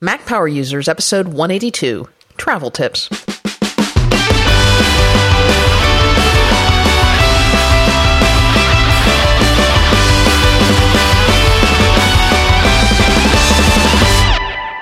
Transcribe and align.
Mac 0.00 0.26
Power 0.26 0.46
Users, 0.48 0.88
episode 0.88 1.28
182 1.28 2.08
Travel 2.36 2.70
Tips. 2.70 3.08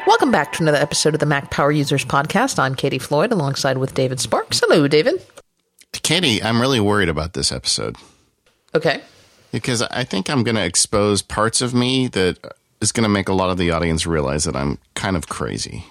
Welcome 0.06 0.30
back 0.30 0.52
to 0.52 0.62
another 0.62 0.78
episode 0.78 1.14
of 1.14 1.20
the 1.20 1.26
Mac 1.26 1.50
Power 1.50 1.72
Users 1.72 2.04
podcast. 2.04 2.58
I'm 2.58 2.74
Katie 2.74 2.98
Floyd 2.98 3.32
alongside 3.32 3.78
with 3.78 3.94
David 3.94 4.20
Sparks. 4.20 4.60
Hello, 4.60 4.86
David. 4.86 5.24
Katie, 5.92 6.42
I'm 6.42 6.60
really 6.60 6.78
worried 6.78 7.08
about 7.08 7.32
this 7.32 7.50
episode 7.50 7.96
Okay. 8.74 9.00
because 9.50 9.82
I 9.82 10.04
think 10.04 10.28
I'm 10.30 10.44
going 10.44 10.54
to 10.56 10.64
expose 10.64 11.22
parts 11.22 11.60
of 11.62 11.74
me 11.74 12.06
that 12.08 12.38
is 12.84 12.92
going 12.92 13.02
to 13.02 13.08
make 13.08 13.28
a 13.28 13.32
lot 13.32 13.50
of 13.50 13.56
the 13.58 13.70
audience 13.72 14.06
realize 14.06 14.44
that 14.44 14.54
I'm 14.54 14.78
kind 14.94 15.16
of 15.16 15.28
crazy. 15.28 15.84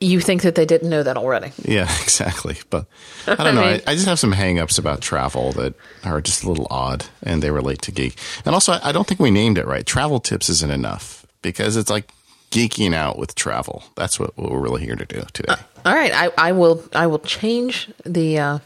You 0.00 0.20
think 0.20 0.42
that 0.42 0.54
they 0.54 0.66
didn't 0.66 0.88
know 0.90 1.02
that 1.02 1.16
already? 1.16 1.52
Yeah, 1.62 1.84
exactly. 2.02 2.56
But 2.70 2.86
I 3.26 3.34
don't 3.36 3.54
know. 3.54 3.62
I 3.62 3.82
I, 3.86 3.94
just 3.94 4.06
have 4.06 4.18
some 4.18 4.32
hangups 4.32 4.78
about 4.78 5.00
travel 5.00 5.52
that 5.52 5.74
are 6.04 6.20
just 6.20 6.44
a 6.44 6.48
little 6.48 6.66
odd 6.70 7.06
and 7.22 7.42
they 7.42 7.50
relate 7.50 7.82
to 7.82 7.92
geek. 7.92 8.16
And 8.44 8.54
also, 8.54 8.72
I 8.72 8.88
I 8.88 8.92
don't 8.92 9.06
think 9.06 9.20
we 9.20 9.30
named 9.30 9.58
it 9.58 9.66
right. 9.66 9.84
Travel 9.84 10.20
tips 10.20 10.48
isn't 10.48 10.70
enough 10.70 11.26
because 11.42 11.76
it's 11.76 11.90
like 11.90 12.08
geeking 12.50 12.94
out 12.94 13.18
with 13.18 13.34
travel. 13.34 13.82
That's 13.96 14.18
what, 14.20 14.36
what 14.36 14.50
we're 14.50 14.60
really 14.60 14.84
here 14.84 14.96
to 14.96 15.04
do 15.06 15.22
today. 15.32 15.56
All 15.84 15.94
right, 15.94 16.12
I, 16.12 16.30
I 16.48 16.52
will 16.52 16.82
I 16.94 17.06
will 17.06 17.18
change 17.20 17.90
the 18.04 18.38
uh, 18.38 18.58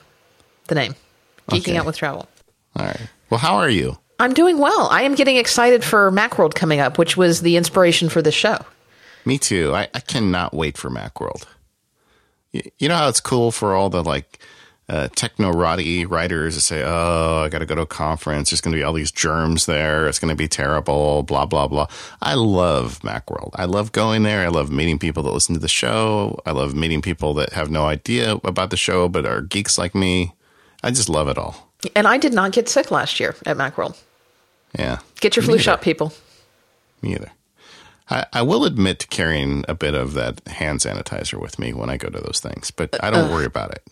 the 0.67 0.75
name. 0.75 0.95
Geeking 1.51 1.61
Okay. 1.61 1.77
out 1.77 1.87
with 1.87 1.97
travel. 1.97 2.29
All 2.77 2.85
right. 2.87 3.01
Well, 3.31 3.39
how 3.41 3.57
are 3.57 3.71
you? 3.71 3.99
I'm 4.21 4.35
doing 4.35 4.59
well. 4.59 4.89
I 4.91 5.03
am 5.03 5.15
getting 5.15 5.37
excited 5.37 5.85
for 5.85 6.11
Macworld 6.11 6.55
coming 6.55 6.81
up, 6.81 6.99
which 6.99 7.17
was 7.17 7.43
the 7.43 7.57
inspiration 7.57 8.09
for 8.09 8.21
this 8.21 8.35
show. 8.35 8.59
Me 9.25 9.39
too. 9.39 9.75
I, 9.75 9.89
I 9.95 10.01
cannot 10.01 10.53
wait 10.53 10.77
for 10.77 10.91
Macworld. 10.91 11.45
You, 12.51 12.63
you 12.79 12.89
know 12.89 12.97
how 12.97 13.09
it's 13.09 13.21
cool 13.21 13.53
for 13.53 13.75
all 13.75 13.91
the 13.91 14.03
like 14.03 14.41
uh, 14.89 15.09
technorati 15.13 16.09
writers 16.11 16.57
to 16.57 16.61
say, 16.61 16.83
"Oh, 16.85 17.43
I 17.45 17.49
got 17.49 17.59
to 17.59 17.67
go 17.67 17.77
to 17.77 17.83
a 17.83 17.87
conference. 17.87 18.51
There's 18.51 18.61
going 18.61 18.73
to 18.73 18.79
be 18.79 18.83
all 18.83 18.93
these 18.93 19.13
germs 19.13 19.67
there. 19.67 20.09
It's 20.09 20.19
going 20.19 20.31
to 20.31 20.35
be 20.35 20.49
terrible." 20.49 21.23
Blah 21.23 21.47
blah 21.47 21.69
blah. 21.69 21.87
I 22.21 22.35
love 22.35 22.99
Macworld. 23.01 23.51
I 23.55 23.67
love 23.67 23.93
going 23.93 24.25
there. 24.25 24.45
I 24.45 24.49
love 24.49 24.73
meeting 24.73 24.99
people 24.99 25.23
that 25.25 25.33
listen 25.33 25.55
to 25.55 25.61
the 25.61 25.69
show. 25.69 26.41
I 26.45 26.53
love 26.53 26.75
meeting 26.75 27.03
people 27.03 27.35
that 27.35 27.53
have 27.53 27.71
no 27.71 27.85
idea 27.87 28.37
about 28.43 28.71
the 28.71 28.77
show 28.77 29.09
but 29.09 29.27
are 29.27 29.43
geeks 29.43 29.79
like 29.79 29.95
me. 29.95 30.33
I 30.83 30.91
just 30.91 31.09
love 31.09 31.29
it 31.29 31.39
all. 31.39 31.71
And 31.95 32.09
I 32.09 32.19
did 32.19 32.33
not 32.33 32.53
get 32.53 32.69
sick 32.69 32.91
last 32.91 33.21
year 33.21 33.37
at 33.47 33.57
Macworld. 33.57 33.97
Yeah. 34.77 34.99
Get 35.21 35.37
your 35.37 35.43
Me 35.43 35.47
flu 35.47 35.55
either. 35.55 35.63
shot, 35.63 35.83
people. 35.83 36.13
Me 37.03 37.15
either. 37.15 37.31
I, 38.11 38.27
I 38.33 38.43
will 38.43 38.65
admit 38.65 39.01
to 39.01 39.07
carrying 39.07 39.65
a 39.69 39.75
bit 39.75 39.95
of 39.95 40.15
that 40.15 40.47
hand 40.49 40.81
sanitizer 40.81 41.41
with 41.41 41.59
me 41.59 41.73
when 41.73 41.91
I 41.91 41.97
go 41.97 42.09
to 42.09 42.21
those 42.21 42.41
things, 42.41 42.71
but 42.71 43.03
I 43.03 43.11
don't 43.11 43.31
worry 43.31 43.45
about 43.45 43.71
it. 43.73 43.83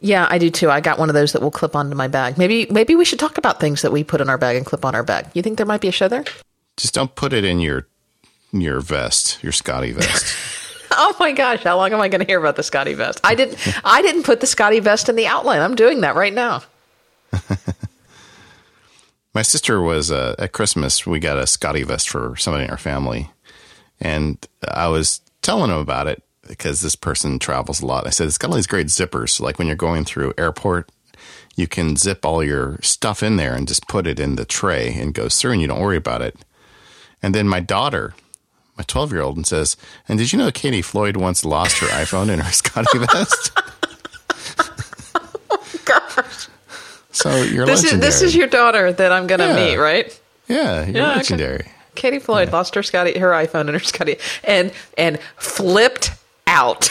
Yeah, 0.00 0.26
I 0.28 0.38
do 0.38 0.50
too. 0.50 0.70
I 0.70 0.80
got 0.80 0.98
one 0.98 1.08
of 1.08 1.14
those 1.14 1.32
that 1.32 1.42
will 1.42 1.50
clip 1.50 1.74
onto 1.74 1.96
my 1.96 2.06
bag. 2.08 2.38
Maybe 2.38 2.66
maybe 2.70 2.94
we 2.94 3.04
should 3.04 3.18
talk 3.18 3.36
about 3.38 3.58
things 3.60 3.82
that 3.82 3.90
we 3.92 4.04
put 4.04 4.20
in 4.20 4.28
our 4.28 4.38
bag 4.38 4.56
and 4.56 4.64
clip 4.64 4.84
on 4.84 4.94
our 4.94 5.02
bag. 5.02 5.26
You 5.34 5.42
think 5.42 5.56
there 5.56 5.66
might 5.66 5.80
be 5.80 5.88
a 5.88 5.92
show 5.92 6.06
there? 6.08 6.24
Just 6.76 6.94
don't 6.94 7.14
put 7.14 7.32
it 7.32 7.44
in 7.44 7.58
your 7.60 7.86
your 8.52 8.80
vest, 8.80 9.42
your 9.42 9.52
Scotty 9.52 9.92
vest. 9.92 10.36
Oh 10.90 11.14
my 11.20 11.32
gosh, 11.32 11.62
how 11.62 11.76
long 11.76 11.92
am 11.92 12.00
I 12.00 12.08
going 12.08 12.22
to 12.22 12.26
hear 12.26 12.40
about 12.40 12.56
the 12.56 12.62
Scotty 12.62 12.94
vest? 12.94 13.20
I 13.22 13.34
didn't 13.34 13.58
I 13.84 14.00
didn't 14.00 14.22
put 14.22 14.40
the 14.40 14.46
Scotty 14.46 14.80
vest 14.80 15.10
in 15.10 15.16
the 15.16 15.26
outline. 15.26 15.60
I'm 15.60 15.74
doing 15.76 16.00
that 16.00 16.16
right 16.16 16.32
now. 16.32 16.62
My 19.34 19.42
sister 19.42 19.80
was 19.80 20.10
uh, 20.10 20.34
at 20.38 20.52
Christmas. 20.52 21.06
We 21.06 21.20
got 21.20 21.38
a 21.38 21.46
Scotty 21.46 21.82
vest 21.82 22.08
for 22.08 22.34
somebody 22.36 22.64
in 22.64 22.70
our 22.70 22.76
family, 22.78 23.30
and 24.00 24.38
I 24.66 24.88
was 24.88 25.20
telling 25.42 25.70
him 25.70 25.76
about 25.78 26.06
it 26.06 26.22
because 26.46 26.80
this 26.80 26.96
person 26.96 27.38
travels 27.38 27.80
a 27.80 27.86
lot. 27.86 28.06
I 28.06 28.10
said 28.10 28.26
it's 28.26 28.38
got 28.38 28.50
all 28.50 28.56
these 28.56 28.66
great 28.66 28.86
zippers. 28.86 29.38
Like 29.38 29.58
when 29.58 29.66
you're 29.66 29.76
going 29.76 30.04
through 30.04 30.32
airport, 30.38 30.90
you 31.56 31.66
can 31.68 31.96
zip 31.96 32.24
all 32.24 32.42
your 32.42 32.78
stuff 32.82 33.22
in 33.22 33.36
there 33.36 33.54
and 33.54 33.68
just 33.68 33.86
put 33.86 34.06
it 34.06 34.18
in 34.18 34.36
the 34.36 34.44
tray 34.44 34.94
and 34.94 35.12
goes 35.12 35.36
through, 35.36 35.52
and 35.52 35.60
you 35.60 35.68
don't 35.68 35.80
worry 35.80 35.96
about 35.96 36.22
it. 36.22 36.36
And 37.22 37.34
then 37.34 37.48
my 37.48 37.60
daughter, 37.60 38.14
my 38.76 38.84
12 38.86 39.12
year 39.12 39.22
old, 39.22 39.36
and 39.36 39.46
says, 39.46 39.76
"And 40.08 40.18
did 40.18 40.32
you 40.32 40.38
know 40.38 40.50
Katie 40.50 40.82
Floyd 40.82 41.16
once 41.16 41.44
lost 41.44 41.78
her 41.78 41.88
iPhone 41.88 42.30
in 42.30 42.40
her 42.40 42.52
Scotty 42.52 42.98
vest?" 42.98 43.52
oh 45.50 45.62
Gosh. 45.84 46.48
So 47.18 47.42
you're 47.42 47.66
This 47.66 47.80
is 47.80 47.84
legendary. 47.86 48.00
this 48.10 48.22
is 48.22 48.34
your 48.36 48.46
daughter 48.46 48.92
that 48.92 49.12
I'm 49.12 49.26
going 49.26 49.40
to 49.40 49.46
Yeah. 49.46 49.56
meet, 49.70 49.76
right? 49.76 50.20
yeah, 50.48 50.84
you're 50.86 50.96
Yeah, 50.96 51.06
okay. 51.10 51.16
legendary. 51.16 51.66
Katie 51.94 52.20
Floyd 52.20 52.52
lost 52.52 52.74
her 52.76 52.82
Scotty 52.84 53.18
her 53.18 53.30
iPhone 53.30 53.62
and 53.62 53.70
her 53.70 53.78
Scotty 53.80 54.16
and 54.44 54.70
and 54.96 55.18
flipped 55.36 56.12
out. 56.46 56.88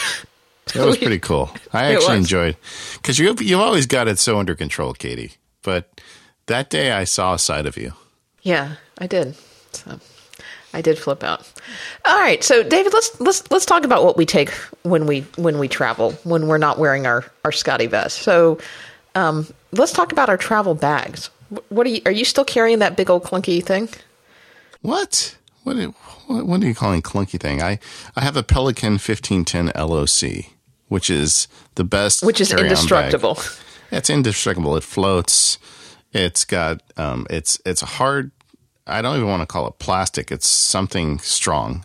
That 0.74 0.84
was 0.86 0.98
pretty 1.06 1.18
cool. 1.18 1.50
I 1.72 1.94
actually 1.94 2.18
enjoyed 2.18 2.56
because 2.94 3.18
you 3.18 3.34
you've 3.40 3.60
always 3.60 3.86
got 3.86 4.06
it 4.06 4.18
so 4.18 4.38
under 4.38 4.54
control, 4.54 4.92
Katie. 4.92 5.32
But 5.62 6.00
that 6.46 6.68
day 6.68 6.92
I 6.92 7.04
saw 7.04 7.34
a 7.34 7.38
side 7.38 7.64
of 7.66 7.76
you. 7.78 7.94
Yeah, 8.42 8.74
I 8.98 9.06
did. 9.06 9.34
So 9.72 9.98
I 10.74 10.82
did 10.82 10.98
flip 10.98 11.24
out. 11.24 11.50
All 12.04 12.18
right, 12.20 12.44
so 12.44 12.62
David, 12.62 12.92
let's 12.92 13.18
let's 13.18 13.50
let's 13.50 13.64
talk 13.64 13.84
about 13.84 14.04
what 14.04 14.18
we 14.18 14.26
take 14.26 14.50
when 14.82 15.06
we 15.06 15.22
when 15.36 15.58
we 15.58 15.68
travel 15.68 16.12
when 16.24 16.48
we're 16.48 16.58
not 16.58 16.78
wearing 16.78 17.06
our 17.06 17.24
our 17.46 17.52
Scotty 17.52 17.86
vest. 17.86 18.18
So 18.20 18.58
um, 19.14 19.46
let's 19.72 19.92
talk 19.92 20.12
about 20.12 20.28
our 20.28 20.36
travel 20.36 20.74
bags. 20.74 21.30
What 21.70 21.86
are 21.86 21.90
you 21.90 22.00
are 22.06 22.12
you 22.12 22.24
still 22.24 22.44
carrying 22.44 22.78
that 22.80 22.96
big 22.96 23.08
old 23.10 23.24
clunky 23.24 23.62
thing? 23.64 23.88
What? 24.82 25.36
What? 25.64 25.74
do- 25.74 25.94
What, 26.26 26.46
what 26.46 26.62
are 26.62 26.66
you 26.66 26.74
calling 26.74 27.02
clunky 27.02 27.40
thing? 27.40 27.62
I 27.62 27.78
I 28.16 28.20
have 28.22 28.36
a 28.36 28.42
Pelican 28.42 28.92
1510 28.98 29.72
LOC, 29.74 30.44
which 30.88 31.08
is 31.10 31.48
the 31.76 31.84
best, 31.84 32.22
Which 32.22 32.40
is 32.40 32.48
carry-on 32.48 32.64
bag. 32.68 32.72
indestructible. 32.72 33.38
It's 33.90 34.10
indestructible. 34.10 34.76
It 34.76 34.84
floats. 34.84 35.58
It's 36.12 36.44
got 36.44 36.82
um, 36.96 37.26
it's 37.30 37.58
it's 37.64 37.82
a 37.82 37.86
hard. 37.86 38.30
I 38.86 39.00
don't 39.02 39.16
even 39.16 39.28
want 39.28 39.42
to 39.42 39.46
call 39.46 39.66
it 39.68 39.78
plastic. 39.78 40.30
It's 40.30 40.48
something 40.48 41.18
strong, 41.20 41.84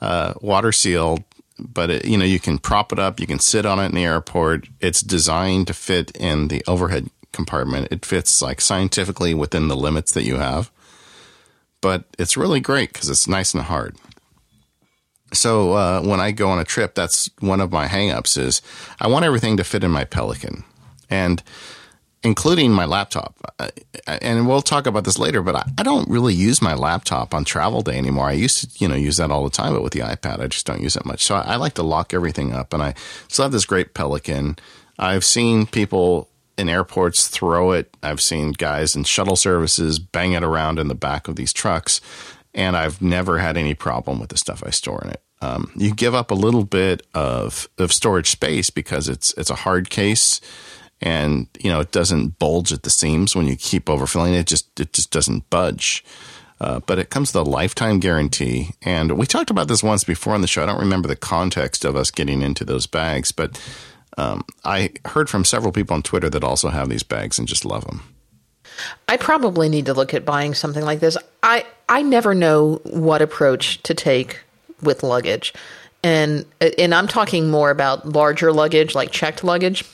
uh, 0.00 0.34
water 0.40 0.72
sealed. 0.72 1.24
But 1.60 1.90
it, 1.90 2.04
you 2.04 2.16
know, 2.16 2.24
you 2.24 2.40
can 2.40 2.58
prop 2.58 2.92
it 2.92 2.98
up. 2.98 3.20
You 3.20 3.26
can 3.26 3.38
sit 3.38 3.66
on 3.66 3.78
it 3.78 3.86
in 3.86 3.94
the 3.94 4.04
airport. 4.04 4.68
It's 4.80 5.00
designed 5.00 5.66
to 5.68 5.74
fit 5.74 6.10
in 6.16 6.48
the 6.48 6.64
overhead 6.66 7.10
compartment. 7.32 7.88
It 7.90 8.04
fits 8.04 8.42
like 8.42 8.60
scientifically 8.60 9.34
within 9.34 9.68
the 9.68 9.76
limits 9.76 10.12
that 10.12 10.24
you 10.24 10.36
have. 10.36 10.70
But 11.80 12.04
it's 12.18 12.36
really 12.36 12.60
great 12.60 12.92
because 12.92 13.08
it's 13.08 13.28
nice 13.28 13.54
and 13.54 13.62
hard. 13.64 13.96
So 15.32 15.72
uh, 15.72 16.02
when 16.02 16.20
I 16.20 16.32
go 16.32 16.48
on 16.48 16.58
a 16.58 16.64
trip, 16.64 16.94
that's 16.94 17.30
one 17.40 17.60
of 17.60 17.70
my 17.70 17.86
hangups 17.86 18.36
is 18.36 18.60
I 19.00 19.06
want 19.06 19.24
everything 19.24 19.56
to 19.56 19.64
fit 19.64 19.84
in 19.84 19.90
my 19.90 20.04
Pelican, 20.04 20.64
and 21.08 21.42
including 22.22 22.72
my 22.72 22.84
laptop. 22.84 23.34
And 24.06 24.46
we'll 24.46 24.62
talk 24.62 24.86
about 24.86 25.04
this 25.04 25.18
later, 25.18 25.42
but 25.42 25.56
I, 25.78 25.82
don't 25.82 26.08
really 26.08 26.34
use 26.34 26.60
my 26.60 26.74
laptop 26.74 27.34
on 27.34 27.44
travel 27.44 27.80
day 27.80 27.96
anymore. 27.96 28.26
I 28.26 28.32
used 28.32 28.60
to, 28.60 28.78
you 28.78 28.88
know, 28.88 28.94
use 28.94 29.16
that 29.16 29.30
all 29.30 29.44
the 29.44 29.50
time, 29.50 29.72
but 29.72 29.82
with 29.82 29.92
the 29.92 30.00
iPad, 30.00 30.40
I 30.40 30.46
just 30.46 30.66
don't 30.66 30.82
use 30.82 30.96
it 30.96 31.06
much. 31.06 31.22
So 31.22 31.34
I, 31.34 31.40
I 31.40 31.56
like 31.56 31.74
to 31.74 31.82
lock 31.82 32.12
everything 32.12 32.52
up, 32.52 32.74
and 32.74 32.82
I 32.82 32.94
still 33.28 33.44
have 33.44 33.52
this 33.52 33.64
great 33.64 33.94
Pelican. 33.94 34.58
I've 34.98 35.24
seen 35.24 35.66
people 35.66 36.28
in 36.58 36.68
airports 36.68 37.28
throw 37.28 37.72
it. 37.72 37.94
I've 38.02 38.20
seen 38.20 38.52
guys 38.52 38.94
in 38.94 39.04
shuttle 39.04 39.36
services 39.36 39.98
bang 39.98 40.32
it 40.32 40.44
around 40.44 40.78
in 40.78 40.88
the 40.88 40.94
back 40.94 41.26
of 41.26 41.36
these 41.36 41.54
trucks, 41.54 42.02
and 42.54 42.76
I've 42.76 43.00
never 43.00 43.38
had 43.38 43.56
any 43.56 43.74
problem 43.74 44.20
with 44.20 44.28
the 44.28 44.36
stuff 44.36 44.62
I 44.64 44.70
store 44.70 45.00
in 45.04 45.10
it. 45.10 45.22
Um, 45.42 45.72
you 45.74 45.94
give 45.94 46.14
up 46.14 46.30
a 46.30 46.34
little 46.34 46.64
bit 46.64 47.06
of 47.14 47.68
of 47.78 47.92
storage 47.92 48.28
space 48.28 48.68
because 48.68 49.08
it's 49.08 49.32
it's 49.38 49.48
a 49.48 49.54
hard 49.54 49.88
case, 49.88 50.40
and 51.00 51.46
you 51.58 51.70
know 51.70 51.80
it 51.80 51.92
doesn't 51.92 52.38
bulge 52.38 52.72
at 52.72 52.82
the 52.82 52.90
seams 52.90 53.34
when 53.34 53.46
you 53.46 53.56
keep 53.56 53.86
overfilling 53.86 54.38
it. 54.38 54.46
Just 54.46 54.78
it 54.80 54.92
just 54.92 55.10
doesn't 55.10 55.48
budge. 55.50 56.04
Uh, 56.60 56.78
but 56.80 56.98
it 56.98 57.08
comes 57.08 57.32
with 57.32 57.46
a 57.46 57.50
lifetime 57.50 58.00
guarantee, 58.00 58.70
and 58.82 59.16
we 59.16 59.24
talked 59.24 59.48
about 59.48 59.66
this 59.66 59.82
once 59.82 60.04
before 60.04 60.34
on 60.34 60.42
the 60.42 60.46
show. 60.46 60.62
I 60.62 60.66
don't 60.66 60.78
remember 60.78 61.08
the 61.08 61.16
context 61.16 61.86
of 61.86 61.96
us 61.96 62.10
getting 62.10 62.42
into 62.42 62.66
those 62.66 62.86
bags, 62.86 63.32
but 63.32 63.58
um, 64.18 64.44
I 64.62 64.90
heard 65.06 65.30
from 65.30 65.46
several 65.46 65.72
people 65.72 65.94
on 65.94 66.02
Twitter 66.02 66.28
that 66.28 66.44
also 66.44 66.68
have 66.68 66.90
these 66.90 67.02
bags 67.02 67.38
and 67.38 67.48
just 67.48 67.64
love 67.64 67.86
them. 67.86 68.02
I 69.08 69.16
probably 69.16 69.70
need 69.70 69.86
to 69.86 69.94
look 69.94 70.12
at 70.12 70.24
buying 70.26 70.54
something 70.54 70.84
like 70.84 71.00
this. 71.00 71.16
I 71.42 71.64
I 71.88 72.02
never 72.02 72.34
know 72.34 72.80
what 72.84 73.22
approach 73.22 73.82
to 73.84 73.94
take 73.94 74.40
with 74.82 75.02
luggage. 75.02 75.54
And 76.02 76.44
and 76.78 76.94
I'm 76.94 77.08
talking 77.08 77.50
more 77.50 77.70
about 77.70 78.08
larger 78.08 78.52
luggage, 78.52 78.94
like 78.94 79.10
checked 79.10 79.44
luggage, 79.44 79.84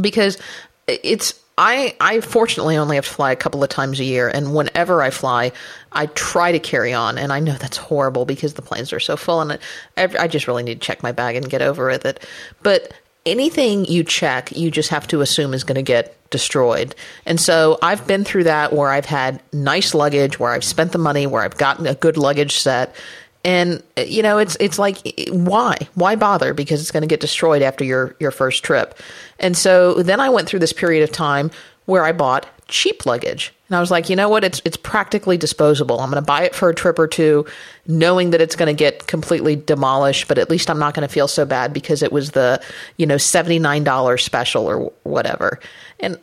because 0.00 0.38
it's 0.86 1.34
I 1.58 1.94
I 2.00 2.20
fortunately 2.20 2.76
only 2.76 2.96
have 2.96 3.06
to 3.06 3.12
fly 3.12 3.32
a 3.32 3.36
couple 3.36 3.62
of 3.62 3.68
times 3.68 4.00
a 4.00 4.04
year, 4.04 4.28
and 4.28 4.54
whenever 4.54 5.02
I 5.02 5.10
fly, 5.10 5.52
I 5.92 6.06
try 6.06 6.52
to 6.52 6.58
carry 6.58 6.92
on. 6.92 7.18
And 7.18 7.32
I 7.32 7.40
know 7.40 7.52
that's 7.52 7.76
horrible 7.76 8.24
because 8.24 8.54
the 8.54 8.62
planes 8.62 8.92
are 8.92 9.00
so 9.00 9.16
full, 9.16 9.40
and 9.40 9.58
I, 9.96 10.08
I 10.18 10.28
just 10.28 10.48
really 10.48 10.62
need 10.62 10.80
to 10.80 10.86
check 10.86 11.02
my 11.02 11.12
bag 11.12 11.36
and 11.36 11.48
get 11.48 11.62
over 11.62 11.86
with 11.86 12.06
it. 12.06 12.26
But 12.62 12.92
anything 13.26 13.84
you 13.84 14.02
check, 14.02 14.50
you 14.56 14.70
just 14.70 14.88
have 14.88 15.06
to 15.08 15.20
assume 15.20 15.54
is 15.54 15.64
going 15.64 15.76
to 15.76 15.82
get 15.82 16.16
destroyed. 16.30 16.94
And 17.26 17.38
so 17.38 17.78
I've 17.82 18.06
been 18.06 18.24
through 18.24 18.44
that 18.44 18.72
where 18.72 18.88
I've 18.88 19.04
had 19.04 19.42
nice 19.52 19.94
luggage, 19.94 20.40
where 20.40 20.50
I've 20.52 20.64
spent 20.64 20.92
the 20.92 20.98
money, 20.98 21.26
where 21.26 21.42
I've 21.42 21.58
gotten 21.58 21.86
a 21.86 21.94
good 21.94 22.16
luggage 22.16 22.56
set, 22.56 22.96
And 23.44 23.82
uh, 23.98 24.02
you 24.02 24.22
know, 24.22 24.38
it's 24.38 24.56
it's 24.60 24.78
like 24.78 24.98
why 25.30 25.76
why 25.94 26.16
bother 26.16 26.54
because 26.54 26.80
it's 26.80 26.90
going 26.90 27.02
to 27.02 27.08
get 27.08 27.20
destroyed 27.20 27.62
after 27.62 27.84
your 27.84 28.16
your 28.20 28.30
first 28.30 28.62
trip. 28.62 28.98
And 29.38 29.56
so 29.56 29.94
then 29.94 30.20
I 30.20 30.28
went 30.28 30.48
through 30.48 30.60
this 30.60 30.72
period 30.72 31.02
of 31.02 31.10
time 31.12 31.50
where 31.86 32.04
I 32.04 32.12
bought 32.12 32.46
cheap 32.68 33.04
luggage. 33.04 33.52
And 33.68 33.76
I 33.76 33.80
was 33.80 33.90
like, 33.90 34.08
you 34.08 34.16
know 34.16 34.28
what? 34.28 34.44
It's 34.44 34.60
it's 34.64 34.76
practically 34.76 35.36
disposable. 35.36 36.00
I'm 36.00 36.10
going 36.10 36.22
to 36.22 36.26
buy 36.26 36.42
it 36.42 36.54
for 36.54 36.68
a 36.68 36.74
trip 36.74 36.98
or 36.98 37.06
two, 37.06 37.46
knowing 37.86 38.30
that 38.30 38.40
it's 38.40 38.56
going 38.56 38.68
to 38.68 38.78
get 38.78 39.06
completely 39.06 39.56
demolished, 39.56 40.28
but 40.28 40.38
at 40.38 40.50
least 40.50 40.70
I'm 40.70 40.78
not 40.78 40.94
going 40.94 41.06
to 41.06 41.12
feel 41.12 41.28
so 41.28 41.44
bad 41.44 41.72
because 41.72 42.02
it 42.02 42.12
was 42.12 42.32
the, 42.32 42.62
you 42.96 43.06
know, 43.06 43.16
$79 43.16 44.20
special 44.20 44.66
or 44.66 44.92
whatever. 45.04 45.60
And 46.00 46.18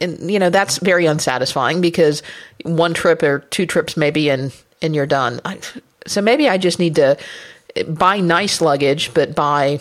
and 0.00 0.30
you 0.30 0.38
know, 0.38 0.50
that's 0.50 0.78
very 0.78 1.06
unsatisfying 1.06 1.80
because 1.80 2.22
one 2.64 2.94
trip 2.94 3.22
or 3.22 3.40
two 3.50 3.66
trips 3.66 3.96
maybe 3.96 4.30
and 4.30 4.52
and 4.80 4.94
you're 4.94 5.06
done. 5.06 5.40
I, 5.44 5.58
so 6.06 6.20
maybe 6.20 6.48
I 6.48 6.58
just 6.58 6.78
need 6.78 6.96
to 6.96 7.16
buy 7.88 8.20
nice 8.20 8.60
luggage 8.60 9.14
but 9.14 9.34
buy 9.34 9.80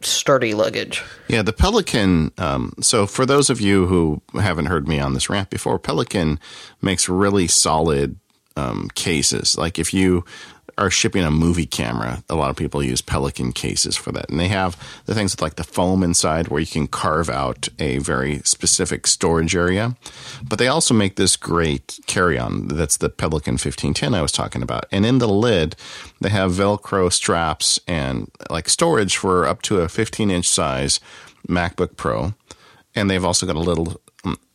sturdy 0.00 0.54
luggage. 0.54 1.02
Yeah, 1.28 1.42
the 1.42 1.52
Pelican. 1.52 2.32
Um, 2.38 2.74
so, 2.80 3.06
for 3.06 3.24
those 3.24 3.50
of 3.50 3.60
you 3.60 3.86
who 3.86 4.20
haven't 4.34 4.66
heard 4.66 4.88
me 4.88 4.98
on 4.98 5.14
this 5.14 5.30
rant 5.30 5.50
before, 5.50 5.78
Pelican 5.78 6.40
makes 6.80 7.08
really 7.08 7.46
solid 7.46 8.16
um, 8.56 8.88
cases. 8.94 9.56
Like 9.56 9.78
if 9.78 9.94
you 9.94 10.24
are 10.78 10.90
shipping 10.90 11.24
a 11.24 11.30
movie 11.30 11.66
camera, 11.66 12.22
a 12.28 12.34
lot 12.34 12.50
of 12.50 12.56
people 12.56 12.82
use 12.82 13.00
Pelican 13.00 13.52
cases 13.52 13.96
for 13.96 14.12
that. 14.12 14.28
And 14.28 14.38
they 14.38 14.48
have 14.48 14.76
the 15.06 15.14
things 15.14 15.32
with 15.32 15.42
like 15.42 15.56
the 15.56 15.64
foam 15.64 16.02
inside 16.02 16.48
where 16.48 16.60
you 16.60 16.66
can 16.66 16.86
carve 16.86 17.28
out 17.28 17.68
a 17.78 17.98
very 17.98 18.40
specific 18.44 19.06
storage 19.06 19.54
area. 19.54 19.96
But 20.42 20.58
they 20.58 20.68
also 20.68 20.94
make 20.94 21.16
this 21.16 21.36
great 21.36 21.98
carry 22.06 22.38
on. 22.38 22.68
That's 22.68 22.96
the 22.96 23.10
Pelican 23.10 23.54
1510 23.54 24.14
I 24.14 24.22
was 24.22 24.32
talking 24.32 24.62
about. 24.62 24.86
And 24.90 25.04
in 25.04 25.18
the 25.18 25.28
lid, 25.28 25.76
they 26.20 26.30
have 26.30 26.52
Velcro 26.52 27.12
straps 27.12 27.80
and 27.86 28.30
like 28.50 28.68
storage 28.68 29.16
for 29.16 29.46
up 29.46 29.62
to 29.62 29.80
a 29.80 29.88
15 29.88 30.30
inch 30.30 30.48
size 30.48 31.00
MacBook 31.48 31.96
Pro. 31.96 32.34
And 32.94 33.10
they've 33.10 33.24
also 33.24 33.46
got 33.46 33.56
a 33.56 33.60
little 33.60 34.00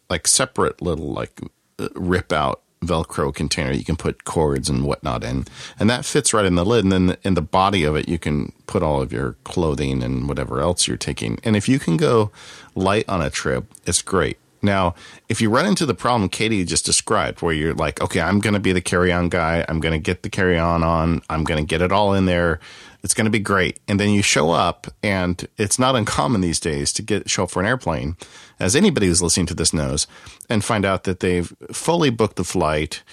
like 0.09 0.27
separate 0.27 0.81
little 0.81 1.11
like 1.11 1.41
uh, 1.79 1.89
rip 1.95 2.31
out 2.31 2.61
Velcro 2.81 3.33
container 3.33 3.71
you 3.71 3.83
can 3.83 3.95
put 3.95 4.23
cords 4.23 4.69
and 4.69 4.85
whatnot 4.85 5.23
in, 5.23 5.45
and 5.79 5.89
that 5.89 6.05
fits 6.05 6.33
right 6.33 6.45
in 6.45 6.55
the 6.55 6.65
lid. 6.65 6.83
And 6.83 6.91
then 6.91 7.17
in 7.23 7.33
the 7.33 7.41
body 7.41 7.83
of 7.83 7.95
it, 7.95 8.07
you 8.07 8.19
can 8.19 8.53
put 8.67 8.83
all 8.83 9.01
of 9.01 9.11
your 9.11 9.35
clothing 9.43 10.03
and 10.03 10.27
whatever 10.27 10.61
else 10.61 10.87
you're 10.87 10.97
taking. 10.97 11.39
And 11.43 11.55
if 11.55 11.67
you 11.67 11.79
can 11.79 11.97
go 11.97 12.31
light 12.75 13.07
on 13.09 13.21
a 13.21 13.29
trip, 13.29 13.65
it's 13.85 14.01
great. 14.01 14.37
Now, 14.61 14.95
if 15.29 15.41
you 15.41 15.49
run 15.49 15.65
into 15.65 15.85
the 15.85 15.93
problem 15.93 16.29
Katie 16.29 16.63
just 16.65 16.85
described, 16.85 17.41
where 17.41 17.53
you're 17.53 17.73
like, 17.73 18.01
okay, 18.01 18.21
I'm 18.21 18.39
going 18.39 18.53
to 18.53 18.59
be 18.59 18.73
the 18.73 18.81
carry 18.81 19.11
on 19.11 19.29
guy, 19.29 19.65
I'm 19.67 19.79
going 19.79 19.93
to 19.93 19.99
get 19.99 20.23
the 20.23 20.29
carry 20.29 20.57
on 20.57 20.83
on, 20.83 21.21
I'm 21.29 21.43
going 21.43 21.63
to 21.63 21.67
get 21.67 21.81
it 21.81 21.91
all 21.91 22.13
in 22.13 22.25
there, 22.25 22.59
it's 23.03 23.13
going 23.13 23.25
to 23.25 23.31
be 23.31 23.39
great. 23.39 23.79
And 23.87 23.99
then 23.99 24.09
you 24.09 24.21
show 24.21 24.51
up, 24.51 24.87
and 25.03 25.47
it's 25.57 25.79
not 25.79 25.95
uncommon 25.95 26.41
these 26.41 26.59
days 26.59 26.91
to 26.93 27.01
get 27.01 27.29
show 27.29 27.43
up 27.43 27.51
for 27.51 27.59
an 27.59 27.67
airplane, 27.67 28.17
as 28.59 28.75
anybody 28.75 29.07
who's 29.07 29.21
listening 29.21 29.45
to 29.47 29.53
this 29.53 29.73
knows, 29.73 30.07
and 30.49 30.63
find 30.63 30.85
out 30.85 31.03
that 31.03 31.19
they've 31.19 31.53
fully 31.71 32.09
booked 32.09 32.35
the 32.35 32.43
flight, 32.43 33.03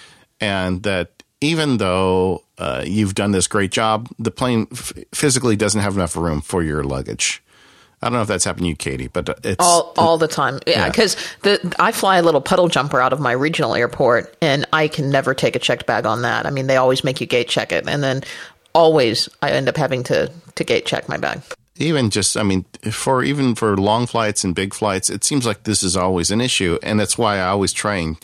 and 0.41 0.83
that 0.83 1.23
even 1.41 1.77
though 1.77 2.43
uh, 2.57 2.83
you've 2.85 3.13
done 3.13 3.31
this 3.31 3.47
great 3.47 3.71
job, 3.71 4.09
the 4.17 4.31
plane 4.31 4.67
f- 4.71 4.93
physically 5.13 5.55
doesn't 5.55 5.81
have 5.81 5.95
enough 5.95 6.15
room 6.15 6.41
for 6.41 6.63
your 6.63 6.83
luggage. 6.83 7.43
I 8.05 8.09
don't 8.09 8.17
know 8.17 8.21
if 8.21 8.27
that's 8.27 8.45
happened 8.45 8.65
to 8.65 8.69
you, 8.69 8.75
Katie, 8.75 9.07
but 9.07 9.39
it's 9.43 9.55
all 9.57 9.91
all 9.97 10.19
the 10.19 10.27
time. 10.27 10.59
Yeah, 10.67 10.87
because 10.87 11.15
yeah. 11.43 11.57
the 11.57 11.75
I 11.79 11.91
fly 11.91 12.17
a 12.17 12.21
little 12.21 12.39
puddle 12.39 12.67
jumper 12.67 13.01
out 13.01 13.13
of 13.13 13.19
my 13.19 13.31
regional 13.31 13.73
airport, 13.73 14.37
and 14.43 14.63
I 14.71 14.89
can 14.89 15.09
never 15.09 15.33
take 15.33 15.55
a 15.55 15.59
checked 15.59 15.87
bag 15.87 16.05
on 16.05 16.21
that. 16.21 16.45
I 16.45 16.51
mean, 16.51 16.67
they 16.67 16.77
always 16.77 17.03
make 17.03 17.19
you 17.19 17.25
gate 17.25 17.47
check 17.47 17.71
it, 17.71 17.89
and 17.89 18.03
then 18.03 18.21
always 18.75 19.27
I 19.41 19.49
end 19.49 19.67
up 19.67 19.75
having 19.75 20.03
to 20.03 20.31
to 20.53 20.63
gate 20.63 20.85
check 20.85 21.09
my 21.09 21.17
bag. 21.17 21.41
Even 21.77 22.11
just, 22.11 22.37
I 22.37 22.43
mean, 22.43 22.63
for 22.91 23.23
even 23.23 23.55
for 23.55 23.75
long 23.75 24.05
flights 24.05 24.43
and 24.43 24.53
big 24.53 24.75
flights, 24.75 25.09
it 25.09 25.23
seems 25.23 25.47
like 25.47 25.63
this 25.63 25.81
is 25.81 25.97
always 25.97 26.29
an 26.29 26.41
issue, 26.41 26.77
and 26.83 26.99
that's 26.99 27.17
why 27.17 27.37
I 27.37 27.47
always 27.47 27.73
try 27.73 27.95
and, 27.95 28.17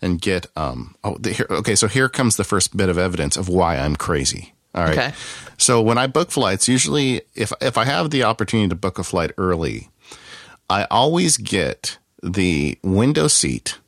and 0.00 0.20
get. 0.20 0.46
Um, 0.54 0.94
oh, 1.02 1.16
the, 1.18 1.32
here, 1.32 1.46
okay, 1.50 1.74
so 1.74 1.88
here 1.88 2.08
comes 2.08 2.36
the 2.36 2.44
first 2.44 2.76
bit 2.76 2.88
of 2.88 2.98
evidence 2.98 3.36
of 3.36 3.48
why 3.48 3.78
I'm 3.78 3.96
crazy. 3.96 4.53
All 4.74 4.84
right. 4.84 4.98
Okay. 4.98 5.12
So 5.56 5.80
when 5.80 5.98
I 5.98 6.06
book 6.06 6.30
flights, 6.30 6.68
usually 6.68 7.22
if 7.34 7.52
if 7.60 7.78
I 7.78 7.84
have 7.84 8.10
the 8.10 8.24
opportunity 8.24 8.68
to 8.68 8.74
book 8.74 8.98
a 8.98 9.04
flight 9.04 9.30
early, 9.38 9.88
I 10.68 10.86
always 10.90 11.36
get 11.36 11.98
the 12.22 12.78
window 12.82 13.28
seat 13.28 13.78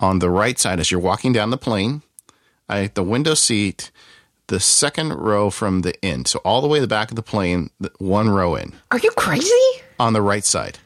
on 0.00 0.18
the 0.18 0.30
right 0.30 0.58
side 0.58 0.80
as 0.80 0.90
you're 0.90 1.00
walking 1.00 1.32
down 1.32 1.50
the 1.50 1.58
plane. 1.58 2.02
I 2.68 2.90
the 2.92 3.02
window 3.02 3.34
seat 3.34 3.90
the 4.48 4.60
second 4.60 5.12
row 5.12 5.50
from 5.50 5.82
the 5.82 6.02
end. 6.04 6.26
So 6.26 6.40
all 6.44 6.60
the 6.60 6.68
way 6.68 6.78
to 6.78 6.82
the 6.82 6.88
back 6.88 7.10
of 7.10 7.16
the 7.16 7.22
plane, 7.22 7.70
one 7.98 8.28
row 8.28 8.54
in. 8.54 8.72
Are 8.90 8.98
you 8.98 9.10
crazy? 9.12 9.50
On 10.00 10.12
the 10.14 10.22
right 10.22 10.44
side. 10.44 10.78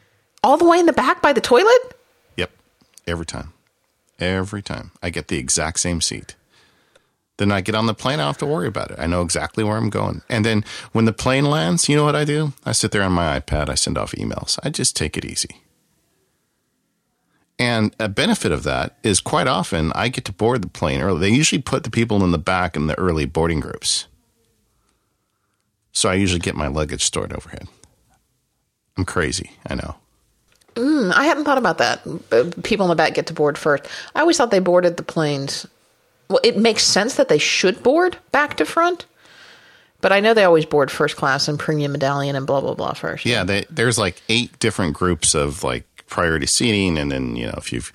All 0.43 0.57
the 0.57 0.65
way 0.65 0.79
in 0.79 0.85
the 0.85 0.93
back 0.93 1.21
by 1.21 1.33
the 1.33 1.41
toilet? 1.41 1.95
Yep. 2.35 2.51
Every 3.07 3.25
time. 3.25 3.53
Every 4.19 4.61
time. 4.61 4.91
I 5.01 5.09
get 5.09 5.29
the 5.29 5.37
exact 5.37 5.79
same 5.79 6.01
seat. 6.01 6.35
Then 7.37 7.51
I 7.51 7.61
get 7.61 7.75
on 7.75 7.87
the 7.87 7.95
plane, 7.95 8.19
I 8.19 8.23
don't 8.23 8.27
have 8.27 8.37
to 8.39 8.45
worry 8.45 8.67
about 8.67 8.91
it. 8.91 8.99
I 8.99 9.07
know 9.07 9.21
exactly 9.21 9.63
where 9.63 9.77
I'm 9.77 9.89
going. 9.89 10.21
And 10.29 10.45
then 10.45 10.63
when 10.91 11.05
the 11.05 11.13
plane 11.13 11.45
lands, 11.45 11.89
you 11.89 11.95
know 11.95 12.03
what 12.03 12.15
I 12.15 12.25
do? 12.25 12.53
I 12.63 12.73
sit 12.73 12.91
there 12.91 13.01
on 13.01 13.11
my 13.11 13.39
iPad, 13.39 13.69
I 13.69 13.75
send 13.75 13.97
off 13.97 14.11
emails. 14.11 14.59
I 14.63 14.69
just 14.69 14.95
take 14.95 15.17
it 15.17 15.25
easy. 15.25 15.61
And 17.57 17.95
a 17.99 18.09
benefit 18.09 18.51
of 18.51 18.63
that 18.63 18.97
is 19.03 19.19
quite 19.19 19.47
often 19.47 19.91
I 19.95 20.09
get 20.09 20.25
to 20.25 20.31
board 20.31 20.61
the 20.63 20.67
plane 20.67 21.01
early. 21.01 21.19
They 21.21 21.35
usually 21.35 21.61
put 21.61 21.83
the 21.83 21.91
people 21.91 22.23
in 22.23 22.31
the 22.31 22.37
back 22.37 22.75
in 22.75 22.87
the 22.87 22.97
early 22.99 23.25
boarding 23.25 23.59
groups. 23.59 24.07
So 25.91 26.09
I 26.09 26.15
usually 26.15 26.39
get 26.39 26.55
my 26.55 26.67
luggage 26.67 27.03
stored 27.03 27.31
overhead. 27.31 27.67
I'm 28.97 29.05
crazy, 29.05 29.51
I 29.67 29.75
know. 29.75 29.95
Mm, 30.75 31.13
I 31.13 31.25
hadn't 31.25 31.45
thought 31.45 31.59
about 31.59 31.77
that. 31.77 32.01
People 32.63 32.85
in 32.85 32.89
the 32.89 32.95
back 32.95 33.13
get 33.13 33.27
to 33.27 33.33
board 33.33 33.57
first. 33.57 33.85
I 34.15 34.21
always 34.21 34.37
thought 34.37 34.49
they 34.49 34.59
boarded 34.59 34.97
the 34.97 35.03
planes. 35.03 35.67
Well, 36.33 36.41
it 36.43 36.57
makes 36.57 36.83
sense 36.83 37.13
that 37.17 37.29
they 37.29 37.37
should 37.37 37.83
board 37.83 38.17
back 38.31 38.57
to 38.57 38.65
front, 38.65 39.05
but 40.01 40.11
I 40.11 40.19
know 40.19 40.33
they 40.33 40.45
always 40.45 40.65
board 40.65 40.89
first 40.89 41.15
class 41.15 41.47
and 41.47 41.59
premium 41.59 41.91
medallion 41.91 42.35
and 42.35 42.47
blah 42.47 42.59
blah 42.59 42.73
blah 42.73 42.93
first. 42.93 43.23
Yeah, 43.23 43.43
they, 43.43 43.65
there's 43.69 43.99
like 43.99 44.19
eight 44.29 44.57
different 44.57 44.95
groups 44.95 45.35
of 45.35 45.63
like 45.63 45.85
priority 46.07 46.47
seating, 46.47 46.97
and 46.97 47.11
then 47.11 47.35
you 47.35 47.45
know 47.45 47.53
if 47.55 47.71
you've 47.71 47.91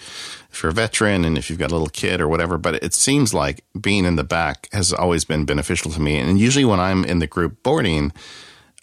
if 0.53 0.63
you're 0.63 0.71
a 0.71 0.73
veteran 0.73 1.25
and 1.25 1.37
if 1.37 1.51
you've 1.51 1.59
got 1.59 1.73
a 1.73 1.75
little 1.75 1.89
kid 1.89 2.21
or 2.21 2.29
whatever. 2.29 2.59
But 2.59 2.77
it 2.77 2.95
seems 2.95 3.35
like 3.35 3.65
being 3.81 4.05
in 4.05 4.15
the 4.15 4.23
back 4.23 4.69
has 4.71 4.93
always 4.93 5.25
been 5.25 5.45
beneficial 5.45 5.91
to 5.91 6.01
me. 6.01 6.17
And 6.17 6.39
usually 6.39 6.65
when 6.65 6.79
I'm 6.79 7.05
in 7.05 7.19
the 7.19 7.27
group 7.27 7.65
boarding, 7.65 8.13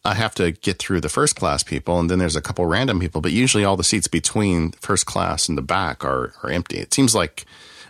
I 0.04 0.16
have 0.16 0.36
to 0.36 0.52
get 0.52 0.80
through 0.80 1.00
the 1.00 1.08
first 1.08 1.38
class 1.38 1.64
people, 1.64 1.98
and 1.98 2.10
then 2.10 2.20
there's 2.20 2.36
a 2.36 2.42
couple 2.42 2.66
random 2.66 3.00
people. 3.00 3.22
But 3.22 3.32
usually 3.32 3.64
all 3.64 3.78
the 3.78 3.86
seats 3.86 4.10
between 4.10 4.74
first 4.82 5.06
class 5.06 5.48
and 5.48 5.58
the 5.58 5.62
back 5.62 6.04
are 6.04 6.34
are 6.44 6.50
empty. 6.50 6.80
It 6.80 6.94
seems 6.94 7.16
like 7.16 7.46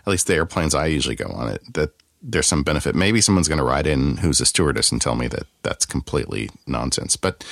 at 0.06 0.10
least 0.10 0.26
the 0.26 0.34
airplanes 0.34 0.74
I 0.74 0.86
usually 0.86 1.16
go 1.16 1.26
on 1.26 1.48
it 1.48 1.74
that 1.74 1.90
there's 2.22 2.46
some 2.46 2.62
benefit. 2.62 2.94
Maybe 2.94 3.20
someone's 3.20 3.48
going 3.48 3.58
to 3.58 3.64
ride 3.64 3.86
in 3.86 4.18
who's 4.18 4.40
a 4.40 4.46
stewardess 4.46 4.90
and 4.90 5.00
tell 5.00 5.14
me 5.14 5.28
that 5.28 5.46
that's 5.62 5.86
completely 5.86 6.50
nonsense. 6.66 7.16
But 7.16 7.44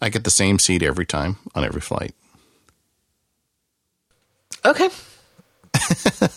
I 0.00 0.08
get 0.08 0.24
the 0.24 0.30
same 0.30 0.58
seat 0.58 0.82
every 0.82 1.06
time 1.06 1.36
on 1.54 1.64
every 1.64 1.80
flight. 1.80 2.14
Okay. 4.64 4.88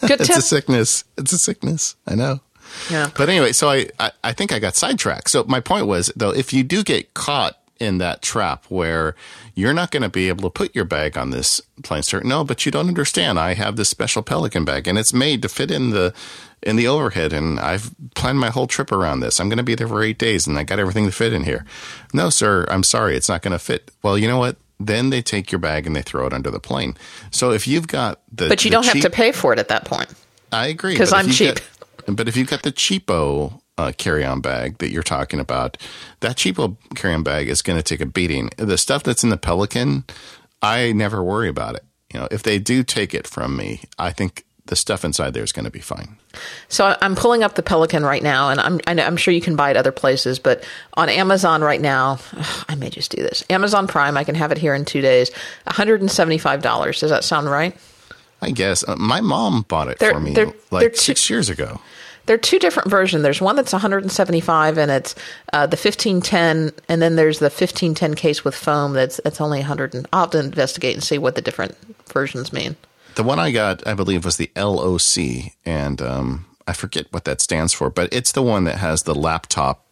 Good 0.01 0.21
it's 0.21 0.29
a 0.29 0.41
sickness. 0.41 1.03
It's 1.17 1.33
a 1.33 1.37
sickness. 1.37 1.95
I 2.05 2.15
know. 2.15 2.41
Yeah. 2.89 3.09
But 3.17 3.29
anyway, 3.29 3.51
so 3.51 3.69
I, 3.69 3.87
I, 3.99 4.11
I 4.23 4.33
think 4.33 4.51
I 4.51 4.59
got 4.59 4.75
sidetracked. 4.75 5.29
So 5.29 5.43
my 5.45 5.59
point 5.59 5.87
was 5.87 6.11
though, 6.15 6.31
if 6.31 6.53
you 6.53 6.63
do 6.63 6.83
get 6.83 7.13
caught 7.13 7.57
in 7.81 7.97
that 7.97 8.21
trap 8.21 8.65
where 8.69 9.15
you're 9.55 9.73
not 9.73 9.89
going 9.91 10.03
to 10.03 10.09
be 10.09 10.29
able 10.29 10.43
to 10.43 10.49
put 10.49 10.75
your 10.75 10.85
bag 10.85 11.17
on 11.17 11.31
this 11.31 11.59
plane 11.83 12.03
cert. 12.03 12.23
No, 12.23 12.43
but 12.43 12.65
you 12.65 12.71
don't 12.71 12.87
understand. 12.87 13.39
I 13.39 13.55
have 13.55 13.75
this 13.75 13.89
special 13.89 14.21
Pelican 14.21 14.63
bag 14.63 14.87
and 14.87 14.99
it's 14.99 15.13
made 15.13 15.41
to 15.41 15.49
fit 15.49 15.71
in 15.71 15.89
the 15.89 16.13
in 16.61 16.75
the 16.75 16.87
overhead 16.87 17.33
and 17.33 17.59
I've 17.59 17.89
planned 18.13 18.39
my 18.39 18.51
whole 18.51 18.67
trip 18.67 18.91
around 18.91 19.21
this. 19.21 19.39
I'm 19.39 19.49
going 19.49 19.57
to 19.57 19.63
be 19.63 19.73
there 19.73 19.87
for 19.87 20.03
8 20.03 20.17
days 20.17 20.45
and 20.45 20.57
I 20.59 20.63
got 20.63 20.79
everything 20.79 21.05
to 21.07 21.11
fit 21.11 21.33
in 21.33 21.43
here. 21.43 21.65
No, 22.13 22.29
sir, 22.29 22.67
I'm 22.69 22.83
sorry. 22.83 23.15
It's 23.15 23.27
not 23.27 23.41
going 23.41 23.53
to 23.53 23.59
fit. 23.59 23.91
Well, 24.03 24.17
you 24.17 24.27
know 24.27 24.37
what? 24.37 24.57
Then 24.79 25.09
they 25.09 25.21
take 25.21 25.51
your 25.51 25.59
bag 25.59 25.87
and 25.87 25.95
they 25.95 26.01
throw 26.01 26.27
it 26.27 26.33
under 26.33 26.51
the 26.51 26.59
plane. 26.59 26.95
So 27.31 27.51
if 27.51 27.67
you've 27.67 27.87
got 27.87 28.21
the 28.31 28.47
But 28.47 28.63
you 28.63 28.69
the 28.69 28.75
don't 28.75 28.83
cheap, 28.83 28.93
have 28.93 29.03
to 29.03 29.09
pay 29.09 29.31
for 29.31 29.53
it 29.53 29.59
at 29.59 29.69
that 29.69 29.85
point. 29.85 30.09
I 30.51 30.67
agree. 30.67 30.93
Because 30.93 31.13
I'm 31.13 31.29
cheap. 31.29 31.55
Get, 31.55 32.15
but 32.15 32.27
if 32.27 32.37
you've 32.37 32.49
got 32.49 32.63
the 32.63 32.71
cheapo 32.71 33.60
uh, 33.77 33.91
carry-on 33.97 34.41
bag 34.41 34.77
that 34.79 34.91
you're 34.91 35.03
talking 35.03 35.39
about, 35.39 35.77
that 36.19 36.35
cheapo 36.35 36.77
carry-on 36.95 37.23
bag 37.23 37.47
is 37.49 37.61
going 37.61 37.77
to 37.77 37.83
take 37.83 38.01
a 38.01 38.05
beating. 38.05 38.49
The 38.57 38.77
stuff 38.77 39.03
that's 39.03 39.23
in 39.23 39.29
the 39.29 39.37
Pelican, 39.37 40.03
I 40.61 40.91
never 40.91 41.23
worry 41.23 41.49
about 41.49 41.75
it. 41.75 41.83
You 42.13 42.19
know, 42.19 42.27
if 42.29 42.43
they 42.43 42.59
do 42.59 42.83
take 42.83 43.13
it 43.13 43.25
from 43.25 43.55
me, 43.55 43.81
I 43.97 44.11
think 44.11 44.45
the 44.65 44.75
stuff 44.75 45.03
inside 45.03 45.33
there 45.33 45.43
is 45.43 45.51
going 45.51 45.65
to 45.65 45.71
be 45.71 45.79
fine. 45.79 46.17
So 46.69 46.95
I'm 47.01 47.15
pulling 47.15 47.43
up 47.43 47.55
the 47.55 47.63
Pelican 47.63 48.03
right 48.03 48.21
now, 48.23 48.49
and 48.49 48.59
I'm 48.59 48.79
I'm 48.87 49.17
sure 49.17 49.33
you 49.33 49.41
can 49.41 49.55
buy 49.55 49.71
it 49.71 49.77
other 49.77 49.91
places, 49.91 50.39
but 50.39 50.63
on 50.93 51.09
Amazon 51.09 51.61
right 51.61 51.81
now, 51.81 52.19
I 52.69 52.75
may 52.75 52.89
just 52.89 53.11
do 53.11 53.21
this. 53.21 53.43
Amazon 53.49 53.87
Prime, 53.87 54.17
I 54.17 54.23
can 54.23 54.35
have 54.35 54.51
it 54.51 54.57
here 54.57 54.73
in 54.73 54.85
two 54.85 55.01
days. 55.01 55.31
$175. 55.67 56.99
Does 56.99 57.09
that 57.09 57.23
sound 57.23 57.49
right? 57.49 57.75
I 58.41 58.51
guess 58.51 58.87
uh, 58.87 58.95
my 58.95 59.21
mom 59.21 59.63
bought 59.63 59.87
it 59.87 59.99
they're, 59.99 60.13
for 60.13 60.19
me 60.19 60.33
they're, 60.33 60.53
like 60.71 60.81
they're 60.81 60.93
six 60.95 61.29
years 61.29 61.49
ago. 61.49 61.79
There 62.31 62.35
are 62.37 62.39
two 62.39 62.59
different 62.59 62.89
versions. 62.89 63.23
There's 63.23 63.41
one 63.41 63.57
that's 63.57 63.73
175, 63.73 64.77
and 64.77 64.89
it's 64.89 65.15
uh, 65.51 65.67
the 65.67 65.75
1510, 65.75 66.71
and 66.87 67.01
then 67.01 67.17
there's 67.17 67.39
the 67.39 67.47
1510 67.47 68.13
case 68.13 68.45
with 68.45 68.55
foam 68.55 68.93
that's 68.93 69.19
that's 69.25 69.41
only 69.41 69.57
100. 69.57 69.93
And 69.93 70.07
I'll 70.13 70.21
have 70.21 70.29
to 70.29 70.39
investigate 70.39 70.93
and 70.93 71.03
see 71.03 71.17
what 71.17 71.35
the 71.35 71.41
different 71.41 71.75
versions 72.07 72.53
mean. 72.53 72.77
The 73.15 73.23
one 73.23 73.37
I 73.37 73.51
got, 73.51 73.85
I 73.85 73.95
believe, 73.95 74.23
was 74.23 74.37
the 74.37 74.49
LOC, 74.55 75.51
and 75.65 76.01
um, 76.01 76.45
I 76.65 76.71
forget 76.71 77.07
what 77.11 77.25
that 77.25 77.41
stands 77.41 77.73
for, 77.73 77.89
but 77.89 78.07
it's 78.13 78.31
the 78.31 78.41
one 78.41 78.63
that 78.63 78.77
has 78.77 79.03
the 79.03 79.13
laptop. 79.13 79.85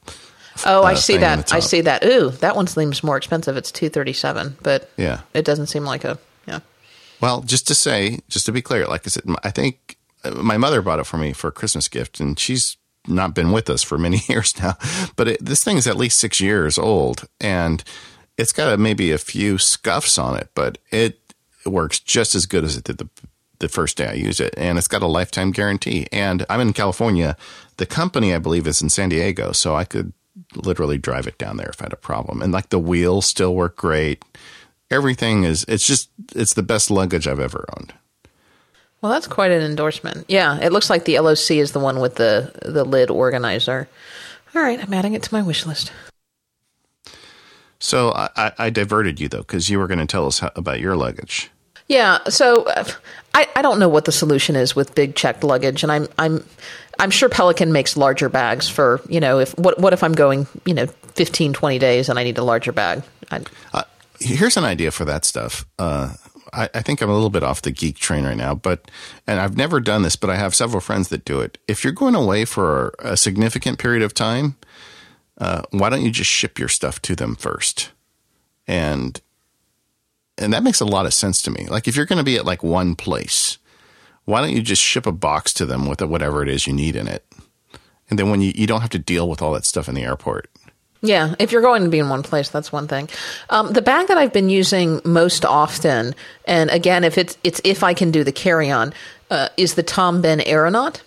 Oh, 0.66 0.84
I 0.84 0.94
uh, 0.94 0.96
see 0.96 1.16
thing 1.16 1.22
that. 1.24 1.54
I 1.54 1.60
see 1.60 1.82
that. 1.82 2.06
Ooh, 2.06 2.30
that 2.30 2.56
one 2.56 2.68
seems 2.68 3.04
more 3.04 3.18
expensive. 3.18 3.58
It's 3.58 3.70
237, 3.74 4.60
but 4.64 4.90
Yeah. 4.96 5.24
it 5.34 5.44
doesn't 5.44 5.68
seem 5.68 5.84
like 5.84 6.06
a 6.06 6.18
yeah. 6.48 6.62
Well, 7.20 7.42
just 7.42 7.68
to 7.68 7.76
say, 7.76 8.22
just 8.30 8.46
to 8.46 8.54
be 8.54 8.62
clear, 8.62 8.88
like 8.88 9.06
I 9.06 9.10
said, 9.10 9.24
I 9.44 9.52
think 9.52 9.98
my 10.36 10.58
mother 10.58 10.82
bought 10.82 11.00
it 11.00 11.06
for 11.06 11.18
me 11.18 11.34
for 11.34 11.48
a 11.48 11.52
Christmas 11.52 11.88
gift, 11.88 12.20
and 12.20 12.38
she's 12.38 12.78
not 13.08 13.34
been 13.34 13.52
with 13.52 13.70
us 13.70 13.84
for 13.84 13.98
many 13.98 14.22
years 14.28 14.58
now. 14.60 14.78
But 15.16 15.28
it, 15.30 15.46
this 15.46 15.64
thing 15.64 15.78
is 15.78 15.88
at 15.88 15.98
least 15.98 16.20
six 16.20 16.40
years 16.42 16.78
old, 16.78 17.28
and 17.40 17.84
it's 18.38 18.52
got 18.52 18.74
a, 18.74 18.78
maybe 18.78 19.12
a 19.12 19.18
few 19.18 19.58
scuffs 19.58 20.18
on 20.18 20.38
it, 20.38 20.50
but 20.56 20.78
it 20.92 21.20
works 21.66 22.00
just 22.00 22.36
as 22.36 22.46
good 22.46 22.64
as 22.64 22.78
it 22.78 22.84
did 22.86 22.98
the 22.98 23.10
the 23.60 23.68
first 23.68 23.98
day 23.98 24.08
I 24.08 24.14
used 24.14 24.40
it, 24.40 24.54
and 24.58 24.78
it's 24.78 24.88
got 24.88 25.02
a 25.02 25.08
lifetime 25.08 25.52
guarantee. 25.52 26.08
And 26.12 26.46
I'm 26.50 26.62
in 26.62 26.74
California. 26.74 27.36
The 27.78 27.86
company, 27.86 28.34
I 28.34 28.40
believe, 28.40 28.66
is 28.66 28.82
in 28.82 28.90
San 28.90 29.10
Diego, 29.10 29.52
so 29.52 29.76
I 29.76 29.84
could 29.84 30.14
literally 30.56 30.98
drive 30.98 31.28
it 31.28 31.38
down 31.38 31.58
there 31.58 31.70
if 31.70 31.82
I 31.82 31.86
had 31.86 31.94
a 31.94 31.98
problem. 31.98 32.42
And 32.42 32.54
like 32.54 32.70
the 32.70 32.80
wheels 32.80 33.26
still 33.26 33.54
work 33.54 33.76
great. 33.76 34.24
Everything 34.90 35.44
is. 35.44 35.66
It's 35.68 35.86
just. 35.86 36.10
It's 36.36 36.54
the 36.54 36.64
best 36.64 36.90
luggage 36.90 37.28
I've 37.28 37.40
ever 37.40 37.66
owned. 37.78 37.94
Well, 39.02 39.12
that's 39.12 39.28
quite 39.28 39.52
an 39.52 39.62
endorsement. 39.62 40.26
Yeah, 40.28 40.60
it 40.60 40.72
looks 40.74 40.90
like 40.90 41.06
the 41.06 41.20
LOC 41.20 41.52
is 41.52 41.72
the 41.72 41.80
one 41.80 42.00
with 42.00 42.16
the 42.16 42.52
the 42.64 42.84
lid 42.84 43.10
organizer. 43.10 43.88
All 44.56 44.62
right, 44.62 44.82
I'm 44.82 44.94
adding 44.94 45.14
it 45.14 45.24
to 45.24 45.34
my 45.34 45.42
wish 45.42 45.66
list. 45.66 45.92
So 47.80 48.12
I, 48.12 48.52
I, 48.58 48.70
diverted 48.70 49.22
you 49.22 49.30
though, 49.30 49.38
because 49.40 49.70
you 49.70 49.80
were 49.80 49.88
going 49.88 50.00
to 50.00 50.06
tell 50.06 50.28
us 50.28 50.40
how, 50.40 50.52
about 50.56 50.82
your 50.82 50.98
luggage. 50.98 51.50
Yeah, 51.88 52.20
so 52.28 52.68
I, 53.34 53.48
I 53.56 53.62
don't 53.62 53.80
know 53.80 53.88
what 53.88 54.04
the 54.04 54.12
solution 54.12 54.58
is 54.58 54.76
with 54.76 54.94
big 54.96 55.16
checked 55.16 55.44
luggage, 55.44 55.82
and 55.82 55.92
I'm 55.92 56.08
I'm 56.20 56.46
I'm 57.00 57.10
sure 57.10 57.30
Pelican 57.30 57.72
makes 57.72 57.96
larger 57.96 58.28
bags 58.28 58.68
for 58.68 59.02
you 59.08 59.20
know 59.20 59.40
if 59.40 59.58
what 59.58 59.80
what 59.80 59.94
if 59.94 60.04
I'm 60.04 60.14
going 60.14 60.46
you 60.66 60.74
know 60.74 60.88
15, 60.88 61.54
20 61.54 61.80
days 61.80 62.10
and 62.10 62.20
I 62.20 62.24
need 62.24 62.38
a 62.38 62.44
larger 62.44 62.72
bag. 62.72 63.02
I, 63.32 63.42
Uh, 63.74 63.84
here's 64.20 64.58
an 64.58 64.66
idea 64.66 64.92
for 64.92 65.06
that 65.06 65.26
stuff. 65.26 65.66
Uh, 65.78 66.14
I, 66.54 66.70
I 66.74 66.82
think 66.82 67.02
I'm 67.02 67.10
a 67.10 67.14
little 67.14 67.30
bit 67.30 67.44
off 67.44 67.62
the 67.62 67.72
geek 67.72 67.98
train 67.98 68.26
right 68.26 68.38
now, 68.38 68.56
but 68.56 68.90
and 69.28 69.40
I've 69.40 69.58
never 69.58 69.80
done 69.80 70.04
this, 70.04 70.16
but 70.16 70.30
I 70.30 70.36
have 70.36 70.56
several 70.56 70.82
friends 70.82 71.10
that 71.10 71.26
do 71.26 71.42
it. 71.42 71.58
If 71.68 71.84
you're 71.84 71.94
going 71.94 72.16
away 72.16 72.46
for 72.46 72.94
a 73.00 73.18
significant 73.18 73.80
period 73.80 74.04
of 74.04 74.14
time, 74.14 74.56
uh, 75.38 75.64
why 75.72 75.90
don't 75.90 76.04
you 76.04 76.12
just 76.12 76.30
ship 76.30 76.60
your 76.60 76.68
stuff 76.68 77.02
to 77.04 77.16
them 77.16 77.36
first? 77.36 77.92
And 78.68 79.20
and 80.38 80.54
that 80.54 80.64
makes 80.64 80.80
a 80.80 80.86
lot 80.86 81.06
of 81.06 81.14
sense 81.14 81.42
to 81.44 81.52
me. 81.52 81.68
Like 81.68 81.88
if 81.88 81.96
you're 81.96 82.06
going 82.06 82.18
to 82.18 82.24
be 82.24 82.38
at 82.38 82.46
like 82.46 82.64
one 82.64 82.96
place, 82.96 83.58
why 84.26 84.42
don't 84.42 84.56
you 84.56 84.62
just 84.62 84.82
ship 84.82 85.06
a 85.06 85.12
box 85.12 85.54
to 85.56 85.66
them 85.66 85.86
with 85.86 86.02
whatever 86.02 86.42
it 86.42 86.50
is 86.50 86.66
you 86.66 86.74
need 86.74 86.96
in 86.96 87.08
it? 87.08 87.26
And 88.10 88.18
then 88.18 88.30
when 88.30 88.42
you, 88.42 88.52
you 88.56 88.66
don't 88.66 88.82
have 88.82 88.90
to 88.92 89.00
deal 89.00 89.30
with 89.30 89.42
all 89.42 89.54
that 89.54 89.66
stuff 89.66 89.88
in 89.88 89.96
the 89.96 90.04
airport. 90.04 90.50
Yeah, 91.02 91.36
if 91.40 91.52
you're 91.54 91.62
going 91.62 91.84
to 91.84 91.90
be 91.90 92.00
in 92.00 92.10
one 92.10 92.24
place, 92.24 92.50
that's 92.50 92.74
one 92.74 92.88
thing. 92.88 93.08
Um, 93.50 93.72
the 93.72 93.82
bag 93.82 94.08
that 94.08 94.18
I've 94.18 94.34
been 94.34 94.50
using 94.50 95.00
most 95.06 95.46
often, 95.46 96.14
and 96.44 96.70
again, 96.70 97.06
if 97.06 97.18
it's 97.18 97.38
it's 97.44 97.62
if 97.64 97.84
I 97.84 97.94
can 97.94 98.12
do 98.12 98.26
the 98.26 98.34
carry 98.34 98.70
on, 98.70 98.94
uh, 99.32 99.48
is 99.56 99.76
the 99.76 99.84
Tom 99.84 100.22
Bihn 100.22 100.46
Aeronaut, 100.46 101.02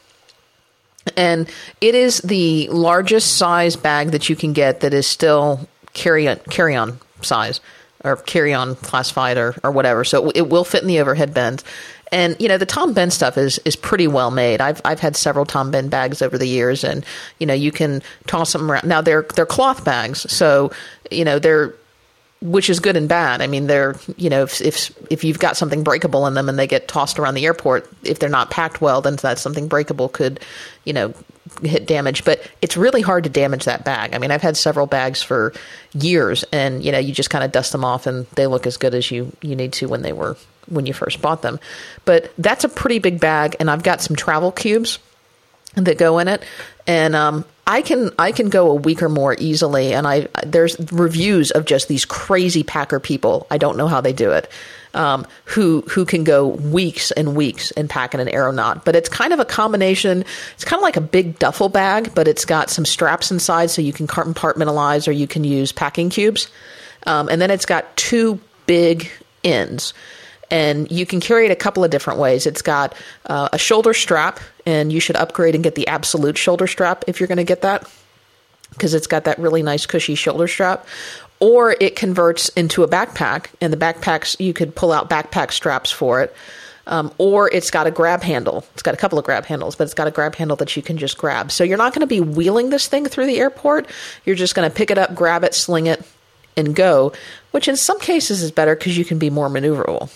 and 1.15 1.47
it 1.83 1.95
is 1.95 2.19
the 2.23 2.69
largest 2.71 3.37
size 3.37 3.77
bag 3.77 4.13
that 4.13 4.31
you 4.31 4.37
can 4.37 4.55
get 4.55 4.81
that 4.81 4.95
is 4.95 5.07
still 5.07 5.69
carry 5.93 6.27
on 6.27 6.39
carry 6.49 6.75
on 6.75 6.99
size 7.21 7.61
or 8.03 8.17
carry 8.17 8.55
on 8.55 8.77
classified 8.77 9.37
or 9.37 9.55
or 9.63 9.73
whatever. 9.73 10.05
So 10.05 10.31
it, 10.31 10.39
it 10.39 10.49
will 10.49 10.65
fit 10.65 10.81
in 10.81 10.89
the 10.89 11.01
overhead 11.01 11.35
bins. 11.35 11.65
And 12.13 12.37
you 12.39 12.47
know 12.47 12.59
the 12.59 12.67
Tom 12.67 12.95
Bihn 12.95 13.11
stuff 13.11 13.39
is 13.39 13.59
is 13.65 13.75
pretty 13.75 14.07
well 14.07 14.31
made. 14.31 14.61
I've 14.61 14.81
I've 14.85 15.01
had 15.01 15.17
several 15.17 15.47
Tom 15.47 15.73
Bihn 15.73 15.89
bags 15.89 16.21
over 16.21 16.37
the 16.37 16.47
years, 16.47 16.85
and 16.85 17.05
you 17.39 17.47
know 17.47 17.55
you 17.55 17.73
can 17.73 18.03
toss 18.27 18.53
them 18.53 18.71
around. 18.71 18.87
Now 18.87 19.01
they're 19.01 19.27
they're 19.35 19.47
cloth 19.47 19.85
bags, 19.85 20.31
so 20.31 20.71
you 21.11 21.25
know 21.25 21.39
they're 21.39 21.75
which 22.43 22.69
is 22.69 22.81
good 22.81 22.97
and 22.97 23.09
bad. 23.09 23.41
I 23.41 23.47
mean, 23.47 23.67
they're 23.67 23.97
you 24.17 24.29
know 24.29 24.43
if 24.43 24.61
if 24.61 24.93
if 25.11 25.25
you've 25.25 25.39
got 25.39 25.57
something 25.57 25.83
breakable 25.83 26.27
in 26.27 26.35
them 26.35 26.49
and 26.49 26.59
they 26.59 26.67
get 26.67 26.89
tossed 26.89 27.19
around 27.19 27.35
the 27.35 27.47
airport, 27.47 27.89
if 28.03 28.19
they're 28.19 28.29
not 28.29 28.51
packed 28.51 28.81
well, 28.81 29.01
then 29.01 29.17
that 29.17 29.39
something 29.39 29.69
breakable 29.69 30.09
could 30.09 30.41
you 30.85 30.93
know 30.93 31.15
hit 31.63 31.87
damage. 31.87 32.25
But 32.25 32.47
it's 32.61 32.77
really 32.77 33.01
hard 33.01 33.25
to 33.25 33.31
damage 33.31 33.65
that 33.65 33.85
bag. 33.85 34.15
I 34.15 34.19
mean, 34.19 34.31
I've 34.31 34.43
had 34.43 34.57
several 34.57 34.87
bags 34.87 35.23
for 35.23 35.53
years, 35.95 36.45
and 36.53 36.85
you 36.85 36.93
know 36.93 36.99
you 36.99 37.15
just 37.15 37.31
kind 37.31 37.45
of 37.45 37.53
dust 37.53 37.73
them 37.73 37.85
off 37.85 38.07
and 38.07 38.27
they 38.35 38.47
look 38.47 38.67
as 38.67 38.77
good 38.77 38.95
as 38.95 39.11
you 39.11 39.33
you 39.41 39.55
need 39.55 39.73
to 39.75 39.87
when 39.87 40.03
they 40.03 40.13
were 40.13 40.37
when 40.69 40.87
you 40.87 40.93
first 40.93 41.21
bought 41.21 41.43
them. 41.43 41.59
But 42.05 42.33
that's 42.39 42.65
a 42.65 42.69
pretty 42.69 42.99
big 42.99 43.21
bag, 43.21 43.57
and 43.61 43.71
I've 43.71 43.83
got 43.83 44.01
some 44.01 44.17
travel 44.17 44.53
cubes 44.53 44.99
that 45.75 45.99
go 45.99 46.19
in 46.19 46.29
it. 46.29 46.43
And 46.87 47.15
um, 47.15 47.45
I 47.67 47.83
can 47.83 48.11
I 48.19 48.33
can 48.33 48.51
go 48.51 48.71
a 48.71 48.75
week 48.75 49.03
or 49.03 49.09
more 49.09 49.37
easily 49.39 49.95
and 49.95 50.07
I 50.07 50.29
there's 50.45 50.77
reviews 50.93 51.51
of 51.53 51.65
just 51.65 51.89
these 51.89 52.05
crazy 52.05 52.63
packer 52.63 53.01
people. 53.01 53.47
I 53.51 53.59
don't 53.59 53.77
know 53.77 53.89
how 53.89 54.01
they 54.01 54.13
do 54.13 54.33
it. 54.33 54.51
Um, 54.95 55.27
who 55.47 55.83
who 55.89 56.05
can 56.05 56.25
go 56.25 56.49
weeks 56.49 57.13
and 57.13 57.35
weeks 57.35 57.71
and 57.71 57.89
pack 57.89 58.15
in 58.15 58.21
an 58.21 58.29
aeronaut. 58.29 58.85
But 58.85 58.97
it's 58.97 59.09
kind 59.09 59.33
of 59.33 59.41
a 59.41 59.45
combination. 59.45 60.25
It's 60.55 60.65
kind 60.65 60.79
of 60.81 60.83
like 60.83 60.97
a 60.97 61.01
big 61.01 61.39
duffel 61.39 61.69
bag 61.69 62.15
but 62.15 62.29
it's 62.29 62.45
got 62.45 62.69
some 62.69 62.85
straps 62.85 63.31
inside 63.31 63.71
so 63.71 63.81
you 63.81 63.93
can 63.93 64.07
compartmentalize 64.07 65.09
or 65.09 65.13
you 65.13 65.27
can 65.27 65.45
use 65.45 65.73
packing 65.73 66.11
cubes. 66.11 66.49
Um, 67.07 67.29
and 67.29 67.41
then 67.41 67.51
it's 67.51 67.67
got 67.67 67.97
two 67.97 68.41
big 68.67 69.11
ends 69.45 69.95
and 70.53 70.91
you 70.93 71.07
can 71.07 71.19
carry 71.19 71.47
it 71.47 71.51
a 71.51 71.57
couple 71.57 71.83
of 71.83 71.91
different 71.91 72.21
ways. 72.21 72.47
It's 72.47 72.61
got 72.61 72.95
uh, 73.25 73.49
a 73.55 73.59
shoulder 73.59 73.95
strap, 73.95 74.39
and 74.67 74.93
you 74.93 75.01
should 75.01 75.17
upgrade 75.17 75.55
and 75.55 75.65
get 75.65 75.75
the 75.75 75.89
absolute 75.89 76.37
shoulder 76.37 76.67
strap 76.67 77.05
if 77.09 77.19
you're 77.19 77.27
going 77.27 77.39
to 77.39 77.45
get 77.45 77.63
that, 77.63 77.91
because 78.71 78.93
it's 78.93 79.07
got 79.07 79.25
that 79.25 79.39
really 79.39 79.63
nice 79.63 79.87
cushy 79.87 80.15
shoulder 80.15 80.47
strap. 80.47 80.87
Or 81.41 81.75
it 81.81 81.97
converts 81.97 82.51
into 82.51 82.85
a 82.85 82.89
backpack, 82.89 83.47
and 83.63 83.73
the 83.73 83.79
backpacks 83.79 84.39
you 84.39 84.53
could 84.53 84.77
pull 84.77 84.93
out 84.93 85.09
backpack 85.09 85.53
straps 85.53 85.91
for 85.91 86.21
it. 86.21 86.37
Um, 86.87 87.15
or 87.17 87.49
it's 87.51 87.71
got 87.71 87.87
a 87.87 87.91
grab 87.91 88.23
handle. 88.23 88.67
It's 88.75 88.83
got 88.83 88.93
a 88.93 88.97
couple 88.99 89.19
of 89.19 89.25
grab 89.25 89.47
handles, 89.47 89.75
but 89.75 89.85
it's 89.85 89.95
got 89.95 90.09
a 90.09 90.11
grab 90.11 90.35
handle 90.35 90.57
that 90.59 90.77
you 90.77 90.83
can 90.83 90.99
just 90.99 91.17
grab. 91.17 91.51
So 91.51 91.65
you're 91.65 91.79
not 91.79 91.95
going 91.95 92.01
to 92.01 92.07
be 92.07 92.21
wheeling 92.21 92.71
this 92.71 92.89
thing 92.89 93.07
through 93.07 93.27
the 93.27 93.39
airport. 93.39 93.89
You're 94.27 94.37
just 94.37 94.55
going 94.55 94.69
to 94.69 94.77
pick 94.77 94.91
it 94.91 94.99
up, 94.99 95.15
grab 95.15 95.45
it, 95.45 95.55
sling 95.55 95.87
it, 95.87 96.03
and 96.57 96.75
go, 96.75 97.13
which 97.53 97.69
in 97.69 97.77
some 97.77 97.99
cases 98.01 98.43
is 98.43 98.51
better 98.51 98.77
because 98.77 98.99
you 98.99 99.05
can 99.05 99.19
be 99.19 99.31
more 99.31 99.49
maneuverable. 99.49 100.11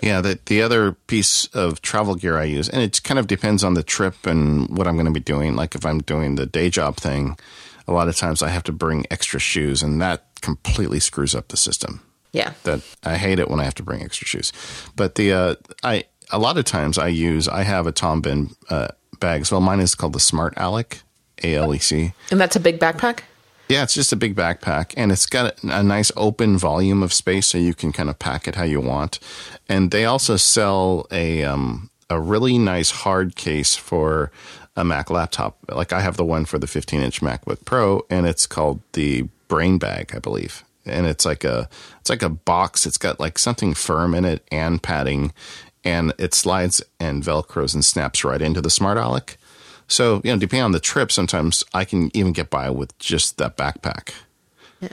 Yeah, 0.00 0.20
the 0.20 0.38
the 0.46 0.62
other 0.62 0.92
piece 0.92 1.46
of 1.46 1.80
travel 1.80 2.14
gear 2.14 2.38
I 2.38 2.44
use, 2.44 2.68
and 2.68 2.82
it 2.82 3.02
kind 3.02 3.18
of 3.18 3.26
depends 3.26 3.64
on 3.64 3.74
the 3.74 3.82
trip 3.82 4.26
and 4.26 4.68
what 4.76 4.86
I'm 4.86 4.94
going 4.94 5.06
to 5.06 5.12
be 5.12 5.20
doing. 5.20 5.56
Like 5.56 5.74
if 5.74 5.86
I'm 5.86 6.00
doing 6.00 6.34
the 6.34 6.46
day 6.46 6.68
job 6.68 6.96
thing, 6.96 7.38
a 7.88 7.92
lot 7.92 8.08
of 8.08 8.16
times 8.16 8.42
I 8.42 8.50
have 8.50 8.62
to 8.64 8.72
bring 8.72 9.06
extra 9.10 9.40
shoes, 9.40 9.82
and 9.82 10.00
that 10.02 10.26
completely 10.42 11.00
screws 11.00 11.34
up 11.34 11.48
the 11.48 11.56
system. 11.56 12.02
Yeah. 12.32 12.52
That 12.64 12.82
I 13.04 13.16
hate 13.16 13.38
it 13.38 13.48
when 13.48 13.60
I 13.60 13.64
have 13.64 13.74
to 13.76 13.82
bring 13.82 14.02
extra 14.02 14.26
shoes. 14.26 14.52
But 14.94 15.14
the 15.14 15.32
uh, 15.32 15.54
I 15.82 16.04
a 16.30 16.38
lot 16.38 16.58
of 16.58 16.64
times 16.66 16.98
I 16.98 17.08
use 17.08 17.48
I 17.48 17.62
have 17.62 17.86
a 17.86 17.92
Tom 17.92 18.20
Bihn 18.20 18.54
uh, 18.68 18.88
bag 19.20 19.40
as 19.40 19.50
well. 19.50 19.62
Mine 19.62 19.80
is 19.80 19.94
called 19.94 20.12
the 20.12 20.20
Smart 20.20 20.54
Alec, 20.58 21.00
A 21.42 21.54
L 21.54 21.74
E 21.74 21.78
C. 21.78 22.12
And 22.30 22.38
that's 22.38 22.56
a 22.56 22.60
big 22.60 22.78
backpack? 22.78 23.20
Yeah, 23.68 23.82
it's 23.82 23.94
just 23.94 24.12
a 24.12 24.16
big 24.16 24.36
backpack, 24.36 24.94
and 24.96 25.10
it's 25.10 25.26
got 25.26 25.62
a, 25.64 25.82
nice 25.82 26.12
open 26.16 26.56
volume 26.56 27.02
of 27.02 27.12
space, 27.12 27.48
so 27.48 27.58
you 27.58 27.74
can 27.74 27.92
kind 27.92 28.08
of 28.08 28.18
pack 28.18 28.46
it 28.46 28.54
how 28.54 28.62
you 28.62 28.80
want. 28.80 29.18
And 29.68 29.90
they 29.90 30.04
also 30.04 30.36
sell 30.36 31.06
a 31.10 31.42
um, 31.42 31.90
a 32.08 32.20
really 32.20 32.58
nice 32.58 32.90
hard 32.90 33.34
case 33.34 33.74
for 33.74 34.30
a 34.76 34.84
Mac 34.84 35.10
laptop. 35.10 35.58
Like 35.68 35.92
I 35.92 36.00
have 36.00 36.16
the 36.16 36.24
one 36.24 36.44
for 36.44 36.58
the 36.58 36.68
15 36.68 37.00
inch 37.00 37.20
MacBook 37.20 37.64
Pro, 37.64 38.02
and 38.08 38.26
it's 38.26 38.46
called 38.46 38.80
the 38.92 39.22
Brain 39.48 39.78
Bag, 39.78 40.12
I 40.14 40.20
believe. 40.20 40.62
And 40.84 41.06
it's 41.06 41.24
like 41.24 41.42
a 41.42 41.68
it's 42.00 42.10
like 42.10 42.22
a 42.22 42.28
box. 42.28 42.86
It's 42.86 42.98
got 42.98 43.18
like 43.18 43.38
something 43.38 43.74
firm 43.74 44.14
in 44.14 44.24
it 44.24 44.46
and 44.52 44.80
padding, 44.80 45.32
and 45.82 46.12
it 46.18 46.34
slides 46.34 46.82
and 47.00 47.24
velcros 47.24 47.74
and 47.74 47.84
snaps 47.84 48.22
right 48.22 48.40
into 48.40 48.60
the 48.60 48.70
Smart 48.70 48.96
Alec. 48.96 49.38
So, 49.88 50.20
you 50.24 50.32
know, 50.32 50.38
depending 50.38 50.64
on 50.64 50.72
the 50.72 50.80
trip, 50.80 51.12
sometimes 51.12 51.64
I 51.72 51.84
can 51.84 52.10
even 52.16 52.32
get 52.32 52.50
by 52.50 52.70
with 52.70 52.98
just 52.98 53.38
that 53.38 53.56
backpack. 53.56 54.14
Yeah. 54.80 54.88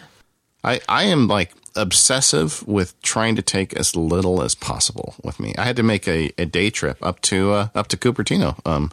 I, 0.63 0.81
I 0.88 1.03
am 1.03 1.27
like 1.27 1.53
obsessive 1.75 2.65
with 2.67 3.00
trying 3.01 3.35
to 3.35 3.41
take 3.41 3.73
as 3.73 3.95
little 3.95 4.41
as 4.41 4.55
possible 4.55 5.15
with 5.23 5.39
me. 5.39 5.53
I 5.57 5.63
had 5.63 5.75
to 5.77 5.83
make 5.83 6.07
a, 6.07 6.31
a 6.38 6.45
day 6.45 6.69
trip 6.69 6.97
up 7.01 7.21
to 7.21 7.51
uh, 7.51 7.67
up 7.73 7.88
to 7.88 7.97
Cupertino 7.97 8.59
um, 8.65 8.91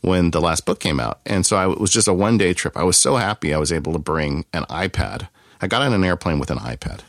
when 0.00 0.30
the 0.30 0.40
last 0.40 0.66
book 0.66 0.80
came 0.80 1.00
out, 1.00 1.20
and 1.24 1.46
so 1.46 1.56
I, 1.56 1.70
it 1.70 1.80
was 1.80 1.90
just 1.90 2.08
a 2.08 2.12
one 2.12 2.38
day 2.38 2.52
trip. 2.52 2.76
I 2.76 2.84
was 2.84 2.96
so 2.96 3.16
happy 3.16 3.54
I 3.54 3.58
was 3.58 3.72
able 3.72 3.92
to 3.94 3.98
bring 3.98 4.44
an 4.52 4.64
iPad. 4.64 5.28
I 5.60 5.66
got 5.66 5.82
on 5.82 5.92
an 5.92 6.04
airplane 6.04 6.38
with 6.38 6.50
an 6.50 6.58
iPad. 6.58 7.00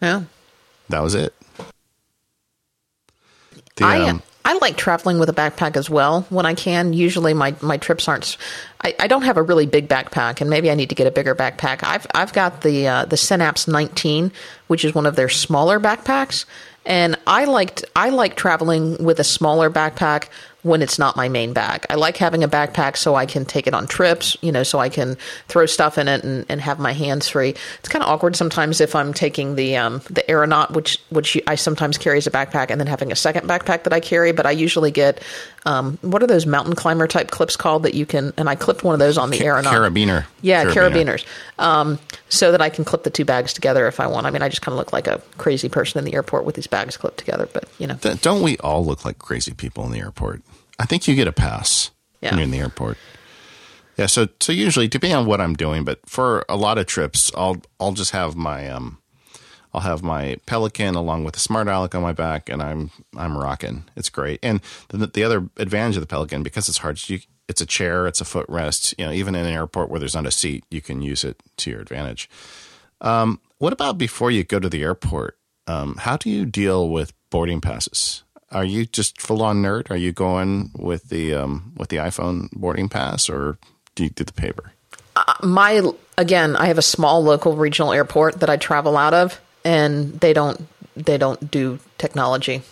Yeah. 0.00 0.22
That 0.88 1.00
was 1.00 1.14
it. 1.14 1.34
The, 3.76 3.84
I, 3.84 4.00
um, 4.08 4.22
I 4.44 4.54
like 4.58 4.76
traveling 4.76 5.18
with 5.18 5.28
a 5.28 5.32
backpack 5.32 5.76
as 5.76 5.90
well 5.90 6.22
when 6.30 6.46
I 6.46 6.54
can. 6.54 6.92
Usually 6.92 7.34
my, 7.34 7.54
my 7.60 7.76
trips 7.76 8.08
aren't. 8.08 8.36
I, 8.82 8.94
I 8.98 9.06
don't 9.06 9.22
have 9.22 9.36
a 9.36 9.42
really 9.42 9.66
big 9.66 9.88
backpack, 9.88 10.40
and 10.40 10.48
maybe 10.48 10.70
I 10.70 10.74
need 10.74 10.88
to 10.88 10.94
get 10.94 11.06
a 11.06 11.10
bigger 11.10 11.34
backpack. 11.34 11.82
I've 11.82 12.06
I've 12.14 12.32
got 12.32 12.62
the 12.62 12.86
uh, 12.86 13.04
the 13.04 13.16
Synapse 13.16 13.68
19, 13.68 14.32
which 14.68 14.84
is 14.84 14.94
one 14.94 15.06
of 15.06 15.16
their 15.16 15.28
smaller 15.28 15.78
backpacks, 15.78 16.44
and 16.86 17.16
I 17.26 17.44
liked 17.44 17.84
I 17.94 18.08
like 18.08 18.36
traveling 18.36 19.02
with 19.04 19.20
a 19.20 19.24
smaller 19.24 19.68
backpack 19.70 20.28
when 20.62 20.82
it's 20.82 20.98
not 20.98 21.16
my 21.16 21.28
main 21.28 21.52
bag. 21.52 21.86
I 21.88 21.94
like 21.94 22.16
having 22.16 22.42
a 22.42 22.48
backpack 22.48 22.96
so 22.96 23.14
I 23.14 23.26
can 23.26 23.44
take 23.44 23.66
it 23.66 23.74
on 23.74 23.86
trips, 23.86 24.36
you 24.42 24.50
know, 24.50 24.64
so 24.64 24.80
I 24.80 24.88
can 24.88 25.16
throw 25.46 25.66
stuff 25.66 25.98
in 25.98 26.08
it 26.08 26.24
and, 26.24 26.44
and 26.48 26.60
have 26.60 26.78
my 26.78 26.92
hands 26.92 27.28
free. 27.28 27.54
It's 27.78 27.88
kind 27.88 28.02
of 28.02 28.08
awkward 28.08 28.34
sometimes 28.34 28.80
if 28.80 28.94
I'm 28.94 29.14
taking 29.14 29.54
the 29.54 29.76
um, 29.76 30.00
the 30.10 30.28
aeronaut, 30.28 30.72
which 30.72 30.98
which 31.10 31.40
I 31.46 31.54
sometimes 31.54 31.96
carry 31.96 32.18
as 32.18 32.26
a 32.26 32.30
backpack, 32.30 32.70
and 32.70 32.80
then 32.80 32.88
having 32.88 33.12
a 33.12 33.16
second 33.16 33.48
backpack 33.48 33.84
that 33.84 33.92
I 33.92 34.00
carry. 34.00 34.32
But 34.32 34.46
I 34.46 34.50
usually 34.50 34.90
get 34.90 35.22
um, 35.68 35.98
what 36.00 36.22
are 36.22 36.26
those 36.26 36.46
mountain 36.46 36.74
climber 36.74 37.06
type 37.06 37.30
clips 37.30 37.56
called 37.56 37.82
that 37.82 37.94
you 37.94 38.06
can? 38.06 38.32
And 38.36 38.48
I 38.48 38.54
clipped 38.54 38.84
one 38.84 38.94
of 38.94 38.98
those 38.98 39.18
on 39.18 39.30
the 39.30 39.38
aeronaut. 39.44 39.72
Carabiner. 39.72 40.24
Yeah, 40.40 40.64
carabiners. 40.64 41.24
Um, 41.58 41.98
so 42.28 42.52
that 42.52 42.62
I 42.62 42.70
can 42.70 42.84
clip 42.84 43.02
the 43.04 43.10
two 43.10 43.24
bags 43.24 43.52
together 43.52 43.86
if 43.86 44.00
I 44.00 44.06
want. 44.06 44.26
I 44.26 44.30
mean, 44.30 44.42
I 44.42 44.48
just 44.48 44.62
kind 44.62 44.72
of 44.72 44.78
look 44.78 44.92
like 44.92 45.06
a 45.06 45.20
crazy 45.36 45.68
person 45.68 45.98
in 45.98 46.04
the 46.04 46.14
airport 46.14 46.44
with 46.44 46.54
these 46.54 46.66
bags 46.66 46.96
clipped 46.96 47.18
together. 47.18 47.48
But 47.52 47.68
you 47.78 47.86
know, 47.86 47.96
don't 47.96 48.42
we 48.42 48.56
all 48.58 48.84
look 48.84 49.04
like 49.04 49.18
crazy 49.18 49.52
people 49.52 49.84
in 49.84 49.92
the 49.92 50.00
airport? 50.00 50.42
I 50.78 50.86
think 50.86 51.06
you 51.06 51.14
get 51.14 51.28
a 51.28 51.32
pass 51.32 51.90
Yeah. 52.20 52.30
when 52.30 52.38
you're 52.38 52.44
in 52.44 52.50
the 52.50 52.58
airport. 52.60 52.96
Yeah, 53.98 54.06
so 54.06 54.28
so 54.40 54.52
usually 54.52 54.86
depending 54.88 55.16
on 55.18 55.26
what 55.26 55.40
I'm 55.40 55.54
doing, 55.54 55.84
but 55.84 55.98
for 56.08 56.44
a 56.48 56.56
lot 56.56 56.78
of 56.78 56.86
trips, 56.86 57.32
I'll 57.36 57.60
I'll 57.80 57.92
just 57.92 58.12
have 58.12 58.36
my 58.36 58.68
um 58.70 58.98
I'll 59.72 59.82
have 59.82 60.02
my 60.02 60.36
Pelican 60.46 60.94
along 60.94 61.24
with 61.24 61.34
the 61.34 61.40
Smart 61.40 61.68
Alec 61.68 61.94
on 61.94 62.02
my 62.02 62.12
back, 62.12 62.48
and 62.48 62.62
I'm 62.62 62.90
I'm 63.16 63.36
rocking. 63.36 63.84
It's 63.96 64.08
great. 64.08 64.40
And 64.42 64.60
the, 64.88 65.06
the 65.06 65.24
other 65.24 65.48
advantage 65.56 65.96
of 65.96 66.00
the 66.00 66.06
Pelican 66.06 66.42
because 66.42 66.68
it's 66.68 66.78
hard, 66.78 67.06
you, 67.08 67.20
it's 67.48 67.60
a 67.60 67.66
chair, 67.66 68.06
it's 68.06 68.20
a 68.20 68.24
footrest. 68.24 68.94
You 68.98 69.06
know, 69.06 69.12
even 69.12 69.34
in 69.34 69.44
an 69.44 69.52
airport 69.52 69.90
where 69.90 70.00
there's 70.00 70.14
not 70.14 70.26
a 70.26 70.30
seat, 70.30 70.64
you 70.70 70.80
can 70.80 71.02
use 71.02 71.24
it 71.24 71.40
to 71.58 71.70
your 71.70 71.80
advantage. 71.80 72.30
Um, 73.00 73.40
what 73.58 73.72
about 73.72 73.98
before 73.98 74.30
you 74.30 74.44
go 74.44 74.58
to 74.58 74.68
the 74.68 74.82
airport? 74.82 75.36
Um, 75.66 75.96
how 75.96 76.16
do 76.16 76.30
you 76.30 76.46
deal 76.46 76.88
with 76.88 77.12
boarding 77.30 77.60
passes? 77.60 78.22
Are 78.50 78.64
you 78.64 78.86
just 78.86 79.20
full 79.20 79.42
on 79.42 79.62
nerd? 79.62 79.90
Are 79.90 79.96
you 79.96 80.12
going 80.12 80.70
with 80.74 81.10
the 81.10 81.34
um, 81.34 81.74
with 81.76 81.90
the 81.90 81.96
iPhone 81.96 82.50
boarding 82.52 82.88
pass, 82.88 83.28
or 83.28 83.58
do 83.94 84.04
you 84.04 84.10
do 84.10 84.24
the 84.24 84.32
paper? 84.32 84.72
my 85.42 85.82
again, 86.16 86.56
I 86.56 86.66
have 86.66 86.78
a 86.78 86.82
small 86.82 87.22
local 87.22 87.56
regional 87.56 87.92
airport 87.92 88.40
that 88.40 88.50
I 88.50 88.56
travel 88.56 88.96
out 88.96 89.14
of, 89.14 89.40
and 89.68 90.18
they 90.20 90.32
don't 90.32 90.66
they 90.96 91.18
don't 91.18 91.50
do 91.50 91.78
technology. 91.98 92.62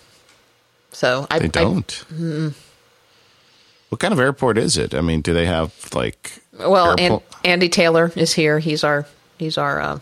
So 0.93 1.27
I 1.31 1.39
They 1.39 1.49
don't. 1.49 2.05
What 3.91 4.01
kind 4.01 4.13
of 4.13 4.19
airport 4.19 4.57
is 4.57 4.79
it? 4.79 4.95
I 4.95 5.03
mean, 5.03 5.21
do 5.21 5.35
they 5.35 5.47
have 5.47 5.73
like 5.95 6.33
well, 6.59 6.97
and, 6.99 7.21
Andy 7.45 7.69
Taylor 7.69 8.11
is 8.17 8.33
here. 8.33 8.59
He's 8.59 8.83
our 8.83 9.07
he's 9.39 9.59
our 9.59 9.81
uh, 9.81 9.99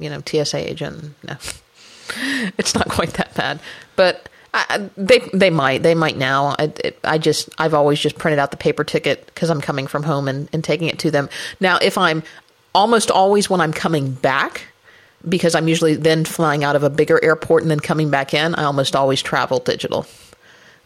you 0.00 0.10
know 0.10 0.20
TSA 0.26 0.70
agent. 0.70 1.14
No, 1.22 1.36
it's 2.58 2.74
not 2.74 2.88
quite 2.88 3.14
that 3.14 3.34
bad, 3.34 3.60
but. 3.96 4.28
I, 4.54 4.64
I- 4.70 4.90
they 4.96 5.18
they 5.34 5.50
might 5.50 5.82
they 5.82 5.94
might 5.94 6.16
now. 6.16 6.56
I, 6.58 6.72
it, 6.82 6.98
I 7.04 7.18
just 7.18 7.50
I've 7.58 7.74
always 7.74 8.00
just 8.00 8.16
printed 8.16 8.38
out 8.38 8.50
the 8.50 8.56
paper 8.56 8.82
ticket 8.82 9.26
because 9.26 9.50
I'm 9.50 9.60
coming 9.60 9.86
from 9.86 10.04
home 10.04 10.26
and, 10.26 10.48
and 10.54 10.64
taking 10.64 10.88
it 10.88 10.98
to 11.00 11.10
them. 11.10 11.28
Now 11.60 11.76
if 11.82 11.98
I'm 11.98 12.22
almost 12.74 13.10
always 13.10 13.50
when 13.50 13.60
I'm 13.60 13.74
coming 13.74 14.12
back 14.12 14.62
because 15.28 15.54
I'm 15.54 15.68
usually 15.68 15.94
then 15.94 16.24
flying 16.24 16.64
out 16.64 16.76
of 16.76 16.82
a 16.82 16.90
bigger 16.90 17.22
airport 17.22 17.62
and 17.62 17.70
then 17.70 17.80
coming 17.80 18.10
back 18.10 18.34
in. 18.34 18.54
I 18.54 18.64
almost 18.64 18.96
always 18.96 19.22
travel 19.22 19.58
digital. 19.60 20.06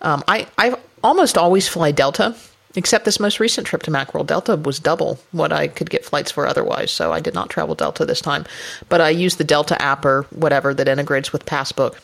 Um, 0.01 0.23
I 0.29 0.47
I 0.59 0.77
almost 1.03 1.39
always 1.39 1.69
fly 1.69 1.93
Delta, 1.93 2.35
except 2.75 3.05
this 3.05 3.21
most 3.21 3.41
recent 3.41 3.67
trip 3.67 3.83
to 3.85 3.91
Macworld. 3.91 4.27
Delta 4.27 4.57
was 4.57 4.79
double 4.79 5.19
what 5.33 5.53
I 5.53 5.69
could 5.69 5.91
get 5.91 6.05
flights 6.05 6.31
for 6.31 6.47
otherwise, 6.47 6.91
so 6.91 7.13
I 7.13 7.21
did 7.21 7.35
not 7.35 7.51
travel 7.51 7.75
Delta 7.75 8.05
this 8.05 8.21
time. 8.21 8.45
But 8.89 9.01
I 9.01 9.11
use 9.11 9.37
the 9.37 9.45
Delta 9.45 9.81
app 9.81 10.05
or 10.05 10.23
whatever 10.31 10.75
that 10.75 10.89
integrates 10.89 11.33
with 11.33 11.47
Passbook 11.47 12.01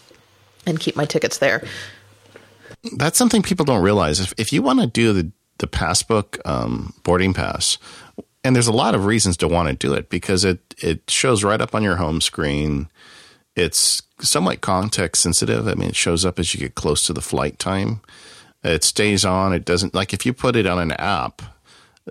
and 0.67 0.79
keep 0.79 0.97
my 0.97 1.05
tickets 1.05 1.39
there. 1.39 1.63
that's 2.97 3.19
something 3.19 3.43
people 3.43 3.65
don't 3.65 3.83
realize. 3.83 4.21
If 4.21 4.35
if 4.37 4.53
you 4.53 4.63
want 4.63 4.81
to 4.81 4.87
do 4.87 5.13
the 5.13 5.33
the 5.59 5.67
passbook 5.67 6.39
um, 6.45 6.95
boarding 7.03 7.35
pass, 7.35 7.79
and 8.45 8.55
there's 8.55 8.69
a 8.69 8.73
lot 8.73 8.95
of 8.95 9.05
reasons 9.05 9.37
to 9.39 9.49
want 9.49 9.69
to 9.69 9.75
do 9.75 9.95
it 9.95 10.09
because 10.09 10.45
it 10.45 10.75
it 10.79 11.11
shows 11.11 11.45
right 11.45 11.61
up 11.61 11.75
on 11.75 11.83
your 11.83 11.97
home 11.97 12.21
screen. 12.21 12.89
It's 13.57 14.03
somewhat 14.21 14.61
context 14.61 15.23
sensitive. 15.23 15.67
I 15.67 15.75
mean, 15.75 15.91
it 15.91 15.97
shows 15.97 16.25
up 16.25 16.39
as 16.39 16.55
you 16.55 16.61
get 16.61 16.75
close 16.75 17.03
to 17.05 17.13
the 17.13 17.21
flight 17.21 17.59
time. 17.59 18.01
It 18.63 18.85
stays 18.85 19.25
on. 19.25 19.53
It 19.53 19.65
doesn't 19.65 19.95
like 19.95 20.13
if 20.13 20.25
you 20.25 20.33
put 20.33 20.57
it 20.57 20.67
on 20.67 20.79
an 20.79 20.93
app. 20.93 21.43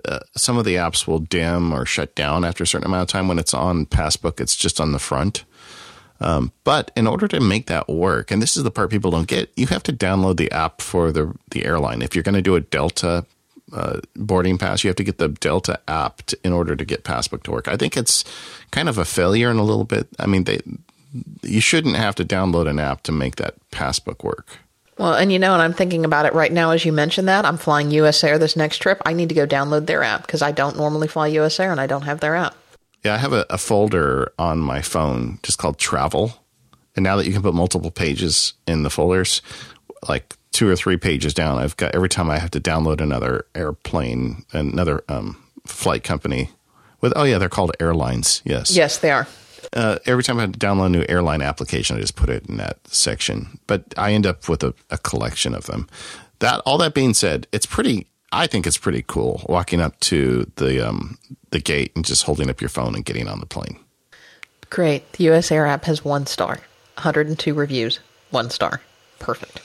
Uh, 0.04 0.20
some 0.36 0.56
of 0.56 0.64
the 0.64 0.76
apps 0.76 1.06
will 1.06 1.18
dim 1.18 1.72
or 1.72 1.84
shut 1.84 2.14
down 2.14 2.44
after 2.44 2.62
a 2.62 2.66
certain 2.66 2.86
amount 2.86 3.02
of 3.02 3.08
time. 3.08 3.28
When 3.28 3.38
it's 3.38 3.54
on 3.54 3.86
Passbook, 3.86 4.40
it's 4.40 4.56
just 4.56 4.80
on 4.80 4.92
the 4.92 4.98
front. 4.98 5.44
Um, 6.20 6.52
but 6.64 6.90
in 6.96 7.06
order 7.06 7.28
to 7.28 7.40
make 7.40 7.66
that 7.66 7.88
work, 7.88 8.30
and 8.30 8.42
this 8.42 8.56
is 8.56 8.64
the 8.64 8.70
part 8.70 8.90
people 8.90 9.10
don't 9.10 9.28
get, 9.28 9.52
you 9.56 9.66
have 9.68 9.84
to 9.84 9.92
download 9.92 10.36
the 10.36 10.50
app 10.52 10.80
for 10.80 11.12
the 11.12 11.34
the 11.50 11.64
airline. 11.64 12.02
If 12.02 12.14
you're 12.14 12.24
going 12.24 12.34
to 12.34 12.42
do 12.42 12.56
a 12.56 12.60
Delta 12.60 13.24
uh, 13.72 14.00
boarding 14.16 14.58
pass, 14.58 14.84
you 14.84 14.88
have 14.88 14.96
to 14.96 15.04
get 15.04 15.18
the 15.18 15.28
Delta 15.28 15.80
app 15.88 16.22
to, 16.22 16.38
in 16.44 16.52
order 16.52 16.76
to 16.76 16.84
get 16.84 17.04
Passbook 17.04 17.42
to 17.44 17.50
work. 17.50 17.68
I 17.68 17.76
think 17.76 17.96
it's 17.96 18.24
kind 18.70 18.88
of 18.88 18.98
a 18.98 19.04
failure 19.04 19.50
in 19.50 19.58
a 19.58 19.64
little 19.64 19.84
bit. 19.84 20.08
I 20.18 20.26
mean, 20.26 20.44
they 20.44 20.60
you 21.42 21.60
shouldn't 21.60 21.96
have 21.96 22.14
to 22.16 22.24
download 22.24 22.68
an 22.68 22.78
app 22.78 23.02
to 23.04 23.12
make 23.12 23.36
that 23.36 23.54
Passbook 23.70 24.22
work. 24.22 24.58
Well, 24.98 25.14
and 25.14 25.32
you 25.32 25.38
know, 25.38 25.54
and 25.54 25.62
I'm 25.62 25.72
thinking 25.72 26.04
about 26.04 26.26
it 26.26 26.34
right 26.34 26.52
now 26.52 26.70
as 26.70 26.84
you 26.84 26.92
mentioned 26.92 27.28
that. 27.28 27.44
I'm 27.44 27.56
flying 27.56 27.90
US 27.92 28.22
Air 28.24 28.38
this 28.38 28.56
next 28.56 28.78
trip. 28.78 29.00
I 29.06 29.12
need 29.12 29.28
to 29.28 29.34
go 29.34 29.46
download 29.46 29.86
their 29.86 30.02
app 30.02 30.26
because 30.26 30.42
I 30.42 30.52
don't 30.52 30.76
normally 30.76 31.08
fly 31.08 31.28
US 31.28 31.60
Air 31.60 31.70
and 31.70 31.80
I 31.80 31.86
don't 31.86 32.02
have 32.02 32.20
their 32.20 32.34
app. 32.34 32.56
Yeah, 33.04 33.14
I 33.14 33.18
have 33.18 33.32
a, 33.32 33.46
a 33.48 33.58
folder 33.58 34.32
on 34.38 34.58
my 34.58 34.82
phone 34.82 35.38
just 35.42 35.58
called 35.58 35.78
Travel. 35.78 36.44
And 36.96 37.04
now 37.04 37.16
that 37.16 37.26
you 37.26 37.32
can 37.32 37.42
put 37.42 37.54
multiple 37.54 37.92
pages 37.92 38.54
in 38.66 38.82
the 38.82 38.90
folders, 38.90 39.40
like 40.08 40.34
two 40.58 40.68
or 40.68 40.74
three 40.74 40.96
pages 40.96 41.32
down, 41.32 41.56
I've 41.56 41.76
got 41.76 41.94
every 41.94 42.08
time 42.08 42.28
I 42.28 42.40
have 42.40 42.50
to 42.50 42.60
download 42.60 43.00
another 43.00 43.46
airplane, 43.54 44.44
another 44.52 45.04
um, 45.08 45.40
flight 45.64 46.02
company 46.02 46.50
with, 47.00 47.12
oh, 47.14 47.22
yeah, 47.22 47.38
they're 47.38 47.48
called 47.48 47.70
airlines. 47.78 48.42
Yes. 48.44 48.74
Yes, 48.74 48.98
they 48.98 49.12
are. 49.12 49.28
Uh, 49.72 50.00
every 50.04 50.24
time 50.24 50.40
I 50.40 50.46
download 50.46 50.86
a 50.86 50.88
new 50.88 51.04
airline 51.08 51.42
application, 51.42 51.96
I 51.96 52.00
just 52.00 52.16
put 52.16 52.28
it 52.28 52.46
in 52.48 52.56
that 52.56 52.78
section. 52.88 53.60
But 53.68 53.84
I 53.96 54.12
end 54.12 54.26
up 54.26 54.48
with 54.48 54.64
a, 54.64 54.74
a 54.90 54.98
collection 54.98 55.54
of 55.54 55.66
them. 55.66 55.88
That 56.40 56.60
all 56.66 56.78
that 56.78 56.92
being 56.92 57.14
said, 57.14 57.46
it's 57.52 57.66
pretty. 57.66 58.08
I 58.32 58.48
think 58.48 58.66
it's 58.66 58.78
pretty 58.78 59.04
cool 59.06 59.42
walking 59.48 59.80
up 59.80 59.98
to 60.00 60.50
the 60.56 60.88
um, 60.88 61.18
the 61.50 61.60
gate 61.60 61.92
and 61.94 62.04
just 62.04 62.24
holding 62.24 62.50
up 62.50 62.60
your 62.60 62.68
phone 62.68 62.96
and 62.96 63.04
getting 63.04 63.28
on 63.28 63.38
the 63.38 63.46
plane. 63.46 63.78
Great. 64.70 65.12
The 65.12 65.30
US 65.30 65.52
Air 65.52 65.66
app 65.66 65.84
has 65.84 66.04
one 66.04 66.26
star, 66.26 66.60
102 66.94 67.54
reviews, 67.54 68.00
one 68.30 68.50
star. 68.50 68.80
Perfect. 69.18 69.60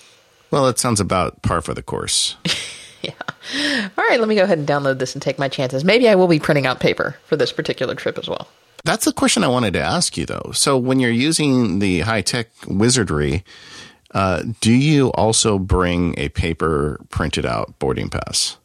Well, 0.53 0.65
that 0.65 0.77
sounds 0.77 0.99
about 0.99 1.41
par 1.41 1.61
for 1.61 1.73
the 1.73 1.81
course. 1.81 2.35
Yeah. 3.05 3.89
All 3.97 4.05
right, 4.07 4.17
let 4.17 4.29
me 4.29 4.35
go 4.35 4.43
ahead 4.43 4.57
and 4.57 4.65
download 4.65 4.97
this 4.97 5.13
and 5.13 5.21
take 5.21 5.37
my 5.37 5.49
chances. 5.49 5.83
Maybe 5.83 6.07
I 6.07 6.15
will 6.15 6.29
be 6.29 6.39
printing 6.39 6.65
out 6.65 6.79
paper 6.79 7.17
for 7.25 7.35
this 7.35 7.51
particular 7.51 7.95
trip 7.95 8.17
as 8.17 8.29
well. 8.29 8.47
That's 8.85 9.03
the 9.03 9.11
question 9.11 9.43
I 9.43 9.49
wanted 9.49 9.73
to 9.73 9.81
ask 9.81 10.15
you, 10.15 10.25
though. 10.25 10.51
So, 10.53 10.77
when 10.77 11.01
you're 11.01 11.11
using 11.11 11.79
the 11.79 11.99
high 11.99 12.21
tech 12.21 12.47
wizardry, 12.65 13.43
uh, 14.13 14.43
do 14.61 14.71
you 14.71 15.09
also 15.15 15.59
bring 15.59 16.17
a 16.17 16.29
paper 16.29 16.97
printed 17.09 17.45
out 17.45 17.77
boarding 17.77 18.07
pass? 18.07 18.55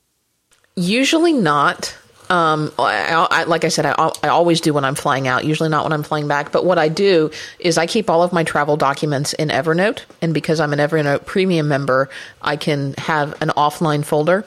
Usually 0.76 1.32
not. 1.32 1.98
Um, 2.30 2.72
I, 2.78 3.26
I, 3.30 3.44
like 3.44 3.64
I 3.64 3.68
said, 3.68 3.86
I, 3.86 3.94
I 4.22 4.28
always 4.28 4.60
do 4.60 4.74
when 4.74 4.84
I'm 4.84 4.94
flying 4.94 5.26
out. 5.26 5.44
Usually 5.44 5.68
not 5.68 5.84
when 5.84 5.92
I'm 5.92 6.02
flying 6.02 6.28
back. 6.28 6.52
But 6.52 6.64
what 6.64 6.78
I 6.78 6.88
do 6.88 7.30
is 7.58 7.78
I 7.78 7.86
keep 7.86 8.10
all 8.10 8.22
of 8.22 8.32
my 8.32 8.44
travel 8.44 8.76
documents 8.76 9.32
in 9.32 9.48
Evernote, 9.48 10.04
and 10.20 10.34
because 10.34 10.60
I'm 10.60 10.72
an 10.72 10.78
Evernote 10.78 11.24
Premium 11.24 11.68
member, 11.68 12.10
I 12.42 12.56
can 12.56 12.94
have 12.98 13.40
an 13.40 13.48
offline 13.50 14.04
folder. 14.04 14.44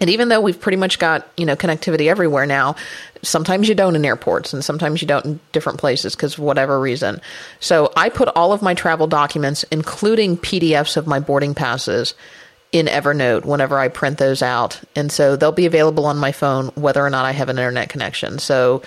And 0.00 0.10
even 0.10 0.30
though 0.30 0.40
we've 0.40 0.60
pretty 0.60 0.78
much 0.78 0.98
got 0.98 1.28
you 1.36 1.46
know 1.46 1.54
connectivity 1.54 2.08
everywhere 2.08 2.46
now, 2.46 2.76
sometimes 3.22 3.68
you 3.68 3.74
don't 3.74 3.94
in 3.94 4.04
airports, 4.04 4.52
and 4.52 4.64
sometimes 4.64 5.00
you 5.00 5.06
don't 5.06 5.24
in 5.24 5.40
different 5.52 5.78
places 5.78 6.16
because 6.16 6.38
whatever 6.38 6.80
reason. 6.80 7.20
So 7.60 7.92
I 7.96 8.08
put 8.08 8.28
all 8.28 8.52
of 8.52 8.62
my 8.62 8.74
travel 8.74 9.06
documents, 9.06 9.64
including 9.64 10.38
PDFs 10.38 10.96
of 10.96 11.06
my 11.06 11.20
boarding 11.20 11.54
passes, 11.54 12.14
in 12.72 12.86
Evernote 12.86 13.44
whenever 13.44 13.78
I 13.78 13.88
print 13.88 14.18
those 14.18 14.42
out. 14.42 14.80
And 14.96 15.12
so 15.12 15.36
they'll 15.36 15.52
be 15.52 15.66
available 15.66 16.06
on 16.06 16.16
my 16.16 16.32
phone 16.32 16.68
whether 16.74 17.04
or 17.04 17.10
not 17.10 17.26
I 17.26 17.32
have 17.32 17.50
an 17.50 17.58
internet 17.58 17.90
connection. 17.90 18.38
So 18.38 18.82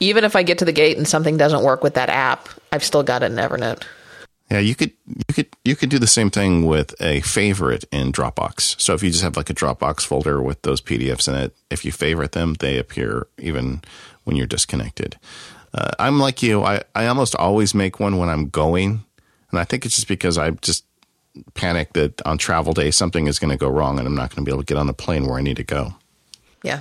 even 0.00 0.24
if 0.24 0.36
I 0.36 0.42
get 0.42 0.58
to 0.58 0.64
the 0.64 0.72
gate 0.72 0.98
and 0.98 1.08
something 1.08 1.36
doesn't 1.36 1.64
work 1.64 1.82
with 1.82 1.94
that 1.94 2.10
app, 2.10 2.48
I've 2.70 2.84
still 2.84 3.02
got 3.02 3.22
it 3.22 3.32
in 3.32 3.38
Evernote. 3.38 3.82
Yeah, 4.50 4.60
you 4.60 4.76
could 4.76 4.92
you 5.06 5.34
could 5.34 5.48
you 5.64 5.74
could 5.74 5.88
do 5.88 5.98
the 5.98 6.06
same 6.06 6.30
thing 6.30 6.66
with 6.66 6.94
a 7.00 7.20
favorite 7.22 7.84
in 7.90 8.12
Dropbox. 8.12 8.80
So 8.80 8.94
if 8.94 9.02
you 9.02 9.10
just 9.10 9.24
have 9.24 9.36
like 9.36 9.50
a 9.50 9.54
Dropbox 9.54 10.06
folder 10.06 10.40
with 10.40 10.62
those 10.62 10.80
PDFs 10.80 11.26
in 11.26 11.34
it, 11.34 11.56
if 11.68 11.84
you 11.84 11.90
favorite 11.90 12.32
them, 12.32 12.54
they 12.54 12.78
appear 12.78 13.26
even 13.38 13.82
when 14.22 14.36
you're 14.36 14.46
disconnected. 14.46 15.16
Uh, 15.74 15.90
I'm 15.98 16.20
like 16.20 16.44
you. 16.44 16.62
I, 16.62 16.82
I 16.94 17.06
almost 17.06 17.34
always 17.34 17.74
make 17.74 17.98
one 17.98 18.18
when 18.18 18.28
I'm 18.28 18.48
going, 18.48 19.04
and 19.50 19.60
I 19.60 19.64
think 19.64 19.84
it's 19.84 19.96
just 19.96 20.08
because 20.08 20.38
I 20.38 20.50
just 20.50 20.85
panic 21.54 21.92
that 21.94 22.20
on 22.26 22.38
travel 22.38 22.72
day 22.72 22.90
something 22.90 23.26
is 23.26 23.38
going 23.38 23.50
to 23.50 23.56
go 23.56 23.68
wrong 23.68 23.98
and 23.98 24.06
I'm 24.06 24.14
not 24.14 24.30
going 24.34 24.44
to 24.44 24.48
be 24.48 24.52
able 24.52 24.62
to 24.62 24.66
get 24.66 24.78
on 24.78 24.86
the 24.86 24.92
plane 24.94 25.26
where 25.26 25.38
I 25.38 25.42
need 25.42 25.56
to 25.56 25.64
go. 25.64 25.94
Yeah. 26.62 26.80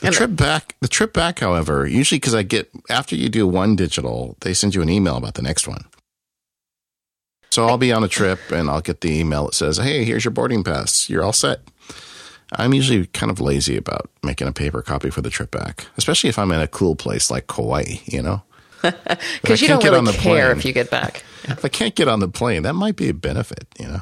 The 0.00 0.06
And- 0.08 0.16
trip 0.16 0.36
back, 0.36 0.76
the 0.80 0.88
trip 0.88 1.12
back, 1.12 1.40
however, 1.40 1.86
usually 1.86 2.18
because 2.18 2.34
I 2.34 2.42
get 2.42 2.70
after 2.88 3.14
you 3.16 3.28
do 3.28 3.46
one 3.46 3.76
digital, 3.76 4.36
they 4.40 4.54
send 4.54 4.74
you 4.74 4.82
an 4.82 4.88
email 4.88 5.16
about 5.16 5.34
the 5.34 5.42
next 5.42 5.68
one. 5.68 5.84
So 7.50 7.66
I'll 7.66 7.78
be 7.78 7.92
on 7.92 8.04
a 8.04 8.08
trip 8.08 8.38
and 8.52 8.70
I'll 8.70 8.80
get 8.80 9.00
the 9.00 9.10
email 9.18 9.46
that 9.46 9.54
says, 9.54 9.78
"Hey, 9.78 10.04
here's 10.04 10.24
your 10.24 10.30
boarding 10.30 10.62
pass. 10.62 11.10
You're 11.10 11.24
all 11.24 11.32
set." 11.32 11.60
I'm 12.52 12.74
usually 12.74 13.06
kind 13.06 13.30
of 13.30 13.40
lazy 13.40 13.76
about 13.76 14.10
making 14.24 14.48
a 14.48 14.52
paper 14.52 14.82
copy 14.82 15.10
for 15.10 15.20
the 15.20 15.30
trip 15.30 15.50
back, 15.50 15.86
especially 15.96 16.30
if 16.30 16.38
I'm 16.38 16.50
in 16.52 16.60
a 16.60 16.66
cool 16.68 16.96
place 16.96 17.30
like 17.30 17.46
Kauai. 17.48 17.96
You 18.06 18.22
know, 18.22 18.42
Because 18.82 19.60
you 19.60 19.68
don't 19.68 19.82
get 19.82 19.94
on 19.94 20.04
really 20.04 20.16
the 20.16 20.22
care 20.22 20.46
plane. 20.48 20.58
if 20.58 20.64
you 20.64 20.72
get 20.72 20.90
back. 20.90 21.22
if 21.44 21.64
I 21.64 21.68
can't 21.68 21.94
get 21.94 22.08
on 22.08 22.20
the 22.20 22.28
plane, 22.28 22.62
that 22.62 22.74
might 22.74 22.96
be 22.96 23.08
a 23.08 23.14
benefit. 23.14 23.66
You 23.78 23.88
know. 23.88 24.00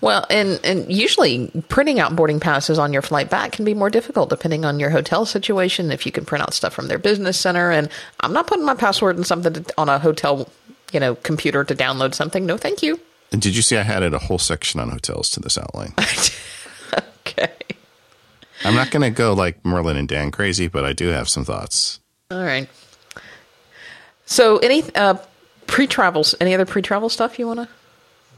Well, 0.00 0.24
and, 0.30 0.60
and 0.62 0.90
usually 0.92 1.50
printing 1.68 1.98
out 1.98 2.14
boarding 2.14 2.38
passes 2.38 2.78
on 2.78 2.92
your 2.92 3.02
flight 3.02 3.28
back 3.28 3.52
can 3.52 3.64
be 3.64 3.74
more 3.74 3.90
difficult 3.90 4.30
depending 4.30 4.64
on 4.64 4.78
your 4.78 4.90
hotel 4.90 5.26
situation. 5.26 5.90
If 5.90 6.06
you 6.06 6.12
can 6.12 6.24
print 6.24 6.42
out 6.42 6.54
stuff 6.54 6.72
from 6.72 6.86
their 6.86 6.98
business 6.98 7.38
center, 7.38 7.70
and 7.72 7.88
I'm 8.20 8.32
not 8.32 8.46
putting 8.46 8.64
my 8.64 8.74
password 8.74 9.16
in 9.16 9.24
something 9.24 9.52
to, 9.52 9.74
on 9.76 9.88
a 9.88 9.98
hotel, 9.98 10.48
you 10.92 11.00
know, 11.00 11.16
computer 11.16 11.64
to 11.64 11.74
download 11.74 12.14
something. 12.14 12.46
No, 12.46 12.56
thank 12.56 12.82
you. 12.82 13.00
And 13.32 13.42
did 13.42 13.56
you 13.56 13.62
see 13.62 13.76
I 13.76 13.80
added 13.80 14.14
a 14.14 14.18
whole 14.18 14.38
section 14.38 14.78
on 14.78 14.90
hotels 14.90 15.30
to 15.30 15.40
this 15.40 15.58
outline? 15.58 15.94
Okay. 17.26 17.52
I'm 18.64 18.74
not 18.74 18.90
going 18.90 19.02
to 19.02 19.10
go 19.10 19.32
like 19.32 19.64
Merlin 19.64 19.96
and 19.96 20.06
Dan 20.06 20.30
crazy, 20.30 20.68
but 20.68 20.84
I 20.84 20.92
do 20.92 21.08
have 21.08 21.28
some 21.28 21.44
thoughts. 21.44 22.00
All 22.30 22.42
right. 22.42 22.68
So, 24.26 24.58
any 24.58 24.82
uh, 24.94 25.14
pre-travels? 25.66 26.34
Any 26.40 26.54
other 26.54 26.66
pre-travel 26.66 27.08
stuff 27.08 27.38
you 27.38 27.46
want 27.46 27.60
to 27.60 27.68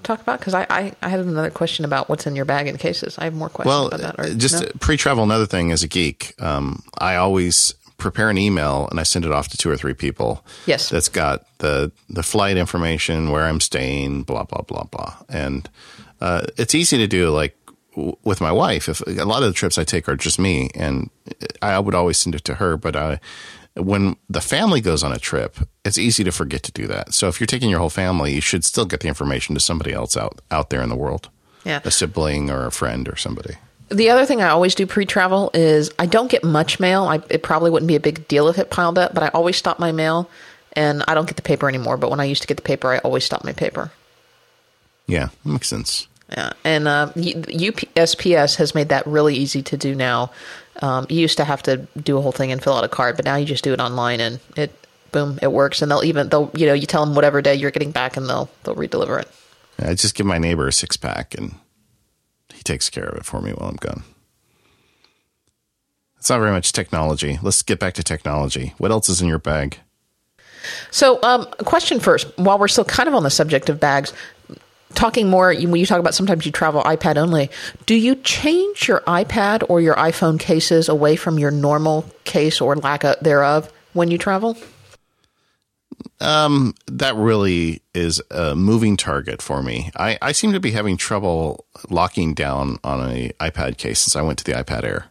talk 0.02 0.20
about? 0.20 0.38
Because 0.40 0.54
I, 0.54 0.66
I 0.68 0.92
I 1.02 1.08
had 1.08 1.20
another 1.20 1.50
question 1.50 1.84
about 1.84 2.08
what's 2.08 2.26
in 2.26 2.36
your 2.36 2.44
bag 2.44 2.66
in 2.66 2.76
cases. 2.76 3.16
I 3.18 3.24
have 3.24 3.34
more 3.34 3.48
questions 3.48 3.68
Well, 3.68 3.86
about 3.88 4.00
that. 4.16 4.18
Or- 4.18 4.34
just 4.34 4.62
no? 4.62 4.68
pre-travel. 4.80 5.22
Another 5.24 5.46
thing, 5.46 5.72
as 5.72 5.82
a 5.82 5.88
geek, 5.88 6.34
um, 6.42 6.82
I 6.98 7.16
always 7.16 7.74
prepare 7.98 8.28
an 8.28 8.36
email 8.36 8.88
and 8.90 9.00
I 9.00 9.04
send 9.04 9.24
it 9.24 9.32
off 9.32 9.48
to 9.48 9.56
two 9.56 9.70
or 9.70 9.76
three 9.76 9.94
people. 9.94 10.44
Yes. 10.66 10.90
that's 10.90 11.08
got 11.08 11.46
the 11.58 11.92
the 12.10 12.22
flight 12.22 12.56
information, 12.56 13.30
where 13.30 13.44
I'm 13.44 13.60
staying, 13.60 14.24
blah 14.24 14.44
blah 14.44 14.62
blah 14.62 14.84
blah, 14.84 15.14
and 15.28 15.68
uh, 16.20 16.42
it's 16.56 16.74
easy 16.74 16.98
to 16.98 17.06
do. 17.06 17.30
Like 17.30 17.56
w- 17.94 18.16
with 18.24 18.40
my 18.40 18.50
wife, 18.52 18.88
if 18.88 19.00
a 19.06 19.24
lot 19.24 19.42
of 19.42 19.48
the 19.48 19.54
trips 19.54 19.78
I 19.78 19.84
take 19.84 20.08
are 20.08 20.16
just 20.16 20.38
me, 20.38 20.70
and 20.74 21.10
I 21.62 21.78
would 21.78 21.94
always 21.94 22.18
send 22.18 22.34
it 22.34 22.44
to 22.46 22.54
her, 22.56 22.76
but 22.76 22.96
I. 22.96 23.20
When 23.76 24.16
the 24.28 24.40
family 24.40 24.80
goes 24.80 25.02
on 25.02 25.12
a 25.12 25.18
trip, 25.18 25.56
it's 25.84 25.98
easy 25.98 26.24
to 26.24 26.32
forget 26.32 26.62
to 26.64 26.72
do 26.72 26.86
that. 26.86 27.12
So 27.12 27.28
if 27.28 27.40
you're 27.40 27.46
taking 27.46 27.68
your 27.68 27.78
whole 27.78 27.90
family, 27.90 28.34
you 28.34 28.40
should 28.40 28.64
still 28.64 28.86
get 28.86 29.00
the 29.00 29.08
information 29.08 29.54
to 29.54 29.60
somebody 29.60 29.92
else 29.92 30.16
out, 30.16 30.40
out 30.50 30.70
there 30.70 30.82
in 30.82 30.88
the 30.88 30.96
world, 30.96 31.28
yeah. 31.64 31.80
a 31.84 31.90
sibling 31.90 32.50
or 32.50 32.66
a 32.66 32.72
friend 32.72 33.08
or 33.08 33.16
somebody. 33.16 33.56
The 33.88 34.10
other 34.10 34.26
thing 34.26 34.42
I 34.42 34.48
always 34.48 34.74
do 34.74 34.86
pre-travel 34.86 35.50
is 35.54 35.90
I 35.98 36.06
don't 36.06 36.30
get 36.30 36.42
much 36.42 36.80
mail. 36.80 37.04
I, 37.04 37.22
it 37.30 37.42
probably 37.42 37.70
wouldn't 37.70 37.86
be 37.86 37.94
a 37.94 38.00
big 38.00 38.26
deal 38.26 38.48
if 38.48 38.58
it 38.58 38.70
piled 38.70 38.98
up, 38.98 39.14
but 39.14 39.22
I 39.22 39.28
always 39.28 39.56
stop 39.56 39.78
my 39.78 39.92
mail, 39.92 40.28
and 40.72 41.04
I 41.06 41.14
don't 41.14 41.26
get 41.26 41.36
the 41.36 41.42
paper 41.42 41.68
anymore. 41.68 41.96
But 41.96 42.10
when 42.10 42.18
I 42.18 42.24
used 42.24 42.42
to 42.42 42.48
get 42.48 42.56
the 42.56 42.62
paper, 42.62 42.92
I 42.92 42.98
always 42.98 43.24
stop 43.24 43.44
my 43.44 43.52
paper. 43.52 43.92
Yeah, 45.06 45.28
that 45.44 45.50
makes 45.52 45.68
sense. 45.68 46.08
Yeah, 46.30 46.52
and 46.64 46.88
uh, 46.88 47.12
USPS 47.14 48.56
has 48.56 48.74
made 48.74 48.88
that 48.88 49.06
really 49.06 49.36
easy 49.36 49.62
to 49.62 49.76
do 49.76 49.94
now. 49.94 50.32
Um, 50.82 51.06
you 51.08 51.20
used 51.20 51.38
to 51.38 51.44
have 51.44 51.62
to 51.64 51.78
do 51.96 52.18
a 52.18 52.20
whole 52.20 52.32
thing 52.32 52.52
and 52.52 52.62
fill 52.62 52.74
out 52.74 52.84
a 52.84 52.88
card, 52.88 53.16
but 53.16 53.24
now 53.24 53.36
you 53.36 53.46
just 53.46 53.64
do 53.64 53.72
it 53.72 53.80
online, 53.80 54.20
and 54.20 54.40
it 54.56 54.72
boom, 55.12 55.38
it 55.40 55.52
works. 55.52 55.82
And 55.82 55.90
they'll 55.90 56.04
even 56.04 56.28
they'll 56.28 56.50
you 56.54 56.66
know 56.66 56.74
you 56.74 56.86
tell 56.86 57.04
them 57.04 57.14
whatever 57.14 57.40
day 57.40 57.54
you're 57.54 57.70
getting 57.70 57.92
back, 57.92 58.16
and 58.16 58.28
they'll 58.28 58.50
they'll 58.64 58.76
redeliver 58.76 59.20
it. 59.20 59.28
I 59.78 59.94
just 59.94 60.14
give 60.14 60.26
my 60.26 60.38
neighbor 60.38 60.66
a 60.66 60.72
six 60.72 60.96
pack 60.96 61.34
and 61.36 61.54
he 62.54 62.62
takes 62.62 62.88
care 62.88 63.04
of 63.04 63.18
it 63.18 63.24
for 63.24 63.40
me 63.40 63.52
while 63.52 63.68
I'm 63.68 63.76
gone. 63.76 64.04
It's 66.18 66.30
not 66.30 66.40
very 66.40 66.50
much 66.50 66.72
technology. 66.72 67.38
Let's 67.42 67.62
get 67.62 67.78
back 67.78 67.94
to 67.94 68.02
technology. 68.02 68.74
What 68.78 68.90
else 68.90 69.08
is 69.08 69.20
in 69.20 69.28
your 69.28 69.38
bag? 69.38 69.78
So, 70.90 71.22
um, 71.22 71.46
question 71.64 72.00
first. 72.00 72.26
While 72.36 72.58
we're 72.58 72.66
still 72.66 72.84
kind 72.84 73.08
of 73.08 73.14
on 73.14 73.22
the 73.22 73.30
subject 73.30 73.68
of 73.68 73.78
bags, 73.78 74.12
talking 74.96 75.28
more 75.28 75.54
when 75.54 75.76
you 75.76 75.86
talk 75.86 76.00
about 76.00 76.14
sometimes 76.14 76.44
you 76.44 76.50
travel 76.50 76.82
iPad 76.82 77.16
only, 77.16 77.50
do 77.84 77.94
you 77.94 78.16
change 78.16 78.88
your 78.88 79.00
iPad 79.02 79.64
or 79.68 79.80
your 79.80 79.94
iPhone 79.94 80.40
cases 80.40 80.88
away 80.88 81.14
from 81.14 81.38
your 81.38 81.50
normal 81.50 82.04
case 82.24 82.60
or 82.60 82.74
lack 82.74 83.04
of, 83.04 83.20
thereof 83.20 83.72
when 83.92 84.10
you 84.10 84.18
travel? 84.18 84.56
Um, 86.18 86.74
that 86.86 87.14
really 87.14 87.82
is 87.94 88.22
a 88.30 88.56
moving 88.56 88.96
target 88.96 89.42
for 89.42 89.62
me. 89.62 89.90
I, 89.96 90.18
I 90.20 90.32
seem 90.32 90.52
to 90.52 90.60
be 90.60 90.70
having 90.70 90.96
trouble 90.96 91.66
locking 91.90 92.34
down 92.34 92.78
on 92.82 93.10
a 93.10 93.30
iPad 93.38 93.76
case 93.76 94.00
since 94.00 94.16
I 94.16 94.22
went 94.22 94.38
to 94.38 94.44
the 94.44 94.52
iPad 94.52 94.84
Air. 94.84 95.06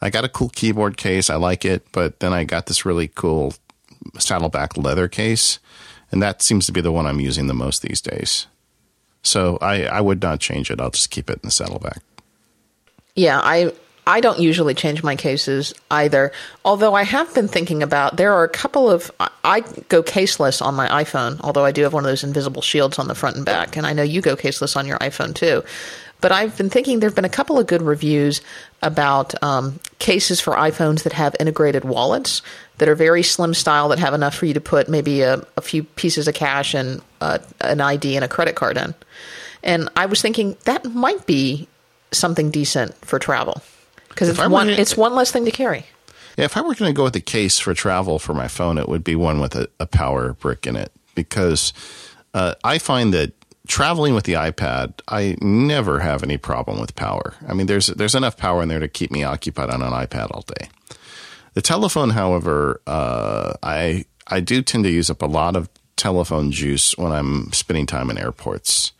I 0.00 0.08
got 0.08 0.24
a 0.24 0.28
cool 0.28 0.48
keyboard 0.48 0.96
case. 0.96 1.28
I 1.28 1.36
like 1.36 1.66
it, 1.66 1.86
but 1.92 2.20
then 2.20 2.32
I 2.32 2.44
got 2.44 2.66
this 2.66 2.86
really 2.86 3.08
cool 3.08 3.52
saddleback 4.18 4.78
leather 4.78 5.08
case, 5.08 5.58
and 6.10 6.22
that 6.22 6.42
seems 6.42 6.64
to 6.66 6.72
be 6.72 6.80
the 6.80 6.92
one 6.92 7.06
I'm 7.06 7.20
using 7.20 7.46
the 7.46 7.54
most 7.54 7.82
these 7.82 8.00
days. 8.00 8.46
So 9.22 9.58
I, 9.60 9.84
I 9.84 10.00
would 10.00 10.22
not 10.22 10.40
change 10.40 10.70
it. 10.70 10.80
I'll 10.80 10.90
just 10.90 11.10
keep 11.10 11.28
it 11.30 11.34
in 11.34 11.40
the 11.44 11.50
saddleback. 11.50 12.02
Yeah, 13.14 13.40
I 13.42 13.72
I 14.06 14.20
don't 14.20 14.40
usually 14.40 14.74
change 14.74 15.02
my 15.02 15.14
cases 15.14 15.74
either. 15.90 16.32
Although 16.64 16.94
I 16.94 17.04
have 17.04 17.32
been 17.34 17.48
thinking 17.48 17.82
about 17.82 18.16
there 18.16 18.32
are 18.32 18.44
a 18.44 18.48
couple 18.48 18.90
of 18.90 19.10
I- 19.44 19.60
go 19.88 20.02
caseless 20.02 20.60
on 20.64 20.74
my 20.74 20.88
iPhone. 20.88 21.38
Although 21.42 21.64
I 21.64 21.72
do 21.72 21.82
have 21.82 21.92
one 21.92 22.04
of 22.04 22.10
those 22.10 22.24
invisible 22.24 22.62
shields 22.62 22.98
on 22.98 23.08
the 23.08 23.14
front 23.14 23.36
and 23.36 23.44
back, 23.44 23.76
and 23.76 23.86
I 23.86 23.92
know 23.92 24.02
you 24.02 24.20
go 24.20 24.36
caseless 24.36 24.76
on 24.76 24.86
your 24.86 24.98
iPhone 24.98 25.34
too. 25.34 25.62
But 26.20 26.32
I've 26.32 26.56
been 26.56 26.70
thinking 26.70 27.00
there've 27.00 27.14
been 27.14 27.24
a 27.24 27.30
couple 27.30 27.58
of 27.58 27.66
good 27.66 27.82
reviews 27.82 28.40
about 28.82 29.40
um, 29.42 29.78
cases 29.98 30.40
for 30.40 30.54
iPhones 30.54 31.02
that 31.02 31.12
have 31.12 31.36
integrated 31.38 31.84
wallets 31.84 32.42
that 32.78 32.88
are 32.88 32.94
very 32.94 33.22
slim 33.22 33.52
style 33.52 33.88
that 33.90 33.98
have 33.98 34.14
enough 34.14 34.34
for 34.34 34.46
you 34.46 34.54
to 34.54 34.60
put 34.60 34.88
maybe 34.88 35.20
a, 35.20 35.44
a 35.56 35.60
few 35.60 35.82
pieces 35.82 36.26
of 36.26 36.34
cash 36.34 36.74
and 36.74 37.02
uh, 37.20 37.38
an 37.60 37.80
ID 37.80 38.16
and 38.16 38.24
a 38.24 38.28
credit 38.28 38.54
card 38.54 38.78
in. 38.78 38.94
And 39.62 39.88
I 39.96 40.06
was 40.06 40.22
thinking 40.22 40.56
that 40.64 40.84
might 40.86 41.26
be 41.26 41.68
something 42.12 42.50
decent 42.50 42.94
for 43.04 43.18
travel 43.18 43.62
because 44.08 44.28
it's 44.28 44.38
one 44.38 44.68
to- 44.68 44.80
it's 44.80 44.96
one 44.96 45.14
less 45.14 45.30
thing 45.30 45.44
to 45.44 45.50
carry. 45.50 45.84
Yeah, 46.36 46.46
if 46.46 46.56
I 46.56 46.62
were 46.62 46.74
going 46.74 46.90
to 46.90 46.96
go 46.96 47.04
with 47.04 47.16
a 47.16 47.20
case 47.20 47.58
for 47.58 47.74
travel 47.74 48.18
for 48.18 48.32
my 48.32 48.48
phone, 48.48 48.78
it 48.78 48.88
would 48.88 49.04
be 49.04 49.14
one 49.14 49.40
with 49.40 49.54
a, 49.56 49.68
a 49.78 49.86
power 49.86 50.32
brick 50.34 50.66
in 50.66 50.76
it 50.76 50.90
because 51.14 51.72
uh, 52.32 52.54
I 52.64 52.78
find 52.78 53.12
that 53.12 53.32
traveling 53.66 54.14
with 54.14 54.24
the 54.24 54.34
iPad, 54.34 55.00
I 55.08 55.36
never 55.40 56.00
have 56.00 56.22
any 56.22 56.36
problem 56.36 56.80
with 56.80 56.94
power. 56.94 57.34
I 57.46 57.54
mean, 57.54 57.66
there's 57.66 57.88
there's 57.88 58.14
enough 58.14 58.36
power 58.36 58.62
in 58.62 58.68
there 58.68 58.80
to 58.80 58.88
keep 58.88 59.10
me 59.10 59.24
occupied 59.24 59.70
on 59.70 59.82
an 59.82 59.92
iPad 59.92 60.30
all 60.30 60.44
day. 60.58 60.68
The 61.54 61.62
telephone, 61.62 62.10
however, 62.10 62.80
uh, 62.86 63.54
I 63.62 64.04
I 64.26 64.40
do 64.40 64.62
tend 64.62 64.84
to 64.84 64.90
use 64.90 65.10
up 65.10 65.22
a 65.22 65.26
lot 65.26 65.56
of 65.56 65.68
telephone 65.96 66.50
juice 66.50 66.96
when 66.96 67.12
I'm 67.12 67.52
spending 67.52 67.86
time 67.86 68.10
in 68.10 68.18
airports. 68.18 68.92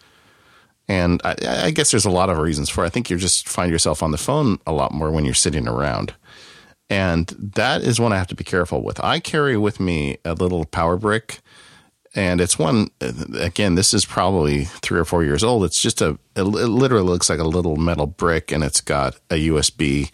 And 0.87 1.21
I, 1.25 1.37
I 1.47 1.71
guess 1.71 1.93
there's 1.93 2.05
a 2.05 2.11
lot 2.11 2.31
of 2.31 2.39
reasons 2.39 2.69
for 2.69 2.83
it. 2.83 2.89
I 2.89 2.91
think 2.91 3.11
you 3.11 3.17
just 3.17 3.49
find 3.49 3.71
yourself 3.71 4.03
on 4.03 4.11
the 4.11 4.19
phone 4.19 4.59
a 4.67 4.73
lot 4.73 4.93
more 4.93 5.11
when 5.11 5.25
you're 5.25 5.35
sitting 5.35 5.69
around. 5.69 6.15
And 6.91 7.29
that 7.55 7.83
is 7.83 8.01
one 8.01 8.13
I 8.13 8.19
have 8.19 8.27
to 8.27 8.35
be 8.35 8.43
careful 8.43 8.83
with. 8.83 9.03
I 9.03 9.21
carry 9.21 9.57
with 9.57 9.79
me 9.79 10.19
a 10.25 10.35
little 10.35 10.65
power 10.65 10.97
brick, 10.97 11.39
and 12.15 12.41
it's 12.41 12.59
one, 12.59 12.89
again, 13.01 13.77
this 13.77 13.95
is 13.95 14.05
probably 14.05 14.65
three 14.65 14.99
or 14.99 15.05
four 15.05 15.23
years 15.23 15.45
old. 15.45 15.65
It's 15.65 15.81
just 15.81 16.03
a, 16.03 16.19
it 16.35 16.43
literally 16.43 17.07
looks 17.07 17.31
like 17.31 17.39
a 17.39 17.45
little 17.45 17.77
metal 17.77 18.07
brick, 18.07 18.51
and 18.51 18.65
it's 18.65 18.81
got 18.81 19.17
a 19.31 19.49
USB 19.49 20.11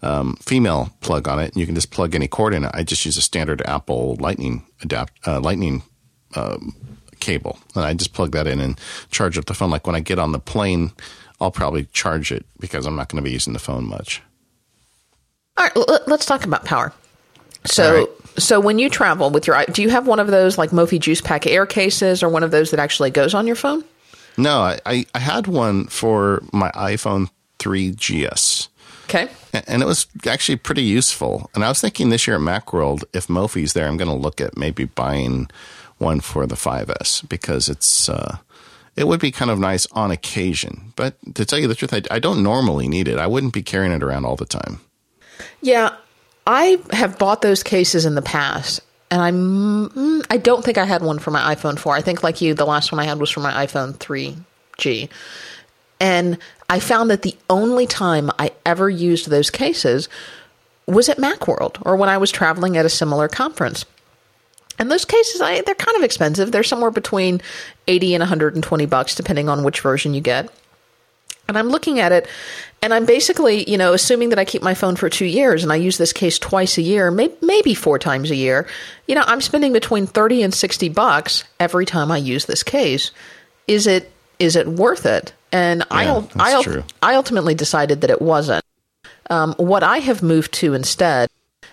um, 0.00 0.36
female 0.36 0.90
plug 1.00 1.26
on 1.26 1.40
it. 1.40 1.52
And 1.52 1.56
you 1.56 1.66
can 1.66 1.74
just 1.74 1.90
plug 1.90 2.14
any 2.14 2.28
cord 2.28 2.54
in 2.54 2.64
it. 2.64 2.70
I 2.72 2.84
just 2.84 3.04
use 3.04 3.16
a 3.16 3.22
standard 3.22 3.62
Apple 3.66 4.16
Lightning 4.20 4.64
adapt, 4.80 5.26
uh, 5.26 5.40
Lightning 5.40 5.82
um, 6.36 6.76
cable, 7.18 7.58
and 7.74 7.84
I 7.84 7.94
just 7.94 8.12
plug 8.12 8.30
that 8.32 8.46
in 8.46 8.60
and 8.60 8.78
charge 9.10 9.36
up 9.36 9.46
the 9.46 9.54
phone. 9.54 9.70
Like 9.70 9.88
when 9.88 9.96
I 9.96 10.00
get 10.00 10.20
on 10.20 10.30
the 10.30 10.38
plane, 10.38 10.92
I'll 11.40 11.50
probably 11.50 11.86
charge 11.86 12.30
it 12.30 12.46
because 12.60 12.86
I'm 12.86 12.94
not 12.94 13.08
going 13.08 13.22
to 13.22 13.28
be 13.28 13.32
using 13.32 13.54
the 13.54 13.58
phone 13.58 13.88
much. 13.88 14.22
All 15.56 15.66
right, 15.66 16.06
let's 16.06 16.26
talk 16.26 16.44
about 16.44 16.64
power. 16.64 16.92
So, 17.64 17.98
right. 17.98 18.08
so 18.38 18.60
when 18.60 18.78
you 18.78 18.88
travel 18.88 19.30
with 19.30 19.46
your, 19.46 19.64
do 19.66 19.82
you 19.82 19.90
have 19.90 20.06
one 20.06 20.20
of 20.20 20.28
those 20.28 20.58
like 20.58 20.70
Mophie 20.70 21.00
Juice 21.00 21.20
Pack 21.20 21.46
Air 21.46 21.66
cases, 21.66 22.22
or 22.22 22.28
one 22.28 22.42
of 22.42 22.50
those 22.50 22.70
that 22.70 22.80
actually 22.80 23.10
goes 23.10 23.34
on 23.34 23.46
your 23.46 23.56
phone? 23.56 23.84
No, 24.36 24.60
I, 24.60 24.80
I, 24.86 25.06
I 25.14 25.18
had 25.18 25.46
one 25.46 25.86
for 25.86 26.42
my 26.52 26.70
iPhone 26.72 27.30
3GS. 27.58 28.68
Okay. 29.04 29.28
And 29.66 29.82
it 29.82 29.86
was 29.86 30.06
actually 30.26 30.56
pretty 30.56 30.82
useful. 30.82 31.50
And 31.54 31.64
I 31.64 31.68
was 31.68 31.80
thinking 31.80 32.10
this 32.10 32.26
year 32.26 32.36
at 32.36 32.42
Macworld, 32.42 33.04
if 33.12 33.28
Mophie's 33.28 33.72
there, 33.72 33.88
I'm 33.88 33.96
going 33.96 34.08
to 34.10 34.14
look 34.14 34.40
at 34.40 34.56
maybe 34.56 34.84
buying 34.84 35.50
one 35.98 36.20
for 36.20 36.46
the 36.46 36.54
5S 36.54 37.28
because 37.28 37.68
it's 37.68 38.08
uh, 38.08 38.38
it 38.96 39.08
would 39.08 39.20
be 39.20 39.30
kind 39.30 39.50
of 39.50 39.58
nice 39.58 39.86
on 39.92 40.10
occasion. 40.10 40.92
But 40.96 41.16
to 41.34 41.44
tell 41.44 41.58
you 41.58 41.66
the 41.66 41.74
truth, 41.74 41.92
I, 41.92 42.02
I 42.10 42.18
don't 42.18 42.42
normally 42.42 42.88
need 42.88 43.08
it. 43.08 43.18
I 43.18 43.26
wouldn't 43.26 43.52
be 43.52 43.62
carrying 43.62 43.92
it 43.92 44.02
around 44.02 44.24
all 44.24 44.36
the 44.36 44.46
time. 44.46 44.80
Yeah, 45.60 45.94
I 46.46 46.78
have 46.90 47.18
bought 47.18 47.42
those 47.42 47.62
cases 47.62 48.06
in 48.06 48.14
the 48.14 48.22
past, 48.22 48.80
and 49.10 49.20
I'm 49.20 49.90
mm, 49.90 50.26
I 50.30 50.36
don't 50.36 50.64
think 50.64 50.78
I 50.78 50.84
had 50.84 51.02
one 51.02 51.18
for 51.18 51.30
my 51.30 51.54
iPhone 51.54 51.78
4. 51.78 51.94
I 51.94 52.00
think 52.00 52.22
like 52.22 52.40
you, 52.40 52.54
the 52.54 52.64
last 52.64 52.92
one 52.92 52.98
I 52.98 53.04
had 53.04 53.18
was 53.18 53.30
for 53.30 53.40
my 53.40 53.66
iPhone 53.66 53.94
3G, 53.94 55.08
and 56.00 56.38
I 56.68 56.80
found 56.80 57.10
that 57.10 57.22
the 57.22 57.36
only 57.48 57.86
time 57.86 58.30
I 58.38 58.52
ever 58.64 58.88
used 58.88 59.28
those 59.28 59.50
cases 59.50 60.08
was 60.86 61.08
at 61.08 61.18
MacWorld 61.18 61.82
or 61.84 61.96
when 61.96 62.08
I 62.08 62.18
was 62.18 62.30
traveling 62.30 62.76
at 62.76 62.86
a 62.86 62.90
similar 62.90 63.28
conference. 63.28 63.84
And 64.78 64.90
those 64.90 65.04
cases, 65.04 65.40
I, 65.40 65.60
they're 65.60 65.74
kind 65.74 65.96
of 65.96 66.02
expensive. 66.02 66.52
They're 66.52 66.62
somewhere 66.62 66.90
between 66.90 67.42
80 67.86 68.14
and 68.14 68.22
120 68.22 68.86
bucks, 68.86 69.14
depending 69.14 69.48
on 69.48 69.62
which 69.62 69.80
version 69.80 70.14
you 70.14 70.22
get. 70.22 70.50
And 71.48 71.58
I'm 71.58 71.68
looking 71.68 72.00
at 72.00 72.12
it, 72.12 72.28
and 72.82 72.94
I'm 72.94 73.04
basically, 73.04 73.68
you 73.70 73.76
know, 73.76 73.92
assuming 73.92 74.30
that 74.30 74.38
I 74.38 74.44
keep 74.44 74.62
my 74.62 74.74
phone 74.74 74.96
for 74.96 75.10
two 75.10 75.26
years 75.26 75.62
and 75.62 75.72
I 75.72 75.76
use 75.76 75.98
this 75.98 76.12
case 76.12 76.38
twice 76.38 76.78
a 76.78 76.82
year, 76.82 77.10
may, 77.10 77.30
maybe 77.42 77.74
four 77.74 77.98
times 77.98 78.30
a 78.30 78.36
year. 78.36 78.66
You 79.06 79.14
know, 79.14 79.24
I'm 79.26 79.42
spending 79.42 79.72
between 79.72 80.06
30 80.06 80.42
and 80.42 80.54
60 80.54 80.88
bucks 80.88 81.44
every 81.58 81.84
time 81.84 82.10
I 82.10 82.16
use 82.16 82.46
this 82.46 82.62
case. 82.62 83.10
Is 83.66 83.86
it 83.86 84.10
is 84.38 84.56
it 84.56 84.66
worth 84.66 85.04
it? 85.04 85.34
And 85.52 85.84
Yeah, 85.90 86.22
I, 86.38 86.52
I. 86.52 86.52
I 87.02 87.14
ultimately 87.14 87.54
decided 87.54 88.00
that 88.00 88.10
it 88.10 88.22
wasn't. 88.22 88.64
Um, 89.28 89.54
what 89.58 89.82
I 89.82 89.98
have 89.98 90.22
moved 90.22 90.52
to 90.54 90.72
instead 90.72 91.28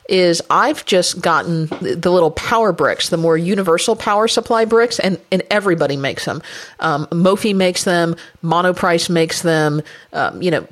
is 0.10 0.42
I've 0.50 0.86
just 0.86 1.22
gotten 1.22 1.68
the 1.68 2.12
little 2.12 2.32
power 2.32 2.72
bricks, 2.72 3.10
the 3.10 3.18
more 3.18 3.38
universal 3.38 3.96
power 3.96 4.28
supply 4.28 4.66
bricks, 4.66 5.00
and, 5.00 5.20
and 5.32 5.44
everybody 5.52 5.98
makes 5.98 6.26
them. 6.26 6.42
Um, 6.80 7.08
Mophie 7.08 7.56
makes 7.56 7.84
them, 7.84 8.16
Monoprice 8.44 9.10
makes 9.10 9.42
them, 9.42 9.82
um, 10.14 10.42
you 10.42 10.52
know, 10.52 10.68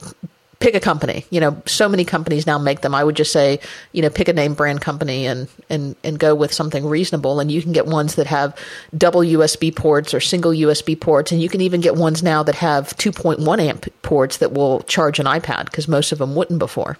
pick 0.60 0.74
a 0.76 0.80
company. 0.80 1.26
You 1.30 1.40
know, 1.40 1.62
so 1.66 1.90
many 1.90 2.06
companies 2.06 2.48
now 2.48 2.58
make 2.58 2.82
them. 2.82 2.96
I 2.96 3.04
would 3.04 3.16
just 3.16 3.32
say, 3.32 3.60
you 3.92 4.02
know, 4.02 4.10
pick 4.10 4.28
a 4.28 4.34
name 4.34 4.54
brand 4.54 4.82
company 4.82 5.26
and, 5.28 5.48
and, 5.70 5.96
and 6.04 6.18
go 6.18 6.34
with 6.34 6.54
something 6.54 6.86
reasonable. 6.86 7.40
And 7.40 7.52
you 7.52 7.62
can 7.62 7.72
get 7.72 7.86
ones 7.86 8.16
that 8.16 8.28
have 8.28 8.58
double 8.98 9.22
USB 9.22 9.76
ports 9.76 10.14
or 10.14 10.20
single 10.20 10.52
USB 10.52 11.00
ports. 11.00 11.32
And 11.32 11.42
you 11.42 11.50
can 11.50 11.62
even 11.62 11.82
get 11.82 11.96
ones 11.96 12.24
now 12.24 12.42
that 12.44 12.56
have 12.56 12.96
2.1 12.98 13.60
amp 13.60 14.02
ports 14.02 14.38
that 14.38 14.54
will 14.54 14.82
charge 14.82 15.20
an 15.20 15.26
iPad 15.26 15.66
because 15.66 15.88
most 15.88 16.12
of 16.12 16.20
them 16.20 16.36
wouldn't 16.36 16.60
before. 16.60 16.98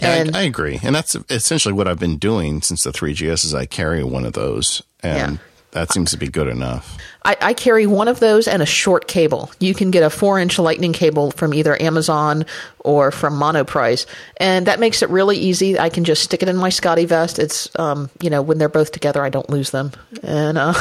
Yeah, 0.00 0.12
And- 0.14 0.36
I, 0.36 0.40
I 0.40 0.42
agree, 0.42 0.80
and 0.82 0.94
that's 0.94 1.16
essentially 1.30 1.72
what 1.74 1.86
I've 1.88 1.98
been 2.00 2.16
doing 2.18 2.62
since 2.62 2.82
the 2.82 2.90
3GS. 2.90 3.44
Is 3.44 3.54
I 3.54 3.66
carry 3.66 4.02
one 4.04 4.24
of 4.24 4.32
those, 4.32 4.82
and 5.02 5.32
Yeah. 5.34 5.38
that 5.72 5.92
seems 5.92 6.10
to 6.12 6.16
be 6.16 6.28
good 6.28 6.48
enough. 6.48 6.96
I, 7.26 7.36
I 7.40 7.52
carry 7.54 7.86
one 7.86 8.06
of 8.08 8.20
those 8.20 8.46
and 8.46 8.60
a 8.60 8.66
short 8.66 9.08
cable. 9.08 9.50
You 9.58 9.72
can 9.72 9.90
get 9.90 10.02
a 10.02 10.10
four 10.10 10.38
inch 10.38 10.58
lightning 10.58 10.92
cable 10.92 11.30
from 11.30 11.54
either 11.54 11.80
Amazon 11.80 12.44
or 12.80 13.10
from 13.10 13.32
Monoprice. 13.40 14.04
And 14.36 14.66
that 14.66 14.78
makes 14.78 15.00
it 15.00 15.08
really 15.08 15.38
easy. 15.38 15.78
I 15.78 15.88
can 15.88 16.04
just 16.04 16.22
stick 16.22 16.42
it 16.42 16.50
in 16.50 16.56
my 16.56 16.68
Scotty 16.68 17.06
vest. 17.06 17.38
It's, 17.38 17.70
um, 17.78 18.10
you 18.20 18.28
know, 18.28 18.42
when 18.42 18.58
they're 18.58 18.68
both 18.68 18.92
together, 18.92 19.24
I 19.24 19.30
don't 19.30 19.48
lose 19.48 19.70
them. 19.70 19.92
And, 20.22 20.58
uh, 20.58 20.74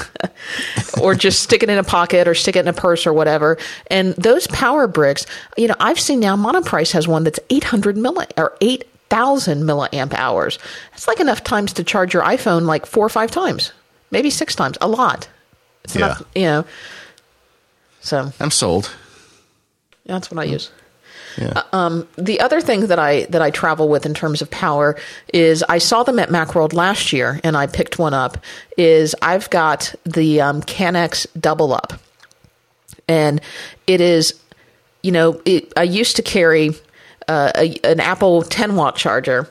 or 1.01 1.15
just 1.15 1.41
stick 1.43 1.63
it 1.63 1.69
in 1.69 1.77
a 1.77 1.83
pocket 1.83 2.27
or 2.27 2.35
stick 2.35 2.57
it 2.57 2.59
in 2.59 2.67
a 2.67 2.73
purse 2.73 3.07
or 3.07 3.13
whatever. 3.13 3.57
And 3.87 4.13
those 4.15 4.47
power 4.47 4.85
bricks, 4.87 5.25
you 5.57 5.69
know, 5.69 5.75
I've 5.79 5.99
seen 5.99 6.19
now 6.19 6.35
Monoprice 6.35 6.91
has 6.91 7.07
one 7.07 7.23
that's 7.23 7.39
800 7.49 7.95
milli 7.95 8.27
or 8.37 8.57
8,000 9.13 9.63
milliamp 9.63 10.13
hours. 10.13 10.57
That's 10.91 11.07
like 11.07 11.19
enough 11.19 11.43
times 11.43 11.73
to 11.73 11.83
charge 11.83 12.13
your 12.13 12.23
iPhone 12.23 12.63
like 12.65 12.85
four 12.87 13.05
or 13.05 13.09
five 13.09 13.29
times, 13.31 13.71
maybe 14.11 14.29
six 14.31 14.55
times, 14.55 14.77
a 14.81 14.87
lot. 14.87 15.27
It's 15.83 15.95
Yeah. 15.95 16.05
enough, 16.05 16.23
you 16.35 16.41
know. 16.43 16.65
So 18.01 18.31
I'm 18.39 18.51
sold. 18.51 18.89
that's 20.05 20.31
what 20.31 20.39
I 20.39 20.45
use. 20.45 20.69
Yeah. 21.37 21.63
Um, 21.71 22.07
the 22.17 22.39
other 22.41 22.59
thing 22.61 22.87
that 22.87 22.99
I 22.99 23.23
that 23.29 23.41
I 23.41 23.49
travel 23.49 23.87
with 23.89 24.05
in 24.05 24.13
terms 24.13 24.41
of 24.41 24.51
power 24.51 24.95
is 25.33 25.63
I 25.69 25.77
saw 25.79 26.03
them 26.03 26.19
at 26.19 26.29
MacWorld 26.29 26.73
last 26.73 27.11
year 27.13 27.39
and 27.43 27.55
I 27.57 27.65
picked 27.67 27.97
one 27.97 28.13
up. 28.13 28.37
Is 28.77 29.15
I've 29.21 29.49
got 29.49 29.95
the 30.05 30.41
um, 30.41 30.61
Kanex 30.61 31.25
Double 31.39 31.73
Up, 31.73 31.93
and 33.07 33.41
it 33.87 33.99
is, 34.01 34.33
you 35.01 35.11
know, 35.11 35.41
it, 35.45 35.71
I 35.77 35.83
used 35.83 36.15
to 36.17 36.21
carry 36.21 36.71
uh, 37.27 37.51
a, 37.55 37.75
an 37.83 37.99
Apple 37.99 38.43
10 38.43 38.75
watt 38.75 38.95
charger, 38.95 39.49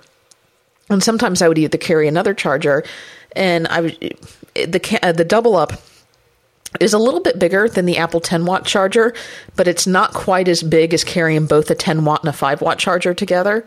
and 0.91 1.03
sometimes 1.03 1.43
I 1.43 1.49
would 1.49 1.59
either 1.59 1.79
carry 1.79 2.09
another 2.09 2.35
charger, 2.35 2.85
and 3.35 3.67
I 3.69 3.81
would 3.81 4.17
the 4.55 4.99
uh, 5.03 5.13
the 5.13 5.25
Double 5.25 5.57
Up 5.57 5.73
is 6.81 6.93
a 6.93 6.99
little 6.99 7.21
bit 7.21 7.39
bigger 7.39 7.69
than 7.69 7.85
the 7.85 7.99
Apple 7.99 8.21
10 8.21 8.47
watt 8.47 8.65
charger, 8.65 9.15
but 9.57 9.69
it's 9.69 9.87
not 9.87 10.15
quite 10.15 10.49
as 10.49 10.63
big 10.63 10.95
as 10.95 11.05
carrying 11.05 11.47
both 11.47 11.71
a 11.71 11.75
10 11.75 12.05
watt 12.05 12.23
and 12.23 12.31
a 12.31 12.33
5 12.33 12.63
watt 12.63 12.79
charger 12.79 13.15
together. 13.15 13.65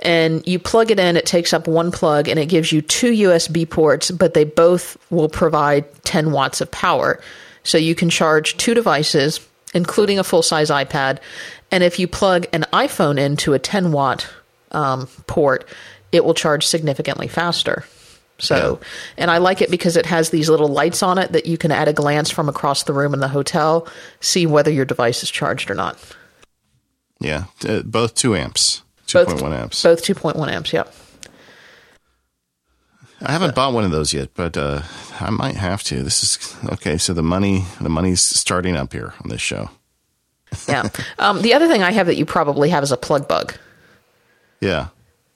And 0.00 0.46
you 0.46 0.58
plug 0.58 0.90
it 0.90 0.98
in, 0.98 1.16
it 1.16 1.26
takes 1.26 1.52
up 1.52 1.66
one 1.66 1.92
plug, 1.92 2.28
and 2.28 2.38
it 2.38 2.46
gives 2.46 2.72
you 2.72 2.82
two 2.82 3.12
USB 3.12 3.68
ports, 3.68 4.10
but 4.10 4.34
they 4.34 4.44
both 4.44 4.96
will 5.10 5.28
provide 5.28 5.84
10 6.04 6.32
watts 6.32 6.60
of 6.60 6.70
power. 6.70 7.20
So 7.64 7.78
you 7.78 7.94
can 7.94 8.10
charge 8.10 8.56
two 8.56 8.74
devices, 8.74 9.40
including 9.74 10.18
a 10.18 10.24
full 10.24 10.42
size 10.42 10.70
iPad. 10.70 11.20
And 11.72 11.82
if 11.82 11.98
you 11.98 12.06
plug 12.06 12.46
an 12.52 12.66
iPhone 12.72 13.18
into 13.18 13.54
a 13.54 13.58
10 13.58 13.90
watt 13.90 14.28
um, 14.70 15.08
port, 15.26 15.64
it 16.12 16.24
will 16.24 16.34
charge 16.34 16.66
significantly 16.66 17.26
faster. 17.26 17.84
So, 18.38 18.80
and 19.16 19.30
I 19.30 19.38
like 19.38 19.62
it 19.62 19.70
because 19.70 19.96
it 19.96 20.04
has 20.06 20.30
these 20.30 20.48
little 20.48 20.68
lights 20.68 21.02
on 21.02 21.16
it 21.16 21.32
that 21.32 21.46
you 21.46 21.56
can 21.56 21.70
at 21.70 21.88
a 21.88 21.92
glance 21.92 22.28
from 22.28 22.48
across 22.48 22.82
the 22.82 22.92
room 22.92 23.14
in 23.14 23.20
the 23.20 23.28
hotel 23.28 23.86
see 24.20 24.46
whether 24.46 24.70
your 24.70 24.84
device 24.84 25.22
is 25.22 25.30
charged 25.30 25.70
or 25.70 25.74
not. 25.74 25.96
Yeah, 27.20 27.44
uh, 27.66 27.82
both 27.82 28.16
two 28.16 28.34
amps, 28.34 28.82
two 29.06 29.24
point 29.24 29.40
one 29.40 29.52
amps. 29.52 29.80
Both 29.80 30.04
2.1 30.04 30.48
amps, 30.50 30.72
yep. 30.72 30.92
I 33.20 33.30
haven't 33.30 33.54
bought 33.54 33.72
one 33.72 33.84
of 33.84 33.92
those 33.92 34.12
yet, 34.12 34.30
but 34.34 34.56
uh, 34.56 34.82
I 35.20 35.30
might 35.30 35.54
have 35.54 35.84
to. 35.84 36.02
This 36.02 36.24
is 36.24 36.56
okay. 36.72 36.98
So 36.98 37.12
the 37.12 37.22
money, 37.22 37.64
the 37.80 37.88
money's 37.88 38.20
starting 38.20 38.76
up 38.76 38.92
here 38.92 39.14
on 39.22 39.30
this 39.30 39.40
show. 39.40 39.70
Yeah. 40.68 40.88
um, 41.18 41.42
the 41.42 41.54
other 41.54 41.68
thing 41.68 41.82
I 41.82 41.92
have 41.92 42.06
that 42.06 42.16
you 42.16 42.24
probably 42.26 42.70
have 42.70 42.82
is 42.82 42.92
a 42.92 42.96
plug 42.96 43.28
bug. 43.28 43.54
Yeah, 44.60 44.88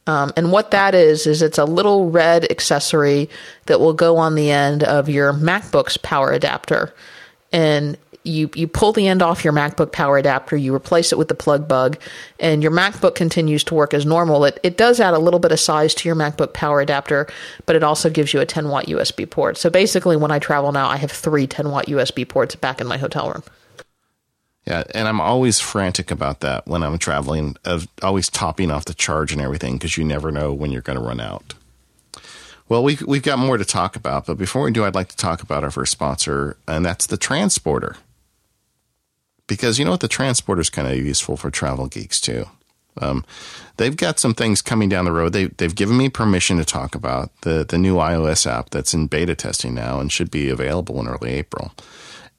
Um, 0.07 0.33
and 0.37 0.53
what 0.53 0.71
that 0.71 0.95
is, 0.95 1.27
is 1.27 1.43
it's 1.43 1.59
a 1.59 1.65
little 1.65 2.11
red 2.11 2.49
accessory 2.51 3.29
that 3.67 3.81
will 3.81 3.93
go 3.93 4.19
on 4.19 4.37
the 4.37 4.51
end 4.53 4.85
of 4.85 5.09
your 5.09 5.33
MacBook's 5.33 5.97
power 5.97 6.31
adapter. 6.31 6.95
And 7.53 7.99
you, 8.23 8.51
you 8.55 8.67
pull 8.69 8.93
the 8.93 9.09
end 9.09 9.23
off 9.23 9.45
your 9.45 9.53
MacBook 9.53 9.93
power 9.93 10.19
adapter, 10.19 10.57
you 10.57 10.75
replace 10.75 11.13
it 11.13 11.19
with 11.19 11.29
the 11.29 11.35
plug 11.35 11.67
bug, 11.69 11.97
and 12.39 12.63
your 12.63 12.73
MacBook 12.73 13.15
continues 13.15 13.65
to 13.65 13.75
work 13.75 13.95
as 13.95 14.05
normal. 14.05 14.45
It, 14.45 14.59
it 14.63 14.77
does 14.77 15.01
add 15.01 15.15
a 15.15 15.19
little 15.19 15.41
bit 15.41 15.53
of 15.53 15.61
size 15.61 15.95
to 15.95 16.09
your 16.09 16.17
MacBook 16.17 16.53
power 16.53 16.81
adapter, 16.81 17.29
but 17.67 17.77
it 17.77 17.83
also 17.83 18.11
gives 18.11 18.35
you 18.35 18.41
a 18.41 18.47
10 18.47 18.69
watt 18.69 18.87
USB 18.87 19.29
port. 19.29 19.57
So 19.57 19.71
basically, 19.71 20.17
when 20.17 20.31
I 20.31 20.39
travel 20.39 20.73
now, 20.73 20.89
I 20.89 20.97
have 20.97 21.11
three 21.11 21.47
10 21.47 21.71
watt 21.71 21.87
USB 21.87 22.29
ports 22.29 22.55
back 22.57 22.81
in 22.81 22.87
my 22.87 22.99
hotel 22.99 23.31
room. 23.31 23.45
Yeah, 24.67 24.83
and 24.95 25.07
I'm 25.07 25.21
always 25.21 25.61
frantic 25.61 26.11
about 26.11 26.41
that 26.41 26.67
when 26.67 26.83
I'm 26.83 26.99
traveling, 26.99 27.57
of 27.65 27.87
always 28.03 28.29
topping 28.29 28.71
off 28.73 28.85
the 28.85 28.95
charge 28.95 29.33
and 29.33 29.41
everything 29.41 29.75
because 29.75 29.97
you 29.97 30.05
never 30.05 30.33
know 30.33 30.53
when 30.53 30.73
you're 30.73 30.83
going 30.83 30.99
to 30.99 31.05
run 31.05 31.21
out. 31.21 31.55
Well, 32.69 32.83
we've 32.83 33.01
we've 33.03 33.23
got 33.23 33.39
more 33.39 33.59
to 33.59 33.65
talk 33.65 33.95
about, 33.95 34.27
but 34.27 34.39
before 34.39 34.63
we 34.63 34.73
do, 34.73 34.85
I'd 34.85 34.95
like 34.95 35.09
to 35.09 35.17
talk 35.17 35.41
about 35.41 35.63
our 35.63 35.71
first 35.71 35.93
sponsor, 35.93 36.57
and 36.67 36.85
that's 36.85 37.07
the 37.07 37.17
Transporter. 37.17 37.97
Because 39.47 39.79
you 39.79 39.85
know 39.85 39.93
what, 39.93 40.01
the 40.01 40.09
Transporter 40.09 40.61
is 40.61 40.71
kind 40.71 40.89
of 40.89 40.97
useful 40.97 41.37
for 41.37 41.49
travel 41.49 41.87
geeks 41.87 42.21
too. 42.21 42.47
Um, 43.01 43.25
they've 43.77 43.97
got 43.97 44.19
some 44.19 44.35
things 44.35 44.63
coming 44.63 44.89
down 44.89 45.05
the 45.05 45.13
road. 45.13 45.33
They 45.33 45.45
they've 45.47 45.75
given 45.75 45.97
me 45.97 46.09
permission 46.09 46.57
to 46.57 46.65
talk 46.65 46.97
about 46.97 47.31
the 47.43 47.65
the 47.65 47.79
new 47.79 47.97
iOS 47.97 48.51
app 48.51 48.71
that's 48.71 48.95
in 48.95 49.07
beta 49.07 49.37
testing 49.37 49.75
now 49.75 50.01
and 50.01 50.11
should 50.11 50.33
be 50.33 50.49
available 50.49 50.99
in 50.99 51.07
early 51.07 51.35
April. 51.35 51.73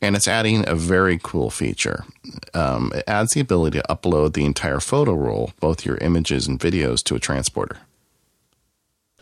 And 0.02 0.16
it's 0.16 0.28
adding 0.28 0.68
a 0.68 0.76
very 0.76 1.20
cool 1.22 1.50
feature. 1.50 2.06
Um, 2.54 2.92
it 2.94 3.04
adds 3.08 3.34
the 3.34 3.40
ability 3.40 3.80
to 3.80 3.86
upload 3.90 4.34
the 4.34 4.46
entire 4.46 4.80
photo 4.80 5.14
roll, 5.14 5.54
both 5.60 5.86
your 5.86 5.98
images 5.98 6.48
and 6.48 6.60
videos, 6.60 7.04
to 7.06 7.16
a 7.16 7.20
transporter. 7.20 7.78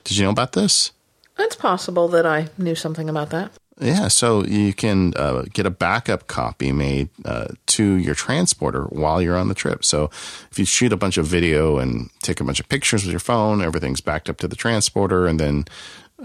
Did 0.04 0.18
you 0.18 0.26
know 0.26 0.32
about 0.32 0.52
this? 0.52 0.92
It's 1.38 1.56
possible 1.56 2.08
that 2.10 2.26
I 2.26 2.50
knew 2.58 2.76
something 2.76 3.10
about 3.10 3.30
that. 3.32 3.52
Yeah, 3.80 4.08
so 4.08 4.46
you 4.46 4.74
can 4.74 5.14
uh, 5.18 5.44
get 5.52 5.66
a 5.66 5.70
backup 5.70 6.28
copy 6.28 6.72
made 6.72 7.10
uh, 7.26 7.48
to 7.68 7.96
your 7.96 8.16
transporter 8.16 8.84
while 8.84 9.22
you're 9.22 9.36
on 9.36 9.50
the 9.50 9.54
trip. 9.54 9.84
So 9.84 10.06
if 10.50 10.58
you 10.58 10.64
shoot 10.64 10.94
a 10.94 10.98
bunch 10.98 11.18
of 11.18 11.26
video 11.26 11.78
and 11.78 12.10
take 12.22 12.40
a 12.40 12.46
bunch 12.46 12.62
of 12.62 12.70
pictures 12.70 13.04
with 13.04 13.12
your 13.12 13.20
phone, 13.20 13.62
everything's 13.62 14.00
backed 14.00 14.30
up 14.30 14.38
to 14.38 14.48
the 14.48 14.56
transporter, 14.56 15.28
and 15.28 15.42
then 15.42 15.66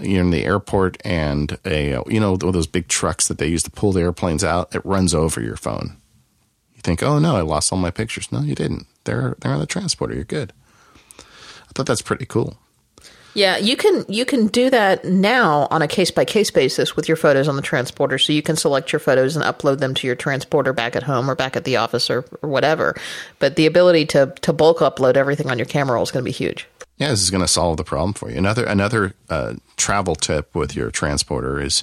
you're 0.00 0.22
in 0.22 0.30
the 0.30 0.44
airport 0.44 0.96
and 1.04 1.58
a 1.64 2.02
you 2.06 2.20
know 2.20 2.36
those 2.36 2.66
big 2.66 2.88
trucks 2.88 3.28
that 3.28 3.38
they 3.38 3.48
use 3.48 3.62
to 3.64 3.70
pull 3.70 3.92
the 3.92 4.00
airplanes 4.00 4.44
out, 4.44 4.74
it 4.74 4.84
runs 4.84 5.14
over 5.14 5.40
your 5.40 5.56
phone. 5.56 5.96
You 6.74 6.80
think, 6.82 7.02
oh 7.02 7.18
no, 7.18 7.36
I 7.36 7.42
lost 7.42 7.72
all 7.72 7.78
my 7.78 7.90
pictures. 7.90 8.32
No, 8.32 8.40
you 8.40 8.54
didn't. 8.54 8.86
They're 9.04 9.36
they're 9.40 9.52
on 9.52 9.60
the 9.60 9.66
transporter. 9.66 10.14
You're 10.14 10.24
good. 10.24 10.52
I 11.18 11.72
thought 11.74 11.86
that's 11.86 12.02
pretty 12.02 12.26
cool. 12.26 12.58
Yeah, 13.34 13.58
you 13.58 13.76
can 13.76 14.04
you 14.08 14.24
can 14.24 14.48
do 14.48 14.70
that 14.70 15.04
now 15.04 15.68
on 15.70 15.82
a 15.82 15.88
case 15.88 16.10
by 16.10 16.24
case 16.24 16.50
basis 16.50 16.96
with 16.96 17.06
your 17.06 17.16
photos 17.16 17.46
on 17.46 17.56
the 17.56 17.62
transporter. 17.62 18.18
So 18.18 18.32
you 18.32 18.42
can 18.42 18.56
select 18.56 18.92
your 18.92 18.98
photos 18.98 19.36
and 19.36 19.44
upload 19.44 19.78
them 19.78 19.94
to 19.94 20.06
your 20.06 20.16
transporter 20.16 20.72
back 20.72 20.96
at 20.96 21.04
home 21.04 21.30
or 21.30 21.36
back 21.36 21.54
at 21.56 21.64
the 21.64 21.76
office 21.76 22.10
or, 22.10 22.24
or 22.42 22.48
whatever. 22.48 22.96
But 23.38 23.54
the 23.56 23.66
ability 23.66 24.06
to 24.06 24.34
to 24.42 24.52
bulk 24.52 24.78
upload 24.78 25.16
everything 25.16 25.48
on 25.48 25.58
your 25.58 25.66
camera 25.66 25.94
roll 25.94 26.02
is 26.02 26.10
going 26.10 26.24
to 26.24 26.28
be 26.28 26.32
huge. 26.32 26.66
Yeah, 27.00 27.08
this 27.08 27.22
is 27.22 27.30
going 27.30 27.42
to 27.42 27.48
solve 27.48 27.78
the 27.78 27.82
problem 27.82 28.12
for 28.12 28.30
you. 28.30 28.36
Another 28.36 28.64
another 28.64 29.14
uh, 29.30 29.54
travel 29.78 30.14
tip 30.14 30.54
with 30.54 30.76
your 30.76 30.90
transporter 30.90 31.58
is 31.58 31.82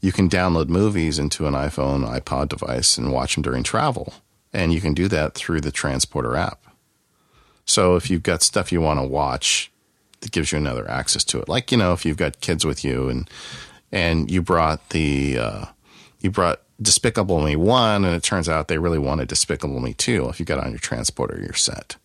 you 0.00 0.12
can 0.12 0.28
download 0.28 0.68
movies 0.68 1.18
into 1.18 1.48
an 1.48 1.54
iPhone, 1.54 2.08
iPod 2.08 2.48
device, 2.48 2.96
and 2.96 3.12
watch 3.12 3.34
them 3.34 3.42
during 3.42 3.64
travel, 3.64 4.14
and 4.52 4.72
you 4.72 4.80
can 4.80 4.94
do 4.94 5.08
that 5.08 5.34
through 5.34 5.62
the 5.62 5.72
transporter 5.72 6.36
app. 6.36 6.64
So 7.64 7.96
if 7.96 8.08
you've 8.08 8.22
got 8.22 8.44
stuff 8.44 8.70
you 8.70 8.80
want 8.80 9.00
to 9.00 9.06
watch, 9.06 9.72
it 10.22 10.30
gives 10.30 10.52
you 10.52 10.58
another 10.58 10.88
access 10.88 11.24
to 11.24 11.40
it. 11.40 11.48
Like 11.48 11.72
you 11.72 11.76
know, 11.76 11.92
if 11.92 12.06
you've 12.06 12.16
got 12.16 12.40
kids 12.40 12.64
with 12.64 12.84
you 12.84 13.08
and 13.08 13.28
and 13.90 14.30
you 14.30 14.42
brought 14.42 14.90
the 14.90 15.38
uh, 15.38 15.64
you 16.20 16.30
brought 16.30 16.60
Despicable 16.80 17.42
Me 17.42 17.56
one, 17.56 18.04
and 18.04 18.14
it 18.14 18.22
turns 18.22 18.48
out 18.48 18.68
they 18.68 18.78
really 18.78 19.00
wanted 19.00 19.26
Despicable 19.26 19.80
Me 19.80 19.92
two. 19.92 20.28
If 20.28 20.38
you 20.38 20.46
got 20.46 20.62
on 20.62 20.70
your 20.70 20.78
transporter, 20.78 21.40
you're 21.40 21.52
set. 21.52 21.96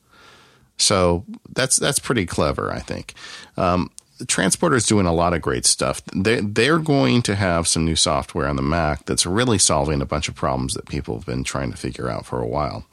So 0.78 1.26
that's 1.54 1.78
that's 1.78 2.00
pretty 2.00 2.26
clever, 2.26 2.72
I 2.72 2.80
think. 2.80 3.14
Um, 3.56 3.92
transporter 4.28 4.76
is 4.76 4.86
doing 4.86 5.06
a 5.06 5.14
lot 5.14 5.34
of 5.34 5.42
great 5.42 5.66
stuff. 5.66 6.02
They 6.16 6.42
they're 6.42 6.80
going 6.80 7.22
to 7.24 7.36
have 7.36 7.68
some 7.68 7.86
new 7.86 7.96
software 7.96 8.48
on 8.48 8.56
the 8.56 8.62
Mac 8.62 9.06
that's 9.06 9.26
really 9.26 9.58
solving 9.58 10.02
a 10.02 10.06
bunch 10.06 10.28
of 10.28 10.36
problems 10.36 10.74
that 10.74 10.88
people 10.88 11.16
have 11.16 11.26
been 11.26 11.44
trying 11.44 11.72
to 11.72 11.78
figure 11.78 12.10
out 12.10 12.26
for 12.26 12.40
a 12.42 12.48
while. 12.48 12.86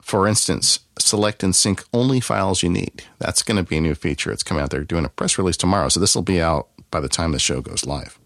For 0.00 0.28
instance, 0.28 0.80
select 0.98 1.42
and 1.42 1.56
sync 1.56 1.82
only 1.94 2.20
files 2.20 2.62
you 2.62 2.68
need. 2.68 3.04
That's 3.18 3.42
going 3.42 3.56
to 3.56 3.68
be 3.68 3.78
a 3.78 3.80
new 3.80 3.94
feature. 3.94 4.30
It's 4.30 4.42
coming 4.42 4.62
out. 4.62 4.68
They're 4.68 4.84
doing 4.84 5.06
a 5.06 5.08
press 5.08 5.38
release 5.38 5.56
tomorrow, 5.56 5.88
so 5.88 5.98
this 5.98 6.14
will 6.14 6.22
be 6.22 6.42
out 6.42 6.68
by 6.90 7.00
the 7.00 7.08
time 7.08 7.32
the 7.32 7.38
show 7.38 7.62
goes 7.62 7.86
live. 7.86 8.18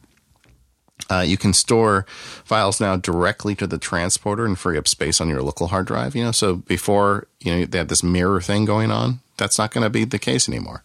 Uh, 1.11 1.21
you 1.21 1.37
can 1.37 1.53
store 1.53 2.05
files 2.45 2.81
now 2.81 2.97
directly 2.97 3.55
to 3.55 3.67
the 3.67 3.79
transporter 3.79 4.45
and 4.45 4.59
free 4.59 4.77
up 4.77 4.87
space 4.87 5.21
on 5.21 5.29
your 5.29 5.43
local 5.43 5.69
hard 5.69 5.87
drive. 5.87 6.15
You 6.15 6.25
know, 6.25 6.33
so 6.33 6.57
before 6.57 7.27
you 7.41 7.53
know 7.55 7.65
they 7.65 7.79
had 7.79 7.89
this 7.89 8.03
mirror 8.03 8.41
thing 8.41 8.65
going 8.65 8.91
on, 8.91 9.21
that's 9.37 9.59
not 9.59 9.71
going 9.71 9.85
to 9.85 9.91
be 9.91 10.05
the 10.05 10.19
case 10.19 10.49
anymore. 10.49 10.83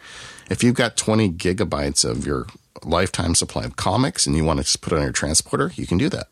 If 0.49 0.63
you've 0.63 0.75
got 0.75 0.97
20 0.97 1.31
gigabytes 1.31 2.09
of 2.09 2.25
your 2.25 2.47
lifetime 2.83 3.35
supply 3.35 3.63
of 3.63 3.75
comics 3.75 4.25
and 4.27 4.35
you 4.35 4.43
want 4.43 4.65
to 4.65 4.77
put 4.77 4.93
it 4.93 4.97
on 4.97 5.03
your 5.03 5.11
transporter, 5.11 5.71
you 5.75 5.87
can 5.87 5.97
do 5.97 6.09
that. 6.09 6.27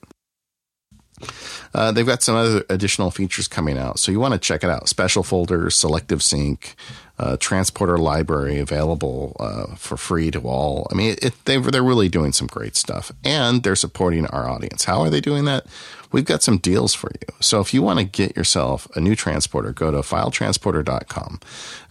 Uh, 1.73 1.91
they've 1.91 2.05
got 2.05 2.23
some 2.23 2.35
other 2.35 2.65
additional 2.69 3.11
features 3.11 3.47
coming 3.47 3.77
out, 3.77 3.99
so 3.99 4.11
you 4.11 4.19
want 4.19 4.33
to 4.33 4.39
check 4.39 4.63
it 4.63 4.69
out. 4.69 4.89
Special 4.89 5.23
folders, 5.23 5.75
selective 5.75 6.21
sync, 6.23 6.75
uh, 7.21 7.37
transporter 7.39 7.99
library 7.99 8.57
available 8.57 9.35
uh, 9.39 9.75
for 9.75 9.95
free 9.95 10.31
to 10.31 10.39
all. 10.39 10.87
I 10.91 10.95
mean, 10.95 11.15
it, 11.21 11.45
they, 11.45 11.57
they're 11.57 11.83
really 11.83 12.09
doing 12.09 12.31
some 12.31 12.47
great 12.47 12.75
stuff, 12.75 13.11
and 13.23 13.61
they're 13.61 13.75
supporting 13.75 14.25
our 14.27 14.49
audience. 14.49 14.85
How 14.85 15.01
are 15.01 15.09
they 15.11 15.21
doing 15.21 15.45
that? 15.45 15.67
We've 16.11 16.25
got 16.25 16.41
some 16.41 16.57
deals 16.57 16.95
for 16.95 17.11
you. 17.13 17.35
So 17.39 17.61
if 17.61 17.75
you 17.75 17.83
want 17.83 17.99
to 17.99 18.05
get 18.05 18.35
yourself 18.35 18.87
a 18.95 18.99
new 18.99 19.15
transporter, 19.15 19.71
go 19.71 19.91
to 19.91 19.99
filetransporter.com 19.99 21.39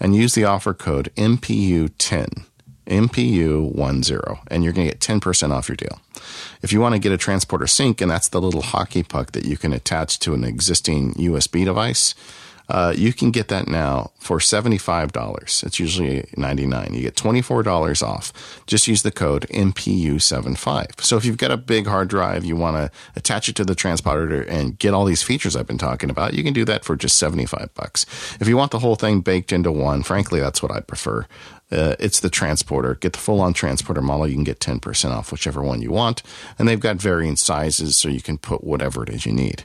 and 0.00 0.16
use 0.16 0.34
the 0.34 0.44
offer 0.44 0.74
code 0.74 1.12
MPU10. 1.16 2.44
MPU10, 2.86 4.40
and 4.48 4.64
you're 4.64 4.72
going 4.72 4.88
to 4.88 4.92
get 4.92 5.00
10% 5.00 5.52
off 5.52 5.68
your 5.68 5.76
deal. 5.76 6.00
If 6.60 6.72
you 6.72 6.80
want 6.80 6.96
to 6.96 6.98
get 6.98 7.12
a 7.12 7.16
transporter 7.16 7.68
sync, 7.68 8.00
and 8.00 8.10
that's 8.10 8.28
the 8.28 8.40
little 8.40 8.62
hockey 8.62 9.04
puck 9.04 9.30
that 9.30 9.44
you 9.44 9.56
can 9.56 9.72
attach 9.72 10.18
to 10.20 10.34
an 10.34 10.42
existing 10.42 11.14
USB 11.14 11.64
device, 11.64 12.16
uh, 12.70 12.94
you 12.96 13.12
can 13.12 13.30
get 13.30 13.48
that 13.48 13.68
now 13.68 14.12
for 14.18 14.38
$75. 14.38 15.64
It's 15.64 15.80
usually 15.80 16.28
99. 16.36 16.94
You 16.94 17.02
get 17.02 17.16
$24 17.16 18.06
off. 18.06 18.64
Just 18.66 18.86
use 18.86 19.02
the 19.02 19.10
code 19.10 19.46
MPU75. 19.50 21.00
So 21.00 21.16
if 21.16 21.24
you've 21.24 21.36
got 21.36 21.50
a 21.50 21.56
big 21.56 21.86
hard 21.86 22.08
drive, 22.08 22.44
you 22.44 22.54
want 22.56 22.76
to 22.76 22.90
attach 23.16 23.48
it 23.48 23.56
to 23.56 23.64
the 23.64 23.74
transporter 23.74 24.42
and 24.42 24.78
get 24.78 24.94
all 24.94 25.04
these 25.04 25.22
features 25.22 25.56
I've 25.56 25.66
been 25.66 25.78
talking 25.78 26.10
about, 26.10 26.34
you 26.34 26.44
can 26.44 26.52
do 26.52 26.64
that 26.64 26.84
for 26.84 26.94
just 26.96 27.18
75 27.18 27.74
bucks. 27.74 28.06
If 28.40 28.46
you 28.46 28.56
want 28.56 28.70
the 28.70 28.78
whole 28.78 28.96
thing 28.96 29.20
baked 29.20 29.52
into 29.52 29.72
one, 29.72 30.02
frankly, 30.02 30.40
that's 30.40 30.62
what 30.62 30.70
I 30.70 30.80
prefer. 30.80 31.26
Uh, 31.72 31.94
it's 31.98 32.20
the 32.20 32.30
transporter. 32.30 32.96
Get 32.96 33.12
the 33.12 33.18
full 33.18 33.40
on 33.40 33.52
transporter 33.52 34.02
model. 34.02 34.26
You 34.26 34.34
can 34.34 34.44
get 34.44 34.58
10% 34.60 35.10
off 35.10 35.30
whichever 35.30 35.62
one 35.62 35.82
you 35.82 35.90
want. 35.90 36.22
And 36.58 36.68
they've 36.68 36.80
got 36.80 36.96
varying 36.96 37.36
sizes 37.36 37.96
so 37.96 38.08
you 38.08 38.20
can 38.20 38.38
put 38.38 38.64
whatever 38.64 39.02
it 39.02 39.08
is 39.08 39.24
you 39.24 39.32
need. 39.32 39.64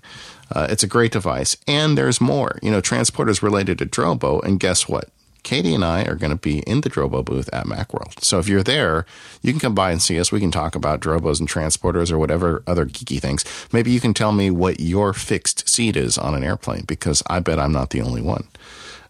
Uh, 0.51 0.67
it's 0.69 0.83
a 0.83 0.87
great 0.87 1.11
device. 1.11 1.57
And 1.67 1.97
there's 1.97 2.21
more. 2.21 2.59
You 2.61 2.71
know, 2.71 2.81
transporter 2.81 3.31
is 3.31 3.43
related 3.43 3.79
to 3.79 3.85
Drobo. 3.85 4.43
And 4.43 4.59
guess 4.59 4.87
what? 4.87 5.09
Katie 5.45 5.75
and 5.75 5.85
I 5.85 6.03
are 6.05 6.15
going 6.15 6.31
to 6.31 6.35
be 6.35 6.59
in 6.61 6.81
the 6.81 6.89
Drobo 6.89 7.23
booth 7.23 7.49
at 7.53 7.67
Macworld. 7.67 8.23
So 8.23 8.39
if 8.39 8.49
you're 8.49 8.63
there, 8.63 9.05
you 9.43 9.53
can 9.53 9.59
come 9.59 9.75
by 9.75 9.91
and 9.91 10.01
see 10.01 10.19
us. 10.19 10.31
We 10.31 10.39
can 10.39 10.49
talk 10.49 10.75
about 10.75 11.01
Drobos 11.01 11.39
and 11.39 11.47
transporters 11.47 12.11
or 12.11 12.17
whatever 12.17 12.63
other 12.65 12.85
geeky 12.85 13.21
things. 13.21 13.45
Maybe 13.71 13.91
you 13.91 13.99
can 13.99 14.15
tell 14.15 14.31
me 14.31 14.49
what 14.49 14.79
your 14.79 15.13
fixed 15.13 15.69
seat 15.69 15.95
is 15.95 16.17
on 16.17 16.33
an 16.33 16.43
airplane 16.43 16.83
because 16.87 17.21
I 17.27 17.39
bet 17.41 17.59
I'm 17.59 17.71
not 17.71 17.91
the 17.91 18.01
only 18.01 18.23
one. 18.23 18.47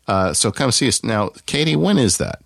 Uh, 0.10 0.34
so 0.34 0.52
come 0.52 0.72
see 0.72 0.90
us. 0.90 1.06
Now, 1.06 1.30
Katie, 1.46 1.78
when 1.78 1.98
is 1.98 2.18
that? 2.18 2.42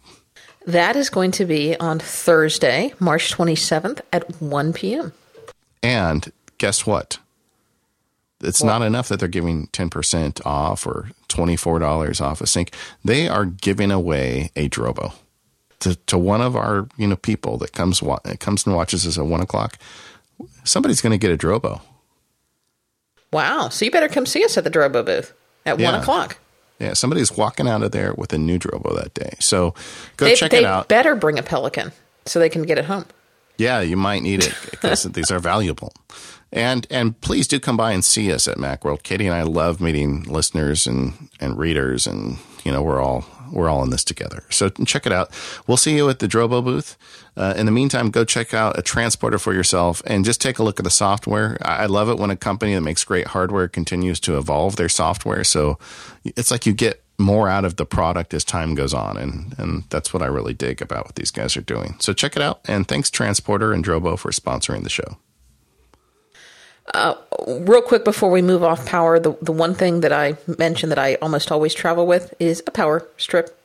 That 0.67 0.95
is 0.95 1.09
going 1.09 1.31
to 1.31 1.45
be 1.45 1.75
on 1.79 1.97
Thursday, 1.97 2.93
March 2.99 3.33
27th 3.33 4.01
at 4.13 4.39
1 4.39 4.73
p.m. 4.73 5.13
And 5.81 6.31
guess 6.59 6.85
what? 6.85 7.17
It's 8.41 8.63
not 8.63 8.81
enough 8.81 9.09
that 9.09 9.19
they're 9.19 9.27
giving 9.27 9.67
10% 9.67 10.45
off 10.45 10.87
or 10.87 11.09
$24 11.27 12.21
off 12.21 12.41
a 12.41 12.47
sync. 12.47 12.73
They 13.03 13.27
are 13.27 13.45
giving 13.45 13.91
away 13.91 14.51
a 14.55 14.69
Drobo 14.69 15.13
to, 15.79 15.95
to 15.95 16.17
one 16.17 16.41
of 16.41 16.55
our 16.55 16.87
you 16.97 17.07
know 17.07 17.15
people 17.15 17.57
that 17.57 17.73
comes 17.73 18.01
comes 18.39 18.65
and 18.65 18.75
watches 18.75 19.05
us 19.07 19.17
at 19.17 19.25
one 19.25 19.41
o'clock. 19.41 19.77
Somebody's 20.63 21.01
going 21.01 21.11
to 21.11 21.17
get 21.17 21.31
a 21.31 21.37
Drobo. 21.37 21.81
Wow! 23.31 23.69
So 23.69 23.85
you 23.85 23.91
better 23.91 24.07
come 24.07 24.25
see 24.25 24.43
us 24.43 24.57
at 24.57 24.63
the 24.63 24.71
Drobo 24.71 25.05
booth 25.05 25.33
at 25.65 25.79
yeah. 25.79 25.91
one 25.91 25.99
o'clock. 25.99 26.37
Yeah, 26.79 26.93
somebody's 26.93 27.35
walking 27.35 27.67
out 27.67 27.83
of 27.83 27.91
there 27.91 28.13
with 28.13 28.31
a 28.31 28.37
new 28.37 28.57
Drobo 28.57 28.95
that 28.95 29.13
day. 29.13 29.35
So 29.39 29.73
go 30.17 30.25
they, 30.25 30.35
check 30.35 30.51
they 30.51 30.59
it 30.59 30.65
out. 30.65 30.87
Better 30.87 31.15
bring 31.15 31.37
a 31.37 31.43
Pelican 31.43 31.91
so 32.25 32.39
they 32.39 32.49
can 32.49 32.63
get 32.63 32.77
it 32.77 32.85
home. 32.85 33.05
Yeah, 33.57 33.81
you 33.81 33.97
might 33.97 34.23
need 34.23 34.45
it 34.45 34.55
because 34.71 35.03
these 35.11 35.29
are 35.31 35.39
valuable. 35.39 35.93
And 36.51 36.87
and 36.89 37.19
please 37.21 37.47
do 37.47 37.59
come 37.59 37.77
by 37.77 37.91
and 37.91 38.03
see 38.03 38.31
us 38.31 38.47
at 38.47 38.57
Macworld. 38.57 39.03
Katie 39.03 39.27
and 39.27 39.35
I 39.35 39.43
love 39.43 39.79
meeting 39.79 40.23
listeners 40.23 40.87
and, 40.87 41.29
and 41.39 41.57
readers, 41.57 42.07
and 42.07 42.37
you 42.63 42.71
know 42.71 42.81
we're 42.81 43.01
all 43.01 43.25
we're 43.51 43.69
all 43.69 43.83
in 43.83 43.89
this 43.89 44.03
together. 44.03 44.43
So 44.49 44.69
check 44.69 45.05
it 45.05 45.11
out. 45.11 45.31
We'll 45.67 45.77
see 45.77 45.95
you 45.95 46.09
at 46.09 46.19
the 46.19 46.27
Drobo 46.27 46.63
booth. 46.63 46.97
Uh, 47.35 47.53
in 47.55 47.65
the 47.65 47.71
meantime, 47.71 48.11
go 48.11 48.25
check 48.25 48.53
out 48.53 48.77
a 48.77 48.81
transporter 48.81 49.39
for 49.39 49.53
yourself 49.53 50.01
and 50.05 50.25
just 50.25 50.41
take 50.41 50.59
a 50.59 50.63
look 50.63 50.79
at 50.79 50.83
the 50.83 50.89
software. 50.89 51.57
I 51.61 51.85
love 51.85 52.09
it 52.09 52.17
when 52.17 52.29
a 52.31 52.35
company 52.35 52.75
that 52.75 52.81
makes 52.81 53.03
great 53.03 53.27
hardware 53.27 53.67
continues 53.67 54.19
to 54.21 54.37
evolve 54.37 54.75
their 54.75 54.89
software. 54.89 55.43
So 55.43 55.79
it's 56.23 56.51
like 56.51 56.65
you 56.65 56.73
get 56.73 57.03
more 57.17 57.49
out 57.49 57.65
of 57.65 57.75
the 57.75 57.85
product 57.85 58.33
as 58.33 58.43
time 58.43 58.75
goes 58.75 58.93
on. 58.93 59.17
And, 59.17 59.55
and 59.57 59.83
that's 59.89 60.13
what 60.13 60.23
I 60.23 60.27
really 60.27 60.53
dig 60.53 60.81
about 60.81 61.05
what 61.05 61.15
these 61.15 61.31
guys 61.31 61.57
are 61.57 61.61
doing. 61.61 61.95
So 61.99 62.13
check 62.13 62.35
it 62.35 62.41
out. 62.41 62.61
And 62.65 62.87
thanks, 62.87 63.09
Transporter 63.09 63.73
and 63.73 63.83
Drobo, 63.83 64.17
for 64.17 64.31
sponsoring 64.31 64.83
the 64.83 64.89
show. 64.89 65.17
Uh, 66.93 67.15
real 67.47 67.81
quick 67.81 68.03
before 68.03 68.31
we 68.31 68.41
move 68.41 68.63
off 68.63 68.85
power, 68.85 69.19
the 69.19 69.35
the 69.41 69.51
one 69.51 69.73
thing 69.73 70.01
that 70.01 70.11
I 70.11 70.37
mentioned 70.57 70.91
that 70.91 70.99
I 70.99 71.15
almost 71.15 71.51
always 71.51 71.73
travel 71.73 72.07
with 72.07 72.33
is 72.39 72.63
a 72.65 72.71
power 72.71 73.07
strip. 73.17 73.55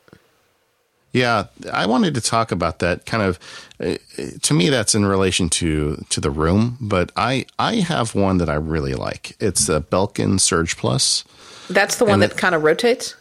Yeah, 1.12 1.46
I 1.72 1.86
wanted 1.86 2.14
to 2.14 2.20
talk 2.20 2.50
about 2.50 2.80
that. 2.80 3.06
Kind 3.06 3.22
of, 3.22 3.38
uh, 3.78 3.94
to 4.42 4.52
me, 4.52 4.68
that's 4.68 4.96
in 4.96 5.06
relation 5.06 5.48
to 5.50 6.04
to 6.08 6.20
the 6.20 6.30
room, 6.30 6.76
but 6.80 7.12
I 7.16 7.46
I 7.58 7.76
have 7.76 8.14
one 8.14 8.38
that 8.38 8.48
I 8.48 8.54
really 8.54 8.94
like. 8.94 9.36
It's 9.40 9.66
the 9.66 9.80
Belkin 9.80 10.40
Surge 10.40 10.76
Plus. 10.76 11.24
That's 11.70 11.96
the 11.96 12.04
one 12.04 12.20
that 12.20 12.36
kind 12.36 12.54
of 12.54 12.62
rotates. 12.62 13.14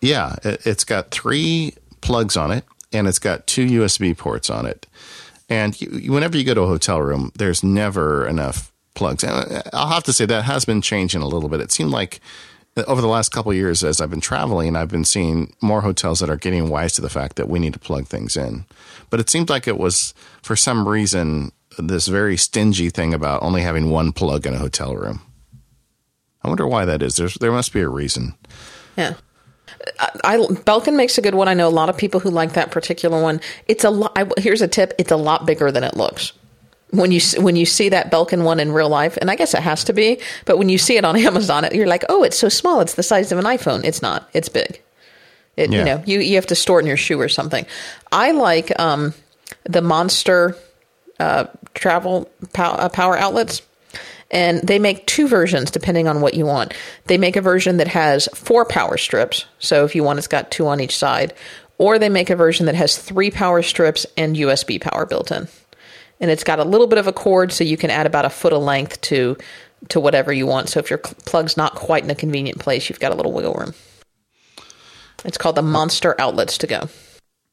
Yeah, 0.00 0.36
it, 0.44 0.64
it's 0.64 0.84
got 0.84 1.10
three 1.10 1.74
plugs 2.00 2.36
on 2.36 2.50
it, 2.50 2.64
and 2.92 3.06
it's 3.06 3.18
got 3.18 3.46
two 3.46 3.66
USB 3.66 4.16
ports 4.16 4.48
on 4.48 4.64
it. 4.64 4.86
And 5.48 5.78
you, 5.80 6.12
whenever 6.12 6.38
you 6.38 6.44
go 6.44 6.54
to 6.54 6.62
a 6.62 6.66
hotel 6.66 7.02
room, 7.02 7.32
there's 7.34 7.64
never 7.64 8.26
enough 8.26 8.70
plugs. 8.94 9.24
And 9.24 9.32
uh, 9.32 9.62
I'll 9.72 9.88
have 9.88 10.04
to 10.04 10.12
say 10.12 10.26
that 10.26 10.44
has 10.44 10.64
been 10.64 10.82
changing 10.82 11.22
a 11.22 11.28
little 11.28 11.48
bit. 11.48 11.60
It 11.60 11.72
seemed 11.72 11.90
like 11.90 12.20
over 12.86 13.00
the 13.00 13.08
last 13.08 13.30
couple 13.30 13.52
years, 13.52 13.82
as 13.82 14.00
I've 14.00 14.10
been 14.10 14.20
traveling, 14.20 14.76
I've 14.76 14.88
been 14.88 15.04
seeing 15.04 15.54
more 15.60 15.80
hotels 15.80 16.20
that 16.20 16.30
are 16.30 16.36
getting 16.36 16.68
wise 16.68 16.92
to 16.94 17.02
the 17.02 17.10
fact 17.10 17.36
that 17.36 17.48
we 17.48 17.58
need 17.58 17.72
to 17.72 17.78
plug 17.78 18.06
things 18.06 18.36
in. 18.36 18.64
But 19.10 19.20
it 19.20 19.28
seemed 19.28 19.50
like 19.50 19.66
it 19.66 19.78
was, 19.78 20.14
for 20.42 20.56
some 20.56 20.88
reason, 20.88 21.52
this 21.78 22.06
very 22.06 22.36
stingy 22.36 22.90
thing 22.90 23.12
about 23.12 23.42
only 23.42 23.62
having 23.62 23.90
one 23.90 24.12
plug 24.12 24.46
in 24.46 24.54
a 24.54 24.58
hotel 24.58 24.94
room. 24.94 25.20
I 26.42 26.48
wonder 26.48 26.66
why 26.66 26.84
that 26.84 27.02
is. 27.02 27.16
There's, 27.16 27.34
there 27.34 27.52
must 27.52 27.72
be 27.72 27.80
a 27.80 27.88
reason. 27.88 28.34
Yeah. 28.96 29.14
I, 29.98 30.10
I, 30.24 30.36
Belkin 30.36 30.94
makes 30.94 31.18
a 31.18 31.22
good 31.22 31.34
one. 31.34 31.48
I 31.48 31.54
know 31.54 31.68
a 31.68 31.70
lot 31.70 31.88
of 31.88 31.96
people 31.96 32.20
who 32.20 32.30
like 32.30 32.52
that 32.52 32.70
particular 32.70 33.20
one. 33.20 33.40
It's 33.66 33.84
a 33.84 33.90
lot. 33.90 34.16
Here's 34.38 34.60
a 34.60 34.68
tip: 34.68 34.92
it's 34.98 35.10
a 35.10 35.16
lot 35.16 35.46
bigger 35.46 35.72
than 35.72 35.84
it 35.84 35.96
looks 35.96 36.32
when 36.90 37.12
you 37.12 37.20
when 37.38 37.56
you 37.56 37.66
see 37.66 37.88
that 37.90 38.10
Belkin 38.10 38.44
one 38.44 38.60
in 38.60 38.72
real 38.72 38.88
life, 38.88 39.16
and 39.16 39.30
I 39.30 39.36
guess 39.36 39.54
it 39.54 39.62
has 39.62 39.84
to 39.84 39.92
be, 39.92 40.20
but 40.44 40.58
when 40.58 40.68
you 40.68 40.78
see 40.78 40.96
it 40.96 41.04
on 41.04 41.16
Amazon, 41.26 41.68
you're 41.72 41.86
like, 41.86 42.04
oh, 42.08 42.22
it's 42.22 42.38
so 42.38 42.48
small. 42.48 42.80
It's 42.80 42.94
the 42.94 43.02
size 43.02 43.32
of 43.32 43.38
an 43.38 43.44
iPhone. 43.44 43.84
It's 43.84 44.02
not. 44.02 44.28
It's 44.32 44.48
big. 44.48 44.82
It, 45.56 45.72
yeah. 45.72 45.78
You 45.78 45.84
know, 45.84 46.02
you 46.06 46.20
you 46.20 46.34
have 46.36 46.46
to 46.46 46.54
store 46.54 46.80
it 46.80 46.82
in 46.82 46.88
your 46.88 46.96
shoe 46.96 47.20
or 47.20 47.28
something. 47.28 47.66
I 48.10 48.32
like 48.32 48.78
um, 48.78 49.14
the 49.64 49.82
Monster 49.82 50.56
uh, 51.18 51.46
travel 51.74 52.30
pow- 52.52 52.74
uh, 52.74 52.88
power 52.88 53.16
outlets, 53.16 53.62
and 54.30 54.60
they 54.62 54.78
make 54.78 55.06
two 55.06 55.28
versions 55.28 55.70
depending 55.70 56.08
on 56.08 56.20
what 56.20 56.34
you 56.34 56.46
want. 56.46 56.74
They 57.06 57.18
make 57.18 57.36
a 57.36 57.42
version 57.42 57.76
that 57.76 57.88
has 57.88 58.28
four 58.34 58.64
power 58.64 58.96
strips, 58.96 59.44
so 59.58 59.84
if 59.84 59.94
you 59.94 60.02
want, 60.02 60.18
it's 60.18 60.28
got 60.28 60.50
two 60.50 60.66
on 60.66 60.80
each 60.80 60.96
side, 60.96 61.34
or 61.78 61.98
they 61.98 62.08
make 62.08 62.30
a 62.30 62.36
version 62.36 62.66
that 62.66 62.74
has 62.74 62.96
three 62.96 63.30
power 63.30 63.62
strips 63.62 64.06
and 64.16 64.36
USB 64.36 64.80
power 64.80 65.04
built 65.04 65.30
in. 65.30 65.48
And 66.20 66.30
it's 66.30 66.44
got 66.44 66.58
a 66.58 66.64
little 66.64 66.86
bit 66.86 66.98
of 66.98 67.06
a 67.06 67.12
cord, 67.12 67.52
so 67.52 67.64
you 67.64 67.76
can 67.76 67.90
add 67.90 68.06
about 68.06 68.24
a 68.24 68.30
foot 68.30 68.52
of 68.52 68.62
length 68.62 69.00
to 69.02 69.36
to 69.88 70.00
whatever 70.00 70.32
you 70.32 70.46
want. 70.46 70.68
So 70.68 70.78
if 70.78 70.90
your 70.90 70.98
plug's 70.98 71.56
not 71.56 71.74
quite 71.74 72.04
in 72.04 72.10
a 72.10 72.14
convenient 72.14 72.58
place, 72.58 72.88
you've 72.88 73.00
got 73.00 73.12
a 73.12 73.14
little 73.14 73.32
wiggle 73.32 73.54
room. 73.54 73.74
It's 75.24 75.38
called 75.38 75.56
the 75.56 75.62
Monster 75.62 76.14
Outlets 76.20 76.58
to 76.58 76.66
Go. 76.66 76.88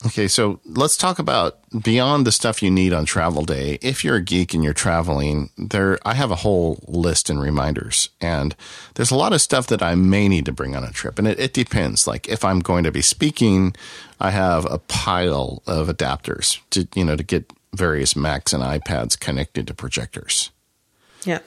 Okay, 0.06 0.28
so 0.28 0.60
let's 0.64 0.96
talk 0.96 1.18
about 1.18 1.58
beyond 1.82 2.28
the 2.28 2.32
stuff 2.32 2.62
you 2.62 2.70
need 2.70 2.94
on 2.94 3.06
travel 3.06 3.44
day. 3.44 3.80
If 3.82 4.04
you're 4.04 4.18
a 4.18 4.22
geek 4.22 4.54
and 4.54 4.64
you're 4.64 4.74
traveling, 4.74 5.50
there 5.58 5.98
I 6.06 6.14
have 6.14 6.30
a 6.30 6.36
whole 6.36 6.84
list 6.88 7.32
and 7.32 7.42
reminders. 7.42 8.10
And 8.22 8.56
there's 8.94 9.10
a 9.10 9.16
lot 9.16 9.34
of 9.34 9.42
stuff 9.42 9.66
that 9.68 9.82
I 9.82 9.96
may 9.96 10.28
need 10.28 10.46
to 10.46 10.52
bring 10.52 10.76
on 10.76 10.84
a 10.84 10.92
trip. 10.92 11.18
And 11.18 11.28
it, 11.28 11.40
it 11.40 11.54
depends. 11.54 12.06
Like 12.06 12.30
if 12.30 12.46
I'm 12.46 12.60
going 12.60 12.84
to 12.84 12.92
be 12.92 13.02
speaking, 13.02 13.76
I 14.20 14.30
have 14.30 14.66
a 14.66 14.78
pile 14.78 15.64
of 15.66 15.88
adapters 15.88 16.60
to 16.70 16.88
you 16.94 17.04
know 17.04 17.16
to 17.16 17.24
get 17.24 17.52
various 17.78 18.16
Macs 18.16 18.54
and 18.54 18.64
iPads 18.64 19.20
connected 19.20 19.68
to 19.68 19.74
projectors. 19.74 20.52
Yeah. 21.24 21.40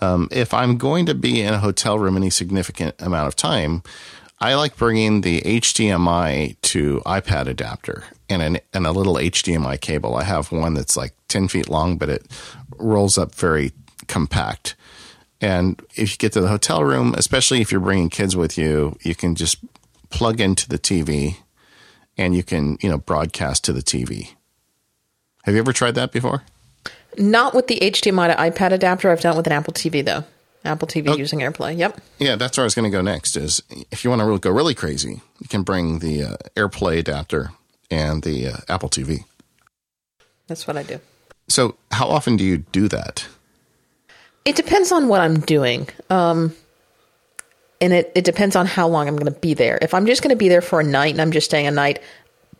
Um, 0.00 0.28
if 0.30 0.54
I'm 0.54 0.78
going 0.78 1.06
to 1.06 1.14
be 1.14 1.42
in 1.42 1.52
a 1.52 1.58
hotel 1.58 1.98
room 1.98 2.16
any 2.16 2.30
significant 2.30 2.94
amount 3.00 3.28
of 3.28 3.36
time, 3.36 3.82
I 4.40 4.54
like 4.54 4.76
bringing 4.76 5.20
the 5.20 5.42
HDMI 5.42 6.56
to 6.62 7.02
iPad 7.04 7.46
adapter 7.46 8.04
and, 8.28 8.40
an, 8.40 8.58
and 8.72 8.86
a 8.86 8.92
little 8.92 9.16
HDMI 9.16 9.78
cable. 9.80 10.16
I 10.16 10.24
have 10.24 10.50
one 10.50 10.74
that's 10.74 10.96
like 10.96 11.12
10 11.28 11.48
feet 11.48 11.68
long, 11.68 11.98
but 11.98 12.08
it 12.08 12.26
rolls 12.78 13.18
up 13.18 13.34
very 13.34 13.72
compact. 14.08 14.76
And 15.42 15.80
if 15.94 16.12
you 16.12 16.16
get 16.16 16.32
to 16.32 16.40
the 16.40 16.48
hotel 16.48 16.84
room, 16.84 17.14
especially 17.16 17.60
if 17.60 17.70
you're 17.70 17.80
bringing 17.80 18.08
kids 18.08 18.34
with 18.34 18.56
you, 18.56 18.96
you 19.02 19.14
can 19.14 19.34
just 19.34 19.58
plug 20.08 20.40
into 20.40 20.68
the 20.68 20.78
TV 20.78 21.36
and 22.16 22.34
you 22.34 22.42
can, 22.42 22.78
you 22.80 22.88
know, 22.88 22.98
broadcast 22.98 23.64
to 23.64 23.72
the 23.72 23.82
TV. 23.82 24.34
Have 25.44 25.54
you 25.54 25.60
ever 25.60 25.72
tried 25.72 25.94
that 25.94 26.12
before? 26.12 26.42
Not 27.18 27.54
with 27.54 27.66
the 27.66 27.78
HDMI 27.80 28.34
to 28.34 28.40
iPad 28.40 28.72
adapter. 28.72 29.10
I've 29.10 29.20
done 29.20 29.34
it 29.34 29.36
with 29.36 29.46
an 29.46 29.52
Apple 29.52 29.72
TV 29.72 30.04
though. 30.04 30.24
Apple 30.64 30.86
TV 30.86 31.08
oh. 31.08 31.16
using 31.16 31.40
AirPlay. 31.40 31.76
Yep. 31.78 32.00
Yeah, 32.18 32.36
that's 32.36 32.58
where 32.58 32.64
I 32.64 32.66
was 32.66 32.74
going 32.74 32.90
to 32.90 32.96
go 32.96 33.00
next. 33.00 33.36
Is 33.36 33.62
if 33.90 34.04
you 34.04 34.10
want 34.10 34.20
to 34.20 34.26
really 34.26 34.38
go 34.38 34.50
really 34.50 34.74
crazy, 34.74 35.22
you 35.40 35.48
can 35.48 35.62
bring 35.62 36.00
the 36.00 36.24
uh, 36.24 36.36
AirPlay 36.54 36.98
adapter 36.98 37.50
and 37.90 38.22
the 38.22 38.48
uh, 38.48 38.56
Apple 38.68 38.90
TV. 38.90 39.24
That's 40.46 40.66
what 40.66 40.76
I 40.76 40.82
do. 40.82 41.00
So, 41.48 41.76
how 41.90 42.08
often 42.08 42.36
do 42.36 42.44
you 42.44 42.58
do 42.58 42.88
that? 42.88 43.26
It 44.44 44.56
depends 44.56 44.92
on 44.92 45.08
what 45.08 45.20
I'm 45.20 45.40
doing. 45.40 45.88
Um, 46.10 46.54
and 47.80 47.92
it, 47.92 48.12
it 48.14 48.24
depends 48.24 48.56
on 48.56 48.66
how 48.66 48.86
long 48.88 49.08
I'm 49.08 49.16
going 49.16 49.32
to 49.32 49.40
be 49.40 49.54
there. 49.54 49.78
If 49.80 49.94
I'm 49.94 50.06
just 50.06 50.22
going 50.22 50.30
to 50.30 50.36
be 50.36 50.48
there 50.48 50.60
for 50.60 50.80
a 50.80 50.84
night 50.84 51.12
and 51.12 51.20
I'm 51.20 51.32
just 51.32 51.46
staying 51.46 51.66
a 51.66 51.70
night, 51.70 52.00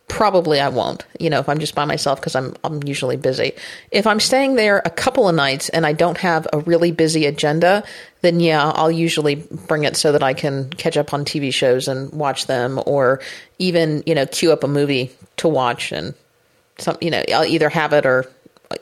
probably 0.07 0.59
I 0.59 0.69
won't. 0.69 1.05
You 1.19 1.29
know, 1.29 1.39
if 1.39 1.47
I'm 1.47 1.59
just 1.59 1.75
by 1.75 1.85
myself 1.85 2.19
because 2.19 2.35
I'm 2.35 2.55
I'm 2.63 2.83
usually 2.83 3.17
busy. 3.17 3.53
If 3.91 4.05
I'm 4.05 4.19
staying 4.19 4.55
there 4.55 4.81
a 4.83 4.89
couple 4.89 5.27
of 5.27 5.35
nights 5.35 5.69
and 5.69 5.85
I 5.85 5.93
don't 5.93 6.17
have 6.17 6.47
a 6.51 6.59
really 6.59 6.91
busy 6.91 7.25
agenda, 7.25 7.83
then 8.21 8.39
yeah, 8.39 8.71
I'll 8.71 8.91
usually 8.91 9.35
bring 9.35 9.83
it 9.83 9.95
so 9.95 10.11
that 10.11 10.23
I 10.23 10.33
can 10.33 10.69
catch 10.71 10.97
up 10.97 11.13
on 11.13 11.25
TV 11.25 11.53
shows 11.53 11.87
and 11.87 12.11
watch 12.11 12.47
them, 12.47 12.81
or 12.85 13.21
even 13.57 14.03
you 14.05 14.15
know 14.15 14.25
queue 14.25 14.51
up 14.51 14.63
a 14.63 14.67
movie 14.67 15.11
to 15.37 15.47
watch 15.47 15.91
and 15.91 16.13
some 16.77 16.97
you 17.01 17.09
know 17.09 17.23
I'll 17.33 17.45
either 17.45 17.69
have 17.69 17.93
it 17.93 18.05
or 18.05 18.25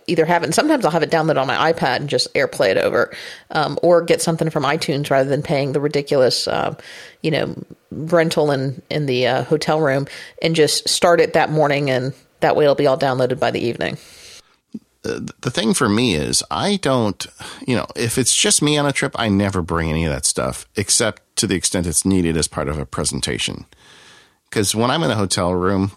either 0.08 0.26
have 0.26 0.44
it, 0.44 0.46
and 0.46 0.56
sometimes 0.56 0.86
I'll 0.86 0.92
have 0.92 1.04
it 1.04 1.12
downloaded 1.12 1.42
on 1.42 1.48
my 1.48 1.72
iPad 1.72 1.98
and 1.98 2.10
just 2.10 2.34
AirPlay 2.34 2.70
it 2.70 2.78
over, 2.78 3.14
um, 3.52 3.78
or 3.82 4.02
get 4.02 4.22
something 4.22 4.50
from 4.50 4.64
iTunes 4.64 5.10
rather 5.10 5.30
than 5.30 5.42
paying 5.42 5.74
the 5.74 5.82
ridiculous, 5.82 6.48
uh, 6.48 6.76
you 7.22 7.32
know, 7.32 7.56
rental 7.92 8.52
in 8.52 8.82
in 8.90 9.06
the 9.06 9.28
uh, 9.28 9.44
hotel 9.44 9.80
room, 9.80 10.08
and 10.42 10.56
just 10.56 10.88
start 10.88 11.20
it 11.20 11.34
that 11.34 11.52
morning, 11.52 11.90
and 11.90 12.14
that 12.40 12.56
way 12.56 12.66
it'll 12.66 12.76
be 12.76 12.88
all 12.88 12.98
downloaded 12.98 13.40
by 13.40 13.52
the 13.52 13.60
evening. 13.60 13.98
The 15.02 15.50
thing 15.50 15.74
for 15.74 15.88
me 15.88 16.16
is, 16.16 16.44
I 16.52 16.76
don't, 16.76 17.26
you 17.66 17.74
know, 17.74 17.88
if 17.96 18.18
it's 18.18 18.36
just 18.36 18.62
me 18.62 18.78
on 18.78 18.86
a 18.86 18.92
trip, 18.92 19.16
I 19.18 19.30
never 19.30 19.62
bring 19.62 19.90
any 19.90 20.06
of 20.06 20.12
that 20.12 20.26
stuff 20.26 20.68
except 20.76 21.22
to 21.38 21.48
the 21.48 21.56
extent 21.56 21.88
it's 21.88 22.04
needed 22.04 22.36
as 22.36 22.50
part 22.50 22.68
of 22.68 22.78
a 22.78 22.86
presentation. 22.86 23.66
Because 24.50 24.76
when 24.76 24.92
I'm 24.92 25.04
in 25.04 25.10
a 25.10 25.16
hotel 25.16 25.54
room, 25.54 25.94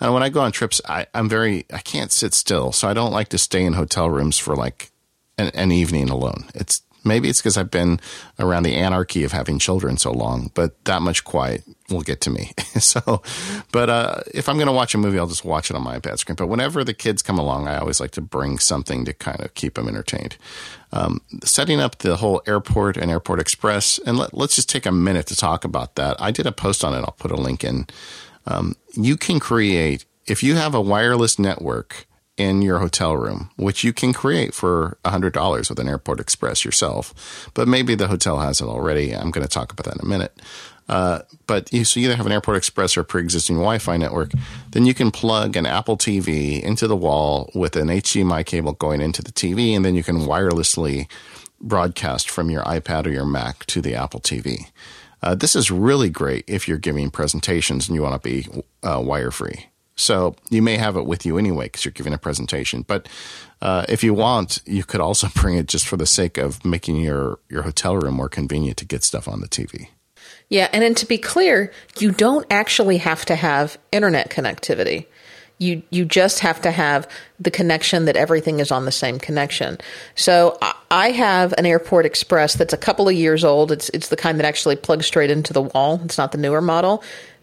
and 0.00 0.12
when 0.12 0.22
I 0.22 0.28
go 0.28 0.40
on 0.40 0.52
trips, 0.52 0.80
I, 0.88 1.06
I'm 1.14 1.28
very, 1.28 1.64
I 1.72 1.78
can't 1.78 2.12
sit 2.12 2.34
still. 2.34 2.72
So 2.72 2.88
I 2.88 2.94
don't 2.94 3.12
like 3.12 3.28
to 3.28 3.38
stay 3.38 3.64
in 3.64 3.74
hotel 3.74 4.10
rooms 4.10 4.38
for 4.38 4.54
like 4.54 4.90
an, 5.38 5.50
an 5.54 5.72
evening 5.72 6.10
alone. 6.10 6.44
It's 6.54 6.82
maybe 7.06 7.28
it's 7.28 7.40
because 7.40 7.56
I've 7.56 7.70
been 7.70 8.00
around 8.38 8.64
the 8.64 8.74
anarchy 8.74 9.24
of 9.24 9.32
having 9.32 9.58
children 9.58 9.96
so 9.96 10.12
long, 10.12 10.50
but 10.54 10.84
that 10.84 11.00
much 11.00 11.24
quiet 11.24 11.62
will 11.88 12.02
get 12.02 12.20
to 12.22 12.30
me. 12.30 12.52
so, 12.80 13.22
but 13.72 13.88
uh, 13.88 14.20
if 14.34 14.48
I'm 14.48 14.56
going 14.56 14.66
to 14.66 14.72
watch 14.72 14.94
a 14.94 14.98
movie, 14.98 15.18
I'll 15.18 15.28
just 15.28 15.44
watch 15.44 15.70
it 15.70 15.76
on 15.76 15.82
my 15.82 15.98
iPad 15.98 16.18
screen. 16.18 16.36
But 16.36 16.48
whenever 16.48 16.84
the 16.84 16.94
kids 16.94 17.22
come 17.22 17.38
along, 17.38 17.68
I 17.68 17.78
always 17.78 18.00
like 18.00 18.10
to 18.12 18.20
bring 18.20 18.58
something 18.58 19.04
to 19.04 19.12
kind 19.12 19.40
of 19.40 19.54
keep 19.54 19.74
them 19.74 19.88
entertained. 19.88 20.36
Um, 20.92 21.20
setting 21.44 21.80
up 21.80 21.98
the 21.98 22.16
whole 22.16 22.42
airport 22.46 22.96
and 22.96 23.10
airport 23.10 23.40
express, 23.40 23.98
and 24.00 24.18
let, 24.18 24.34
us 24.34 24.56
just 24.56 24.68
take 24.68 24.86
a 24.86 24.92
minute 24.92 25.26
to 25.28 25.36
talk 25.36 25.64
about 25.64 25.94
that. 25.94 26.20
I 26.20 26.30
did 26.30 26.46
a 26.46 26.52
post 26.52 26.84
on 26.84 26.92
it. 26.94 26.98
I'll 26.98 27.16
put 27.16 27.30
a 27.30 27.36
link 27.36 27.64
in 27.64 27.86
um, 28.46 28.76
you 28.94 29.16
can 29.16 29.40
create, 29.40 30.04
if 30.26 30.42
you 30.42 30.54
have 30.54 30.74
a 30.74 30.80
wireless 30.80 31.38
network 31.38 32.06
in 32.36 32.60
your 32.60 32.78
hotel 32.78 33.16
room, 33.16 33.50
which 33.56 33.82
you 33.82 33.92
can 33.92 34.12
create 34.12 34.52
for 34.52 34.98
$100 35.04 35.68
with 35.68 35.78
an 35.78 35.88
Airport 35.88 36.20
Express 36.20 36.64
yourself, 36.64 37.50
but 37.54 37.66
maybe 37.66 37.94
the 37.94 38.08
hotel 38.08 38.40
has 38.40 38.60
it 38.60 38.66
already. 38.66 39.14
I'm 39.14 39.30
going 39.30 39.46
to 39.46 39.52
talk 39.52 39.72
about 39.72 39.86
that 39.86 40.00
in 40.00 40.06
a 40.06 40.08
minute. 40.08 40.38
Uh, 40.88 41.20
but 41.46 41.72
you, 41.72 41.84
so 41.84 41.98
you 41.98 42.06
either 42.06 42.16
have 42.16 42.26
an 42.26 42.32
Airport 42.32 42.56
Express 42.56 42.96
or 42.96 43.02
pre-existing 43.02 43.56
Wi-Fi 43.56 43.96
network, 43.96 44.30
then 44.70 44.84
you 44.84 44.94
can 44.94 45.10
plug 45.10 45.56
an 45.56 45.66
Apple 45.66 45.96
TV 45.96 46.62
into 46.62 46.86
the 46.86 46.96
wall 46.96 47.50
with 47.54 47.74
an 47.74 47.88
HDMI 47.88 48.44
cable 48.44 48.72
going 48.72 49.00
into 49.00 49.22
the 49.22 49.32
TV, 49.32 49.74
and 49.74 49.84
then 49.84 49.94
you 49.94 50.04
can 50.04 50.20
wirelessly 50.20 51.10
broadcast 51.60 52.30
from 52.30 52.50
your 52.50 52.62
iPad 52.64 53.06
or 53.06 53.10
your 53.10 53.24
Mac 53.24 53.64
to 53.66 53.80
the 53.80 53.94
Apple 53.94 54.20
TV. 54.20 54.70
Uh, 55.26 55.34
this 55.34 55.56
is 55.56 55.72
really 55.72 56.08
great 56.08 56.44
if 56.46 56.68
you're 56.68 56.78
giving 56.78 57.10
presentations 57.10 57.88
and 57.88 57.96
you 57.96 58.02
want 58.02 58.14
to 58.14 58.28
be 58.28 58.46
uh, 58.84 59.02
wire 59.04 59.32
free. 59.32 59.66
So 59.96 60.36
you 60.50 60.62
may 60.62 60.76
have 60.76 60.96
it 60.96 61.04
with 61.04 61.26
you 61.26 61.36
anyway 61.36 61.64
because 61.64 61.84
you're 61.84 61.90
giving 61.90 62.12
a 62.12 62.18
presentation. 62.18 62.82
But 62.82 63.08
uh, 63.60 63.86
if 63.88 64.04
you 64.04 64.14
want, 64.14 64.62
you 64.66 64.84
could 64.84 65.00
also 65.00 65.26
bring 65.34 65.56
it 65.56 65.66
just 65.66 65.88
for 65.88 65.96
the 65.96 66.06
sake 66.06 66.38
of 66.38 66.64
making 66.64 66.98
your, 66.98 67.40
your 67.48 67.62
hotel 67.62 67.96
room 67.96 68.14
more 68.14 68.28
convenient 68.28 68.76
to 68.76 68.84
get 68.84 69.02
stuff 69.02 69.26
on 69.26 69.40
the 69.40 69.48
TV. 69.48 69.88
Yeah, 70.48 70.68
and 70.72 70.80
then 70.80 70.94
to 70.94 71.06
be 71.06 71.18
clear, 71.18 71.72
you 71.98 72.12
don't 72.12 72.46
actually 72.48 72.98
have 72.98 73.24
to 73.24 73.34
have 73.34 73.78
internet 73.90 74.30
connectivity. 74.30 75.06
You 75.58 75.82
you 75.90 76.04
just 76.04 76.40
have 76.40 76.60
to 76.62 76.70
have 76.70 77.08
the 77.40 77.50
connection 77.50 78.04
that 78.04 78.16
everything 78.16 78.60
is 78.60 78.70
on 78.70 78.84
the 78.84 78.92
same 78.92 79.18
connection. 79.18 79.78
So 80.14 80.58
I 80.90 81.10
have 81.12 81.54
an 81.56 81.66
Airport 81.66 82.04
Express 82.04 82.54
that's 82.54 82.74
a 82.74 82.78
couple 82.78 83.08
of 83.08 83.14
years 83.14 83.44
old. 83.44 83.72
It's 83.72 83.88
it's 83.90 84.08
the 84.08 84.16
kind 84.16 84.38
that 84.38 84.46
actually 84.46 84.76
plugs 84.76 85.06
straight 85.06 85.30
into 85.30 85.52
the 85.52 85.62
wall. 85.62 86.00
It's 86.04 86.18
not 86.18 86.32
the 86.32 86.38
newer 86.38 86.60
model, 86.60 87.02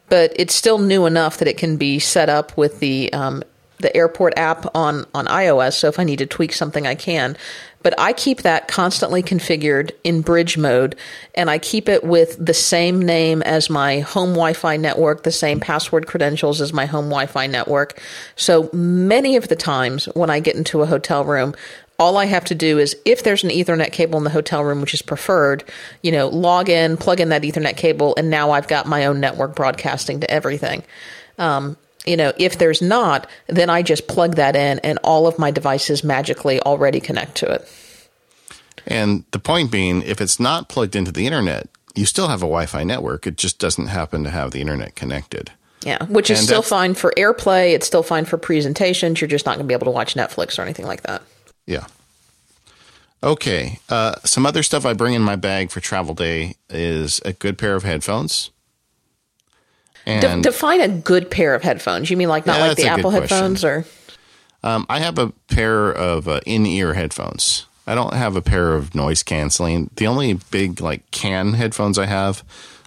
but 0.09 0.31
it's 0.35 0.53
still 0.53 0.77
new 0.77 1.05
enough 1.05 1.37
that 1.37 1.47
it 1.47 1.57
can 1.57 1.77
be 1.77 1.99
set 1.99 2.29
up 2.29 2.55
with 2.55 2.79
the 2.79 3.11
um, 3.13 3.43
the 3.79 3.95
airport 3.95 4.37
app 4.37 4.75
on 4.75 5.05
on 5.13 5.25
iOS. 5.27 5.73
So 5.73 5.87
if 5.87 5.99
I 5.99 6.03
need 6.03 6.19
to 6.19 6.25
tweak 6.25 6.53
something, 6.53 6.87
I 6.87 6.95
can 6.95 7.35
but 7.83 7.93
I 7.99 8.13
keep 8.13 8.41
that 8.41 8.67
constantly 8.67 9.21
configured 9.21 9.91
in 10.03 10.21
bridge 10.21 10.57
mode 10.57 10.95
and 11.35 11.49
I 11.49 11.59
keep 11.59 11.87
it 11.87 12.03
with 12.03 12.43
the 12.43 12.53
same 12.53 13.01
name 13.01 13.41
as 13.43 13.69
my 13.69 13.99
home 13.99 14.29
Wi 14.29 14.53
Fi 14.53 14.77
network, 14.77 15.23
the 15.23 15.31
same 15.31 15.59
password 15.59 16.07
credentials 16.07 16.61
as 16.61 16.73
my 16.73 16.85
home 16.85 17.05
Wi 17.05 17.25
Fi 17.27 17.47
network. 17.47 18.01
So 18.35 18.69
many 18.73 19.35
of 19.35 19.49
the 19.49 19.55
times 19.55 20.05
when 20.15 20.29
I 20.29 20.39
get 20.39 20.55
into 20.55 20.81
a 20.81 20.85
hotel 20.87 21.23
room, 21.25 21.53
all 21.99 22.17
I 22.17 22.25
have 22.25 22.45
to 22.45 22.55
do 22.55 22.79
is 22.79 22.95
if 23.05 23.23
there's 23.23 23.43
an 23.43 23.49
Ethernet 23.49 23.91
cable 23.91 24.17
in 24.17 24.23
the 24.23 24.29
hotel 24.29 24.63
room, 24.63 24.81
which 24.81 24.93
is 24.93 25.01
preferred, 25.01 25.63
you 26.01 26.11
know, 26.11 26.27
log 26.27 26.69
in, 26.69 26.97
plug 26.97 27.19
in 27.19 27.29
that 27.29 27.43
Ethernet 27.43 27.77
cable, 27.77 28.15
and 28.17 28.29
now 28.29 28.51
I've 28.51 28.67
got 28.67 28.87
my 28.87 29.05
own 29.05 29.19
network 29.19 29.55
broadcasting 29.55 30.19
to 30.21 30.31
everything. 30.31 30.83
Um, 31.37 31.77
you 32.05 32.17
know, 32.17 32.33
if 32.37 32.57
there's 32.57 32.81
not, 32.81 33.29
then 33.47 33.69
I 33.69 33.81
just 33.81 34.07
plug 34.07 34.35
that 34.35 34.55
in 34.55 34.79
and 34.79 34.99
all 35.03 35.27
of 35.27 35.39
my 35.39 35.51
devices 35.51 36.03
magically 36.03 36.59
already 36.61 36.99
connect 36.99 37.35
to 37.37 37.51
it. 37.51 37.71
And 38.85 39.23
the 39.31 39.39
point 39.39 39.71
being, 39.71 40.01
if 40.01 40.19
it's 40.19 40.39
not 40.39 40.67
plugged 40.67 40.95
into 40.95 41.11
the 41.11 41.25
internet, 41.25 41.69
you 41.95 42.05
still 42.05 42.27
have 42.27 42.39
a 42.39 42.47
Wi 42.47 42.65
Fi 42.65 42.83
network. 42.83 43.25
It 43.27 43.37
just 43.37 43.59
doesn't 43.59 43.87
happen 43.87 44.23
to 44.23 44.29
have 44.29 44.51
the 44.51 44.61
internet 44.61 44.95
connected. 44.95 45.51
Yeah, 45.85 46.03
which 46.05 46.29
is 46.29 46.39
and 46.39 46.47
still 46.47 46.61
fine 46.61 46.93
for 46.93 47.13
AirPlay. 47.17 47.73
It's 47.73 47.85
still 47.85 48.03
fine 48.03 48.25
for 48.25 48.37
presentations. 48.37 49.19
You're 49.19 49.27
just 49.27 49.45
not 49.45 49.55
going 49.55 49.65
to 49.65 49.67
be 49.67 49.73
able 49.73 49.85
to 49.85 49.91
watch 49.91 50.15
Netflix 50.15 50.57
or 50.57 50.61
anything 50.61 50.85
like 50.85 51.03
that. 51.03 51.21
Yeah. 51.65 51.85
Okay. 53.21 53.79
Uh, 53.89 54.15
some 54.23 54.45
other 54.45 54.63
stuff 54.63 54.85
I 54.85 54.93
bring 54.93 55.13
in 55.13 55.21
my 55.21 55.35
bag 55.35 55.71
for 55.71 55.79
travel 55.79 56.13
day 56.13 56.55
is 56.69 57.21
a 57.25 57.33
good 57.33 57.57
pair 57.57 57.75
of 57.75 57.83
headphones. 57.83 58.49
De- 60.05 60.41
define 60.41 60.81
a 60.81 60.89
good 60.89 61.31
pair 61.31 61.55
of 61.55 61.63
headphones. 61.63 62.09
You 62.09 62.17
mean 62.17 62.29
like 62.29 62.45
not 62.45 62.59
yeah, 62.59 62.67
like 62.67 62.77
the 62.77 62.87
Apple 62.87 63.11
headphones, 63.11 63.63
or? 63.63 63.85
Um, 64.63 64.85
I 64.89 64.99
have 64.99 65.17
a 65.17 65.29
pair 65.49 65.91
of 65.91 66.27
uh, 66.27 66.39
in-ear 66.45 66.93
headphones. 66.93 67.65
I 67.85 67.95
don't 67.95 68.13
have 68.13 68.35
a 68.35 68.41
pair 68.41 68.75
of 68.75 68.95
noise 68.95 69.23
canceling. 69.23 69.89
The 69.95 70.07
only 70.07 70.33
big 70.51 70.79
like 70.79 71.09
can 71.11 71.53
headphones 71.53 71.97
I 71.97 72.05
have 72.05 72.43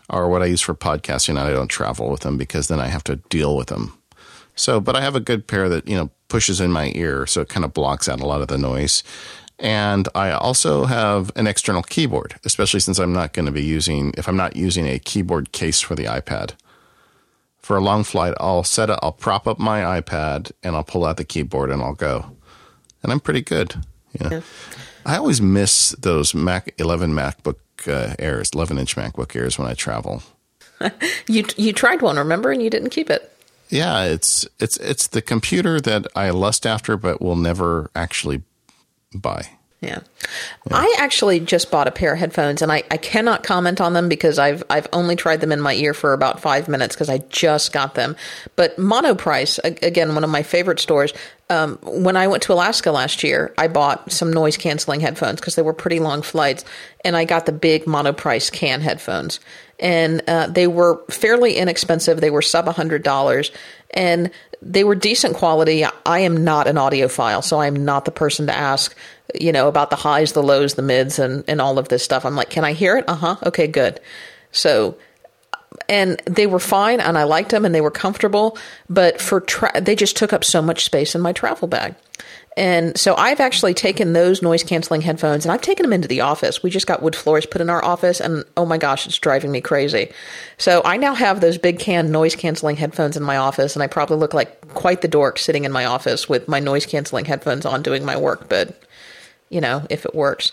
are 0.09 0.29
what 0.29 0.43
I 0.43 0.47
use 0.47 0.61
for 0.61 0.75
podcasting, 0.75 1.31
and 1.31 1.39
I 1.39 1.51
don't 1.51 1.69
travel 1.69 2.11
with 2.11 2.21
them 2.21 2.39
because 2.39 2.69
then 2.69 2.81
I 2.81 2.89
have 2.89 3.05
to 3.05 3.17
deal 3.17 3.57
with 3.57 3.69
them. 3.69 3.99
So, 4.55 4.81
but 4.81 4.97
I 4.97 5.03
have 5.03 5.15
a 5.15 5.21
good 5.21 5.47
pair 5.47 5.69
that 5.69 5.87
you 5.87 5.97
know 5.97 6.11
pushes 6.29 6.61
in 6.61 6.73
my 6.73 6.93
ear, 6.95 7.27
so 7.27 7.43
it 7.43 7.49
kind 7.49 7.65
of 7.65 7.75
blocks 7.75 8.09
out 8.09 8.21
a 8.21 8.27
lot 8.27 8.41
of 8.41 8.49
the 8.49 8.59
noise. 8.59 9.03
And 9.59 10.09
I 10.15 10.33
also 10.33 10.85
have 10.85 11.31
an 11.35 11.47
external 11.47 11.83
keyboard, 11.83 12.37
especially 12.45 12.81
since 12.81 12.99
I'm 12.99 13.15
not 13.15 13.33
going 13.33 13.47
to 13.47 13.53
be 13.53 13.63
using, 13.63 14.13
if 14.19 14.29
I'm 14.29 14.37
not 14.37 14.55
using 14.55 14.87
a 14.87 14.99
keyboard 14.99 15.53
case 15.53 15.81
for 15.81 15.95
the 15.95 16.05
iPad. 16.05 16.53
For 17.67 17.77
a 17.77 17.81
long 17.81 18.05
flight, 18.05 18.33
I'll 18.39 18.63
set 18.63 18.91
it, 18.91 18.99
I'll 19.03 19.11
prop 19.11 19.49
up 19.49 19.59
my 19.59 20.01
iPad 20.01 20.53
and 20.63 20.77
I'll 20.77 20.85
pull 20.85 21.05
out 21.05 21.17
the 21.17 21.25
keyboard 21.25 21.69
and 21.69 21.83
I'll 21.83 21.95
go. 21.97 22.37
And 23.03 23.11
I'm 23.11 23.19
pretty 23.19 23.41
good. 23.41 23.75
Know? 24.21 24.29
yeah. 24.31 24.41
I 25.05 25.17
always 25.17 25.43
miss 25.43 25.91
those 25.99 26.33
Mac 26.33 26.73
11 26.79 27.11
MacBook 27.11 27.57
uh, 27.89 28.15
Airs, 28.21 28.51
11 28.55 28.79
inch 28.79 28.95
MacBook 28.95 29.35
Airs 29.35 29.59
when 29.59 29.67
I 29.67 29.75
travel. 29.75 30.23
you 31.27 31.45
you 31.57 31.73
tried 31.73 32.03
one, 32.03 32.19
remember, 32.19 32.53
and 32.53 32.63
you 32.63 32.71
didn't 32.71 32.91
keep 32.91 33.11
it. 33.11 33.37
Yeah, 33.69 34.05
it's 34.05 34.47
it's 34.61 34.77
it's 34.77 35.09
the 35.09 35.21
computer 35.21 35.81
that 35.81 36.07
I 36.15 36.31
lust 36.31 36.67
after, 36.67 36.97
but 36.97 37.21
will 37.21 37.35
never 37.35 37.91
actually 37.97 38.43
buy. 39.13 39.49
Yeah. 39.87 40.01
yeah. 40.71 40.77
I 40.77 40.97
actually 40.99 41.41
just 41.41 41.71
bought 41.71 41.87
a 41.87 41.91
pair 41.91 42.13
of 42.13 42.19
headphones 42.19 42.63
and 42.63 42.73
I, 42.73 42.83
I 42.91 42.97
cannot 42.97 43.43
comment 43.43 43.81
on 43.81 43.93
them 43.93 44.09
because 44.09 44.39
I've 44.39 44.63
I've 44.69 44.89
only 44.93 45.17
tried 45.17 45.41
them 45.41 45.53
in 45.53 45.61
my 45.61 45.75
ear 45.75 45.95
for 45.95 46.13
about 46.13 46.41
five 46.41 46.69
minutes 46.69 46.95
because 46.95 47.09
I 47.09 47.19
just 47.19 47.73
got 47.73 47.95
them. 47.95 48.17
But 48.57 48.77
Monoprice, 48.77 49.59
again, 49.83 50.15
one 50.15 50.25
of 50.25 50.31
my 50.31 50.43
favorite 50.43 50.81
stores. 50.81 51.13
Um, 51.49 51.79
when 51.83 52.17
I 52.17 52.27
went 52.27 52.43
to 52.45 52.53
Alaska 52.53 52.91
last 52.91 53.23
year, 53.23 53.55
I 53.57 53.69
bought 53.69 54.11
some 54.11 54.33
noise 54.33 54.57
canceling 54.57 54.99
headphones 54.99 55.41
because 55.41 55.55
they 55.55 55.63
were 55.63 55.73
pretty 55.73 56.01
long 56.01 56.23
flights, 56.23 56.65
and 57.05 57.17
I 57.17 57.25
got 57.25 57.47
the 57.47 57.53
big 57.53 57.85
Monoprice 57.85 58.51
can 58.51 58.81
headphones, 58.81 59.39
and 59.79 60.23
uh, 60.27 60.49
they 60.49 60.67
were 60.67 61.05
fairly 61.09 61.55
inexpensive. 61.55 62.21
They 62.21 62.31
were 62.31 62.43
sub 62.43 62.67
a 62.67 62.73
hundred 62.73 63.05
dollars, 63.05 63.53
and 63.93 64.33
they 64.71 64.85
were 64.85 64.95
decent 64.95 65.37
quality. 65.37 65.85
I 65.85 66.21
am 66.21 66.45
not 66.45 66.67
an 66.67 66.77
audiophile, 66.77 67.43
so 67.43 67.61
I'm 67.61 67.85
not 67.85 68.05
the 68.05 68.11
person 68.11 68.47
to 68.47 68.55
ask, 68.55 68.97
you 69.39 69.53
know, 69.53 69.69
about 69.69 69.91
the 69.91 69.97
highs, 69.97 70.33
the 70.33 70.43
lows, 70.43 70.75
the 70.75 70.83
mids, 70.83 71.19
and, 71.19 71.45
and 71.49 71.61
all 71.61 71.79
of 71.79 71.89
this 71.89 72.03
stuff. 72.03 72.25
I'm 72.25 72.37
like, 72.37 72.51
can 72.51 72.65
I 72.65 72.73
hear 72.73 72.97
it? 72.97 73.05
Uh 73.09 73.15
huh. 73.15 73.37
Okay, 73.45 73.67
good. 73.67 74.01
So, 74.53 74.97
and 75.89 76.21
they 76.27 76.47
were 76.47 76.59
fine, 76.59 77.01
and 77.01 77.17
I 77.17 77.25
liked 77.25 77.51
them, 77.51 77.65
and 77.65 77.75
they 77.75 77.81
were 77.81 77.91
comfortable. 77.91 78.59
But 78.89 79.21
for 79.21 79.41
tra- 79.41 79.81
they 79.81 79.95
just 79.95 80.17
took 80.17 80.33
up 80.33 80.45
so 80.45 80.61
much 80.61 80.85
space 80.85 81.15
in 81.15 81.21
my 81.21 81.33
travel 81.33 81.69
bag. 81.69 81.95
And 82.57 82.99
so 82.99 83.15
I've 83.17 83.41
actually 83.41 83.75
taken 83.75 84.15
those 84.15 84.41
noise 84.41 84.63
canceling 84.63 85.03
headphones 85.03 85.45
and 85.45 85.53
I've 85.53 85.61
taken 85.61 85.85
them 85.85 85.93
into 85.93 86.09
the 86.09 86.23
office. 86.23 86.63
We 86.63 86.71
just 86.71 86.87
got 86.87 87.03
wood 87.03 87.15
floors 87.15 87.45
put 87.45 87.61
in 87.61 87.69
our 87.69 87.85
office 87.85 88.19
and 88.19 88.45
oh 88.57 88.65
my 88.65 88.79
gosh, 88.79 89.07
it's 89.07 89.19
driving 89.19 89.53
me 89.53 89.61
crazy. 89.61 90.11
So 90.57 90.81
I 90.85 90.97
now 90.97 91.15
have 91.15 91.43
those 91.43 91.59
big 91.59 91.79
can 91.79 92.11
noise 92.11 92.35
canceling 92.35 92.77
headphones 92.77 93.17
in 93.17 93.23
my 93.23 93.37
office 93.37 93.77
and 93.77 93.83
I 93.83 93.89
probably 93.89 94.17
look 94.17 94.33
like 94.33 94.75
quite 94.75 95.03
the 95.03 95.09
dork 95.09 95.39
sitting 95.39 95.65
in 95.65 95.73
my 95.73 95.85
office 95.85 96.31
with 96.31 96.49
my 96.49 96.59
noise 96.59 96.87
canceling 96.87 97.27
headphones 97.27 97.67
on 97.67 97.83
doing 97.83 98.07
my 98.07 98.17
work, 98.17 98.49
but 98.49 98.83
you 99.51 99.61
know, 99.61 99.87
if 99.91 100.07
it 100.07 100.15
works. 100.15 100.51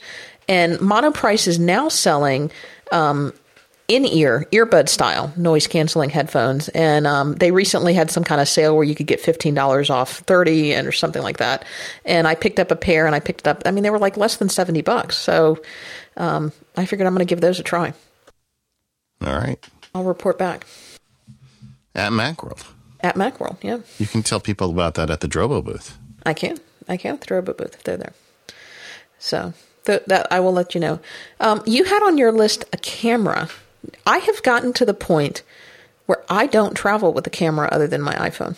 And 0.50 0.80
Monoprice 0.80 1.48
is 1.48 1.58
now 1.58 1.88
selling 1.88 2.52
um, 2.92 3.34
in 3.88 4.06
ear, 4.06 4.48
earbud 4.52 4.88
style 4.88 5.34
noise 5.36 5.68
canceling 5.68 6.10
headphones. 6.10 6.70
And 6.70 7.06
um, 7.06 7.36
they 7.36 7.52
recently 7.52 7.94
had 7.94 8.10
some 8.10 8.24
kind 8.24 8.40
of 8.40 8.48
sale 8.48 8.76
where 8.76 8.84
you 8.86 8.96
could 8.96 9.08
get 9.08 9.22
$15 9.22 9.90
off 9.90 10.20
30 10.20 10.74
and 10.74 10.88
or 10.88 10.92
something 10.92 11.22
like 11.22 11.38
that. 11.38 11.66
And 12.06 12.28
I 12.28 12.36
picked 12.36 12.60
up 12.60 12.72
a 12.72 12.76
pair 12.76 13.06
and 13.06 13.16
I 13.16 13.20
picked 13.20 13.42
it 13.42 13.48
up. 13.48 13.64
I 13.66 13.72
mean, 13.72 13.84
they 13.84 13.90
were 13.90 14.00
like 14.00 14.18
less 14.18 14.38
than 14.38 14.50
70 14.50 14.82
bucks. 14.82 15.18
So 15.18 15.62
um, 16.18 16.52
I 16.78 16.86
figured 16.86 17.08
I'm 17.08 17.14
going 17.14 17.26
to 17.26 17.30
give 17.30 17.42
those 17.42 17.60
a 17.60 17.64
try. 17.64 17.94
All 19.26 19.36
right. 19.36 19.60
I'll 19.94 20.04
report 20.04 20.38
back. 20.38 20.66
At 21.96 22.12
Macworld. 22.12 22.66
At 23.02 23.16
Macworld, 23.16 23.58
yeah. 23.62 23.80
You 24.00 24.08
can 24.08 24.24
tell 24.24 24.40
people 24.40 24.72
about 24.72 24.96
that 24.96 25.10
at 25.10 25.20
the 25.20 25.28
Drobo 25.28 25.64
booth. 25.64 25.98
I 26.26 26.34
can. 26.34 26.58
I 26.88 26.98
can 26.98 27.16
at 27.16 27.22
the 27.22 27.28
Drobo 27.28 27.56
booth 27.56 27.76
if 27.76 27.84
they're 27.84 27.98
there. 27.98 28.14
So 29.20 29.54
th- 29.86 30.04
that 30.08 30.32
I 30.32 30.40
will 30.40 30.54
let 30.54 30.74
you 30.74 30.82
know. 30.82 31.00
Um, 31.40 31.62
you 31.66 31.84
had 31.84 32.02
on 32.04 32.18
your 32.18 32.32
list 32.32 32.64
a 32.74 32.78
camera 32.78 33.50
I 34.06 34.20
have 34.20 34.44
gotten 34.44 34.74
to 34.74 34.86
the 34.86 34.94
point 34.94 35.44
where 36.06 36.24
I 36.30 36.48
don't 36.48 36.76
travel 36.76 37.14
with 37.14 37.26
a 37.28 37.30
camera 37.30 37.70
other 37.72 37.88
than 37.88 38.02
my 38.02 38.14
iPhone. 38.16 38.58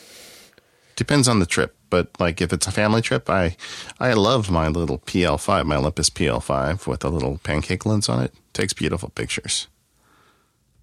Depends 0.96 1.28
on 1.28 1.40
the 1.40 1.46
trip, 1.46 1.76
but 1.90 2.10
like 2.20 2.42
if 2.42 2.54
it's 2.54 2.68
a 2.68 2.72
family 2.72 3.02
trip, 3.02 3.30
I 3.30 3.58
I 4.00 4.14
love 4.14 4.50
my 4.50 4.68
little 4.70 5.00
PL5, 5.00 5.66
my 5.66 5.76
Olympus 5.76 6.10
PL5 6.10 6.88
with 6.88 7.04
a 7.04 7.10
little 7.10 7.40
pancake 7.40 7.86
lens 7.86 8.08
on 8.08 8.24
it. 8.24 8.34
Takes 8.54 8.74
beautiful 8.74 9.10
pictures. 9.10 9.68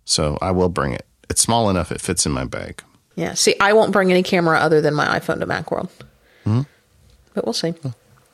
So 0.04 0.36
I 0.42 0.50
will 0.50 0.68
bring 0.68 0.92
it. 0.92 1.06
It's 1.30 1.40
small 1.40 1.70
enough 1.70 1.90
it 1.90 2.00
fits 2.00 2.26
in 2.26 2.32
my 2.32 2.44
bag. 2.44 2.82
Yeah. 3.16 3.34
See, 3.34 3.54
I 3.60 3.72
won't 3.72 3.92
bring 3.92 4.10
any 4.10 4.22
camera 4.22 4.58
other 4.58 4.80
than 4.80 4.94
my 4.94 5.18
iPhone 5.18 5.38
to 5.40 5.46
Macworld. 5.46 5.90
Mm-hmm. 6.44 6.62
But 7.34 7.44
we'll 7.44 7.52
see. 7.54 7.74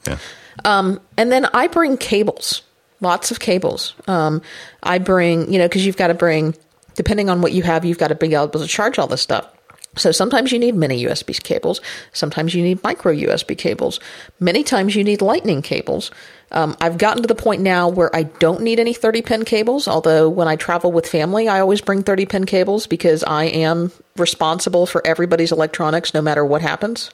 Yeah. 0.07 0.19
Um, 0.65 1.01
and 1.17 1.31
then 1.31 1.47
I 1.55 1.69
bring 1.69 1.97
cables 1.97 2.63
lots 3.01 3.31
of 3.31 3.41
cables. 3.41 3.95
Um, 4.07 4.43
I 4.83 4.99
bring, 4.99 5.53
you 5.53 5.59
know, 5.59 5.67
because 5.67 5.87
you've 5.87 5.97
got 5.97 6.09
to 6.09 6.15
bring, 6.15 6.55
depending 6.95 7.29
on 7.29 7.41
what 7.41 7.53
you 7.53 7.63
have, 7.63 7.85
you've 7.85 7.99
got 7.99 8.09
to 8.09 8.15
be 8.15 8.35
able 8.35 8.49
to 8.49 8.67
charge 8.67 8.99
all 8.99 9.07
this 9.07 9.23
stuff. 9.23 9.49
So 9.97 10.13
sometimes 10.13 10.53
you 10.53 10.59
need 10.59 10.75
mini 10.75 11.05
USB 11.05 11.43
cables. 11.43 11.81
Sometimes 12.13 12.55
you 12.55 12.63
need 12.63 12.83
micro 12.83 13.13
USB 13.13 13.57
cables. 13.57 14.01
Many 14.39 14.63
times 14.63 14.95
you 14.95 15.03
need 15.03 15.23
lightning 15.23 15.63
cables. 15.63 16.11
Um, 16.51 16.77
I've 16.81 16.99
gotten 16.99 17.23
to 17.23 17.27
the 17.27 17.35
point 17.35 17.63
now 17.63 17.89
where 17.89 18.15
I 18.15 18.23
don't 18.23 18.63
need 18.63 18.81
any 18.81 18.95
30 18.95 19.23
pin 19.23 19.45
cables, 19.45 19.87
although 19.87 20.29
when 20.29 20.49
I 20.49 20.57
travel 20.57 20.93
with 20.93 21.07
family, 21.07 21.49
I 21.49 21.61
always 21.61 21.81
bring 21.81 22.03
30 22.03 22.27
pin 22.27 22.47
cables 22.47 22.87
because 22.87 23.23
I 23.25 23.45
am 23.45 23.93
responsible 24.17 24.87
for 24.87 25.07
everybody's 25.07 25.53
electronics 25.53 26.15
no 26.15 26.23
matter 26.23 26.45
what 26.45 26.63
happens. 26.63 27.11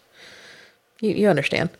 You, 1.00 1.10
you 1.10 1.28
understand. 1.28 1.70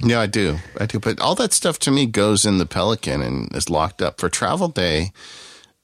Yeah, 0.00 0.20
I 0.20 0.26
do. 0.26 0.58
I 0.78 0.86
do. 0.86 0.98
But 0.98 1.20
all 1.20 1.34
that 1.36 1.52
stuff 1.52 1.78
to 1.80 1.90
me 1.90 2.06
goes 2.06 2.44
in 2.44 2.58
the 2.58 2.66
Pelican 2.66 3.22
and 3.22 3.54
is 3.54 3.70
locked 3.70 4.02
up 4.02 4.20
for 4.20 4.28
travel 4.28 4.68
day. 4.68 5.12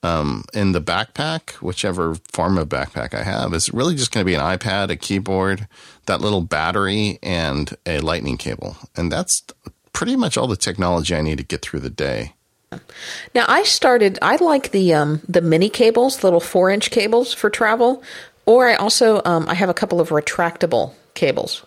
Um, 0.02 0.44
in 0.52 0.72
the 0.72 0.82
backpack, 0.82 1.52
whichever 1.62 2.16
form 2.30 2.58
of 2.58 2.68
backpack 2.68 3.14
I 3.14 3.22
have, 3.22 3.54
is 3.54 3.72
really 3.72 3.94
just 3.94 4.12
going 4.12 4.22
to 4.22 4.30
be 4.30 4.34
an 4.34 4.40
iPad, 4.42 4.90
a 4.90 4.96
keyboard, 4.96 5.66
that 6.04 6.20
little 6.20 6.42
battery, 6.42 7.18
and 7.22 7.74
a 7.86 8.00
lightning 8.00 8.36
cable. 8.36 8.76
And 8.94 9.10
that's 9.10 9.42
pretty 9.94 10.14
much 10.14 10.36
all 10.36 10.46
the 10.46 10.56
technology 10.56 11.14
I 11.14 11.22
need 11.22 11.38
to 11.38 11.44
get 11.44 11.62
through 11.62 11.80
the 11.80 11.88
day. 11.88 12.34
Now 13.34 13.46
I 13.48 13.62
started. 13.62 14.18
I 14.20 14.36
like 14.36 14.72
the 14.72 14.92
um, 14.92 15.22
the 15.28 15.40
mini 15.40 15.70
cables, 15.70 16.22
little 16.22 16.40
four 16.40 16.70
inch 16.70 16.90
cables 16.90 17.32
for 17.32 17.48
travel, 17.48 18.02
or 18.46 18.68
I 18.68 18.74
also 18.74 19.22
um, 19.24 19.48
I 19.48 19.54
have 19.54 19.68
a 19.68 19.74
couple 19.74 20.00
of 20.00 20.10
retractable 20.10 20.92
cables. 21.14 21.64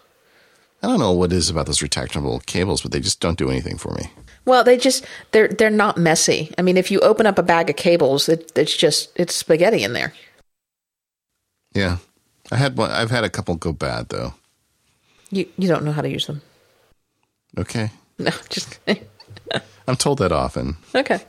I 0.84 0.88
don't 0.88 0.99
know 0.99 1.11
what 1.11 1.32
it 1.32 1.36
is 1.36 1.49
about 1.49 1.65
those 1.65 1.80
retractable 1.80 2.45
cables, 2.45 2.82
but 2.82 2.91
they 2.91 2.99
just 2.99 3.19
don't 3.19 3.38
do 3.38 3.49
anything 3.49 3.78
for 3.78 3.93
me. 3.93 4.11
Well, 4.45 4.63
they 4.63 4.78
just 4.78 5.05
they're 5.32 5.47
they're 5.47 5.69
not 5.69 5.97
messy. 5.97 6.53
I 6.57 6.61
mean, 6.61 6.78
if 6.78 6.91
you 6.91 6.99
open 7.01 7.25
up 7.25 7.38
a 7.38 7.43
bag 7.43 7.69
of 7.69 7.75
cables, 7.75 8.30
it, 8.30 8.51
it's 8.55 8.75
just 8.78 9.11
it's 9.15 9.36
spaghetti 9.36 9.84
in 9.84 9.93
there. 9.93 10.13
Yeah, 11.73 11.97
I 12.51 12.55
had 12.55 12.78
one. 12.78 12.91
I've 12.91 13.11
had 13.11 13.23
a 13.23 13.30
couple 13.30 13.55
go 13.55 13.73
bad 13.73 14.09
though. 14.09 14.36
You 15.32 15.47
you 15.57 15.67
don't 15.67 15.84
know 15.84 15.91
how 15.91 16.01
to 16.01 16.09
use 16.09 16.28
them. 16.28 16.41
Okay. 17.57 17.91
No, 18.19 18.32
just. 18.49 18.80
I'm 19.88 19.95
told 19.95 20.17
that 20.17 20.32
often. 20.32 20.78
Okay. 20.95 21.19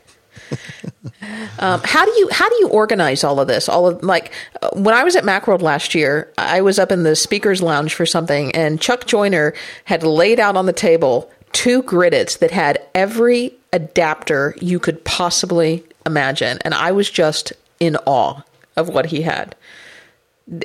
um, 1.59 1.80
how 1.84 2.05
do 2.05 2.11
you 2.12 2.28
how 2.30 2.49
do 2.49 2.57
you 2.57 2.68
organize 2.68 3.24
all 3.24 3.41
of 3.41 3.49
this? 3.49 3.68
All 3.68 3.86
of 3.86 4.03
like 4.03 4.32
uh, 4.62 4.70
when 4.74 4.95
I 4.95 5.05
was 5.05 5.16
at 5.16 5.24
MacWorld 5.24 5.62
last 5.62 5.95
year, 5.95 6.32
I 6.39 6.61
was 6.61 6.78
up 6.78 6.93
in 6.93 7.03
the 7.03 7.16
speakers 7.16 7.62
lounge 7.62 7.95
for 7.95 8.07
something, 8.07 8.55
and 8.55 8.80
Chuck 8.80 9.07
Joiner 9.07 9.55
had 9.84 10.03
laid 10.03 10.41
out 10.41 10.57
on 10.57 10.66
the 10.66 10.72
table 10.72 11.30
two 11.53 11.82
Grid-Its 11.82 12.36
that 12.36 12.51
had 12.51 12.78
every 12.95 13.55
adapter 13.72 14.55
you 14.61 14.78
could 14.78 15.05
possibly 15.05 15.84
imagine, 16.07 16.59
and 16.64 16.74
I 16.74 16.93
was 16.93 17.11
just 17.11 17.53
in 17.80 17.97
awe 18.07 18.43
of 18.76 18.89
what 18.89 19.07
he 19.07 19.22
had. 19.22 19.55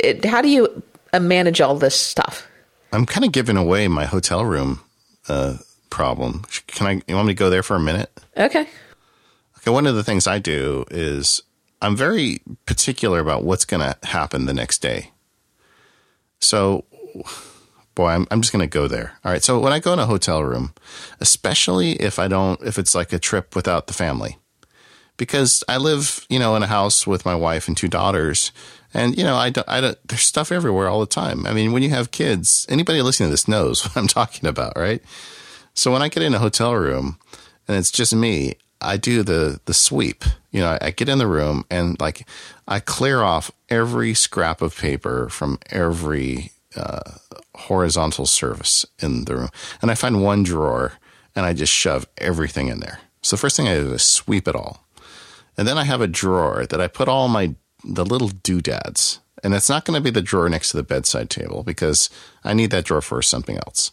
It, 0.04 0.24
how 0.26 0.42
do 0.42 0.50
you 0.50 0.84
uh, 1.12 1.20
manage 1.20 1.62
all 1.62 1.76
this 1.76 2.00
stuff? 2.00 2.48
I'm 2.92 3.06
kind 3.06 3.26
of 3.26 3.32
giving 3.32 3.58
away 3.58 3.88
my 3.88 4.06
hotel 4.06 4.46
room 4.46 4.82
uh, 5.28 5.58
problem. 5.90 6.44
Can 6.68 6.88
I? 6.88 7.02
You 7.08 7.16
want 7.16 7.28
me 7.28 7.34
to 7.34 7.38
go 7.38 7.50
there 7.50 7.64
for 7.64 7.76
a 7.76 7.80
minute? 7.80 8.12
Okay. 8.38 8.68
One 9.66 9.88
of 9.88 9.96
the 9.96 10.04
things 10.04 10.28
I 10.28 10.40
do 10.40 10.86
is 10.92 11.42
I'm 11.82 11.96
very 11.96 12.42
particular 12.66 13.20
about 13.20 13.44
what's 13.44 13.66
going 13.66 13.82
to 13.82 14.08
happen 14.08 14.46
the 14.46 14.54
next 14.54 14.82
day. 14.82 15.12
So, 16.40 16.86
boy, 17.96 18.10
I'm, 18.10 18.28
I'm 18.32 18.42
just 18.42 18.54
going 18.54 18.68
to 18.68 18.68
go 18.68 18.88
there. 18.88 19.14
All 19.24 19.32
right. 19.32 19.44
So 19.44 19.60
when 19.60 19.74
I 19.74 19.80
go 19.80 19.94
in 19.94 20.00
a 20.00 20.06
hotel 20.06 20.44
room, 20.44 20.74
especially 21.20 21.94
if 21.94 22.20
I 22.20 22.28
don't, 22.28 22.62
if 22.62 22.78
it's 22.78 22.96
like 22.96 23.14
a 23.14 23.20
trip 23.20 23.56
without 23.56 23.88
the 23.88 23.94
family, 23.94 24.38
because 25.18 25.64
I 25.68 25.78
live, 25.78 26.26
you 26.30 26.40
know, 26.40 26.56
in 26.56 26.64
a 26.64 26.68
house 26.68 27.06
with 27.06 27.26
my 27.26 27.36
wife 27.36 27.68
and 27.68 27.78
two 27.78 27.88
daughters, 27.88 28.52
and 28.94 29.18
you 29.18 29.24
know, 29.24 29.36
I 29.36 29.50
don't, 29.50 29.68
I 29.68 29.82
don't, 29.82 29.98
there's 30.08 30.26
stuff 30.26 30.52
everywhere 30.52 30.88
all 30.88 31.00
the 31.00 31.06
time. 31.06 31.46
I 31.46 31.54
mean, 31.54 31.72
when 31.72 31.84
you 31.84 31.90
have 31.90 32.12
kids, 32.12 32.66
anybody 32.70 33.02
listening 33.02 33.28
to 33.28 33.32
this 33.32 33.48
knows 33.48 33.84
what 33.86 33.98
I'm 33.98 34.08
talking 34.08 34.48
about, 34.48 34.78
right? 34.78 35.02
So 35.74 35.92
when 35.92 36.02
I 36.02 36.10
get 36.10 36.24
in 36.24 36.34
a 36.34 36.40
hotel 36.40 36.76
room 36.76 37.18
and 37.68 37.78
it's 37.78 37.92
just 37.92 38.14
me, 38.16 38.56
I 38.84 38.98
do 38.98 39.24
the 39.24 39.60
the 39.66 39.74
sweep. 39.74 40.24
You 40.52 40.62
know, 40.62 40.78
I, 40.80 40.92
get 40.92 41.10
in 41.10 41.18
the 41.18 41.28
room 41.28 41.66
and 41.72 42.00
like 42.00 42.28
I 42.68 42.80
clear 42.80 43.24
off 43.24 43.50
every 43.70 44.14
scrap 44.14 44.62
of 44.62 44.78
paper 44.78 45.28
from 45.30 45.58
every 45.72 46.52
uh, 46.76 47.14
horizontal 47.56 48.28
surface 48.28 48.86
in 49.00 49.26
the 49.26 49.36
room, 49.36 49.50
and 49.82 49.90
I 49.90 49.96
find 49.96 50.22
one 50.22 50.44
drawer 50.44 50.94
and 51.36 51.46
I 51.46 51.54
just 51.54 51.74
shove 51.74 52.06
everything 52.20 52.68
in 52.68 52.82
there. 52.82 53.00
So 53.24 53.36
the 53.36 53.40
first 53.40 53.58
thing 53.58 53.68
I 53.68 53.76
do 53.76 53.94
is 53.94 54.04
sweep 54.04 54.48
it 54.48 54.56
all, 54.56 54.86
and 55.58 55.68
then 55.68 55.78
I 55.78 55.86
have 55.86 56.02
a 56.02 56.08
drawer 56.08 56.66
that 56.68 56.82
I 56.82 56.88
put 56.88 57.08
all 57.08 57.28
my 57.28 57.56
the 57.84 58.06
little 58.06 58.30
doodads, 58.30 59.20
and 59.44 59.54
it's 59.54 59.70
not 59.70 59.86
going 59.86 59.98
to 59.98 60.04
be 60.04 60.12
the 60.12 60.22
drawer 60.22 60.50
next 60.50 60.70
to 60.72 60.78
the 60.78 60.84
bedside 60.84 61.30
table 61.30 61.64
because 61.64 62.10
I 62.44 62.54
need 62.54 62.70
that 62.72 62.86
drawer 62.86 63.02
for 63.02 63.22
something 63.22 63.58
else. 63.58 63.92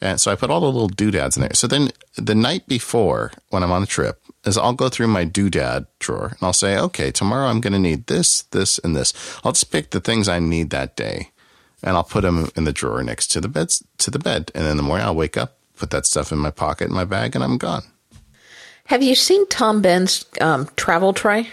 And 0.00 0.20
so 0.20 0.32
I 0.32 0.34
put 0.34 0.50
all 0.50 0.60
the 0.60 0.66
little 0.66 0.88
doodads 0.88 1.36
in 1.36 1.42
there. 1.42 1.54
So 1.54 1.66
then 1.66 1.90
the 2.16 2.34
night 2.34 2.66
before, 2.66 3.32
when 3.50 3.62
I'm 3.62 3.72
on 3.72 3.82
a 3.82 3.86
trip, 3.86 4.22
is 4.44 4.56
I'll 4.56 4.72
go 4.72 4.88
through 4.88 5.08
my 5.08 5.26
doodad 5.26 5.86
drawer 5.98 6.28
and 6.28 6.38
I'll 6.40 6.54
say, 6.54 6.78
okay, 6.78 7.10
tomorrow 7.10 7.48
I'm 7.48 7.60
going 7.60 7.74
to 7.74 7.78
need 7.78 8.06
this, 8.06 8.42
this, 8.44 8.78
and 8.78 8.96
this. 8.96 9.12
I'll 9.44 9.52
just 9.52 9.70
pick 9.70 9.90
the 9.90 10.00
things 10.00 10.28
I 10.28 10.38
need 10.38 10.70
that 10.70 10.96
day, 10.96 11.30
and 11.82 11.96
I'll 11.96 12.04
put 12.04 12.22
them 12.22 12.50
in 12.56 12.64
the 12.64 12.72
drawer 12.72 13.02
next 13.02 13.26
to 13.28 13.40
the 13.40 13.48
bed. 13.48 13.68
To 13.98 14.10
the 14.10 14.18
bed, 14.18 14.50
and 14.54 14.66
in 14.66 14.78
the 14.78 14.82
morning 14.82 15.06
I'll 15.06 15.14
wake 15.14 15.36
up, 15.36 15.58
put 15.76 15.90
that 15.90 16.06
stuff 16.06 16.32
in 16.32 16.38
my 16.38 16.50
pocket 16.50 16.88
in 16.88 16.94
my 16.94 17.04
bag, 17.04 17.34
and 17.34 17.44
I'm 17.44 17.58
gone. 17.58 17.82
Have 18.86 19.02
you 19.02 19.14
seen 19.14 19.46
Tom 19.48 19.82
Bihn's 19.82 20.24
um, 20.40 20.68
travel 20.76 21.12
tray? 21.12 21.48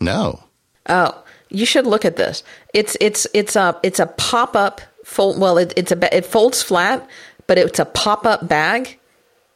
No. 0.00 0.44
Oh, 0.88 1.22
you 1.50 1.66
should 1.66 1.86
look 1.86 2.04
at 2.04 2.16
this. 2.16 2.42
It's 2.72 2.96
it's 3.00 3.26
it's 3.34 3.56
a 3.56 3.78
it's 3.82 4.00
a 4.00 4.06
pop 4.06 4.56
up 4.56 4.80
fold. 5.04 5.38
Well, 5.38 5.58
it, 5.58 5.72
it's 5.76 5.92
a 5.92 6.16
it 6.16 6.24
folds 6.24 6.62
flat, 6.62 7.06
but 7.52 7.58
it's 7.58 7.78
a 7.78 7.84
pop 7.84 8.24
up 8.24 8.48
bag 8.48 8.98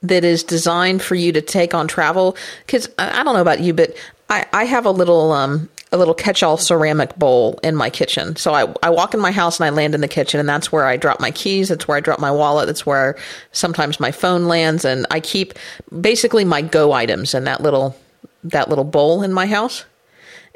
that 0.02 0.22
is 0.22 0.42
designed 0.42 1.00
for 1.00 1.14
you 1.14 1.32
to 1.32 1.40
take 1.40 1.72
on 1.72 1.88
travel. 1.88 2.36
Because 2.66 2.90
I, 2.98 3.22
don't 3.22 3.32
know 3.32 3.40
about 3.40 3.60
you, 3.60 3.72
but 3.72 3.96
I 4.28 4.44
I 4.52 4.64
have 4.64 4.84
a 4.84 4.90
little 4.90 5.32
um 5.32 5.70
a 5.92 5.96
little 5.96 6.12
catch 6.12 6.42
all 6.42 6.58
ceramic 6.58 7.16
bowl 7.16 7.58
in 7.62 7.74
my 7.74 7.88
kitchen. 7.88 8.36
So 8.36 8.52
I 8.52 8.70
I 8.82 8.90
walk 8.90 9.14
in 9.14 9.20
my 9.20 9.30
house 9.30 9.58
and 9.58 9.64
I 9.64 9.70
land 9.70 9.94
in 9.94 10.02
the 10.02 10.08
kitchen, 10.08 10.38
and 10.38 10.46
that's 10.46 10.70
where 10.70 10.84
I 10.84 10.98
drop 10.98 11.20
my 11.20 11.30
keys. 11.30 11.70
That's 11.70 11.88
where 11.88 11.96
I 11.96 12.00
drop 12.00 12.18
my 12.18 12.30
wallet. 12.30 12.66
That's 12.66 12.84
where 12.84 13.16
sometimes 13.52 13.98
my 13.98 14.10
phone 14.10 14.44
lands, 14.44 14.84
and 14.84 15.06
I 15.10 15.20
keep 15.20 15.54
basically 15.98 16.44
my 16.44 16.60
go 16.60 16.92
items 16.92 17.32
in 17.32 17.44
that 17.44 17.62
little 17.62 17.96
that 18.44 18.68
little 18.68 18.84
bowl 18.84 19.22
in 19.22 19.32
my 19.32 19.46
house 19.46 19.86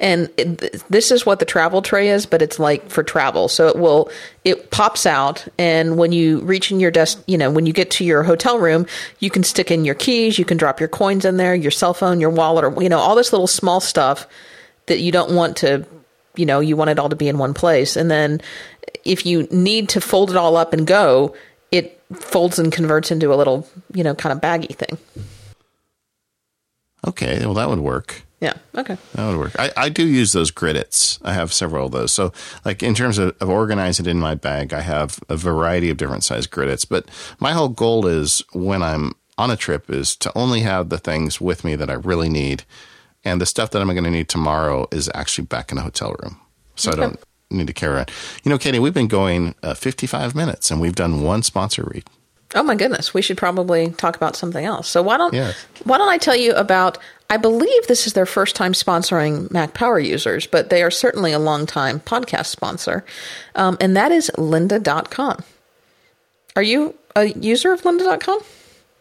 and 0.00 0.30
it, 0.36 0.82
this 0.88 1.12
is 1.12 1.24
what 1.24 1.38
the 1.38 1.44
travel 1.44 1.82
tray 1.82 2.08
is 2.08 2.26
but 2.26 2.42
it's 2.42 2.58
like 2.58 2.88
for 2.90 3.02
travel. 3.02 3.48
So 3.48 3.68
it 3.68 3.76
will 3.76 4.10
it 4.44 4.70
pops 4.70 5.06
out 5.06 5.46
and 5.58 5.96
when 5.96 6.10
you 6.12 6.40
reach 6.40 6.72
in 6.72 6.80
your 6.80 6.90
desk 6.90 7.22
you 7.26 7.38
know 7.38 7.50
when 7.50 7.66
you 7.66 7.72
get 7.72 7.90
to 7.92 8.04
your 8.04 8.22
hotel 8.22 8.58
room 8.58 8.86
you 9.20 9.30
can 9.30 9.42
stick 9.44 9.70
in 9.70 9.84
your 9.84 9.94
keys 9.94 10.38
you 10.38 10.44
can 10.44 10.56
drop 10.56 10.80
your 10.80 10.88
coins 10.88 11.24
in 11.24 11.36
there 11.36 11.54
your 11.54 11.70
cell 11.70 11.94
phone 11.94 12.20
your 12.20 12.30
wallet 12.30 12.64
or 12.64 12.82
you 12.82 12.88
know 12.88 12.98
all 12.98 13.14
this 13.14 13.32
little 13.32 13.46
small 13.46 13.80
stuff 13.80 14.26
that 14.86 14.98
you 14.98 15.12
don't 15.12 15.32
want 15.32 15.58
to 15.58 15.86
you 16.36 16.46
know 16.46 16.60
you 16.60 16.76
want 16.76 16.90
it 16.90 16.98
all 16.98 17.08
to 17.08 17.16
be 17.16 17.28
in 17.28 17.38
one 17.38 17.54
place. 17.54 17.96
And 17.96 18.10
then 18.10 18.40
if 19.04 19.24
you 19.26 19.44
need 19.50 19.88
to 19.90 20.00
fold 20.00 20.30
it 20.30 20.36
all 20.36 20.56
up 20.56 20.72
and 20.72 20.86
go 20.86 21.34
it 21.70 22.02
folds 22.12 22.58
and 22.58 22.72
converts 22.72 23.10
into 23.10 23.32
a 23.32 23.36
little 23.36 23.68
you 23.94 24.02
know 24.02 24.14
kind 24.14 24.32
of 24.32 24.40
baggy 24.40 24.72
thing. 24.74 24.98
Okay, 27.06 27.38
well 27.40 27.54
that 27.54 27.68
would 27.68 27.80
work. 27.80 28.22
Yeah 28.40 28.54
okay 28.76 28.96
That 29.14 29.28
would 29.28 29.38
work. 29.38 29.52
I, 29.58 29.70
I 29.76 29.88
do 29.88 30.06
use 30.06 30.32
those 30.32 30.50
Grid-Its. 30.50 31.18
I 31.22 31.32
have 31.34 31.52
several 31.52 31.86
of 31.86 31.92
those. 31.92 32.12
So, 32.12 32.32
like 32.64 32.82
in 32.82 32.94
terms 32.94 33.18
of, 33.18 33.36
of 33.40 33.48
organizing 33.48 34.06
it 34.06 34.10
in 34.10 34.18
my 34.18 34.34
bag, 34.34 34.72
I 34.72 34.80
have 34.80 35.20
a 35.28 35.36
variety 35.36 35.90
of 35.90 35.96
different 35.96 36.24
size 36.24 36.46
Grid-Its. 36.46 36.84
But 36.84 37.08
my 37.38 37.52
whole 37.52 37.68
goal 37.68 38.06
is 38.06 38.42
when 38.52 38.82
I'm 38.82 39.12
on 39.36 39.50
a 39.50 39.56
trip 39.56 39.90
is 39.90 40.14
to 40.16 40.30
only 40.36 40.60
have 40.60 40.90
the 40.90 40.98
things 40.98 41.40
with 41.40 41.64
me 41.64 41.74
that 41.74 41.90
I 41.90 41.94
really 41.94 42.28
need, 42.28 42.64
and 43.24 43.40
the 43.40 43.46
stuff 43.46 43.70
that 43.70 43.80
I'm 43.80 43.88
going 43.88 44.04
to 44.04 44.10
need 44.10 44.28
tomorrow 44.28 44.86
is 44.92 45.10
actually 45.14 45.46
back 45.46 45.70
in 45.70 45.76
the 45.76 45.82
hotel 45.82 46.14
room, 46.22 46.40
so 46.76 46.92
I 46.92 46.96
don't 46.96 47.20
need 47.50 47.66
to 47.66 47.72
carry 47.72 47.96
around. 47.96 48.10
You 48.44 48.50
know, 48.50 48.58
Katie, 48.58 48.78
we've 48.78 48.94
been 48.94 49.08
going 49.08 49.54
uh, 49.62 49.74
55 49.74 50.34
minutes, 50.34 50.70
and 50.70 50.80
we've 50.80 50.94
done 50.94 51.22
one 51.22 51.42
sponsor 51.42 51.88
read. 51.92 52.04
Oh 52.54 52.62
my 52.62 52.74
goodness, 52.74 53.14
we 53.14 53.22
should 53.22 53.38
probably 53.38 53.90
talk 53.92 54.16
about 54.16 54.34
something 54.34 54.64
else. 54.64 54.88
So 54.88 55.02
why 55.02 55.16
don't 55.16 55.34
why 55.84 55.98
don't 55.98 56.08
I 56.08 56.18
tell 56.18 56.36
you 56.36 56.52
about 56.54 56.98
I 57.30 57.36
believe 57.36 57.86
this 57.86 58.08
is 58.08 58.12
their 58.12 58.26
first 58.26 58.56
time 58.56 58.72
sponsoring 58.72 59.50
Mac 59.52 59.72
Power 59.72 60.00
users, 60.00 60.48
but 60.48 60.68
they 60.68 60.82
are 60.82 60.90
certainly 60.90 61.32
a 61.32 61.38
long 61.38 61.64
time 61.64 62.00
podcast 62.00 62.46
sponsor. 62.46 63.04
Um, 63.54 63.78
and 63.80 63.96
that 63.96 64.10
is 64.10 64.30
lynda.com. 64.36 65.44
Are 66.56 66.62
you 66.62 66.96
a 67.14 67.26
user 67.26 67.72
of 67.72 67.82
lynda.com? 67.82 68.40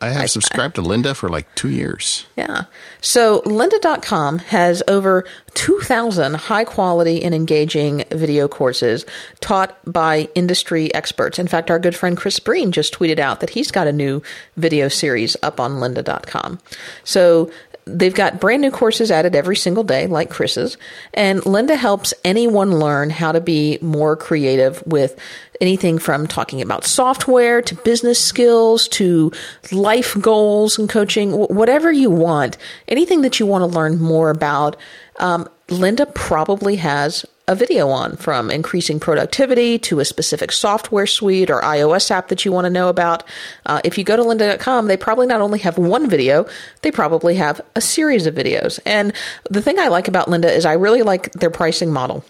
I 0.02 0.10
have 0.10 0.32
subscribed 0.32 0.76
to 0.76 0.82
Lynda 0.82 1.14
for 1.14 1.28
like 1.28 1.54
two 1.56 1.70
years. 1.70 2.26
Yeah. 2.38 2.66
So 3.02 3.42
lynda.com 3.42 4.40
has 4.40 4.82
over 4.88 5.26
2,000 5.56 6.36
high 6.36 6.64
quality 6.64 7.22
and 7.22 7.36
engaging 7.36 8.06
video 8.10 8.48
courses 8.48 9.06
taught 9.42 9.78
by 9.86 10.30
industry 10.36 10.94
experts. 10.94 11.38
In 11.38 11.48
fact, 11.48 11.70
our 11.70 11.80
good 11.80 11.96
friend 11.96 12.16
Chris 12.16 12.40
Breen 12.40 12.72
just 12.72 12.94
tweeted 12.94 13.20
out 13.20 13.42
that 13.42 13.50
he's 13.50 13.72
got 13.72 13.88
a 13.88 13.92
new 13.92 14.22
video 14.56 14.88
series 14.88 15.36
up 15.44 15.60
on 15.60 15.74
lynda.com. 15.74 16.60
So 17.04 17.52
they've 17.98 18.14
got 18.14 18.40
brand 18.40 18.62
new 18.62 18.72
courses 18.72 19.12
added 19.12 19.36
every 19.36 19.56
single 19.56 19.84
day, 19.84 20.08
like 20.08 20.30
Chris's. 20.30 20.78
And 21.14 21.42
Lynda 21.42 21.76
helps 21.76 22.14
anyone 22.24 22.80
learn 22.80 23.10
how 23.10 23.32
to 23.32 23.42
be 23.42 23.78
more 23.82 24.16
creative 24.16 24.86
with 24.86 25.20
anything 25.62 26.00
from 26.00 26.28
talking 26.28 26.62
about 26.62 26.86
software 26.86 27.62
to 27.62 27.76
business 27.76 28.24
skills 28.24 28.88
to 28.90 29.32
life 29.72 30.16
goals 30.20 30.80
and 30.80 30.90
coaching, 30.90 31.32
whatever 31.32 31.92
you 31.92 32.10
want, 32.10 32.58
anything 32.88 33.22
that 33.22 33.40
you 33.40 33.46
want 33.46 33.62
to 33.62 33.78
learn 33.78 34.00
more 34.00 34.30
about. 34.30 34.78
Um, 35.20 35.48
Lynda 35.68 36.14
probably 36.16 36.78
has 36.78 37.26
a 37.50 37.56
video 37.56 37.90
on 37.90 38.16
from 38.16 38.52
increasing 38.52 39.00
productivity 39.00 39.80
to 39.80 40.00
a 40.00 40.06
specific 40.06 40.52
software 40.52 41.08
suite 41.08 41.50
or 41.50 41.62
iOS 41.62 42.12
app 42.12 42.28
that 42.28 42.46
you 42.46 42.52
want 42.52 42.66
to 42.66 42.70
know 42.70 42.90
about. 42.90 43.24
Uh, 43.66 43.82
if 43.84 43.98
you 43.98 44.04
go 44.04 44.16
to 44.16 44.22
lynda.com, 44.22 44.86
they 44.86 44.96
probably 44.96 45.26
not 45.26 45.42
only 45.42 45.58
have 45.58 45.80
one 45.80 46.08
video, 46.08 46.48
they 46.84 46.92
probably 46.92 47.36
have 47.36 47.60
a 47.76 47.82
series 47.82 48.28
of 48.28 48.36
videos. 48.36 48.80
And 48.86 49.14
the 49.50 49.64
thing 49.64 49.80
I 49.80 49.88
like 49.88 50.08
about 50.08 50.28
Lynda 50.28 50.56
is 50.56 50.64
I 50.64 50.74
really 50.74 51.02
like 51.02 51.32
their 51.34 51.50
pricing 51.50 51.92
model 51.92 52.24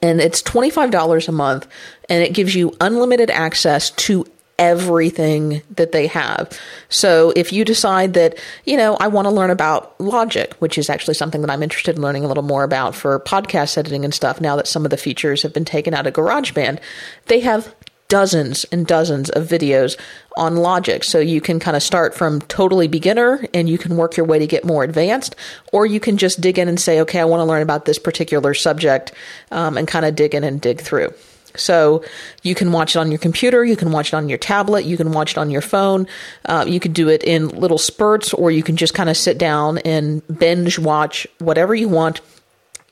and 0.00 0.20
it's 0.20 0.42
$25 0.42 1.28
a 1.28 1.32
month 1.32 1.66
and 2.08 2.22
it 2.22 2.32
gives 2.32 2.54
you 2.54 2.74
unlimited 2.80 3.30
access 3.30 3.90
to 3.90 4.26
everything 4.58 5.62
that 5.74 5.92
they 5.92 6.06
have. 6.06 6.58
So 6.88 7.32
if 7.36 7.52
you 7.52 7.64
decide 7.64 8.14
that, 8.14 8.38
you 8.64 8.76
know, 8.76 8.96
I 8.96 9.08
want 9.08 9.26
to 9.26 9.30
learn 9.30 9.50
about 9.50 9.98
logic, 10.00 10.54
which 10.58 10.78
is 10.78 10.88
actually 10.88 11.14
something 11.14 11.42
that 11.42 11.50
I'm 11.50 11.62
interested 11.62 11.96
in 11.96 12.02
learning 12.02 12.24
a 12.24 12.28
little 12.28 12.42
more 12.42 12.64
about 12.64 12.94
for 12.94 13.18
podcast 13.20 13.76
editing 13.76 14.04
and 14.04 14.14
stuff 14.14 14.40
now 14.40 14.56
that 14.56 14.68
some 14.68 14.84
of 14.84 14.90
the 14.90 14.96
features 14.96 15.42
have 15.42 15.52
been 15.52 15.64
taken 15.64 15.94
out 15.94 16.06
of 16.06 16.14
GarageBand, 16.14 16.80
they 17.26 17.40
have 17.40 17.74
dozens 18.08 18.64
and 18.64 18.86
dozens 18.86 19.30
of 19.30 19.48
videos 19.48 19.98
on 20.36 20.56
logic 20.56 21.02
so 21.02 21.18
you 21.18 21.40
can 21.40 21.58
kind 21.58 21.76
of 21.76 21.82
start 21.82 22.14
from 22.14 22.40
totally 22.42 22.86
beginner 22.86 23.44
and 23.52 23.68
you 23.68 23.78
can 23.78 23.96
work 23.96 24.16
your 24.16 24.24
way 24.24 24.38
to 24.38 24.46
get 24.46 24.64
more 24.64 24.84
advanced 24.84 25.34
or 25.72 25.86
you 25.86 25.98
can 25.98 26.16
just 26.16 26.40
dig 26.40 26.56
in 26.56 26.68
and 26.68 26.78
say 26.78 27.00
okay 27.00 27.18
i 27.18 27.24
want 27.24 27.40
to 27.40 27.44
learn 27.44 27.62
about 27.62 27.84
this 27.84 27.98
particular 27.98 28.54
subject 28.54 29.12
um, 29.50 29.76
and 29.76 29.88
kind 29.88 30.04
of 30.04 30.14
dig 30.14 30.36
in 30.36 30.44
and 30.44 30.60
dig 30.60 30.80
through 30.80 31.12
so 31.56 32.04
you 32.42 32.54
can 32.54 32.72
watch 32.72 32.96
it 32.96 32.98
on 32.98 33.10
your 33.10 33.18
computer, 33.18 33.64
you 33.64 33.76
can 33.76 33.92
watch 33.92 34.08
it 34.08 34.14
on 34.14 34.28
your 34.28 34.38
tablet, 34.38 34.84
you 34.84 34.96
can 34.96 35.12
watch 35.12 35.32
it 35.32 35.38
on 35.38 35.50
your 35.50 35.60
phone. 35.60 36.06
Uh, 36.44 36.64
you 36.66 36.80
can 36.80 36.92
do 36.92 37.08
it 37.08 37.22
in 37.24 37.48
little 37.48 37.78
spurts, 37.78 38.32
or 38.32 38.50
you 38.50 38.62
can 38.62 38.76
just 38.76 38.94
kind 38.94 39.10
of 39.10 39.16
sit 39.16 39.38
down 39.38 39.78
and 39.78 40.22
binge 40.38 40.78
watch 40.78 41.26
whatever 41.38 41.74
you 41.74 41.88
want. 41.88 42.20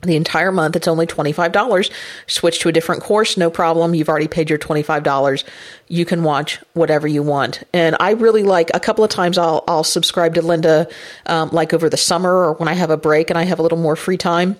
The 0.02 0.16
entire 0.16 0.52
month, 0.52 0.76
it's 0.76 0.88
only 0.88 1.06
$25. 1.06 1.90
Switch 2.26 2.60
to 2.60 2.68
a 2.68 2.72
different 2.72 3.02
course, 3.02 3.38
no 3.38 3.48
problem. 3.48 3.94
You've 3.94 4.10
already 4.10 4.28
paid 4.28 4.50
your 4.50 4.58
$25. 4.58 5.44
You 5.88 6.04
can 6.04 6.22
watch 6.22 6.60
whatever 6.74 7.08
you 7.08 7.22
want. 7.22 7.62
And 7.72 7.96
I 8.00 8.10
really 8.10 8.42
like 8.42 8.70
a 8.74 8.80
couple 8.80 9.02
of 9.02 9.10
times 9.10 9.38
I'll, 9.38 9.64
I'll 9.66 9.84
subscribe 9.84 10.34
to 10.34 10.42
Lynda, 10.42 10.92
um, 11.24 11.48
like 11.52 11.72
over 11.72 11.88
the 11.88 11.96
summer 11.96 12.30
or 12.30 12.52
when 12.54 12.68
I 12.68 12.74
have 12.74 12.90
a 12.90 12.98
break 12.98 13.30
and 13.30 13.38
I 13.38 13.44
have 13.44 13.58
a 13.58 13.62
little 13.62 13.78
more 13.78 13.96
free 13.96 14.18
time 14.18 14.56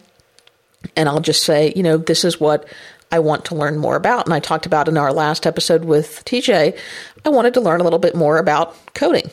and 0.97 1.09
I'll 1.09 1.21
just 1.21 1.43
say, 1.43 1.73
you 1.75 1.83
know, 1.83 1.97
this 1.97 2.25
is 2.25 2.41
what 2.41 2.69
I 3.15 3.21
want 3.21 3.45
to 3.45 3.55
learn 3.55 3.79
more 3.79 3.95
about. 3.95 4.27
And 4.27 4.35
I 4.35 4.41
talked 4.41 4.67
about 4.67 4.89
in 4.89 4.99
our 4.99 5.13
last 5.13 5.47
episode 5.47 5.85
with 5.85 6.25
TJ, 6.25 6.77
I 7.25 7.29
wanted 7.29 7.55
to 7.55 7.61
learn 7.61 7.81
a 7.81 7.85
little 7.85 8.01
bit 8.01 8.17
more 8.17 8.39
about 8.39 8.75
coding. 8.95 9.31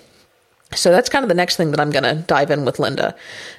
So 0.75 0.91
that's 0.91 1.09
kind 1.09 1.23
of 1.23 1.29
the 1.29 1.36
next 1.36 1.57
thing 1.57 1.71
that 1.71 1.79
I'm 1.79 1.89
going 1.89 2.03
to 2.03 2.23
dive 2.27 2.51
in 2.51 2.63
with 2.63 2.77
Lynda. 2.77 3.15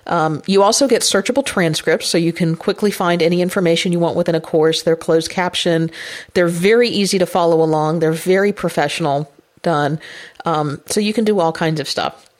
Um, 0.06 0.40
you 0.46 0.62
also 0.62 0.86
get 0.86 1.02
searchable 1.02 1.44
transcripts, 1.44 2.06
so 2.06 2.18
you 2.18 2.32
can 2.32 2.54
quickly 2.54 2.92
find 2.92 3.20
any 3.20 3.42
information 3.42 3.90
you 3.90 3.98
want 3.98 4.16
within 4.16 4.36
a 4.36 4.40
course. 4.40 4.84
They're 4.84 4.94
closed 4.94 5.28
caption. 5.28 5.90
They're 6.34 6.46
very 6.46 6.88
easy 6.88 7.18
to 7.18 7.26
follow 7.26 7.60
along. 7.60 7.98
They're 7.98 8.12
very 8.12 8.52
professional 8.52 9.30
done. 9.62 9.98
Um, 10.44 10.80
so 10.86 11.00
you 11.00 11.12
can 11.12 11.24
do 11.24 11.40
all 11.40 11.52
kinds 11.52 11.80
of 11.80 11.88
stuff. 11.88 12.30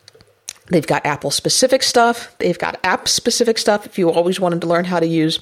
They've 0.68 0.86
got 0.86 1.04
Apple 1.04 1.32
specific 1.32 1.82
stuff. 1.82 2.32
They've 2.38 2.58
got 2.58 2.78
app 2.84 3.08
specific 3.08 3.58
stuff 3.58 3.86
if 3.86 3.98
you 3.98 4.08
always 4.08 4.38
wanted 4.38 4.60
to 4.60 4.68
learn 4.68 4.84
how 4.84 5.00
to 5.00 5.06
use 5.06 5.40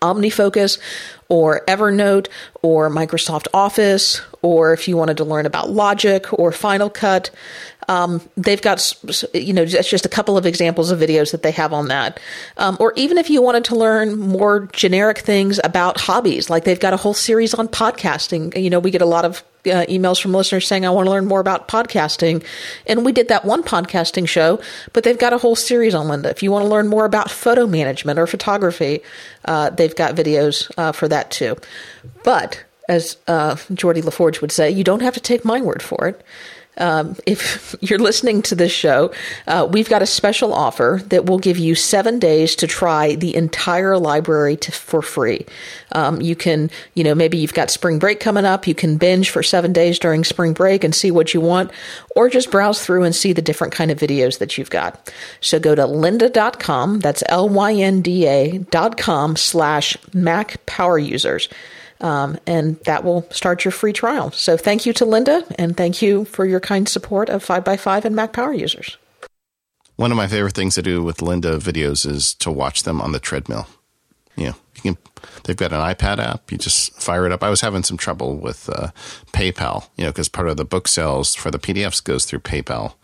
OmniFocus 0.00 0.78
or 1.28 1.64
Evernote 1.66 2.28
or 2.62 2.90
Microsoft 2.90 3.46
Office, 3.52 4.20
or 4.42 4.72
if 4.72 4.88
you 4.88 4.96
wanted 4.96 5.16
to 5.18 5.24
learn 5.24 5.46
about 5.46 5.70
Logic 5.70 6.26
or 6.32 6.52
Final 6.52 6.90
Cut. 6.90 7.30
Um, 7.88 8.20
they've 8.36 8.60
got, 8.60 8.94
you 9.32 9.54
know, 9.54 9.64
just, 9.64 9.88
just 9.88 10.04
a 10.04 10.10
couple 10.10 10.36
of 10.36 10.44
examples 10.44 10.90
of 10.90 10.98
videos 10.98 11.32
that 11.32 11.42
they 11.42 11.52
have 11.52 11.72
on 11.72 11.88
that. 11.88 12.20
Um, 12.58 12.76
or 12.80 12.92
even 12.96 13.16
if 13.16 13.30
you 13.30 13.40
wanted 13.40 13.64
to 13.64 13.76
learn 13.76 14.18
more 14.18 14.68
generic 14.72 15.18
things 15.18 15.58
about 15.64 15.98
hobbies, 15.98 16.50
like 16.50 16.64
they've 16.64 16.78
got 16.78 16.92
a 16.92 16.98
whole 16.98 17.14
series 17.14 17.54
on 17.54 17.66
podcasting. 17.66 18.60
You 18.62 18.68
know, 18.68 18.78
we 18.78 18.90
get 18.90 19.00
a 19.00 19.06
lot 19.06 19.24
of 19.24 19.42
uh, 19.72 19.86
emails 19.86 20.20
from 20.20 20.32
listeners 20.32 20.66
saying, 20.66 20.84
I 20.84 20.90
want 20.90 21.06
to 21.06 21.10
learn 21.10 21.26
more 21.26 21.40
about 21.40 21.68
podcasting. 21.68 22.44
And 22.86 23.04
we 23.04 23.12
did 23.12 23.28
that 23.28 23.44
one 23.44 23.62
podcasting 23.62 24.28
show, 24.28 24.60
but 24.92 25.04
they've 25.04 25.18
got 25.18 25.32
a 25.32 25.38
whole 25.38 25.56
series 25.56 25.94
on 25.94 26.06
Lynda. 26.06 26.30
If 26.30 26.42
you 26.42 26.50
want 26.50 26.64
to 26.64 26.68
learn 26.68 26.88
more 26.88 27.04
about 27.04 27.30
photo 27.30 27.66
management 27.66 28.18
or 28.18 28.26
photography, 28.26 29.00
uh, 29.44 29.70
they've 29.70 29.94
got 29.94 30.14
videos 30.14 30.70
uh, 30.76 30.92
for 30.92 31.08
that 31.08 31.30
too. 31.30 31.56
But 32.24 32.64
as 32.88 33.16
uh, 33.26 33.54
Geordi 33.72 34.02
La 34.02 34.10
Forge 34.10 34.40
would 34.40 34.52
say, 34.52 34.70
you 34.70 34.84
don't 34.84 35.02
have 35.02 35.14
to 35.14 35.20
take 35.20 35.44
my 35.44 35.60
word 35.60 35.82
for 35.82 36.08
it. 36.08 36.24
Um, 36.78 37.16
if 37.26 37.74
you're 37.80 37.98
listening 37.98 38.42
to 38.42 38.54
this 38.54 38.72
show, 38.72 39.12
uh, 39.46 39.68
we've 39.70 39.88
got 39.88 40.02
a 40.02 40.06
special 40.06 40.54
offer 40.54 41.00
that 41.06 41.26
will 41.26 41.38
give 41.38 41.58
you 41.58 41.74
seven 41.74 42.18
days 42.18 42.56
to 42.56 42.66
try 42.66 43.14
the 43.14 43.34
entire 43.34 43.98
library 43.98 44.56
to, 44.56 44.72
for 44.72 45.02
free. 45.02 45.46
Um, 45.92 46.20
you 46.20 46.36
can, 46.36 46.70
you 46.94 47.04
know, 47.04 47.14
maybe 47.14 47.38
you've 47.38 47.54
got 47.54 47.70
spring 47.70 47.98
break 47.98 48.20
coming 48.20 48.44
up. 48.44 48.66
You 48.66 48.74
can 48.74 48.96
binge 48.96 49.30
for 49.30 49.42
seven 49.42 49.72
days 49.72 49.98
during 49.98 50.24
spring 50.24 50.52
break 50.52 50.84
and 50.84 50.94
see 50.94 51.10
what 51.10 51.34
you 51.34 51.40
want, 51.40 51.70
or 52.14 52.28
just 52.28 52.50
browse 52.50 52.84
through 52.84 53.04
and 53.04 53.14
see 53.14 53.32
the 53.32 53.42
different 53.42 53.72
kind 53.72 53.90
of 53.90 53.98
videos 53.98 54.38
that 54.38 54.58
you've 54.58 54.70
got. 54.70 55.12
So 55.40 55.58
go 55.58 55.74
to 55.74 55.82
lynda.com. 55.82 57.00
That's 57.00 57.22
L 57.28 57.48
Y 57.48 57.74
N 57.74 58.02
D 58.02 58.26
A 58.26 58.58
dot 58.58 58.96
com 58.96 59.36
slash 59.36 59.96
Mac 60.12 60.64
power 60.66 60.98
users. 60.98 61.48
Um, 62.00 62.38
and 62.46 62.78
that 62.80 63.04
will 63.04 63.26
start 63.30 63.64
your 63.64 63.72
free 63.72 63.92
trial. 63.92 64.30
So 64.30 64.56
thank 64.56 64.86
you 64.86 64.92
to 64.94 65.04
Lynda, 65.04 65.44
and 65.58 65.76
thank 65.76 66.00
you 66.00 66.24
for 66.26 66.46
your 66.46 66.60
kind 66.60 66.88
support 66.88 67.28
of 67.28 67.44
5x5 67.44 68.04
and 68.04 68.14
Mac 68.14 68.32
Power 68.32 68.52
users. 68.52 68.96
One 69.96 70.12
of 70.12 70.16
my 70.16 70.28
favorite 70.28 70.54
things 70.54 70.76
to 70.76 70.82
do 70.82 71.02
with 71.02 71.18
Lynda 71.18 71.58
videos 71.58 72.06
is 72.06 72.34
to 72.34 72.52
watch 72.52 72.84
them 72.84 73.00
on 73.00 73.10
the 73.10 73.18
treadmill. 73.18 73.66
Know, 74.36 74.54
you 74.84 74.94
can. 74.94 75.02
They've 75.44 75.56
got 75.56 75.72
an 75.72 75.80
iPad 75.80 76.18
app. 76.18 76.50
You 76.50 76.58
just 76.58 77.00
fire 77.00 77.26
it 77.26 77.32
up. 77.32 77.42
I 77.42 77.50
was 77.50 77.60
having 77.60 77.82
some 77.82 77.96
trouble 77.96 78.36
with 78.36 78.68
uh, 78.68 78.88
PayPal, 79.32 79.88
you 79.96 80.04
know, 80.04 80.10
because 80.10 80.28
part 80.28 80.48
of 80.48 80.56
the 80.56 80.64
book 80.64 80.88
sales 80.88 81.34
for 81.34 81.50
the 81.50 81.58
PDFs 81.58 82.02
goes 82.02 82.24
through 82.24 82.40
PayPal. 82.40 82.94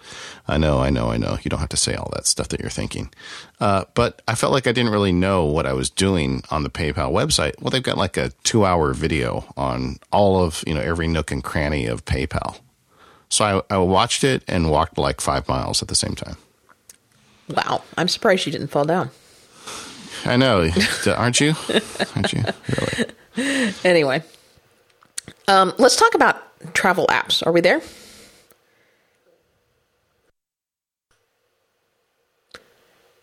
I 0.47 0.59
know, 0.59 0.81
I 0.81 0.91
know, 0.91 1.11
I 1.11 1.17
know. 1.17 1.39
You 1.43 1.49
don't 1.49 1.61
have 1.61 1.69
to 1.71 1.77
say 1.77 1.95
all 1.95 2.11
that 2.15 2.27
stuff 2.27 2.49
that 2.49 2.61
you're 2.61 2.71
thinking. 2.71 3.13
Uh, 3.61 3.85
but 3.95 4.23
I 4.29 4.35
felt 4.35 4.53
like 4.53 4.67
I 4.67 4.73
didn't 4.73 4.93
really 4.93 5.13
know 5.13 5.45
what 5.45 5.67
I 5.67 5.73
was 5.73 5.91
doing 5.91 6.43
on 6.51 6.63
the 6.63 6.71
PayPal 6.71 7.13
website. 7.13 7.61
Well, 7.61 7.71
they've 7.71 7.83
got 7.83 7.99
like 7.99 8.17
a 8.17 8.31
two 8.45 8.65
hour 8.65 8.93
video 8.95 9.45
on 9.57 9.99
all 10.13 10.43
of, 10.43 10.63
you 10.67 10.75
know, 10.75 10.81
every 10.81 11.09
nook 11.09 11.31
and 11.31 11.43
cranny 11.43 11.87
of 11.87 12.05
PayPal. 12.05 12.59
So 13.29 13.65
I, 13.71 13.75
I 13.75 13.79
watched 13.79 14.23
it 14.23 14.45
and 14.47 14.71
walked 14.71 14.99
like 14.99 15.21
five 15.21 15.49
miles 15.49 15.83
at 15.83 15.89
the 15.89 15.95
same 15.95 16.15
time. 16.15 16.37
Wow, 17.49 17.83
I'm 17.99 18.09
surprised 18.09 18.47
you 18.47 18.53
didn't 18.53 18.69
fall 18.69 18.85
down. 18.85 19.11
I 20.25 20.37
know, 20.37 20.69
aren't 21.17 21.41
you? 21.41 21.55
aren't 22.17 22.33
you? 22.33 22.45
Really? 23.37 23.75
Anyway, 23.85 24.23
um, 25.49 25.73
let's 25.79 25.97
talk 25.97 26.15
about 26.15 26.43
travel 26.75 27.07
apps. 27.09 27.45
Are 27.47 27.53
we 27.53 27.61
there? 27.61 27.81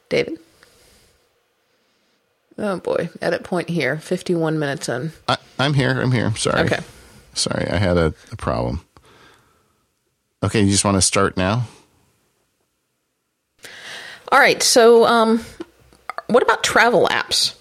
David? 0.10 0.40
Oh 2.58 2.80
boy, 2.80 3.10
edit 3.22 3.44
point 3.44 3.70
here, 3.70 3.98
51 3.98 4.60
minutes 4.60 4.90
in. 4.90 5.12
I, 5.28 5.38
I'm 5.58 5.74
here. 5.74 6.00
I'm 6.02 6.12
here. 6.12 6.36
Sorry. 6.36 6.62
Okay. 6.62 6.80
Sorry, 7.34 7.68
I 7.70 7.78
had 7.78 7.98
a, 7.98 8.14
a 8.32 8.36
problem. 8.36 8.86
Okay, 10.44 10.62
you 10.62 10.70
just 10.70 10.84
want 10.84 10.98
to 10.98 11.02
start 11.02 11.38
now? 11.38 11.64
All 14.32 14.40
right, 14.40 14.62
so 14.62 15.06
um, 15.06 15.44
what 16.34 16.44
about 16.44 16.64
travel 16.64 17.08
apps? 17.08 17.56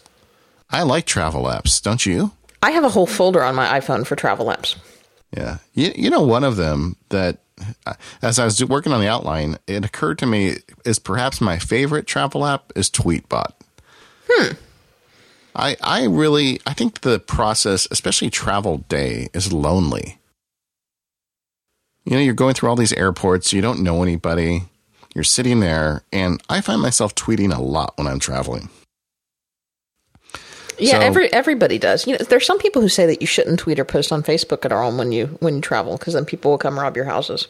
I 0.71 0.83
like 0.83 1.07
travel 1.07 1.45
apps, 1.45 1.83
don't 1.83 2.05
you? 2.07 2.33
I 2.63 2.71
have 2.73 2.85
a 2.85 2.89
whole 2.89 3.07
folder 3.07 3.43
on 3.43 3.55
my 3.55 3.81
iPhone 3.81 4.07
for 4.07 4.17
travel 4.17 4.47
apps. 4.47 4.77
Yeah. 5.37 5.59
You, 5.75 5.93
you 5.95 6.11
know, 6.11 6.23
one 6.23 6.45
of 6.45 6.57
them 6.57 6.97
that, 7.09 7.39
uh, 7.87 7.95
as 8.23 8.39
I 8.39 8.45
was 8.45 8.65
working 8.65 8.93
on 8.93 9.01
the 9.01 9.09
outline, 9.09 9.59
it 9.67 9.85
occurred 9.85 10.19
to 10.19 10.27
me 10.27 10.57
is 10.85 10.99
perhaps 10.99 11.41
my 11.41 11.59
favorite 11.59 12.07
travel 12.07 12.45
app 12.47 12.73
is 12.77 12.91
Tweetbot. 12.91 13.53
Hmm. 14.29 14.55
I, 15.55 15.77
I 15.83 16.05
really, 16.05 16.61
I 16.67 16.75
think 16.75 17.01
the 17.01 17.19
process, 17.19 17.89
especially 17.91 18.31
travel 18.31 18.79
day, 18.89 19.29
is 19.35 19.53
lonely. 19.53 20.19
You 22.05 22.13
know, 22.13 22.23
you're 22.23 22.35
going 22.35 22.55
through 22.55 22.69
all 22.69 22.77
these 22.77 22.93
airports, 22.93 23.53
you 23.53 23.61
don't 23.61 23.83
know 23.83 24.03
anybody, 24.03 24.63
you're 25.15 25.25
sitting 25.25 25.61
there, 25.61 26.03
and 26.13 26.43
I 26.49 26.61
find 26.61 26.81
myself 26.81 27.15
tweeting 27.15 27.55
a 27.57 27.61
lot 27.61 27.95
when 27.97 28.07
I'm 28.07 28.19
traveling. 28.21 28.69
Yeah, 30.79 30.93
So- 30.93 31.01
every 31.01 31.33
everybody 31.33 31.79
does. 31.79 32.07
You 32.07 32.15
know, 32.15 32.25
there's 32.29 32.47
some 32.47 32.59
people 32.59 32.81
who 32.81 32.89
say 32.89 33.07
that 33.07 33.21
you 33.21 33.27
shouldn't 33.27 33.59
tweet 33.61 33.79
or 33.79 33.85
post 33.85 34.13
on 34.13 34.23
Facebook 34.23 34.65
at 34.65 34.73
all 34.73 34.97
when 34.97 35.13
you 35.13 35.27
when 35.41 35.57
you 35.57 35.61
travel 35.61 35.99
because 35.99 36.15
then 36.15 36.25
people 36.25 36.51
will 36.51 36.59
come 36.59 36.79
rob 36.79 36.97
your 36.97 37.05
houses. 37.05 37.49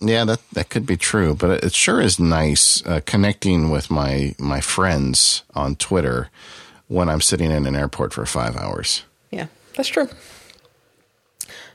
Yeah, 0.00 0.24
that 0.24 0.40
that 0.52 0.68
could 0.68 0.84
be 0.84 0.96
true, 0.96 1.34
but 1.34 1.62
it 1.62 1.72
sure 1.74 2.00
is 2.00 2.18
nice 2.18 2.84
uh, 2.86 3.00
connecting 3.06 3.70
with 3.70 3.88
my 3.90 4.34
my 4.38 4.60
friends 4.60 5.44
on 5.54 5.76
Twitter 5.76 6.28
when 6.88 7.08
I'm 7.08 7.20
sitting 7.20 7.52
in 7.52 7.66
an 7.66 7.76
airport 7.76 8.12
for 8.12 8.26
five 8.26 8.56
hours. 8.56 9.04
Yeah, 9.30 9.46
that's 9.76 9.88
true. 9.88 10.08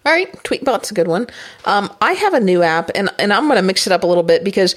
All 0.05 0.13
right, 0.13 0.31
Tweetbot's 0.43 0.91
a 0.91 0.93
good 0.93 1.07
one. 1.09 1.27
Um, 1.65 1.89
I 2.01 2.13
have 2.13 2.33
a 2.33 2.39
new 2.39 2.63
app, 2.63 2.91
and 2.95 3.09
and 3.17 3.31
I'm 3.31 3.45
going 3.47 3.57
to 3.57 3.61
mix 3.61 3.87
it 3.87 3.93
up 3.93 4.03
a 4.03 4.07
little 4.07 4.23
bit 4.23 4.43
because 4.43 4.75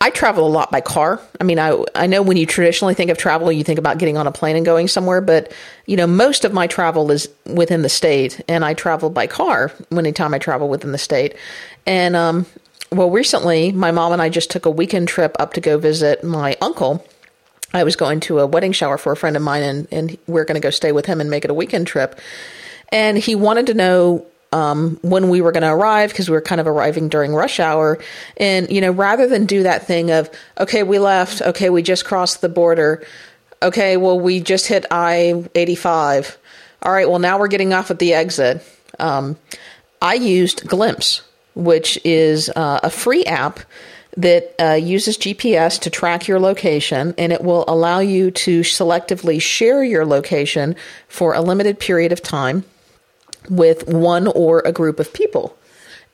I 0.00 0.10
travel 0.10 0.46
a 0.46 0.48
lot 0.48 0.70
by 0.70 0.80
car. 0.80 1.20
I 1.40 1.44
mean, 1.44 1.58
I 1.58 1.82
I 1.94 2.06
know 2.06 2.22
when 2.22 2.36
you 2.36 2.46
traditionally 2.46 2.94
think 2.94 3.10
of 3.10 3.18
travel, 3.18 3.50
you 3.50 3.64
think 3.64 3.78
about 3.78 3.98
getting 3.98 4.16
on 4.16 4.26
a 4.26 4.32
plane 4.32 4.56
and 4.56 4.64
going 4.64 4.88
somewhere, 4.88 5.20
but 5.20 5.52
you 5.86 5.96
know, 5.96 6.06
most 6.06 6.44
of 6.44 6.52
my 6.52 6.66
travel 6.66 7.10
is 7.10 7.28
within 7.46 7.82
the 7.82 7.88
state, 7.88 8.40
and 8.46 8.64
I 8.64 8.74
travel 8.74 9.10
by 9.10 9.26
car 9.26 9.72
anytime 9.90 10.34
I 10.34 10.38
travel 10.38 10.68
within 10.68 10.92
the 10.92 10.98
state. 10.98 11.34
And 11.86 12.14
um, 12.14 12.46
well, 12.92 13.10
recently, 13.10 13.72
my 13.72 13.90
mom 13.90 14.12
and 14.12 14.22
I 14.22 14.28
just 14.28 14.50
took 14.50 14.66
a 14.66 14.70
weekend 14.70 15.08
trip 15.08 15.34
up 15.38 15.54
to 15.54 15.60
go 15.60 15.78
visit 15.78 16.22
my 16.22 16.56
uncle. 16.60 17.04
I 17.74 17.84
was 17.84 17.96
going 17.96 18.20
to 18.20 18.38
a 18.38 18.46
wedding 18.46 18.72
shower 18.72 18.98
for 18.98 19.12
a 19.12 19.16
friend 19.16 19.36
of 19.36 19.42
mine, 19.42 19.62
and, 19.62 19.88
and 19.90 20.18
we're 20.26 20.44
going 20.44 20.54
to 20.54 20.60
go 20.60 20.70
stay 20.70 20.92
with 20.92 21.06
him 21.06 21.20
and 21.20 21.30
make 21.30 21.44
it 21.44 21.50
a 21.50 21.54
weekend 21.54 21.86
trip. 21.86 22.18
And 22.90 23.18
he 23.18 23.34
wanted 23.34 23.66
to 23.66 23.74
know 23.74 24.26
um, 24.52 24.98
when 25.02 25.28
we 25.28 25.40
were 25.40 25.52
going 25.52 25.62
to 25.62 25.72
arrive 25.72 26.10
because 26.10 26.28
we 26.28 26.34
were 26.34 26.42
kind 26.42 26.60
of 26.60 26.66
arriving 26.66 27.08
during 27.08 27.34
rush 27.34 27.60
hour. 27.60 27.98
And, 28.36 28.70
you 28.70 28.80
know, 28.80 28.90
rather 28.90 29.26
than 29.26 29.46
do 29.46 29.62
that 29.64 29.86
thing 29.86 30.10
of, 30.10 30.30
okay, 30.58 30.82
we 30.82 30.98
left, 30.98 31.42
okay, 31.42 31.70
we 31.70 31.82
just 31.82 32.04
crossed 32.04 32.40
the 32.40 32.48
border, 32.48 33.04
okay, 33.62 33.96
well, 33.96 34.18
we 34.18 34.40
just 34.40 34.66
hit 34.66 34.86
I 34.90 35.44
85. 35.54 36.38
All 36.82 36.92
right, 36.92 37.08
well, 37.08 37.18
now 37.18 37.38
we're 37.38 37.48
getting 37.48 37.72
off 37.72 37.90
at 37.90 37.98
the 37.98 38.14
exit. 38.14 38.62
Um, 38.98 39.36
I 40.00 40.14
used 40.14 40.62
Glympse, 40.62 41.22
which 41.54 41.98
is 42.04 42.50
uh, 42.50 42.80
a 42.82 42.90
free 42.90 43.24
app 43.24 43.60
that 44.16 44.54
uh, 44.58 44.74
uses 44.74 45.18
GPS 45.18 45.80
to 45.80 45.90
track 45.90 46.26
your 46.26 46.40
location, 46.40 47.14
and 47.18 47.32
it 47.32 47.42
will 47.42 47.64
allow 47.68 47.98
you 47.98 48.30
to 48.30 48.60
selectively 48.60 49.40
share 49.40 49.84
your 49.84 50.06
location 50.06 50.74
for 51.08 51.34
a 51.34 51.42
limited 51.42 51.78
period 51.78 52.12
of 52.12 52.22
time 52.22 52.64
with 53.48 53.86
one 53.88 54.26
or 54.28 54.60
a 54.64 54.72
group 54.72 55.00
of 55.00 55.12
people. 55.12 55.56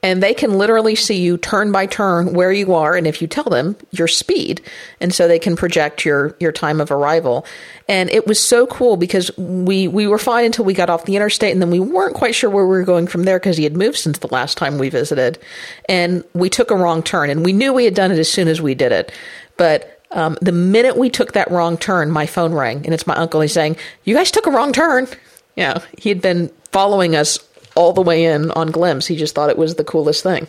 And 0.04 0.20
they 0.20 0.34
can 0.34 0.58
literally 0.58 0.96
see 0.96 1.20
you 1.20 1.38
turn 1.38 1.70
by 1.70 1.86
turn 1.86 2.34
where 2.34 2.50
you 2.50 2.74
are, 2.74 2.96
and 2.96 3.06
if 3.06 3.22
you 3.22 3.28
tell 3.28 3.44
them 3.44 3.76
your 3.92 4.08
speed, 4.08 4.60
and 5.00 5.14
so 5.14 5.28
they 5.28 5.38
can 5.38 5.54
project 5.54 6.04
your 6.04 6.34
your 6.40 6.50
time 6.50 6.80
of 6.80 6.90
arrival. 6.90 7.46
And 7.88 8.10
it 8.10 8.26
was 8.26 8.44
so 8.44 8.66
cool 8.66 8.96
because 8.96 9.30
we 9.38 9.86
we 9.86 10.08
were 10.08 10.18
fine 10.18 10.44
until 10.44 10.64
we 10.64 10.74
got 10.74 10.90
off 10.90 11.04
the 11.04 11.14
interstate, 11.14 11.52
and 11.52 11.62
then 11.62 11.70
we 11.70 11.78
weren't 11.78 12.16
quite 12.16 12.34
sure 12.34 12.50
where 12.50 12.66
we 12.66 12.76
were 12.76 12.82
going 12.82 13.06
from 13.06 13.22
there 13.22 13.38
because 13.38 13.56
he 13.56 13.62
had 13.62 13.76
moved 13.76 13.96
since 13.96 14.18
the 14.18 14.26
last 14.32 14.58
time 14.58 14.76
we 14.76 14.88
visited, 14.88 15.38
and 15.88 16.24
we 16.34 16.50
took 16.50 16.72
a 16.72 16.76
wrong 16.76 17.04
turn, 17.04 17.30
and 17.30 17.44
we 17.44 17.52
knew 17.52 17.72
we 17.72 17.84
had 17.84 17.94
done 17.94 18.10
it 18.10 18.18
as 18.18 18.28
soon 18.28 18.48
as 18.48 18.60
we 18.60 18.74
did 18.74 18.92
it, 18.92 19.12
but. 19.56 19.98
Um, 20.14 20.36
the 20.42 20.52
minute 20.52 20.98
we 20.98 21.08
took 21.08 21.32
that 21.32 21.50
wrong 21.50 21.78
turn, 21.78 22.10
my 22.10 22.26
phone 22.26 22.52
rang, 22.52 22.84
and 22.84 22.92
it's 22.92 23.06
my 23.06 23.14
uncle. 23.14 23.40
He's 23.40 23.54
saying, 23.54 23.78
"You 24.04 24.14
guys 24.14 24.30
took 24.30 24.46
a 24.46 24.50
wrong 24.50 24.70
turn." 24.70 25.08
Yeah, 25.56 25.80
he 25.98 26.08
had 26.08 26.20
been 26.22 26.50
following 26.72 27.14
us 27.14 27.38
all 27.74 27.92
the 27.92 28.02
way 28.02 28.24
in 28.24 28.50
on 28.52 28.70
Glympse. 28.70 29.06
He 29.06 29.16
just 29.16 29.34
thought 29.34 29.50
it 29.50 29.58
was 29.58 29.74
the 29.74 29.84
coolest 29.84 30.22
thing. 30.22 30.46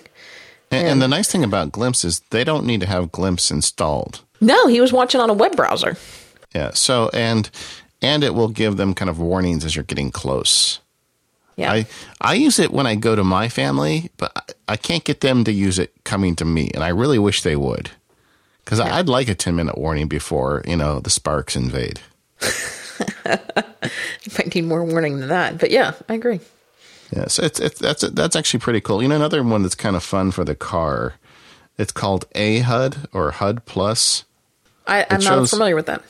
And, 0.71 0.87
and 0.87 1.01
the 1.01 1.07
nice 1.07 1.31
thing 1.31 1.43
about 1.43 1.71
Glympse 1.71 2.03
is 2.03 2.21
they 2.31 2.43
don't 2.43 2.65
need 2.65 2.79
to 2.81 2.87
have 2.87 3.11
Glympse 3.11 3.51
installed. 3.51 4.21
No, 4.41 4.67
he 4.67 4.81
was 4.81 4.91
watching 4.91 5.21
on 5.21 5.29
a 5.29 5.33
web 5.33 5.55
browser. 5.55 5.97
Yeah. 6.53 6.71
So 6.73 7.09
and 7.13 7.49
and 8.01 8.23
it 8.23 8.33
will 8.33 8.49
give 8.49 8.77
them 8.77 8.93
kind 8.93 9.09
of 9.09 9.19
warnings 9.19 9.65
as 9.65 9.75
you're 9.75 9.83
getting 9.83 10.11
close. 10.11 10.79
Yeah. 11.55 11.71
I 11.71 11.85
I 12.19 12.33
use 12.33 12.59
it 12.59 12.71
when 12.71 12.87
I 12.87 12.95
go 12.95 13.15
to 13.15 13.23
my 13.23 13.49
family, 13.49 14.09
but 14.17 14.31
I, 14.35 14.73
I 14.73 14.75
can't 14.75 15.03
get 15.03 15.21
them 15.21 15.43
to 15.43 15.51
use 15.51 15.79
it 15.79 15.93
coming 16.03 16.35
to 16.37 16.45
me, 16.45 16.71
and 16.73 16.83
I 16.83 16.89
really 16.89 17.19
wish 17.19 17.43
they 17.43 17.55
would, 17.55 17.91
because 18.65 18.79
I'd 18.79 19.07
like 19.07 19.29
a 19.29 19.35
ten 19.35 19.55
minute 19.55 19.77
warning 19.77 20.07
before 20.07 20.63
you 20.67 20.75
know 20.75 20.99
the 20.99 21.11
sparks 21.11 21.55
invade. 21.55 21.99
you 23.25 24.31
might 24.37 24.53
need 24.53 24.65
more 24.65 24.83
warning 24.83 25.19
than 25.19 25.29
that. 25.29 25.57
But 25.57 25.71
yeah, 25.71 25.93
I 26.09 26.15
agree. 26.15 26.39
Yeah, 27.15 27.27
so 27.27 27.43
it's, 27.43 27.59
it's 27.59 27.79
that's 27.79 28.01
that's 28.01 28.35
actually 28.35 28.59
pretty 28.59 28.81
cool. 28.81 29.01
You 29.01 29.07
know, 29.07 29.15
another 29.15 29.43
one 29.43 29.61
that's 29.61 29.75
kind 29.75 29.95
of 29.95 30.03
fun 30.03 30.31
for 30.31 30.43
the 30.43 30.55
car 30.55 31.15
It's 31.77 31.91
called 31.91 32.25
A 32.33 32.59
HUD 32.59 33.07
or 33.13 33.31
HUD 33.31 33.65
Plus. 33.65 34.25
I, 34.87 35.05
I'm 35.09 35.21
not 35.21 35.49
familiar 35.49 35.75
with 35.75 35.85
that. 35.85 36.03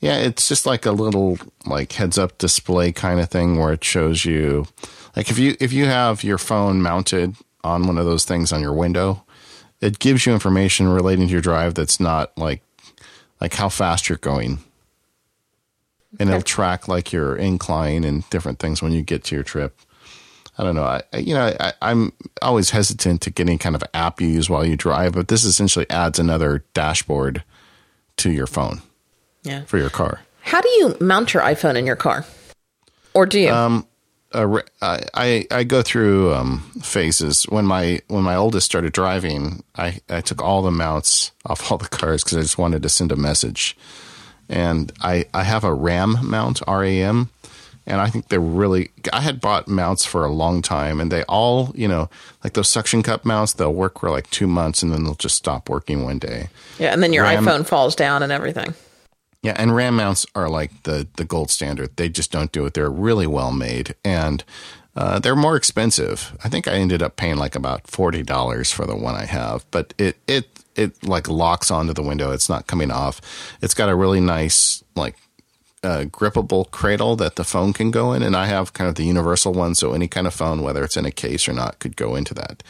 Yeah, 0.00 0.16
it's 0.18 0.48
just 0.48 0.64
like 0.64 0.86
a 0.86 0.92
little 0.92 1.38
like 1.66 1.92
heads 1.92 2.18
up 2.18 2.38
display 2.38 2.92
kind 2.92 3.20
of 3.20 3.28
thing 3.28 3.58
where 3.58 3.72
it 3.72 3.82
shows 3.82 4.24
you 4.24 4.66
like 5.16 5.30
if 5.30 5.38
you 5.38 5.56
if 5.58 5.72
you 5.72 5.86
have 5.86 6.22
your 6.22 6.38
phone 6.38 6.80
mounted 6.82 7.34
on 7.64 7.86
one 7.86 7.98
of 7.98 8.06
those 8.06 8.24
things 8.24 8.52
on 8.52 8.60
your 8.60 8.72
window, 8.72 9.24
it 9.80 9.98
gives 9.98 10.24
you 10.24 10.32
information 10.32 10.88
relating 10.88 11.26
to 11.26 11.32
your 11.32 11.40
drive 11.40 11.74
that's 11.74 11.98
not 11.98 12.36
like 12.38 12.62
like 13.40 13.54
how 13.54 13.68
fast 13.68 14.08
you're 14.08 14.18
going. 14.18 14.60
And 16.18 16.30
it'll 16.30 16.42
track 16.42 16.88
like 16.88 17.12
your 17.12 17.36
incline 17.36 18.04
and 18.04 18.28
different 18.30 18.58
things 18.58 18.80
when 18.82 18.92
you 18.92 19.02
get 19.02 19.24
to 19.24 19.34
your 19.34 19.44
trip. 19.44 19.78
I 20.56 20.64
don't 20.64 20.74
know. 20.74 20.84
I, 20.84 21.02
you 21.18 21.34
know 21.34 21.54
I, 21.60 21.72
I'm 21.82 22.12
always 22.42 22.70
hesitant 22.70 23.20
to 23.22 23.30
get 23.30 23.46
any 23.48 23.58
kind 23.58 23.76
of 23.76 23.82
app 23.94 24.20
you 24.20 24.26
use 24.26 24.48
while 24.50 24.64
you 24.64 24.76
drive, 24.76 25.12
but 25.12 25.28
this 25.28 25.44
essentially 25.44 25.86
adds 25.90 26.18
another 26.18 26.64
dashboard 26.74 27.44
to 28.16 28.30
your 28.32 28.46
phone 28.48 28.80
Yeah. 29.44 29.62
for 29.64 29.78
your 29.78 29.90
car. 29.90 30.20
How 30.40 30.60
do 30.60 30.68
you 30.70 30.96
mount 31.00 31.34
your 31.34 31.42
iPhone 31.44 31.76
in 31.76 31.86
your 31.86 31.94
car? 31.96 32.24
Or 33.14 33.26
do 33.26 33.38
you? 33.38 33.50
uh, 33.50 33.82
I, 34.82 35.00
I 35.14 35.46
I 35.50 35.64
go 35.64 35.82
through 35.82 36.34
um, 36.34 36.60
phases. 36.82 37.44
When 37.44 37.64
my 37.66 38.00
when 38.08 38.22
my 38.24 38.34
oldest 38.34 38.66
started 38.66 38.92
driving, 38.92 39.62
I, 39.76 40.00
I 40.08 40.20
took 40.22 40.42
all 40.42 40.62
the 40.62 40.70
mounts 40.70 41.32
off 41.46 41.70
all 41.70 41.78
the 41.78 41.88
cars 41.88 42.24
because 42.24 42.38
I 42.38 42.40
just 42.42 42.58
wanted 42.58 42.82
to 42.82 42.88
send 42.88 43.12
a 43.12 43.16
message. 43.16 43.76
And 44.48 44.92
I 45.00 45.26
I 45.34 45.44
have 45.44 45.64
a 45.64 45.74
RAM 45.74 46.18
mount 46.22 46.62
RAM, 46.66 47.28
and 47.86 48.00
I 48.00 48.08
think 48.08 48.28
they're 48.28 48.40
really. 48.40 48.90
I 49.12 49.20
had 49.20 49.40
bought 49.40 49.68
mounts 49.68 50.04
for 50.04 50.24
a 50.24 50.32
long 50.32 50.62
time, 50.62 51.00
and 51.00 51.12
they 51.12 51.22
all 51.24 51.72
you 51.74 51.88
know 51.88 52.08
like 52.42 52.54
those 52.54 52.68
suction 52.68 53.02
cup 53.02 53.24
mounts. 53.24 53.52
They'll 53.52 53.74
work 53.74 54.00
for 54.00 54.10
like 54.10 54.30
two 54.30 54.46
months, 54.46 54.82
and 54.82 54.92
then 54.92 55.04
they'll 55.04 55.14
just 55.14 55.36
stop 55.36 55.68
working 55.68 56.02
one 56.04 56.18
day. 56.18 56.48
yeah, 56.78 56.92
and 56.92 57.02
then 57.02 57.12
your 57.12 57.24
RAM 57.24 57.44
iPhone 57.44 57.66
falls 57.66 57.94
down 57.94 58.22
and 58.22 58.32
everything. 58.32 58.74
Yeah, 59.42 59.54
and 59.56 59.74
RAM 59.74 59.96
mounts 59.96 60.26
are 60.34 60.48
like 60.48 60.82
the 60.82 61.06
the 61.16 61.24
gold 61.24 61.50
standard. 61.50 61.96
They 61.96 62.08
just 62.08 62.32
don't 62.32 62.50
do 62.52 62.66
it. 62.66 62.74
They're 62.74 62.90
really 62.90 63.26
well 63.26 63.52
made, 63.52 63.94
and 64.04 64.42
uh, 64.96 65.20
they're 65.20 65.36
more 65.36 65.54
expensive. 65.56 66.36
I 66.42 66.48
think 66.48 66.66
I 66.66 66.72
ended 66.72 67.02
up 67.02 67.16
paying 67.16 67.36
like 67.36 67.54
about 67.54 67.86
forty 67.86 68.22
dollars 68.22 68.72
for 68.72 68.84
the 68.84 68.96
one 68.96 69.14
I 69.14 69.26
have, 69.26 69.64
but 69.70 69.94
it 69.96 70.16
it 70.26 70.57
it 70.78 71.02
like 71.06 71.28
locks 71.28 71.70
onto 71.70 71.92
the 71.92 72.02
window. 72.02 72.30
It's 72.30 72.48
not 72.48 72.66
coming 72.66 72.90
off. 72.90 73.20
It's 73.60 73.74
got 73.74 73.88
a 73.88 73.94
really 73.94 74.20
nice 74.20 74.82
like 74.94 75.16
uh, 75.82 76.04
grippable 76.04 76.70
cradle 76.70 77.16
that 77.16 77.36
the 77.36 77.44
phone 77.44 77.72
can 77.72 77.90
go 77.90 78.12
in, 78.12 78.22
and 78.22 78.36
I 78.36 78.46
have 78.46 78.72
kind 78.72 78.88
of 78.88 78.96
the 78.96 79.04
universal 79.04 79.52
one, 79.52 79.74
so 79.74 79.92
any 79.92 80.08
kind 80.08 80.26
of 80.26 80.34
phone, 80.34 80.62
whether 80.62 80.82
it's 80.84 80.96
in 80.96 81.06
a 81.06 81.10
case 81.10 81.48
or 81.48 81.52
not, 81.52 81.78
could 81.78 81.96
go 81.96 82.16
into 82.16 82.34
that. 82.34 82.62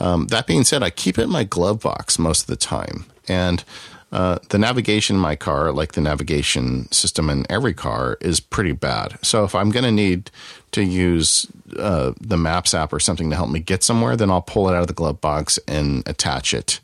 Um, 0.00 0.26
that 0.28 0.46
being 0.46 0.64
said, 0.64 0.82
I 0.82 0.90
keep 0.90 1.18
it 1.18 1.22
in 1.22 1.30
my 1.30 1.44
glove 1.44 1.80
box 1.80 2.18
most 2.18 2.42
of 2.42 2.46
the 2.46 2.56
time, 2.56 3.06
and 3.28 3.64
uh, 4.12 4.38
the 4.50 4.58
navigation 4.58 5.16
in 5.16 5.22
my 5.22 5.34
car, 5.34 5.72
like 5.72 5.92
the 5.92 6.00
navigation 6.00 6.90
system 6.92 7.28
in 7.28 7.44
every 7.50 7.74
car, 7.74 8.16
is 8.20 8.38
pretty 8.38 8.70
bad. 8.70 9.18
So 9.22 9.42
if 9.42 9.56
I'm 9.56 9.70
going 9.70 9.84
to 9.84 9.90
need 9.90 10.30
to 10.70 10.84
use 10.84 11.46
uh, 11.76 12.12
the 12.20 12.36
Maps 12.36 12.74
app 12.74 12.92
or 12.92 13.00
something 13.00 13.30
to 13.30 13.36
help 13.36 13.50
me 13.50 13.58
get 13.58 13.82
somewhere, 13.82 14.14
then 14.14 14.30
I'll 14.30 14.42
pull 14.42 14.68
it 14.68 14.74
out 14.74 14.82
of 14.82 14.86
the 14.86 14.92
glove 14.92 15.20
box 15.20 15.58
and 15.66 16.06
attach 16.06 16.54
it 16.54 16.78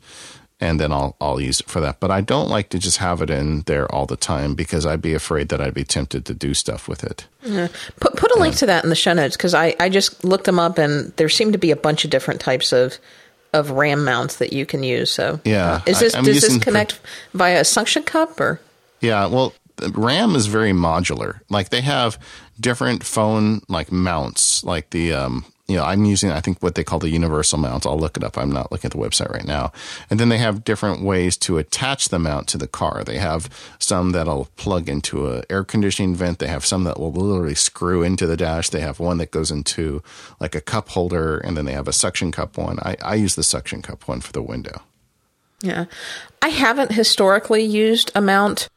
and 0.61 0.79
then 0.79 0.91
I'll 0.93 1.15
I'll 1.19 1.41
use 1.41 1.59
it 1.59 1.67
for 1.67 1.81
that. 1.81 1.99
But 1.99 2.11
I 2.11 2.21
don't 2.21 2.47
like 2.47 2.69
to 2.69 2.79
just 2.79 2.99
have 2.99 3.21
it 3.21 3.29
in 3.29 3.61
there 3.61 3.91
all 3.93 4.05
the 4.05 4.15
time 4.15 4.53
because 4.53 4.85
I'd 4.85 5.01
be 5.01 5.13
afraid 5.13 5.49
that 5.49 5.59
I'd 5.59 5.73
be 5.73 5.83
tempted 5.83 6.25
to 6.25 6.33
do 6.33 6.53
stuff 6.53 6.87
with 6.87 7.03
it. 7.03 7.25
Put 7.99 8.15
put 8.15 8.31
a 8.31 8.39
link 8.39 8.55
to 8.57 8.65
that 8.67 8.83
in 8.83 8.89
the 8.89 8.95
show 8.95 9.13
notes 9.13 9.35
because 9.35 9.53
I, 9.53 9.75
I 9.79 9.89
just 9.89 10.23
looked 10.23 10.45
them 10.45 10.59
up 10.59 10.77
and 10.77 11.11
there 11.17 11.27
seem 11.29 11.51
to 11.51 11.57
be 11.57 11.71
a 11.71 11.75
bunch 11.75 12.05
of 12.05 12.11
different 12.11 12.39
types 12.39 12.71
of 12.71 12.97
of 13.53 13.71
RAM 13.71 14.05
mounts 14.05 14.37
that 14.37 14.53
you 14.53 14.65
can 14.65 14.81
use. 14.83 15.11
So 15.11 15.41
Yeah, 15.43 15.73
uh, 15.73 15.81
is 15.87 15.99
this 15.99 16.15
I- 16.15 16.19
does 16.21 16.27
this 16.35 16.43
using 16.43 16.59
for- 16.59 16.63
connect 16.63 16.99
via 17.33 17.59
a 17.61 17.65
suction 17.65 18.03
cup 18.03 18.39
or 18.39 18.61
Yeah, 19.01 19.25
well, 19.25 19.53
RAM 19.93 20.35
is 20.35 20.45
very 20.45 20.71
modular. 20.71 21.39
Like 21.49 21.69
they 21.69 21.81
have 21.81 22.17
different 22.59 23.03
phone 23.03 23.61
like 23.67 23.91
mounts, 23.91 24.63
like 24.63 24.91
the 24.91 25.11
um, 25.13 25.43
you 25.71 25.77
know, 25.77 25.85
I'm 25.85 26.03
using 26.03 26.31
I 26.31 26.41
think 26.41 26.61
what 26.61 26.75
they 26.75 26.83
call 26.83 26.99
the 26.99 27.09
universal 27.09 27.57
mount. 27.57 27.85
I'll 27.85 27.97
look 27.97 28.17
it 28.17 28.23
up. 28.23 28.37
I'm 28.37 28.51
not 28.51 28.71
looking 28.71 28.89
at 28.89 28.91
the 28.91 28.97
website 28.97 29.31
right 29.31 29.45
now. 29.45 29.71
And 30.09 30.19
then 30.19 30.27
they 30.27 30.37
have 30.37 30.65
different 30.65 31.01
ways 31.01 31.37
to 31.37 31.57
attach 31.57 32.09
the 32.09 32.19
mount 32.19 32.47
to 32.49 32.57
the 32.57 32.67
car. 32.67 33.05
They 33.05 33.19
have 33.19 33.49
some 33.79 34.11
that'll 34.11 34.49
plug 34.57 34.89
into 34.89 35.31
a 35.31 35.43
air 35.49 35.63
conditioning 35.63 36.13
vent. 36.13 36.39
They 36.39 36.47
have 36.47 36.65
some 36.65 36.83
that 36.83 36.99
will 36.99 37.13
literally 37.13 37.55
screw 37.55 38.03
into 38.03 38.27
the 38.27 38.35
dash. 38.35 38.69
They 38.69 38.81
have 38.81 38.99
one 38.99 39.17
that 39.19 39.31
goes 39.31 39.49
into 39.49 40.03
like 40.41 40.55
a 40.55 40.61
cup 40.61 40.89
holder, 40.89 41.37
and 41.37 41.55
then 41.55 41.65
they 41.65 41.73
have 41.73 41.87
a 41.87 41.93
suction 41.93 42.31
cup 42.33 42.57
one. 42.57 42.77
I, 42.79 42.97
I 43.01 43.15
use 43.15 43.35
the 43.35 43.43
suction 43.43 43.81
cup 43.81 44.07
one 44.09 44.19
for 44.19 44.33
the 44.33 44.41
window. 44.41 44.81
Yeah. 45.61 45.85
I 46.41 46.49
haven't 46.49 46.91
historically 46.91 47.63
used 47.63 48.11
a 48.15 48.21
mount, 48.21 48.67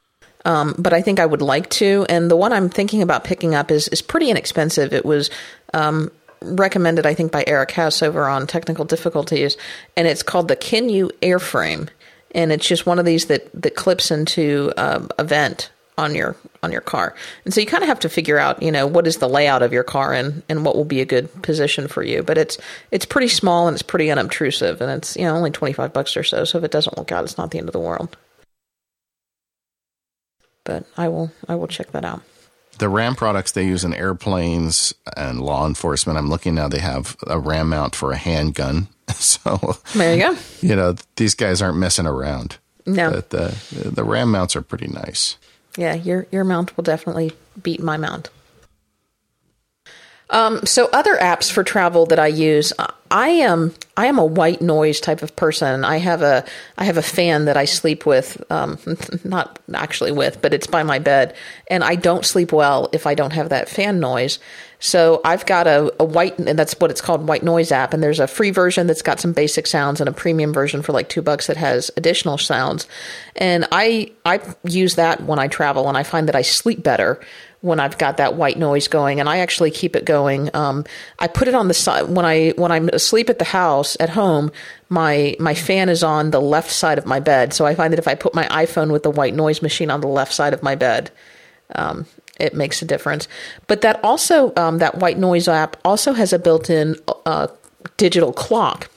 um, 0.45 0.75
but 0.79 0.93
I 0.93 1.03
think 1.03 1.19
I 1.19 1.27
would 1.27 1.43
like 1.43 1.71
to. 1.71 2.07
And 2.09 2.31
the 2.31 2.37
one 2.37 2.53
I'm 2.53 2.69
thinking 2.69 3.03
about 3.03 3.25
picking 3.25 3.55
up 3.55 3.71
is, 3.71 3.89
is 3.89 4.03
pretty 4.03 4.31
inexpensive. 4.31 4.93
It 4.93 5.05
was 5.05 5.31
um, 5.73 6.11
recommended, 6.45 7.07
I 7.07 7.15
think, 7.15 7.33
by 7.33 7.45
Eric 7.47 7.73
Hess 7.73 8.03
over 8.03 8.27
on 8.29 8.47
Technical 8.47 8.85
Difficulties, 8.85 9.57
and 9.97 10.07
it's 10.07 10.23
called 10.23 10.49
the 10.49 10.57
Kenu 10.57 11.11
Airframe. 11.21 11.89
And 12.33 12.51
it's 12.51 12.67
just 12.67 12.85
one 12.85 12.99
of 12.99 13.05
these 13.05 13.27
that, 13.27 13.49
that 13.63 13.77
clips 13.77 14.11
into 14.11 14.73
um, 14.77 15.09
a 15.19 15.25
vent 15.25 15.71
on 15.97 16.15
your 16.15 16.37
on 16.63 16.73
your 16.73 16.81
car. 16.81 17.15
And 17.45 17.55
so 17.55 17.61
you 17.61 17.67
kind 17.67 17.83
of 17.83 17.89
have 17.89 18.01
to 18.01 18.09
figure 18.09 18.39
out, 18.39 18.63
you 18.63 18.73
know, 18.73 18.87
what 18.87 19.07
is 19.07 19.19
the 19.19 19.29
layout 19.29 19.63
of 19.63 19.73
your 19.73 19.85
car 19.85 20.13
and, 20.13 20.43
and 20.49 20.65
what 20.65 20.75
will 20.75 20.85
be 20.85 21.01
a 21.01 21.05
good 21.05 21.31
position 21.43 21.89
for 21.89 22.03
you. 22.03 22.23
But 22.23 22.39
it's 22.39 22.59
it's 22.91 23.05
pretty 23.05 23.29
small 23.29 23.69
and 23.69 23.75
it's 23.75 23.83
pretty 23.83 24.11
unobtrusive 24.11 24.81
and 24.81 24.91
it's, 24.91 25.17
you 25.17 25.25
know, 25.25 25.37
only 25.37 25.51
25 25.51 25.93
bucks 25.93 26.17
or 26.17 26.25
so. 26.25 26.45
So 26.45 26.59
if 26.59 26.65
it 26.65 26.71
doesn't 26.71 26.97
work 26.97 27.13
out, 27.13 27.25
it's 27.25 27.39
not 27.39 27.51
the 27.51 27.59
end 27.59 27.69
of 27.69 27.73
the 27.73 27.81
world. 27.81 28.17
But 30.65 30.87
I 30.97 31.09
will 31.09 31.31
I 31.47 31.55
will 31.55 31.69
check 31.69 31.93
that 31.93 32.05
out. 32.05 32.23
The 32.79 32.89
RAM 32.89 33.15
products 33.15 33.53
they 33.53 33.65
use 33.65 33.85
in 33.85 33.95
airplanes 33.95 34.95
and 35.17 35.41
law 35.41 35.67
enforcement. 35.67 36.19
I'm 36.19 36.29
looking 36.29 36.55
now; 36.55 36.69
they 36.69 36.79
have 36.81 37.17
a 37.27 37.39
RAM 37.39 37.69
mount 37.71 37.95
for 37.95 38.13
a 38.13 38.17
handgun. 38.17 38.89
So 39.15 39.77
There 39.95 40.15
you 40.17 40.23
go. 40.23 40.37
you 40.63 40.75
know 40.75 40.97
these 41.17 41.35
guys 41.35 41.61
aren't 41.61 41.77
messing 41.77 42.07
around. 42.07 42.57
No. 42.87 43.11
But 43.11 43.31
the 43.31 43.55
the 43.95 44.03
RAM 44.05 44.31
mounts 44.31 44.57
are 44.57 44.63
pretty 44.63 44.89
nice. 44.89 45.37
Yeah, 45.77 45.95
your 45.95 46.27
your 46.33 46.45
mount 46.45 46.77
will 46.77 46.85
definitely 46.85 47.33
beat 47.63 47.83
my 47.83 47.97
mount. 47.99 48.31
Um, 50.35 50.67
so 50.67 50.89
other 50.93 51.17
apps 51.17 51.51
for 51.51 51.63
travel 51.63 52.07
that 52.07 52.19
I 52.19 52.27
use, 52.27 52.73
I 53.09 53.29
am 53.29 53.73
I 53.97 54.07
am 54.07 54.19
a 54.19 54.25
white 54.25 54.61
noise 54.61 54.99
type 54.99 55.23
of 55.23 55.37
person. 55.37 55.85
I 55.85 55.99
have 55.99 56.23
a 56.23 56.45
I 56.77 56.85
have 56.85 56.97
a 56.97 57.03
fan 57.03 57.45
that 57.45 57.57
I 57.57 57.67
sleep 57.67 58.05
with, 58.05 58.43
um, 58.51 58.77
not 59.25 59.61
actually 59.73 60.11
with, 60.11 60.43
but 60.43 60.53
it's 60.53 60.67
by 60.67 60.83
my 60.83 60.99
bed, 60.99 61.37
and 61.69 61.85
I 61.85 61.95
don't 61.95 62.25
sleep 62.25 62.53
well 62.53 62.89
if 62.93 63.07
I 63.07 63.15
don't 63.15 63.33
have 63.33 63.51
that 63.51 63.69
fan 63.69 64.01
noise. 64.01 64.41
So 64.85 65.23
I've 65.25 65.47
got 65.47 65.67
a, 65.67 65.91
a 65.99 66.05
white, 66.05 66.39
and 66.39 66.59
that's 66.59 66.79
what 66.79 66.91
it's 66.91 67.01
called, 67.01 67.27
white 67.27 67.43
noise 67.43 67.73
app. 67.73 67.95
And 67.95 68.03
there's 68.03 68.21
a 68.21 68.27
free 68.27 68.51
version 68.51 68.87
that's 68.87 69.01
got 69.01 69.19
some 69.19 69.33
basic 69.33 69.67
sounds, 69.67 69.99
and 69.99 70.11
a 70.11 70.13
premium 70.13 70.53
version 70.53 70.83
for 70.83 70.93
like 70.93 71.09
two 71.09 71.23
bucks 71.23 71.47
that 71.47 71.57
has 71.57 71.91
additional 71.97 72.37
sounds. 72.37 72.87
And 73.35 73.67
I 73.73 74.13
I 74.27 74.41
use 74.63 74.97
that 74.97 75.23
when 75.23 75.39
I 75.39 75.49
travel, 75.49 75.89
and 75.89 75.97
I 75.97 76.03
find 76.03 76.29
that 76.29 76.37
I 76.37 76.43
sleep 76.43 76.83
better 76.83 77.19
when 77.63 77.81
I've 77.81 77.97
got 77.97 78.19
that 78.19 78.35
white 78.35 78.59
noise 78.59 78.89
going, 78.89 79.21
and 79.21 79.29
I 79.29 79.39
actually 79.39 79.71
keep 79.71 79.97
it 79.97 80.05
going. 80.05 80.55
Um, 80.55 80.85
I 81.19 81.29
put 81.29 81.49
it 81.49 81.55
on 81.55 81.69
the 81.69 81.75
side 81.75 82.11
when 82.11 82.27
I 82.27 82.51
when 82.51 82.71
I'm 82.71 82.91
asleep 82.91 83.31
at 83.31 83.39
the 83.39 83.47
house 83.47 83.97
at 84.01 84.11
home. 84.11 84.53
My 84.91 85.35
my 85.41 85.55
fan 85.55 85.89
is 85.89 86.05
on 86.05 86.31
the 86.31 86.43
left 86.43 86.71
side 86.71 86.99
of 86.99 87.07
my 87.07 87.21
bed, 87.21 87.55
so 87.55 87.65
I 87.65 87.75
find 87.75 87.91
that 87.95 87.99
if 87.99 88.07
I 88.07 88.17
put 88.17 88.35
my 88.35 88.45
iPhone 88.49 88.93
with 88.93 89.03
the 89.03 89.11
white 89.11 89.35
noise 89.35 89.63
machine 89.63 89.91
on 89.91 90.03
the 90.03 90.09
left 90.09 90.35
side 90.35 90.53
of 90.53 90.63
my 90.63 90.75
bed, 90.75 91.11
um, 91.75 92.05
it 92.39 92.55
makes 92.55 92.83
a 92.83 92.85
difference. 92.85 93.29
But 93.67 93.81
that 93.83 94.03
also 94.05 94.53
um, 94.57 94.79
that 94.79 94.99
white 94.99 95.19
noise 95.19 95.49
app 95.49 95.77
also 95.85 96.13
has 96.13 96.33
a 96.33 96.39
built-in 96.39 96.97
uh, 97.27 97.49
digital 97.97 98.33
clock 98.33 98.91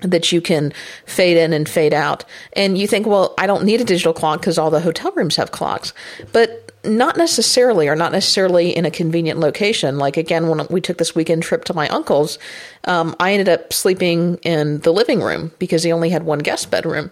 that 0.00 0.32
you 0.32 0.40
can 0.40 0.72
fade 1.06 1.36
in 1.36 1.52
and 1.52 1.68
fade 1.68 1.94
out. 1.94 2.24
And 2.54 2.76
you 2.76 2.86
think, 2.86 3.06
well, 3.06 3.34
I 3.38 3.46
don't 3.46 3.64
need 3.64 3.80
a 3.80 3.84
digital 3.84 4.12
clock 4.12 4.40
because 4.40 4.58
all 4.58 4.70
the 4.70 4.80
hotel 4.80 5.12
rooms 5.12 5.36
have 5.36 5.52
clocks. 5.52 5.92
But 6.32 6.72
not 6.84 7.16
necessarily, 7.16 7.88
or 7.88 7.96
not 7.96 8.12
necessarily 8.12 8.76
in 8.76 8.84
a 8.84 8.90
convenient 8.90 9.40
location. 9.40 9.98
Like, 9.98 10.16
again, 10.16 10.48
when 10.48 10.66
we 10.68 10.80
took 10.80 10.98
this 10.98 11.14
weekend 11.14 11.42
trip 11.42 11.64
to 11.64 11.74
my 11.74 11.88
uncle's, 11.88 12.38
um, 12.84 13.16
I 13.18 13.32
ended 13.32 13.48
up 13.48 13.72
sleeping 13.72 14.36
in 14.42 14.80
the 14.80 14.92
living 14.92 15.20
room 15.20 15.52
because 15.58 15.82
he 15.82 15.92
only 15.92 16.10
had 16.10 16.24
one 16.24 16.40
guest 16.40 16.70
bedroom. 16.70 17.10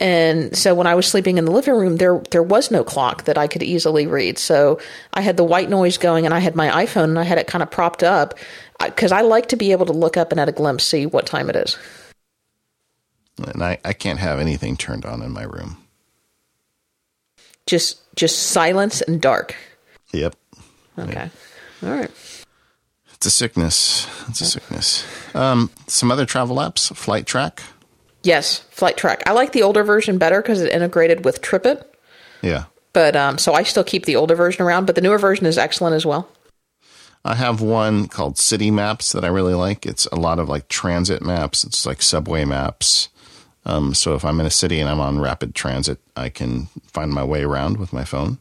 And 0.00 0.56
so 0.56 0.74
when 0.74 0.86
I 0.86 0.94
was 0.94 1.06
sleeping 1.06 1.36
in 1.36 1.44
the 1.44 1.50
living 1.52 1.74
room, 1.74 1.96
there 1.96 2.22
there 2.30 2.42
was 2.42 2.70
no 2.70 2.82
clock 2.82 3.24
that 3.24 3.36
I 3.36 3.46
could 3.46 3.62
easily 3.62 4.06
read. 4.06 4.38
So 4.38 4.80
I 5.12 5.20
had 5.20 5.36
the 5.36 5.44
white 5.44 5.68
noise 5.68 5.98
going, 5.98 6.24
and 6.24 6.34
I 6.34 6.38
had 6.38 6.56
my 6.56 6.84
iPhone, 6.84 7.04
and 7.04 7.18
I 7.18 7.24
had 7.24 7.36
it 7.36 7.46
kind 7.46 7.62
of 7.62 7.70
propped 7.70 8.02
up 8.02 8.34
because 8.82 9.12
I 9.12 9.20
like 9.20 9.48
to 9.48 9.56
be 9.56 9.72
able 9.72 9.86
to 9.86 9.92
look 9.92 10.16
up 10.16 10.32
and 10.32 10.40
at 10.40 10.48
a 10.48 10.52
glimpse 10.52 10.84
see 10.84 11.04
what 11.04 11.26
time 11.26 11.50
it 11.50 11.56
is. 11.56 11.76
And 13.38 13.62
I, 13.62 13.78
I 13.84 13.92
can't 13.92 14.18
have 14.18 14.38
anything 14.38 14.76
turned 14.76 15.04
on 15.04 15.22
in 15.22 15.32
my 15.32 15.42
room. 15.42 15.76
Just 17.66 18.00
just 18.16 18.38
silence 18.38 19.02
and 19.02 19.20
dark. 19.20 19.54
Yep. 20.12 20.34
Okay. 20.98 21.30
All 21.82 21.90
right. 21.90 22.10
It's 23.14 23.26
a 23.26 23.30
sickness. 23.30 24.08
It's 24.28 24.40
a 24.40 24.46
sickness. 24.46 25.04
Um, 25.34 25.70
some 25.86 26.10
other 26.10 26.24
travel 26.24 26.56
apps, 26.56 26.94
Flight 26.96 27.26
Track. 27.26 27.62
Yes, 28.22 28.58
Flight 28.70 28.96
Track. 28.96 29.22
I 29.26 29.32
like 29.32 29.52
the 29.52 29.62
older 29.62 29.82
version 29.82 30.18
better 30.18 30.42
because 30.42 30.60
it 30.60 30.72
integrated 30.72 31.24
with 31.24 31.40
TripIt. 31.40 31.84
Yeah. 32.42 32.64
But 32.92 33.16
um, 33.16 33.38
so 33.38 33.54
I 33.54 33.62
still 33.62 33.84
keep 33.84 34.04
the 34.04 34.16
older 34.16 34.34
version 34.34 34.62
around, 34.62 34.86
but 34.86 34.94
the 34.94 35.00
newer 35.00 35.18
version 35.18 35.46
is 35.46 35.58
excellent 35.58 35.94
as 35.94 36.04
well. 36.04 36.28
I 37.24 37.34
have 37.34 37.60
one 37.60 38.08
called 38.08 38.38
City 38.38 38.70
Maps 38.70 39.12
that 39.12 39.24
I 39.24 39.28
really 39.28 39.54
like. 39.54 39.84
It's 39.84 40.06
a 40.06 40.16
lot 40.16 40.38
of 40.38 40.48
like 40.48 40.68
transit 40.68 41.22
maps. 41.22 41.64
It's 41.64 41.84
like 41.84 42.02
subway 42.02 42.44
maps. 42.44 43.10
Um, 43.66 43.92
so 43.92 44.14
if 44.14 44.24
I'm 44.24 44.40
in 44.40 44.46
a 44.46 44.50
city 44.50 44.80
and 44.80 44.88
I'm 44.88 45.00
on 45.00 45.20
rapid 45.20 45.54
transit, 45.54 45.98
I 46.16 46.30
can 46.30 46.66
find 46.86 47.12
my 47.12 47.22
way 47.22 47.42
around 47.42 47.76
with 47.76 47.92
my 47.92 48.04
phone. 48.04 48.38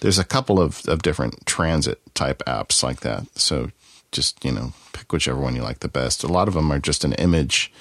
There's 0.00 0.18
a 0.18 0.24
couple 0.24 0.60
of, 0.60 0.86
of 0.88 1.02
different 1.02 1.44
transit 1.44 2.00
type 2.14 2.42
apps 2.46 2.82
like 2.82 3.00
that. 3.00 3.26
So 3.36 3.70
just, 4.12 4.44
you 4.44 4.52
know, 4.52 4.72
pick 4.92 5.12
whichever 5.12 5.40
one 5.40 5.56
you 5.56 5.62
like 5.62 5.80
the 5.80 5.88
best. 5.88 6.22
A 6.22 6.28
lot 6.28 6.48
of 6.48 6.54
them 6.54 6.72
are 6.72 6.78
just 6.78 7.04
an 7.04 7.14
image 7.14 7.72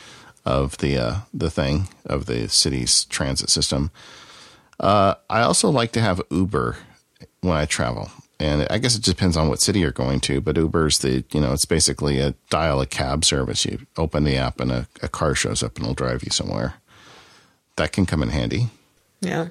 of 0.45 0.77
the 0.77 0.97
uh, 0.97 1.15
the 1.33 1.49
thing 1.49 1.87
of 2.05 2.25
the 2.25 2.49
city's 2.49 3.05
transit 3.05 3.49
system. 3.49 3.91
Uh, 4.79 5.15
I 5.29 5.41
also 5.41 5.69
like 5.69 5.91
to 5.93 6.01
have 6.01 6.21
Uber 6.31 6.77
when 7.41 7.55
I 7.55 7.65
travel, 7.65 8.09
and 8.39 8.65
I 8.69 8.79
guess 8.79 8.95
it 8.95 9.03
depends 9.03 9.37
on 9.37 9.47
what 9.47 9.61
city 9.61 9.79
you're 9.79 9.91
going 9.91 10.19
to. 10.21 10.41
But 10.41 10.57
Uber's 10.57 10.99
the 10.99 11.23
you 11.31 11.41
know 11.41 11.53
it's 11.53 11.65
basically 11.65 12.19
a 12.19 12.33
dial 12.49 12.81
a 12.81 12.85
cab 12.85 13.23
service. 13.23 13.65
You 13.65 13.85
open 13.97 14.23
the 14.23 14.37
app 14.37 14.59
and 14.59 14.71
a, 14.71 14.87
a 15.01 15.07
car 15.07 15.35
shows 15.35 15.61
up 15.61 15.77
and 15.77 15.85
will 15.85 15.93
drive 15.93 16.23
you 16.23 16.31
somewhere. 16.31 16.75
That 17.75 17.91
can 17.91 18.05
come 18.05 18.21
in 18.23 18.29
handy. 18.29 18.69
Yeah, 19.21 19.49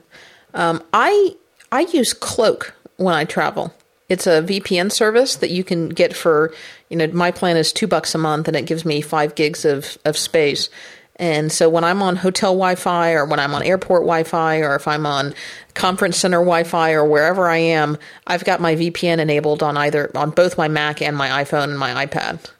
um, 0.54 0.82
I 0.92 1.36
I 1.70 1.82
use 1.82 2.12
Cloak 2.12 2.74
when 2.96 3.14
I 3.14 3.24
travel. 3.24 3.72
It's 4.10 4.26
a 4.26 4.42
VPN 4.42 4.90
service 4.90 5.36
that 5.36 5.50
you 5.50 5.62
can 5.62 5.88
get 5.88 6.14
for, 6.14 6.52
you 6.88 6.96
know, 6.96 7.06
my 7.06 7.30
plan 7.30 7.56
is 7.56 7.72
two 7.72 7.86
bucks 7.86 8.12
a 8.14 8.18
month 8.18 8.48
and 8.48 8.56
it 8.56 8.66
gives 8.66 8.84
me 8.84 9.00
five 9.00 9.36
gigs 9.36 9.64
of, 9.64 9.96
of 10.04 10.18
space. 10.18 10.68
And 11.14 11.52
so 11.52 11.68
when 11.68 11.84
I'm 11.84 12.02
on 12.02 12.16
hotel 12.16 12.52
Wi 12.52 12.74
Fi 12.74 13.12
or 13.12 13.24
when 13.24 13.38
I'm 13.38 13.54
on 13.54 13.62
airport 13.62 14.02
Wi 14.02 14.24
Fi 14.24 14.58
or 14.62 14.74
if 14.74 14.88
I'm 14.88 15.06
on 15.06 15.32
conference 15.74 16.16
center 16.16 16.38
Wi 16.38 16.64
Fi 16.64 16.92
or 16.92 17.04
wherever 17.04 17.46
I 17.48 17.58
am, 17.58 17.98
I've 18.26 18.44
got 18.44 18.60
my 18.60 18.74
VPN 18.74 19.18
enabled 19.18 19.62
on 19.62 19.76
either, 19.76 20.10
on 20.16 20.30
both 20.30 20.58
my 20.58 20.66
Mac 20.66 21.00
and 21.00 21.16
my 21.16 21.44
iPhone 21.44 21.64
and 21.64 21.78
my 21.78 22.04
iPad. 22.04 22.50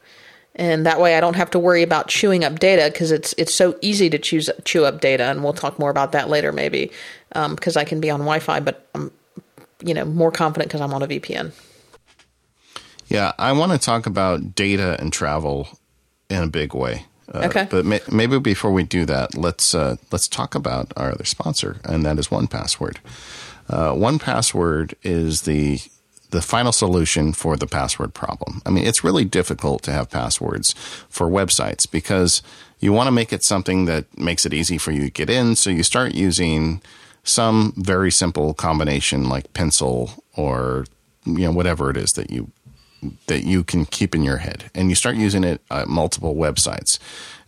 And 0.55 0.87
that 0.87 1.01
way 1.01 1.17
I 1.17 1.21
don't 1.21 1.37
have 1.37 1.51
to 1.51 1.59
worry 1.59 1.83
about 1.83 2.09
chewing 2.09 2.45
up 2.45 2.61
data 2.61 2.91
because 2.93 3.11
it's, 3.11 3.35
it's 3.39 3.55
so 3.55 3.77
easy 3.81 4.09
to 4.11 4.19
choose, 4.19 4.51
chew 4.65 4.85
up 4.85 5.01
data. 5.01 5.25
And 5.25 5.43
we'll 5.43 5.53
talk 5.53 5.81
more 5.81 5.91
about 5.91 6.13
that 6.13 6.29
later 6.29 6.53
maybe 6.53 6.93
because 7.31 7.77
um, 7.77 7.81
I 7.81 7.85
can 7.85 8.01
be 8.01 8.11
on 8.11 8.21
Wi 8.21 8.39
Fi, 8.39 8.61
but 8.61 8.87
I'm 8.95 9.11
you 9.83 9.95
know 9.95 10.05
more 10.05 10.31
confident 10.31 10.69
because 10.69 10.81
I'm 10.81 10.95
on 10.95 11.03
a 11.03 11.09
VPN. 11.09 11.53
Yeah, 13.09 13.33
I 13.39 13.53
want 13.53 13.73
to 13.73 13.79
talk 13.79 14.07
about 14.07 14.55
data 14.55 14.97
and 15.01 15.13
travel 15.13 15.69
in 16.29 16.43
a 16.45 16.47
big 16.47 16.75
way. 16.75 17.07
Uh, 17.33 17.47
okay. 17.47 17.67
But 17.71 17.85
may, 17.85 18.01
maybe 18.11 18.39
before 18.39 18.73
we 18.73 18.83
do 18.83 19.05
that, 19.05 19.37
let's 19.37 19.75
uh, 19.75 19.97
let's 20.11 20.29
talk 20.29 20.55
about 20.55 20.93
our 20.97 21.13
other 21.13 21.25
sponsor, 21.25 21.81
and 21.85 22.05
that 22.05 22.19
is 22.19 22.29
1Password. 22.29 22.97
Uh, 23.69 23.93
1Password 23.93 24.95
is 25.03 25.43
the 25.43 25.81
the 26.31 26.43
final 26.43 26.73
solution 26.73 27.33
for 27.33 27.57
the 27.57 27.67
password 27.67 28.15
problem. 28.15 28.63
I 28.65 28.71
mean, 28.71 28.87
it's 28.87 29.03
really 29.03 29.25
difficult 29.25 29.83
to 29.83 29.93
have 29.93 30.11
passwords 30.11 30.75
for 31.09 31.29
websites 31.29 31.91
because 31.91 32.41
you 32.79 32.93
want 32.93 33.09
to 33.09 33.13
make 33.13 33.33
it 33.33 33.43
something 33.43 33.87
that 33.87 34.17
makes 34.17 34.47
it 34.47 34.55
easy 34.55 34.79
for 34.79 34.93
you 34.93 35.03
to 35.03 35.11
get 35.11 35.29
in. 35.29 35.57
So 35.57 35.71
you 35.71 35.83
start 35.83 36.15
using 36.15 36.83
some 37.31 37.73
very 37.77 38.11
simple 38.11 38.55
combination 38.55 39.29
like 39.29 39.53
pencil 39.53 40.25
or 40.37 40.87
you 41.25 41.45
know 41.45 41.53
whatever 41.53 41.91
it 41.91 41.97
is 41.97 42.13
that 42.13 42.31
you 42.31 42.51
that 43.27 43.45
you 43.45 43.65
can 43.65 43.87
keep 43.87 44.15
in 44.15 44.23
your 44.23 44.39
head. 44.39 44.71
And 44.75 44.91
you 44.91 44.95
start 44.95 45.17
using 45.17 45.43
it 45.43 45.63
at 45.71 45.89
multiple 45.89 46.35
websites. 46.35 46.99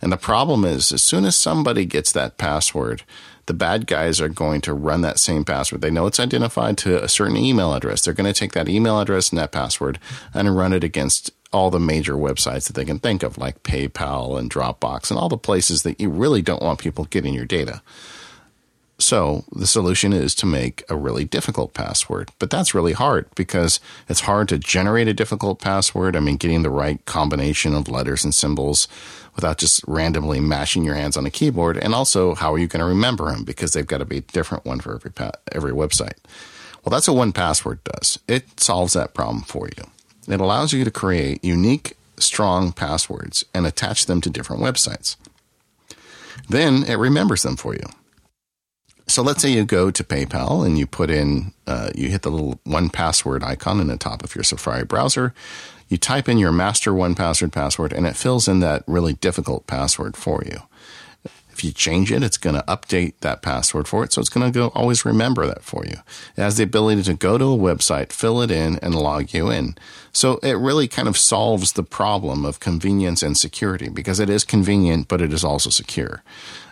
And 0.01 0.11
the 0.11 0.17
problem 0.17 0.65
is 0.65 0.91
as 0.91 1.03
soon 1.03 1.25
as 1.25 1.35
somebody 1.35 1.85
gets 1.85 2.11
that 2.13 2.39
password 2.39 3.03
the 3.45 3.53
bad 3.53 3.87
guys 3.87 4.21
are 4.21 4.29
going 4.29 4.61
to 4.61 4.73
run 4.73 5.01
that 5.01 5.19
same 5.19 5.43
password. 5.43 5.81
They 5.81 5.91
know 5.91 6.05
it's 6.05 6.19
identified 6.19 6.77
to 6.79 7.03
a 7.03 7.09
certain 7.09 7.37
email 7.37 7.73
address. 7.73 8.01
They're 8.01 8.13
going 8.13 8.31
to 8.31 8.39
take 8.39 8.53
that 8.53 8.69
email 8.69 8.99
address 8.99 9.29
and 9.29 9.39
that 9.39 9.51
password 9.51 9.99
and 10.33 10.55
run 10.55 10.73
it 10.73 10.83
against 10.83 11.31
all 11.51 11.69
the 11.69 11.79
major 11.79 12.13
websites 12.13 12.65
that 12.67 12.73
they 12.73 12.85
can 12.85 12.99
think 12.99 13.21
of 13.21 13.37
like 13.37 13.61
paypal 13.63 14.39
and 14.39 14.49
dropbox 14.49 15.11
and 15.11 15.19
all 15.19 15.29
the 15.29 15.37
places 15.37 15.83
that 15.83 15.99
you 15.99 16.09
really 16.09 16.41
don't 16.41 16.63
want 16.63 16.79
people 16.79 17.05
getting 17.05 17.33
your 17.33 17.45
data 17.45 17.81
so 18.99 19.43
the 19.51 19.67
solution 19.67 20.13
is 20.13 20.35
to 20.35 20.45
make 20.45 20.83
a 20.89 20.95
really 20.95 21.25
difficult 21.25 21.73
password. 21.73 22.29
But 22.39 22.49
that's 22.49 22.75
really 22.75 22.93
hard 22.93 23.27
because 23.35 23.79
it's 24.07 24.21
hard 24.21 24.49
to 24.49 24.57
generate 24.57 25.07
a 25.07 25.13
difficult 25.13 25.59
password. 25.59 26.15
I 26.15 26.19
mean, 26.19 26.37
getting 26.37 26.63
the 26.63 26.69
right 26.69 27.03
combination 27.05 27.73
of 27.73 27.89
letters 27.89 28.23
and 28.23 28.33
symbols 28.33 28.87
without 29.35 29.57
just 29.57 29.83
randomly 29.87 30.39
mashing 30.39 30.83
your 30.83 30.95
hands 30.95 31.17
on 31.17 31.25
a 31.25 31.31
keyboard. 31.31 31.77
And 31.77 31.95
also, 31.95 32.35
how 32.35 32.53
are 32.53 32.59
you 32.59 32.67
going 32.67 32.81
to 32.81 32.85
remember 32.85 33.31
them? 33.31 33.43
Because 33.43 33.73
they've 33.73 33.87
got 33.87 33.97
to 33.97 34.05
be 34.05 34.17
a 34.17 34.21
different 34.21 34.65
one 34.65 34.79
for 34.79 34.95
every, 34.95 35.11
pa- 35.11 35.31
every 35.51 35.71
website. 35.71 36.17
Well, 36.83 36.91
that's 36.91 37.07
what 37.07 37.27
1Password 37.27 37.79
does. 37.83 38.19
It 38.27 38.59
solves 38.59 38.93
that 38.93 39.13
problem 39.13 39.43
for 39.43 39.67
you. 39.67 39.85
It 40.27 40.39
allows 40.39 40.71
you 40.71 40.83
to 40.83 40.91
create 40.91 41.43
unique, 41.43 41.97
strong 42.17 42.71
passwords 42.71 43.43
and 43.53 43.65
attach 43.65 44.05
them 44.05 44.21
to 44.21 44.29
different 44.29 44.61
websites. 44.61 45.15
Then 46.47 46.83
it 46.83 46.95
remembers 46.95 47.43
them 47.43 47.55
for 47.55 47.73
you. 47.73 47.85
So 49.13 49.21
let's 49.21 49.43
say 49.43 49.51
you 49.51 49.63
go 49.63 49.91
to 49.91 50.03
PayPal 50.03 50.65
and 50.65 50.75
you 50.75 50.87
put 50.87 51.11
in, 51.11 51.53
uh, 51.67 51.91
you 51.93 52.09
hit 52.09 52.23
the 52.23 52.31
little 52.31 52.55
1Password 52.65 53.43
icon 53.43 53.79
in 53.79 53.85
the 53.85 53.95
top 53.95 54.23
of 54.23 54.33
your 54.33 54.43
Safari 54.43 54.85
browser. 54.85 55.35
You 55.87 55.99
type 55.99 56.27
in 56.27 56.39
your 56.39 56.51
master 56.51 56.93
1Password 56.93 57.51
password 57.51 57.93
and 57.93 58.07
it 58.07 58.15
fills 58.15 58.47
in 58.47 58.59
that 58.61 58.83
really 58.87 59.13
difficult 59.13 59.67
password 59.67 60.17
for 60.17 60.41
you. 60.43 60.63
If 61.51 61.63
you 61.63 61.71
change 61.71 62.11
it, 62.11 62.23
it's 62.23 62.37
going 62.37 62.55
to 62.55 62.63
update 62.63 63.13
that 63.19 63.43
password 63.43 63.87
for 63.87 64.03
it. 64.03 64.11
So 64.11 64.19
it's 64.19 64.31
going 64.31 64.51
to 64.51 64.59
go 64.59 64.69
always 64.69 65.05
remember 65.05 65.45
that 65.45 65.61
for 65.63 65.85
you. 65.85 65.97
It 66.35 66.41
has 66.41 66.57
the 66.57 66.63
ability 66.63 67.03
to 67.03 67.13
go 67.13 67.37
to 67.37 67.53
a 67.53 67.55
website, 67.55 68.11
fill 68.11 68.41
it 68.41 68.49
in, 68.49 68.79
and 68.79 68.95
log 68.95 69.31
you 69.31 69.51
in. 69.51 69.75
So 70.11 70.37
it 70.37 70.53
really 70.53 70.87
kind 70.87 71.07
of 71.07 71.19
solves 71.19 71.73
the 71.73 71.83
problem 71.83 72.45
of 72.45 72.59
convenience 72.59 73.21
and 73.21 73.37
security 73.37 73.89
because 73.89 74.19
it 74.19 74.31
is 74.31 74.43
convenient, 74.43 75.07
but 75.07 75.21
it 75.21 75.31
is 75.31 75.43
also 75.43 75.69
secure. 75.69 76.23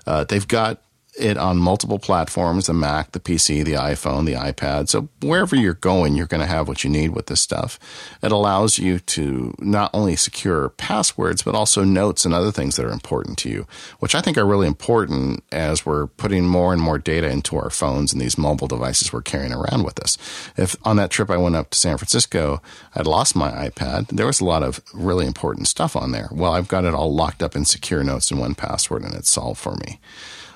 Uh, 0.07 0.23
they've 0.23 0.47
got 0.47 0.81
it 1.19 1.37
on 1.37 1.57
multiple 1.57 1.99
platforms 1.99 2.67
the 2.67 2.73
Mac, 2.73 3.11
the 3.11 3.19
PC, 3.19 3.65
the 3.65 3.73
iPhone, 3.73 4.25
the 4.25 4.33
iPad. 4.33 4.87
So 4.87 5.09
wherever 5.21 5.55
you're 5.55 5.73
going, 5.73 6.15
you're 6.15 6.25
going 6.25 6.41
to 6.41 6.47
have 6.47 6.67
what 6.67 6.83
you 6.83 6.89
need 6.89 7.09
with 7.09 7.25
this 7.25 7.41
stuff. 7.41 7.77
It 8.23 8.31
allows 8.31 8.77
you 8.77 8.99
to 8.99 9.53
not 9.59 9.91
only 9.93 10.15
secure 10.15 10.69
passwords, 10.69 11.41
but 11.41 11.53
also 11.53 11.83
notes 11.83 12.23
and 12.23 12.33
other 12.33 12.51
things 12.51 12.77
that 12.77 12.85
are 12.85 12.91
important 12.91 13.37
to 13.39 13.49
you, 13.49 13.67
which 13.99 14.15
I 14.15 14.21
think 14.21 14.37
are 14.37 14.45
really 14.45 14.67
important 14.67 15.43
as 15.51 15.85
we're 15.85 16.07
putting 16.07 16.47
more 16.47 16.71
and 16.71 16.81
more 16.81 16.97
data 16.97 17.29
into 17.29 17.57
our 17.57 17.69
phones 17.69 18.13
and 18.13 18.21
these 18.21 18.37
mobile 18.37 18.67
devices 18.67 19.11
we're 19.11 19.21
carrying 19.21 19.53
around 19.53 19.83
with 19.83 19.99
us. 19.99 20.17
If 20.55 20.77
on 20.83 20.95
that 20.95 21.11
trip 21.11 21.29
I 21.29 21.37
went 21.37 21.55
up 21.55 21.71
to 21.71 21.77
San 21.77 21.97
Francisco, 21.97 22.61
I'd 22.95 23.07
lost 23.07 23.35
my 23.35 23.51
iPad, 23.69 24.07
there 24.07 24.27
was 24.27 24.39
a 24.39 24.45
lot 24.45 24.63
of 24.63 24.79
really 24.93 25.25
important 25.25 25.67
stuff 25.67 25.95
on 25.95 26.11
there. 26.11 26.29
Well, 26.31 26.53
I've 26.53 26.69
got 26.69 26.85
it 26.85 26.93
all 26.93 27.13
locked 27.13 27.43
up 27.43 27.55
in 27.55 27.65
secure 27.65 28.03
notes 28.03 28.31
in 28.31 28.37
1Password 28.37 29.05
and 29.05 29.13
it's 29.13 29.31
solved 29.31 29.59
for 29.59 29.75
me. 29.75 29.99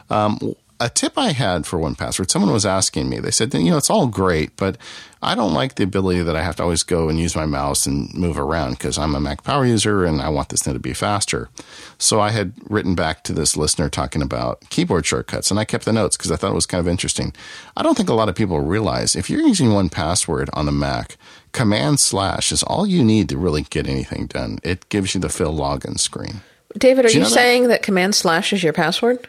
Um, 0.09 0.55
a 0.79 0.89
tip 0.89 1.17
I 1.17 1.31
had 1.31 1.65
for 1.65 1.79
1Password, 1.79 2.29
someone 2.29 2.51
was 2.51 2.65
asking 2.65 3.07
me, 3.09 3.19
they 3.19 3.31
said, 3.31 3.53
you 3.53 3.71
know, 3.71 3.77
it's 3.77 3.89
all 3.89 4.07
great, 4.07 4.55
but 4.57 4.77
I 5.21 5.33
don't 5.33 5.53
like 5.53 5.75
the 5.75 5.83
ability 5.83 6.21
that 6.23 6.35
I 6.35 6.43
have 6.43 6.57
to 6.57 6.63
always 6.63 6.83
go 6.83 7.07
and 7.07 7.17
use 7.17 7.35
my 7.35 7.45
mouse 7.45 7.85
and 7.85 8.13
move 8.13 8.37
around 8.37 8.71
because 8.71 8.97
I'm 8.97 9.15
a 9.15 9.19
Mac 9.21 9.43
Power 9.43 9.65
user 9.65 10.03
and 10.03 10.21
I 10.21 10.29
want 10.29 10.49
this 10.49 10.63
thing 10.63 10.73
to 10.73 10.79
be 10.79 10.93
faster. 10.93 11.49
So 11.97 12.19
I 12.19 12.31
had 12.31 12.53
written 12.69 12.93
back 12.93 13.23
to 13.23 13.33
this 13.33 13.55
listener 13.55 13.89
talking 13.89 14.21
about 14.21 14.69
keyboard 14.69 15.05
shortcuts 15.05 15.49
and 15.49 15.59
I 15.59 15.65
kept 15.65 15.85
the 15.85 15.93
notes 15.93 16.17
because 16.17 16.31
I 16.31 16.35
thought 16.35 16.51
it 16.51 16.55
was 16.55 16.65
kind 16.65 16.81
of 16.81 16.87
interesting. 16.87 17.33
I 17.77 17.81
don't 17.81 17.95
think 17.95 18.09
a 18.09 18.13
lot 18.13 18.29
of 18.29 18.35
people 18.35 18.59
realize 18.59 19.15
if 19.15 19.29
you're 19.29 19.41
using 19.41 19.69
1Password 19.69 20.49
on 20.51 20.65
the 20.65 20.71
Mac, 20.73 21.17
command 21.53 22.01
slash 22.01 22.51
is 22.51 22.63
all 22.63 22.85
you 22.85 23.03
need 23.03 23.29
to 23.29 23.37
really 23.37 23.61
get 23.63 23.87
anything 23.87 24.27
done. 24.27 24.59
It 24.61 24.89
gives 24.89 25.15
you 25.15 25.21
the 25.21 25.29
fill 25.29 25.55
login 25.55 25.97
screen. 25.97 26.41
David, 26.77 27.05
are 27.05 27.09
you, 27.09 27.15
you 27.15 27.21
know 27.21 27.29
saying 27.29 27.63
that? 27.63 27.69
that 27.69 27.81
command 27.83 28.13
slash 28.13 28.51
is 28.51 28.61
your 28.61 28.73
password? 28.73 29.27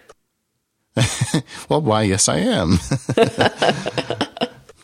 well, 1.68 1.80
why, 1.80 2.03
yes, 2.03 2.28
I 2.28 2.38
am. 2.38 2.70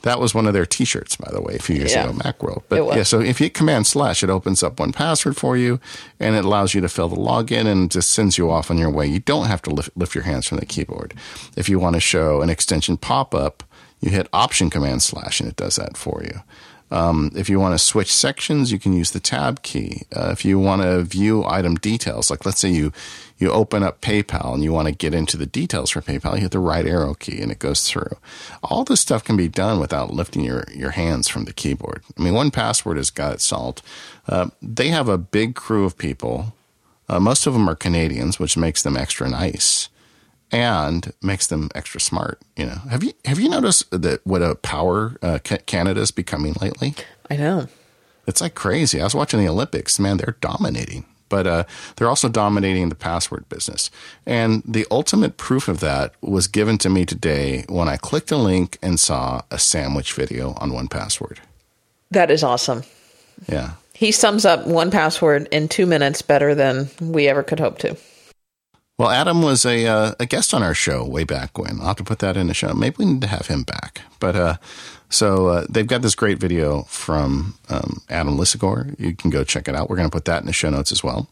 that 0.02 0.18
was 0.18 0.34
one 0.34 0.46
of 0.46 0.52
their 0.52 0.66
T-shirts, 0.66 1.16
by 1.16 1.30
the 1.32 1.40
way, 1.40 1.54
a 1.54 1.58
few 1.58 1.76
years 1.76 1.92
yeah. 1.92 2.04
ago, 2.04 2.18
Macworld. 2.18 2.62
But 2.68 2.96
yeah, 2.96 3.02
so 3.02 3.20
if 3.20 3.40
you 3.40 3.46
hit 3.46 3.54
Command 3.54 3.86
Slash, 3.86 4.22
it 4.22 4.30
opens 4.30 4.62
up 4.62 4.76
1Password 4.76 5.36
for 5.36 5.56
you, 5.56 5.80
and 6.20 6.36
it 6.36 6.44
allows 6.44 6.74
you 6.74 6.80
to 6.80 6.88
fill 6.88 7.08
the 7.08 7.16
login 7.16 7.66
and 7.66 7.90
just 7.90 8.12
sends 8.12 8.36
you 8.36 8.50
off 8.50 8.70
on 8.70 8.78
your 8.78 8.90
way. 8.90 9.06
You 9.06 9.20
don't 9.20 9.46
have 9.46 9.62
to 9.62 9.70
lift, 9.70 9.90
lift 9.96 10.14
your 10.14 10.24
hands 10.24 10.46
from 10.46 10.58
the 10.58 10.66
keyboard. 10.66 11.14
If 11.56 11.68
you 11.68 11.78
want 11.78 11.94
to 11.94 12.00
show 12.00 12.42
an 12.42 12.50
extension 12.50 12.96
pop 12.96 13.34
up, 13.34 13.62
you 14.00 14.10
hit 14.10 14.28
Option 14.32 14.68
Command 14.68 15.02
Slash, 15.02 15.40
and 15.40 15.48
it 15.48 15.56
does 15.56 15.76
that 15.76 15.96
for 15.96 16.22
you. 16.24 16.40
Um, 16.92 17.30
if 17.34 17.48
you 17.48 17.58
want 17.58 17.72
to 17.72 17.78
switch 17.78 18.12
sections, 18.12 18.70
you 18.70 18.78
can 18.78 18.92
use 18.92 19.12
the 19.12 19.20
tab 19.20 19.62
key. 19.62 20.02
Uh, 20.14 20.28
if 20.30 20.44
you 20.44 20.58
want 20.58 20.82
to 20.82 21.02
view 21.02 21.42
item 21.44 21.76
details, 21.76 22.30
like 22.30 22.44
let's 22.44 22.60
say 22.60 22.68
you 22.68 22.92
you 23.42 23.50
open 23.50 23.82
up 23.82 24.00
PayPal 24.00 24.54
and 24.54 24.62
you 24.62 24.72
want 24.72 24.88
to 24.88 24.94
get 24.94 25.12
into 25.12 25.36
the 25.36 25.46
details 25.46 25.90
for 25.90 26.00
PayPal, 26.00 26.36
you 26.36 26.42
hit 26.42 26.52
the 26.52 26.58
right 26.60 26.86
arrow 26.86 27.14
key 27.14 27.40
and 27.40 27.50
it 27.52 27.58
goes 27.58 27.88
through. 27.88 28.16
All 28.62 28.84
this 28.84 29.00
stuff 29.00 29.24
can 29.24 29.36
be 29.36 29.48
done 29.48 29.80
without 29.80 30.14
lifting 30.14 30.44
your, 30.44 30.64
your 30.72 30.92
hands 30.92 31.28
from 31.28 31.44
the 31.44 31.52
keyboard. 31.52 32.02
I 32.16 32.22
mean, 32.22 32.34
1Password 32.34 32.96
has 32.96 33.10
got 33.10 33.34
it 33.34 33.40
solved. 33.40 33.82
Uh, 34.28 34.50
they 34.62 34.88
have 34.88 35.08
a 35.08 35.18
big 35.18 35.54
crew 35.54 35.84
of 35.84 35.98
people. 35.98 36.54
Uh, 37.08 37.20
most 37.20 37.46
of 37.46 37.52
them 37.52 37.68
are 37.68 37.74
Canadians, 37.74 38.38
which 38.38 38.56
makes 38.56 38.82
them 38.82 38.96
extra 38.96 39.28
nice. 39.28 39.88
and 40.52 41.12
makes 41.22 41.46
them 41.46 41.70
extra 41.74 42.00
smart. 42.00 42.38
You 42.56 42.66
know, 42.66 42.78
have 42.90 43.02
you 43.02 43.12
have 43.24 43.40
you 43.40 43.48
noticed 43.48 43.90
that 43.90 44.20
what 44.24 44.42
a 44.42 44.54
power 44.54 45.16
uh, 45.22 45.38
Canada 45.42 46.00
is 46.00 46.10
becoming 46.10 46.54
lately? 46.60 46.94
I 47.30 47.36
know. 47.36 47.66
It's 48.26 48.40
like 48.40 48.54
crazy. 48.54 49.00
I 49.00 49.04
was 49.04 49.14
watching 49.14 49.40
the 49.40 49.48
Olympics. 49.48 49.98
Man, 49.98 50.18
they're 50.18 50.36
dominating. 50.40 51.06
But 51.32 51.46
uh, 51.46 51.64
they're 51.96 52.10
also 52.10 52.28
dominating 52.28 52.90
the 52.90 52.94
password 52.94 53.48
business. 53.48 53.90
And 54.26 54.62
the 54.66 54.86
ultimate 54.90 55.38
proof 55.38 55.66
of 55.66 55.80
that 55.80 56.12
was 56.20 56.46
given 56.46 56.76
to 56.78 56.90
me 56.90 57.06
today 57.06 57.64
when 57.70 57.88
I 57.88 57.96
clicked 57.96 58.30
a 58.30 58.36
link 58.36 58.76
and 58.82 59.00
saw 59.00 59.40
a 59.50 59.58
sandwich 59.58 60.12
video 60.12 60.52
on 60.58 60.72
1Password. 60.72 61.38
That 62.10 62.30
is 62.30 62.44
awesome. 62.44 62.82
Yeah. 63.48 63.70
He 63.94 64.12
sums 64.12 64.44
up 64.44 64.66
1Password 64.66 65.48
in 65.48 65.68
two 65.68 65.86
minutes 65.86 66.20
better 66.20 66.54
than 66.54 66.90
we 67.00 67.28
ever 67.28 67.42
could 67.42 67.60
hope 67.60 67.78
to. 67.78 67.96
Well, 68.98 69.08
Adam 69.08 69.40
was 69.40 69.64
a 69.64 69.86
uh, 69.86 70.14
a 70.20 70.26
guest 70.26 70.52
on 70.52 70.62
our 70.62 70.74
show 70.74 71.02
way 71.02 71.24
back 71.24 71.58
when. 71.58 71.80
I'll 71.80 71.88
have 71.88 71.96
to 71.96 72.04
put 72.04 72.18
that 72.18 72.36
in 72.36 72.48
the 72.48 72.54
show. 72.54 72.74
Maybe 72.74 72.96
we 72.98 73.06
need 73.06 73.22
to 73.22 73.26
have 73.26 73.46
him 73.46 73.62
back. 73.62 74.02
But 74.20 74.36
uh, 74.36 74.56
so 75.12 75.48
uh, 75.48 75.66
they've 75.68 75.86
got 75.86 76.02
this 76.02 76.14
great 76.14 76.38
video 76.38 76.82
from 76.82 77.54
um, 77.68 78.02
Adam 78.08 78.36
Lisagor. 78.36 78.98
You 78.98 79.14
can 79.14 79.30
go 79.30 79.44
check 79.44 79.68
it 79.68 79.74
out. 79.74 79.88
We're 79.90 79.96
going 79.96 80.08
to 80.08 80.12
put 80.12 80.24
that 80.24 80.40
in 80.40 80.46
the 80.46 80.52
show 80.52 80.70
notes 80.70 80.90
as 80.92 81.04
well. 81.04 81.28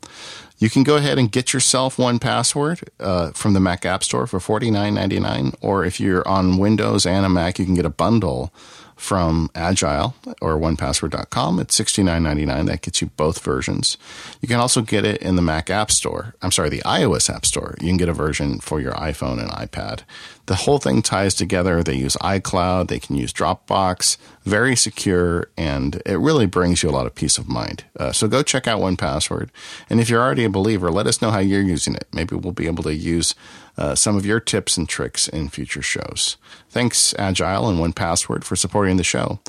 You 0.58 0.68
can 0.68 0.82
go 0.82 0.96
ahead 0.96 1.18
and 1.18 1.32
get 1.32 1.54
yourself 1.54 1.96
1Password 1.96 2.86
uh, 3.00 3.30
from 3.32 3.54
the 3.54 3.60
Mac 3.60 3.86
App 3.86 4.04
Store 4.04 4.26
for 4.26 4.38
forty 4.38 4.70
nine 4.70 4.94
ninety 4.94 5.18
nine, 5.18 5.52
or 5.62 5.84
if 5.84 5.98
you're 5.98 6.26
on 6.28 6.58
Windows 6.58 7.06
and 7.06 7.24
a 7.24 7.30
Mac, 7.30 7.58
you 7.58 7.64
can 7.64 7.74
get 7.74 7.86
a 7.86 7.90
bundle 7.90 8.52
from 9.00 9.50
Agile 9.54 10.14
or 10.42 10.58
onepassword.com. 10.58 11.58
It's 11.58 11.80
$69.99. 11.80 12.66
That 12.66 12.82
gets 12.82 13.00
you 13.00 13.08
both 13.16 13.42
versions. 13.42 13.96
You 14.42 14.46
can 14.48 14.60
also 14.60 14.82
get 14.82 15.06
it 15.06 15.22
in 15.22 15.36
the 15.36 15.42
Mac 15.42 15.70
App 15.70 15.90
Store. 15.90 16.34
I'm 16.42 16.52
sorry, 16.52 16.68
the 16.68 16.82
iOS 16.82 17.34
App 17.34 17.46
Store. 17.46 17.74
You 17.80 17.88
can 17.88 17.96
get 17.96 18.10
a 18.10 18.12
version 18.12 18.60
for 18.60 18.78
your 18.78 18.92
iPhone 18.92 19.40
and 19.40 19.50
iPad. 19.52 20.02
The 20.44 20.54
whole 20.54 20.78
thing 20.78 21.00
ties 21.00 21.34
together. 21.34 21.82
They 21.82 21.94
use 21.94 22.14
iCloud, 22.16 22.88
they 22.88 22.98
can 22.98 23.16
use 23.16 23.32
Dropbox, 23.32 24.18
very 24.44 24.76
secure, 24.76 25.48
and 25.56 26.02
it 26.04 26.18
really 26.18 26.46
brings 26.46 26.82
you 26.82 26.90
a 26.90 26.92
lot 26.92 27.06
of 27.06 27.14
peace 27.14 27.38
of 27.38 27.48
mind. 27.48 27.84
Uh, 27.98 28.12
so 28.12 28.28
go 28.28 28.42
check 28.42 28.68
out 28.68 28.80
1Password. 28.80 29.48
And 29.88 30.00
if 30.00 30.10
you're 30.10 30.20
already 30.20 30.44
a 30.44 30.50
believer, 30.50 30.90
let 30.90 31.06
us 31.06 31.22
know 31.22 31.30
how 31.30 31.38
you're 31.38 31.62
using 31.62 31.94
it. 31.94 32.06
Maybe 32.12 32.36
we'll 32.36 32.52
be 32.52 32.66
able 32.66 32.82
to 32.82 32.94
use 32.94 33.34
uh, 33.80 33.94
some 33.94 34.16
of 34.16 34.26
your 34.26 34.38
tips 34.38 34.76
and 34.76 34.88
tricks 34.88 35.26
in 35.26 35.48
future 35.48 35.82
shows. 35.82 36.36
Thanks, 36.68 37.14
Agile 37.18 37.68
and 37.68 37.78
1Password, 37.78 38.44
for 38.44 38.54
supporting 38.54 38.98
the 38.98 39.04
show. 39.04 39.40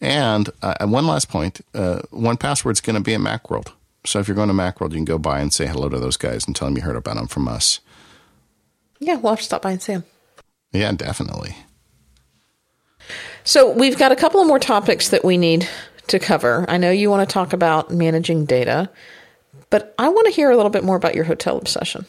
And 0.00 0.48
uh, 0.62 0.86
one 0.86 1.06
last 1.06 1.28
point 1.28 1.60
uh, 1.74 2.00
1Password 2.10 2.72
is 2.72 2.80
going 2.80 2.96
to 2.96 3.02
be 3.02 3.14
at 3.14 3.20
Macworld. 3.20 3.72
So 4.06 4.18
if 4.18 4.26
you're 4.26 4.34
going 4.34 4.48
to 4.48 4.54
Macworld, 4.54 4.90
you 4.90 4.96
can 4.96 5.04
go 5.04 5.18
by 5.18 5.40
and 5.40 5.52
say 5.52 5.66
hello 5.66 5.88
to 5.90 5.98
those 5.98 6.16
guys 6.16 6.46
and 6.46 6.56
tell 6.56 6.66
them 6.66 6.76
you 6.76 6.82
heard 6.82 6.96
about 6.96 7.16
them 7.16 7.26
from 7.26 7.46
us. 7.46 7.80
Yeah, 9.00 9.16
we'll 9.16 9.32
have 9.32 9.40
to 9.40 9.44
stop 9.44 9.62
by 9.62 9.72
and 9.72 9.82
see 9.82 9.92
them. 9.92 10.04
Yeah, 10.72 10.92
definitely. 10.92 11.54
So 13.44 13.70
we've 13.70 13.98
got 13.98 14.12
a 14.12 14.16
couple 14.16 14.40
of 14.40 14.46
more 14.46 14.58
topics 14.58 15.10
that 15.10 15.24
we 15.24 15.36
need 15.36 15.68
to 16.06 16.18
cover. 16.18 16.64
I 16.68 16.78
know 16.78 16.90
you 16.90 17.10
want 17.10 17.28
to 17.28 17.32
talk 17.32 17.52
about 17.52 17.90
managing 17.90 18.46
data, 18.46 18.90
but 19.68 19.94
I 19.98 20.08
want 20.08 20.26
to 20.26 20.32
hear 20.32 20.50
a 20.50 20.56
little 20.56 20.70
bit 20.70 20.84
more 20.84 20.96
about 20.96 21.14
your 21.14 21.24
hotel 21.24 21.58
obsession. 21.58 22.06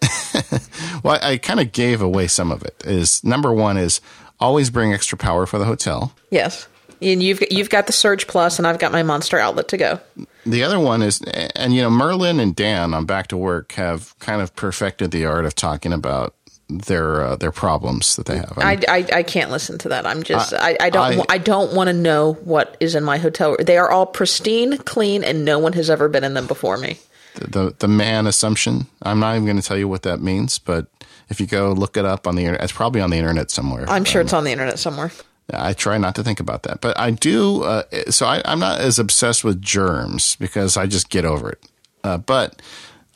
well, 1.02 1.18
I, 1.22 1.32
I 1.32 1.38
kind 1.38 1.60
of 1.60 1.72
gave 1.72 2.00
away 2.00 2.26
some 2.26 2.50
of 2.50 2.62
it. 2.62 2.82
Is 2.84 3.22
number 3.24 3.52
one 3.52 3.76
is 3.76 4.00
always 4.38 4.70
bring 4.70 4.92
extra 4.92 5.18
power 5.18 5.46
for 5.46 5.58
the 5.58 5.64
hotel. 5.64 6.12
Yes, 6.30 6.66
and 7.02 7.22
you've 7.22 7.42
you've 7.50 7.70
got 7.70 7.86
the 7.86 7.92
Surge 7.92 8.26
Plus, 8.26 8.58
and 8.58 8.66
I've 8.66 8.78
got 8.78 8.92
my 8.92 9.02
Monster 9.02 9.38
outlet 9.38 9.68
to 9.68 9.76
go. 9.76 10.00
The 10.46 10.62
other 10.62 10.78
one 10.78 11.02
is, 11.02 11.20
and 11.54 11.74
you 11.74 11.82
know, 11.82 11.90
Merlin 11.90 12.40
and 12.40 12.54
Dan 12.56 12.94
on 12.94 13.04
Back 13.04 13.28
to 13.28 13.36
Work 13.36 13.72
have 13.72 14.18
kind 14.18 14.40
of 14.40 14.54
perfected 14.56 15.10
the 15.10 15.26
art 15.26 15.44
of 15.44 15.54
talking 15.54 15.92
about 15.92 16.34
their 16.68 17.22
uh, 17.22 17.36
their 17.36 17.52
problems 17.52 18.16
that 18.16 18.26
they 18.26 18.36
have. 18.36 18.52
I, 18.56 18.76
mean, 18.76 18.84
I, 18.88 18.96
I, 18.96 19.06
I, 19.18 19.22
can't 19.22 19.50
listen 19.50 19.78
to 19.78 19.88
that. 19.90 20.06
I'm 20.06 20.22
just 20.22 20.54
I, 20.54 20.76
I 20.80 20.90
don't 20.90 21.20
I, 21.20 21.34
I 21.34 21.38
don't 21.38 21.74
want 21.74 21.88
to 21.88 21.92
know 21.92 22.34
what 22.34 22.76
is 22.80 22.94
in 22.94 23.04
my 23.04 23.18
hotel. 23.18 23.56
They 23.58 23.76
are 23.76 23.90
all 23.90 24.06
pristine, 24.06 24.78
clean, 24.78 25.24
and 25.24 25.44
no 25.44 25.58
one 25.58 25.72
has 25.74 25.90
ever 25.90 26.08
been 26.08 26.24
in 26.24 26.34
them 26.34 26.46
before 26.46 26.76
me 26.76 26.98
the 27.34 27.74
the 27.78 27.88
man 27.88 28.26
assumption. 28.26 28.86
I'm 29.02 29.20
not 29.20 29.34
even 29.34 29.44
going 29.44 29.60
to 29.60 29.62
tell 29.62 29.76
you 29.76 29.88
what 29.88 30.02
that 30.02 30.20
means, 30.20 30.58
but 30.58 30.86
if 31.28 31.40
you 31.40 31.46
go 31.46 31.72
look 31.72 31.96
it 31.96 32.04
up 32.04 32.26
on 32.26 32.36
the 32.36 32.42
internet, 32.42 32.62
it's 32.62 32.72
probably 32.72 33.00
on 33.00 33.10
the 33.10 33.16
internet 33.16 33.50
somewhere. 33.50 33.88
I'm 33.88 34.04
sure 34.04 34.20
um, 34.20 34.26
it's 34.26 34.32
on 34.32 34.44
the 34.44 34.52
internet 34.52 34.78
somewhere. 34.78 35.12
I 35.52 35.72
try 35.72 35.98
not 35.98 36.14
to 36.16 36.22
think 36.22 36.40
about 36.40 36.62
that, 36.64 36.80
but 36.80 36.98
I 36.98 37.10
do. 37.10 37.62
Uh, 37.62 37.82
so 38.10 38.26
I, 38.26 38.42
am 38.44 38.60
not 38.60 38.80
as 38.80 38.98
obsessed 38.98 39.42
with 39.42 39.60
germs 39.60 40.36
because 40.36 40.76
I 40.76 40.86
just 40.86 41.10
get 41.10 41.24
over 41.24 41.50
it. 41.50 41.64
Uh, 42.04 42.18
but 42.18 42.60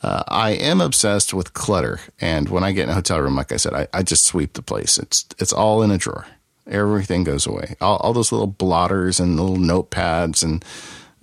uh, 0.03 0.23
I 0.27 0.51
am 0.51 0.81
obsessed 0.81 1.33
with 1.33 1.53
clutter, 1.53 1.99
and 2.19 2.49
when 2.49 2.63
I 2.63 2.71
get 2.71 2.83
in 2.83 2.89
a 2.89 2.93
hotel 2.93 3.19
room, 3.19 3.35
like 3.35 3.51
I 3.51 3.57
said, 3.57 3.73
I, 3.73 3.87
I 3.93 4.03
just 4.03 4.25
sweep 4.25 4.53
the 4.53 4.61
place. 4.61 4.97
It's 4.97 5.25
it's 5.39 5.53
all 5.53 5.81
in 5.81 5.91
a 5.91 5.97
drawer. 5.97 6.25
Everything 6.67 7.23
goes 7.23 7.45
away. 7.45 7.75
All, 7.79 7.97
all 7.97 8.13
those 8.13 8.31
little 8.31 8.47
blotters 8.47 9.19
and 9.19 9.39
little 9.39 9.57
notepads 9.57 10.43
and 10.43 10.65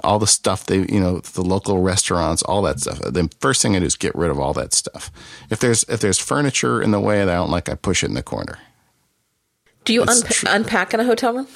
all 0.05 0.19
the 0.19 0.27
stuff 0.27 0.67
they, 0.67 0.79
you 0.79 1.01
know, 1.01 1.21
the 1.21 1.43
local 1.43 1.81
restaurants, 1.81 2.43
all 2.43 2.63
that 2.63 2.81
stuff. 2.81 2.99
The 3.01 3.29
first 3.41 3.63
thing 3.63 3.77
I 3.77 3.79
do 3.81 3.85
is 3.87 3.97
get 3.97 4.15
rid 4.15 4.31
of 4.31 4.39
all 4.39 4.53
that 4.55 4.73
stuff. 4.75 5.11
If 5.51 5.61
there's 5.61 5.85
if 5.85 6.01
there's 6.01 6.19
furniture 6.19 6.83
in 6.83 6.91
the 6.91 7.01
way 7.01 7.19
that 7.19 7.29
I 7.29 7.35
don't 7.35 7.51
like, 7.51 7.69
I 7.69 7.75
push 7.75 8.03
it 8.03 8.09
in 8.09 8.15
the 8.15 8.23
corner. 8.23 8.59
Do 9.85 9.93
you 9.93 10.03
unpa- 10.03 10.55
unpack 10.55 10.95
in 10.95 11.01
a 11.01 11.05
hotel 11.05 11.35
room? 11.35 11.49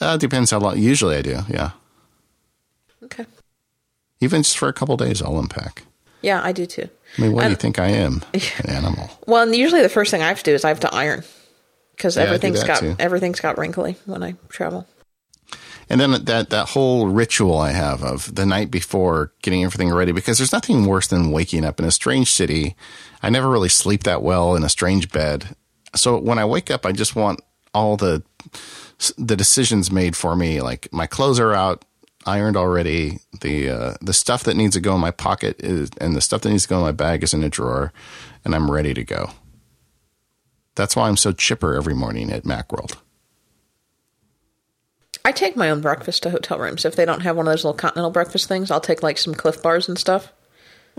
Uh, 0.00 0.16
depends 0.16 0.50
how 0.50 0.58
long. 0.58 0.78
Usually, 0.78 1.16
I 1.16 1.22
do. 1.22 1.40
Yeah. 1.48 1.70
Okay. 3.04 3.26
Even 4.20 4.42
just 4.42 4.56
for 4.58 4.68
a 4.68 4.72
couple 4.72 4.96
days, 4.96 5.20
I'll 5.20 5.38
unpack. 5.38 5.82
Yeah, 6.22 6.40
I 6.42 6.52
do 6.52 6.66
too. 6.66 6.88
I 7.18 7.22
mean, 7.22 7.32
what 7.32 7.44
do 7.44 7.50
you 7.50 7.56
think 7.56 7.78
I 7.78 7.88
am? 7.88 8.22
An 8.34 8.70
animal. 8.70 9.10
Well, 9.26 9.52
usually 9.52 9.82
the 9.82 9.88
first 9.88 10.10
thing 10.10 10.22
I 10.22 10.28
have 10.28 10.38
to 10.38 10.44
do 10.44 10.54
is 10.54 10.64
I 10.64 10.68
have 10.68 10.80
to 10.80 10.94
iron 10.94 11.24
because 11.96 12.16
yeah, 12.16 12.22
everything's 12.22 12.62
got 12.62 12.78
too. 12.80 12.96
everything's 12.98 13.40
got 13.40 13.58
wrinkly 13.58 13.96
when 14.06 14.22
I 14.22 14.36
travel. 14.48 14.86
And 15.88 16.00
then 16.00 16.24
that, 16.24 16.50
that 16.50 16.70
whole 16.70 17.08
ritual 17.08 17.58
I 17.58 17.72
have 17.72 18.02
of 18.02 18.34
the 18.34 18.46
night 18.46 18.70
before 18.70 19.32
getting 19.42 19.64
everything 19.64 19.90
ready, 19.90 20.12
because 20.12 20.38
there's 20.38 20.52
nothing 20.52 20.86
worse 20.86 21.06
than 21.06 21.30
waking 21.30 21.64
up 21.64 21.78
in 21.78 21.84
a 21.84 21.90
strange 21.90 22.32
city. 22.32 22.76
I 23.22 23.30
never 23.30 23.50
really 23.50 23.68
sleep 23.68 24.04
that 24.04 24.22
well 24.22 24.54
in 24.54 24.64
a 24.64 24.68
strange 24.68 25.10
bed. 25.10 25.54
So 25.94 26.18
when 26.18 26.38
I 26.38 26.44
wake 26.44 26.70
up, 26.70 26.86
I 26.86 26.92
just 26.92 27.14
want 27.16 27.40
all 27.74 27.96
the, 27.96 28.22
the 29.18 29.36
decisions 29.36 29.90
made 29.90 30.16
for 30.16 30.34
me. 30.36 30.60
Like 30.60 30.88
my 30.92 31.06
clothes 31.06 31.40
are 31.40 31.52
out, 31.52 31.84
ironed 32.24 32.56
already. 32.56 33.18
The, 33.40 33.68
uh, 33.68 33.94
the 34.00 34.12
stuff 34.12 34.44
that 34.44 34.56
needs 34.56 34.74
to 34.74 34.80
go 34.80 34.94
in 34.94 35.00
my 35.00 35.10
pocket 35.10 35.56
is, 35.58 35.90
and 36.00 36.14
the 36.16 36.20
stuff 36.20 36.42
that 36.42 36.50
needs 36.50 36.62
to 36.62 36.68
go 36.68 36.76
in 36.76 36.82
my 36.82 36.92
bag 36.92 37.22
is 37.22 37.34
in 37.34 37.42
a 37.42 37.50
drawer 37.50 37.92
and 38.44 38.54
I'm 38.54 38.70
ready 38.70 38.94
to 38.94 39.04
go. 39.04 39.30
That's 40.74 40.96
why 40.96 41.08
I'm 41.08 41.18
so 41.18 41.32
chipper 41.32 41.74
every 41.74 41.94
morning 41.94 42.32
at 42.32 42.44
Macworld. 42.44 42.96
I 45.24 45.32
take 45.32 45.56
my 45.56 45.70
own 45.70 45.80
breakfast 45.80 46.22
to 46.24 46.30
hotel 46.30 46.58
rooms. 46.58 46.84
If 46.84 46.96
they 46.96 47.04
don't 47.04 47.20
have 47.20 47.36
one 47.36 47.46
of 47.46 47.52
those 47.52 47.64
little 47.64 47.76
continental 47.76 48.10
breakfast 48.10 48.48
things, 48.48 48.70
I'll 48.70 48.80
take 48.80 49.02
like 49.02 49.18
some 49.18 49.34
Clif 49.34 49.62
bars 49.62 49.88
and 49.88 49.98
stuff. 49.98 50.32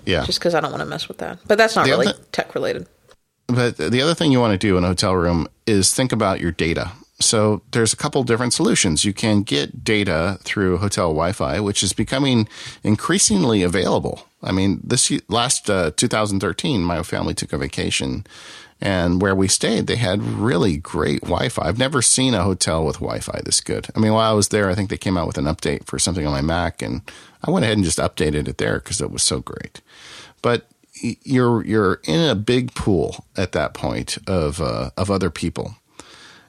Yeah. 0.06 0.24
Just 0.24 0.40
because 0.40 0.56
I 0.56 0.60
don't 0.60 0.72
want 0.72 0.82
to 0.82 0.88
mess 0.88 1.08
with 1.08 1.20
that. 1.20 1.40
But 1.46 1.58
that's 1.58 1.76
not 1.76 1.86
the 1.86 1.92
really 1.92 2.08
other, 2.08 2.20
tech 2.32 2.56
related. 2.56 2.88
But 3.48 3.78
the 3.78 4.02
other 4.02 4.16
thing 4.16 4.32
you 4.32 4.40
want 4.40 4.60
to 4.60 4.68
do 4.68 4.78
in 4.78 4.84
a 4.84 4.88
hotel 4.88 5.16
room 5.16 5.48
is 5.68 5.94
think 5.94 6.12
about 6.12 6.40
your 6.40 6.52
data. 6.52 6.92
So 7.20 7.62
there's 7.72 7.94
a 7.94 7.98
couple 7.98 8.24
different 8.24 8.54
solutions. 8.54 9.06
You 9.06 9.14
can 9.14 9.44
get 9.44 9.84
data 9.84 10.40
through 10.42 10.78
hotel 10.78 11.10
Wi-Fi, 11.10 11.60
which 11.60 11.84
is 11.84 11.94
becoming 11.94 12.48
increasingly 12.84 13.64
available. 13.64 14.28
I 14.42 14.52
mean, 14.52 14.82
this 14.84 15.12
last 15.30 15.70
uh, 15.70 15.92
2013, 15.96 16.82
my 16.82 17.02
family 17.04 17.34
took 17.34 17.54
a 17.54 17.58
vacation 17.58 18.26
and 18.84 19.22
where 19.22 19.34
we 19.34 19.48
stayed, 19.48 19.88
they 19.88 19.96
had 19.96 20.22
really 20.22 20.76
great 20.76 21.22
Wi 21.22 21.48
Fi. 21.48 21.66
I've 21.66 21.80
never 21.80 22.02
seen 22.02 22.34
a 22.34 22.44
hotel 22.44 22.84
with 22.84 22.98
Wi 22.98 23.20
Fi 23.20 23.40
this 23.46 23.62
good. 23.62 23.88
I 23.96 24.00
mean, 24.00 24.12
while 24.12 24.30
I 24.30 24.36
was 24.36 24.50
there, 24.50 24.70
I 24.70 24.76
think 24.76 24.90
they 24.90 24.98
came 24.98 25.18
out 25.18 25.26
with 25.26 25.38
an 25.38 25.46
update 25.46 25.86
for 25.86 25.98
something 25.98 26.28
on 26.28 26.34
my 26.34 26.42
Mac, 26.42 26.82
and 26.82 27.02
I 27.42 27.50
went 27.50 27.64
ahead 27.64 27.78
and 27.78 27.86
just 27.86 27.98
updated 27.98 28.50
it 28.50 28.58
there 28.58 28.80
because 28.80 29.00
it 29.00 29.10
was 29.10 29.24
so 29.24 29.40
great. 29.40 29.80
But 30.42 30.68
you're 31.02 31.64
you're 31.66 32.02
in 32.04 32.30
a 32.30 32.36
big 32.36 32.76
pool 32.76 33.26
at 33.38 33.54
that 33.54 33.74
point 33.74 34.18
of 34.28 34.60
uh, 34.60 34.90
of 34.98 35.10
other 35.10 35.30
people. 35.30 35.78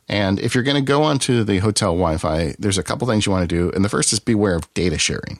And 0.08 0.40
if 0.40 0.56
you're 0.56 0.64
going 0.64 0.74
to 0.74 0.82
go 0.82 1.04
onto 1.04 1.44
the 1.44 1.60
hotel 1.60 1.92
Wi-Fi, 1.92 2.56
there's 2.58 2.76
a 2.76 2.82
couple 2.82 3.06
things 3.06 3.26
you 3.26 3.32
want 3.32 3.48
to 3.48 3.56
do, 3.56 3.70
and 3.70 3.84
the 3.84 3.88
first 3.88 4.12
is 4.12 4.18
beware 4.18 4.56
of 4.56 4.74
data 4.74 4.98
sharing. 4.98 5.38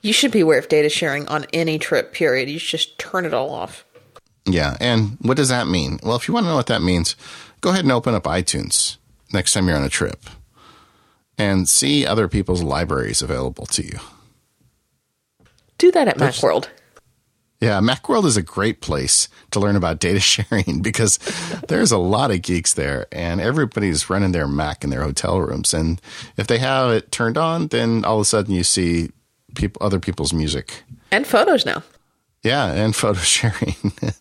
You 0.00 0.12
should 0.12 0.30
be 0.30 0.40
aware 0.40 0.60
of 0.60 0.68
data 0.68 0.88
sharing 0.88 1.26
on 1.26 1.44
any 1.52 1.78
trip. 1.80 2.12
Period. 2.12 2.48
You 2.48 2.60
should 2.60 2.78
just 2.78 2.98
turn 2.98 3.26
it 3.26 3.34
all 3.34 3.50
off. 3.50 3.84
Yeah. 4.52 4.76
And 4.80 5.16
what 5.20 5.36
does 5.36 5.48
that 5.48 5.66
mean? 5.66 5.98
Well, 6.02 6.16
if 6.16 6.28
you 6.28 6.34
want 6.34 6.44
to 6.44 6.50
know 6.50 6.56
what 6.56 6.66
that 6.66 6.82
means, 6.82 7.16
go 7.60 7.70
ahead 7.70 7.84
and 7.84 7.92
open 7.92 8.14
up 8.14 8.24
iTunes 8.24 8.96
next 9.32 9.52
time 9.52 9.68
you're 9.68 9.76
on 9.76 9.84
a 9.84 9.88
trip 9.88 10.28
and 11.38 11.68
see 11.68 12.06
other 12.06 12.28
people's 12.28 12.62
libraries 12.62 13.22
available 13.22 13.66
to 13.66 13.82
you. 13.84 13.98
Do 15.78 15.90
that 15.92 16.08
at 16.08 16.18
There's, 16.18 16.38
Macworld. 16.38 16.68
Yeah, 17.60 17.80
Macworld 17.80 18.24
is 18.24 18.36
a 18.36 18.42
great 18.42 18.80
place 18.80 19.28
to 19.50 19.60
learn 19.60 19.76
about 19.76 19.98
data 19.98 20.20
sharing 20.20 20.82
because 20.82 21.18
there's 21.68 21.92
a 21.92 21.98
lot 21.98 22.30
of 22.30 22.42
geeks 22.42 22.74
there 22.74 23.06
and 23.12 23.40
everybody's 23.40 24.10
running 24.10 24.32
their 24.32 24.48
Mac 24.48 24.84
in 24.84 24.90
their 24.90 25.02
hotel 25.02 25.40
rooms. 25.40 25.72
And 25.72 26.00
if 26.36 26.46
they 26.46 26.58
have 26.58 26.90
it 26.90 27.12
turned 27.12 27.38
on, 27.38 27.68
then 27.68 28.04
all 28.04 28.16
of 28.16 28.22
a 28.22 28.24
sudden 28.24 28.54
you 28.54 28.64
see 28.64 29.10
people, 29.54 29.84
other 29.84 30.00
people's 30.00 30.32
music. 30.32 30.82
And 31.10 31.26
photos 31.26 31.66
now. 31.66 31.82
Yeah, 32.42 32.72
and 32.72 32.94
photo 32.96 33.20
sharing. 33.20 33.76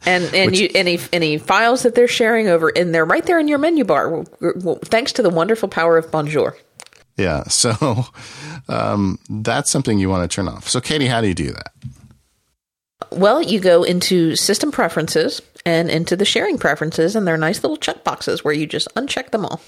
and 0.05 0.23
and 0.33 0.51
Which, 0.51 0.59
you 0.59 0.69
any 0.75 0.99
any 1.13 1.37
files 1.37 1.83
that 1.83 1.95
they're 1.95 2.07
sharing 2.07 2.47
over 2.47 2.69
in 2.69 2.91
there 2.91 3.05
right 3.05 3.25
there 3.25 3.39
in 3.39 3.47
your 3.47 3.57
menu 3.57 3.83
bar. 3.83 4.23
Thanks 4.85 5.13
to 5.13 5.21
the 5.21 5.29
wonderful 5.29 5.69
power 5.69 5.97
of 5.97 6.11
Bonjour. 6.11 6.57
Yeah, 7.17 7.43
so 7.47 8.05
um, 8.67 9.19
that's 9.29 9.69
something 9.69 9.99
you 9.99 10.09
want 10.09 10.29
to 10.29 10.33
turn 10.33 10.47
off. 10.47 10.67
So, 10.67 10.81
Katie, 10.81 11.07
how 11.07 11.21
do 11.21 11.27
you 11.27 11.33
do 11.33 11.51
that? 11.51 11.73
Well, 13.11 13.41
you 13.41 13.59
go 13.59 13.83
into 13.83 14.35
System 14.35 14.71
Preferences 14.71 15.41
and 15.65 15.89
into 15.89 16.15
the 16.15 16.25
Sharing 16.25 16.57
Preferences, 16.57 17.15
and 17.15 17.25
there 17.25 17.33
are 17.33 17.39
nice 17.39 17.63
little 17.63 17.77
check 17.77 18.03
boxes 18.03 18.43
where 18.43 18.53
you 18.53 18.67
just 18.67 18.93
uncheck 18.95 19.31
them 19.31 19.45
all. 19.45 19.61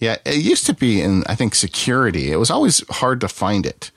Yeah, 0.00 0.16
it 0.24 0.44
used 0.44 0.66
to 0.66 0.74
be 0.74 1.00
in 1.00 1.24
I 1.26 1.34
think 1.34 1.54
security. 1.54 2.30
It 2.30 2.36
was 2.36 2.50
always 2.50 2.86
hard 2.90 3.20
to 3.20 3.28
find 3.28 3.64
it. 3.64 3.90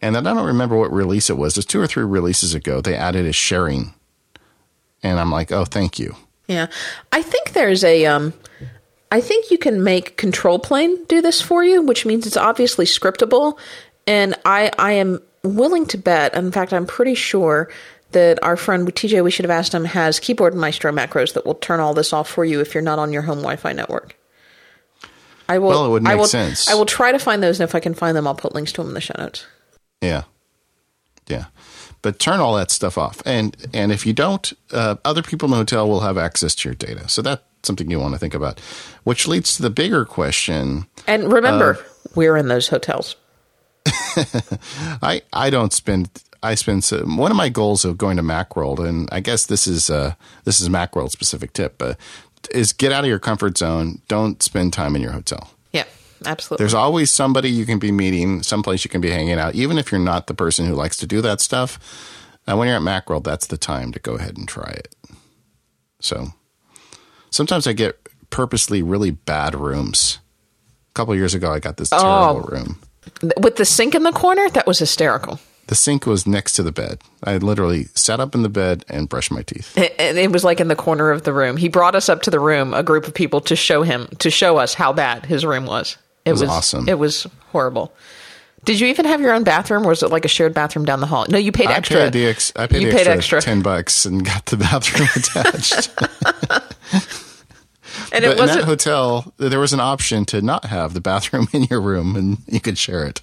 And 0.00 0.14
then 0.14 0.26
I 0.26 0.34
don't 0.34 0.46
remember 0.46 0.76
what 0.76 0.92
release 0.92 1.28
it 1.28 1.36
was. 1.36 1.54
There's 1.54 1.66
two 1.66 1.80
or 1.80 1.86
three 1.86 2.04
releases 2.04 2.54
ago. 2.54 2.80
They 2.80 2.94
added 2.94 3.26
a 3.26 3.32
sharing, 3.32 3.94
and 5.02 5.18
I'm 5.18 5.30
like, 5.30 5.50
oh, 5.50 5.64
thank 5.64 5.98
you. 5.98 6.14
Yeah, 6.46 6.68
I 7.12 7.22
think 7.22 7.52
there's 7.52 7.84
a. 7.84 8.06
Um, 8.06 8.32
I 9.10 9.20
think 9.20 9.50
you 9.50 9.58
can 9.58 9.82
make 9.82 10.16
Control 10.16 10.58
Plane 10.58 11.04
do 11.06 11.22
this 11.22 11.40
for 11.40 11.64
you, 11.64 11.82
which 11.82 12.04
means 12.04 12.26
it's 12.26 12.36
obviously 12.36 12.84
scriptable. 12.84 13.58
And 14.06 14.34
I, 14.44 14.70
I 14.78 14.92
am 14.92 15.20
willing 15.42 15.86
to 15.86 15.98
bet. 15.98 16.34
In 16.34 16.52
fact, 16.52 16.72
I'm 16.72 16.86
pretty 16.86 17.14
sure 17.14 17.70
that 18.12 18.42
our 18.42 18.56
friend 18.56 18.86
TJ, 18.86 19.22
we 19.22 19.30
should 19.30 19.44
have 19.44 19.50
asked 19.50 19.74
him, 19.74 19.84
has 19.84 20.18
Keyboard 20.18 20.54
Maestro 20.54 20.92
macros 20.92 21.34
that 21.34 21.46
will 21.46 21.54
turn 21.54 21.80
all 21.80 21.94
this 21.94 22.12
off 22.12 22.28
for 22.28 22.44
you 22.44 22.60
if 22.60 22.74
you're 22.74 22.82
not 22.82 22.98
on 22.98 23.12
your 23.12 23.22
home 23.22 23.38
Wi-Fi 23.38 23.72
network. 23.72 24.16
I 25.48 25.58
will. 25.58 25.70
Well, 25.70 25.86
it 25.86 25.90
would 25.90 26.02
make 26.02 26.12
I 26.12 26.16
will, 26.16 26.26
sense. 26.26 26.68
I 26.68 26.74
will 26.74 26.86
try 26.86 27.12
to 27.12 27.18
find 27.18 27.42
those, 27.42 27.60
and 27.60 27.68
if 27.68 27.74
I 27.74 27.80
can 27.80 27.94
find 27.94 28.16
them, 28.16 28.26
I'll 28.26 28.34
put 28.34 28.54
links 28.54 28.72
to 28.72 28.82
them 28.82 28.88
in 28.88 28.94
the 28.94 29.00
show 29.00 29.14
notes. 29.16 29.46
Yeah. 30.00 30.24
Yeah. 31.26 31.46
But 32.02 32.18
turn 32.18 32.40
all 32.40 32.54
that 32.56 32.70
stuff 32.70 32.96
off. 32.96 33.22
And 33.26 33.56
and 33.74 33.92
if 33.92 34.06
you 34.06 34.12
don't, 34.12 34.52
uh, 34.72 34.96
other 35.04 35.22
people 35.22 35.46
in 35.46 35.50
the 35.50 35.56
hotel 35.56 35.88
will 35.88 36.00
have 36.00 36.16
access 36.16 36.54
to 36.56 36.68
your 36.68 36.74
data. 36.74 37.08
So 37.08 37.22
that's 37.22 37.42
something 37.62 37.90
you 37.90 37.98
want 37.98 38.14
to 38.14 38.18
think 38.18 38.34
about. 38.34 38.60
Which 39.04 39.26
leads 39.26 39.56
to 39.56 39.62
the 39.62 39.70
bigger 39.70 40.04
question. 40.04 40.86
And 41.06 41.32
remember, 41.32 41.74
uh, 41.74 41.82
we're 42.14 42.36
in 42.36 42.48
those 42.48 42.68
hotels. 42.68 43.16
I 45.02 45.22
I 45.32 45.50
don't 45.50 45.72
spend 45.72 46.10
I 46.42 46.54
spend 46.54 46.84
some, 46.84 47.16
one 47.16 47.30
of 47.30 47.36
my 47.36 47.48
goals 47.48 47.84
of 47.84 47.98
going 47.98 48.16
to 48.16 48.22
Macworld, 48.22 48.86
and 48.86 49.08
I 49.10 49.20
guess 49.20 49.46
this 49.46 49.66
is 49.66 49.90
uh 49.90 50.14
this 50.44 50.60
is 50.60 50.68
Macworld 50.68 51.10
specific 51.10 51.52
tip, 51.52 51.78
but 51.78 51.98
is 52.52 52.72
get 52.72 52.92
out 52.92 53.04
of 53.04 53.08
your 53.08 53.18
comfort 53.18 53.58
zone. 53.58 54.00
Don't 54.08 54.42
spend 54.42 54.72
time 54.72 54.94
in 54.94 55.02
your 55.02 55.12
hotel. 55.12 55.50
Absolutely. 56.24 56.62
There's 56.62 56.74
always 56.74 57.10
somebody 57.10 57.50
you 57.50 57.66
can 57.66 57.78
be 57.78 57.92
meeting, 57.92 58.42
someplace 58.42 58.84
you 58.84 58.90
can 58.90 59.00
be 59.00 59.10
hanging 59.10 59.38
out, 59.38 59.54
even 59.54 59.78
if 59.78 59.92
you're 59.92 60.00
not 60.00 60.26
the 60.26 60.34
person 60.34 60.66
who 60.66 60.74
likes 60.74 60.96
to 60.98 61.06
do 61.06 61.20
that 61.22 61.40
stuff. 61.40 61.78
And 62.46 62.58
when 62.58 62.68
you're 62.68 62.76
at 62.76 62.82
Macworld, 62.82 63.24
that's 63.24 63.46
the 63.46 63.58
time 63.58 63.92
to 63.92 63.98
go 63.98 64.14
ahead 64.14 64.36
and 64.36 64.48
try 64.48 64.70
it. 64.70 64.94
So 66.00 66.28
sometimes 67.30 67.66
I 67.66 67.72
get 67.72 67.98
purposely 68.30 68.82
really 68.82 69.10
bad 69.10 69.54
rooms. 69.54 70.18
A 70.90 70.94
couple 70.94 71.14
years 71.14 71.34
ago, 71.34 71.52
I 71.52 71.58
got 71.58 71.76
this 71.76 71.90
oh. 71.92 71.98
terrible 71.98 72.48
oh, 72.48 72.56
room 72.56 72.78
with 73.40 73.56
the 73.56 73.64
sink 73.64 73.94
in 73.94 74.02
the 74.02 74.12
corner. 74.12 74.48
That 74.50 74.66
was 74.66 74.78
hysterical. 74.78 75.40
The 75.66 75.74
sink 75.74 76.06
was 76.06 76.26
next 76.26 76.54
to 76.54 76.62
the 76.62 76.72
bed. 76.72 77.02
I 77.22 77.36
literally 77.36 77.84
sat 77.94 78.20
up 78.20 78.34
in 78.34 78.42
the 78.42 78.48
bed 78.48 78.86
and 78.88 79.08
brushed 79.08 79.30
my 79.30 79.42
teeth. 79.42 79.76
And 79.76 80.16
it 80.16 80.32
was 80.32 80.42
like 80.42 80.60
in 80.60 80.68
the 80.68 80.76
corner 80.76 81.10
of 81.10 81.24
the 81.24 81.32
room. 81.32 81.58
He 81.58 81.68
brought 81.68 81.94
us 81.94 82.08
up 82.08 82.22
to 82.22 82.30
the 82.30 82.40
room, 82.40 82.72
a 82.72 82.82
group 82.82 83.06
of 83.06 83.12
people, 83.12 83.42
to 83.42 83.54
show 83.56 83.82
him 83.82 84.08
to 84.20 84.30
show 84.30 84.56
us 84.56 84.72
how 84.72 84.94
bad 84.94 85.26
his 85.26 85.44
room 85.44 85.66
was. 85.66 85.98
It 86.28 86.32
was, 86.32 86.42
was 86.42 86.50
awesome. 86.50 86.88
It 86.88 86.98
was 86.98 87.26
horrible. 87.52 87.92
Did 88.64 88.80
you 88.80 88.88
even 88.88 89.06
have 89.06 89.20
your 89.20 89.32
own 89.32 89.44
bathroom, 89.44 89.86
or 89.86 89.90
was 89.90 90.02
it 90.02 90.10
like 90.10 90.24
a 90.24 90.28
shared 90.28 90.52
bathroom 90.52 90.84
down 90.84 91.00
the 91.00 91.06
hall? 91.06 91.26
No, 91.28 91.38
you 91.38 91.52
paid 91.52 91.68
extra. 91.68 92.00
I 92.00 92.04
paid 92.04 92.12
the 92.12 92.26
ex- 92.26 92.52
I 92.56 92.66
paid, 92.66 92.82
you 92.82 92.90
paid 92.90 93.06
extra, 93.06 93.38
extra 93.38 93.40
ten 93.40 93.62
bucks 93.62 94.04
and 94.04 94.24
got 94.24 94.46
the 94.46 94.56
bathroom 94.56 95.08
attached. 95.14 95.90
and 98.12 98.24
but 98.24 98.24
it 98.24 98.40
in 98.40 98.46
that 98.46 98.64
hotel. 98.64 99.32
There 99.36 99.60
was 99.60 99.72
an 99.72 99.80
option 99.80 100.24
to 100.26 100.42
not 100.42 100.66
have 100.66 100.92
the 100.92 101.00
bathroom 101.00 101.48
in 101.52 101.64
your 101.64 101.80
room, 101.80 102.16
and 102.16 102.38
you 102.46 102.60
could 102.60 102.78
share 102.78 103.06
it. 103.06 103.20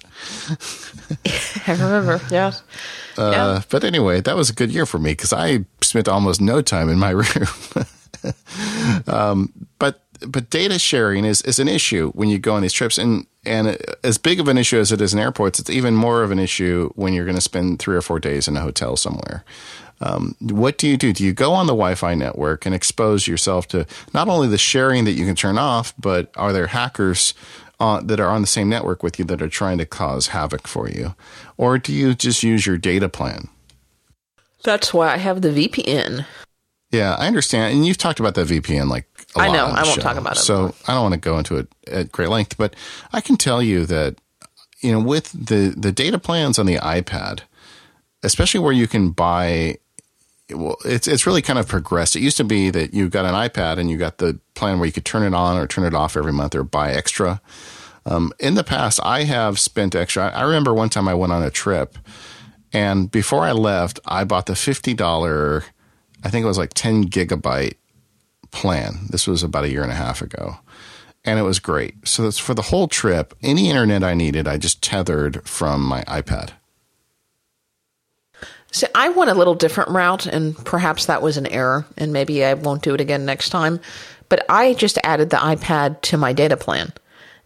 I 1.66 1.72
remember. 1.72 2.20
Yeah. 2.30 2.52
Uh, 3.18 3.30
yeah. 3.30 3.62
But 3.68 3.84
anyway, 3.84 4.20
that 4.22 4.36
was 4.36 4.50
a 4.50 4.54
good 4.54 4.70
year 4.70 4.86
for 4.86 4.98
me 4.98 5.12
because 5.12 5.32
I 5.32 5.64
spent 5.82 6.08
almost 6.08 6.40
no 6.40 6.62
time 6.62 6.88
in 6.88 6.98
my 6.98 7.10
room. 7.10 7.84
um, 9.06 9.52
but 9.78 10.02
but 10.20 10.50
data 10.50 10.78
sharing 10.78 11.24
is, 11.24 11.42
is 11.42 11.58
an 11.58 11.68
issue 11.68 12.10
when 12.12 12.28
you 12.28 12.38
go 12.38 12.54
on 12.54 12.62
these 12.62 12.72
trips 12.72 12.98
and 12.98 13.26
and 13.44 13.78
as 14.02 14.18
big 14.18 14.40
of 14.40 14.48
an 14.48 14.58
issue 14.58 14.78
as 14.78 14.90
it 14.90 15.00
is 15.00 15.14
in 15.14 15.20
airports 15.20 15.58
it's 15.58 15.70
even 15.70 15.94
more 15.94 16.22
of 16.22 16.30
an 16.30 16.38
issue 16.38 16.90
when 16.94 17.12
you're 17.12 17.24
going 17.24 17.36
to 17.36 17.40
spend 17.40 17.78
three 17.78 17.96
or 17.96 18.02
four 18.02 18.18
days 18.18 18.48
in 18.48 18.56
a 18.56 18.60
hotel 18.60 18.96
somewhere. 18.96 19.44
Um, 20.00 20.36
what 20.40 20.76
do 20.76 20.86
you 20.86 20.98
do? 20.98 21.12
Do 21.14 21.24
you 21.24 21.32
go 21.32 21.52
on 21.52 21.66
the 21.66 21.72
wi-fi 21.72 22.14
network 22.14 22.66
and 22.66 22.74
expose 22.74 23.26
yourself 23.26 23.66
to 23.68 23.86
not 24.12 24.28
only 24.28 24.46
the 24.46 24.58
sharing 24.58 25.04
that 25.04 25.12
you 25.12 25.24
can 25.24 25.36
turn 25.36 25.58
off 25.58 25.94
but 25.98 26.30
are 26.36 26.52
there 26.52 26.68
hackers 26.68 27.34
on, 27.80 28.06
that 28.06 28.20
are 28.20 28.28
on 28.28 28.40
the 28.40 28.46
same 28.46 28.68
network 28.68 29.02
with 29.02 29.18
you 29.18 29.24
that 29.26 29.40
are 29.40 29.48
trying 29.48 29.78
to 29.78 29.86
cause 29.86 30.28
havoc 30.28 30.66
for 30.66 30.88
you? 30.88 31.14
Or 31.56 31.78
do 31.78 31.92
you 31.92 32.14
just 32.14 32.42
use 32.42 32.66
your 32.66 32.78
data 32.78 33.08
plan? 33.08 33.48
That's 34.64 34.92
why 34.92 35.14
i 35.14 35.18
have 35.18 35.42
the 35.42 35.50
vpn 35.50 36.26
yeah, 36.90 37.14
I 37.14 37.26
understand. 37.26 37.74
And 37.74 37.86
you've 37.86 37.98
talked 37.98 38.20
about 38.20 38.34
that 38.34 38.46
VPN 38.46 38.88
like 38.88 39.06
I 39.36 39.52
know. 39.52 39.66
I 39.66 39.82
won't 39.82 39.96
show. 39.96 40.02
talk 40.02 40.16
about 40.16 40.36
it. 40.36 40.40
So 40.40 40.74
I 40.86 40.94
don't 40.94 41.02
want 41.02 41.14
to 41.14 41.20
go 41.20 41.38
into 41.38 41.56
it 41.56 41.68
at 41.86 42.12
great 42.12 42.28
length, 42.28 42.56
but 42.56 42.74
I 43.12 43.20
can 43.20 43.36
tell 43.36 43.62
you 43.62 43.86
that 43.86 44.16
you 44.80 44.92
know 44.92 45.00
with 45.00 45.30
the 45.32 45.74
the 45.76 45.92
data 45.92 46.18
plans 46.18 46.58
on 46.58 46.66
the 46.66 46.76
iPad, 46.76 47.40
especially 48.22 48.60
where 48.60 48.72
you 48.72 48.86
can 48.86 49.10
buy. 49.10 49.78
Well, 50.50 50.76
it's 50.84 51.08
it's 51.08 51.26
really 51.26 51.42
kind 51.42 51.58
of 51.58 51.66
progressed. 51.66 52.14
It 52.14 52.22
used 52.22 52.36
to 52.36 52.44
be 52.44 52.70
that 52.70 52.94
you 52.94 53.08
got 53.08 53.24
an 53.24 53.34
iPad 53.34 53.78
and 53.78 53.90
you 53.90 53.96
got 53.96 54.18
the 54.18 54.38
plan 54.54 54.78
where 54.78 54.86
you 54.86 54.92
could 54.92 55.04
turn 55.04 55.24
it 55.24 55.34
on 55.34 55.56
or 55.56 55.66
turn 55.66 55.84
it 55.84 55.94
off 55.94 56.16
every 56.16 56.32
month 56.32 56.54
or 56.54 56.62
buy 56.62 56.92
extra. 56.92 57.40
Um, 58.04 58.32
in 58.38 58.54
the 58.54 58.62
past, 58.62 59.00
I 59.02 59.24
have 59.24 59.58
spent 59.58 59.96
extra. 59.96 60.28
I 60.28 60.42
remember 60.42 60.72
one 60.72 60.88
time 60.88 61.08
I 61.08 61.14
went 61.14 61.32
on 61.32 61.42
a 61.42 61.50
trip, 61.50 61.98
and 62.72 63.10
before 63.10 63.42
I 63.42 63.50
left, 63.50 63.98
I 64.06 64.22
bought 64.22 64.46
the 64.46 64.54
fifty 64.54 64.94
dollar 64.94 65.64
I 66.26 66.30
think 66.30 66.42
it 66.42 66.48
was 66.48 66.58
like 66.58 66.74
10 66.74 67.04
gigabyte 67.04 67.74
plan. 68.56 69.06
This 69.10 69.26
was 69.26 69.42
about 69.42 69.64
a 69.64 69.70
year 69.70 69.82
and 69.82 69.92
a 69.92 69.96
half 69.96 70.22
ago. 70.22 70.56
And 71.26 71.38
it 71.38 71.42
was 71.42 71.58
great. 71.58 72.08
So 72.08 72.22
that's 72.22 72.38
for 72.38 72.54
the 72.54 72.62
whole 72.62 72.88
trip. 72.88 73.34
Any 73.42 73.68
internet 73.68 74.02
I 74.02 74.14
needed, 74.14 74.48
I 74.48 74.56
just 74.56 74.82
tethered 74.82 75.46
from 75.46 75.82
my 75.82 76.02
iPad. 76.04 76.52
See, 78.72 78.86
I 78.94 79.10
went 79.10 79.30
a 79.30 79.34
little 79.34 79.54
different 79.54 79.90
route, 79.90 80.26
and 80.26 80.56
perhaps 80.64 81.06
that 81.06 81.22
was 81.22 81.36
an 81.36 81.46
error, 81.46 81.84
and 81.98 82.12
maybe 82.12 82.44
I 82.44 82.54
won't 82.54 82.82
do 82.82 82.94
it 82.94 83.00
again 83.00 83.26
next 83.26 83.50
time. 83.50 83.80
But 84.28 84.46
I 84.48 84.74
just 84.74 84.98
added 85.04 85.30
the 85.30 85.36
iPad 85.36 86.00
to 86.02 86.16
my 86.16 86.32
data 86.32 86.56
plan. 86.56 86.92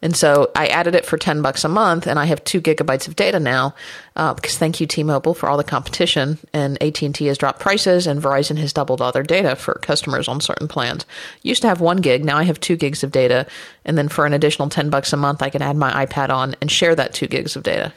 And 0.02 0.16
so 0.16 0.50
I 0.56 0.68
added 0.68 0.94
it 0.94 1.04
for 1.04 1.18
10 1.18 1.42
bucks 1.42 1.64
a 1.64 1.68
month 1.68 2.06
and 2.06 2.18
I 2.18 2.24
have 2.24 2.42
two 2.42 2.60
gigabytes 2.60 3.06
of 3.06 3.16
data 3.16 3.38
now, 3.38 3.74
uh, 4.16 4.32
because 4.32 4.56
thank 4.56 4.80
you 4.80 4.86
T-Mobile 4.86 5.34
for 5.34 5.48
all 5.48 5.58
the 5.58 5.64
competition 5.64 6.38
and 6.52 6.82
AT&T 6.82 7.26
has 7.26 7.36
dropped 7.36 7.60
prices 7.60 8.06
and 8.06 8.22
Verizon 8.22 8.56
has 8.58 8.72
doubled 8.72 9.02
all 9.02 9.12
their 9.12 9.22
data 9.22 9.56
for 9.56 9.74
customers 9.74 10.26
on 10.26 10.40
certain 10.40 10.68
plans. 10.68 11.04
Used 11.42 11.62
to 11.62 11.68
have 11.68 11.80
one 11.80 11.98
gig. 11.98 12.24
Now 12.24 12.38
I 12.38 12.44
have 12.44 12.60
two 12.60 12.76
gigs 12.76 13.04
of 13.04 13.12
data. 13.12 13.46
And 13.84 13.98
then 13.98 14.08
for 14.08 14.24
an 14.24 14.32
additional 14.32 14.70
10 14.70 14.88
bucks 14.88 15.12
a 15.12 15.18
month, 15.18 15.42
I 15.42 15.50
can 15.50 15.62
add 15.62 15.76
my 15.76 16.06
iPad 16.06 16.30
on 16.30 16.56
and 16.60 16.70
share 16.70 16.94
that 16.94 17.12
two 17.12 17.26
gigs 17.26 17.54
of 17.56 17.62
data. 17.62 17.92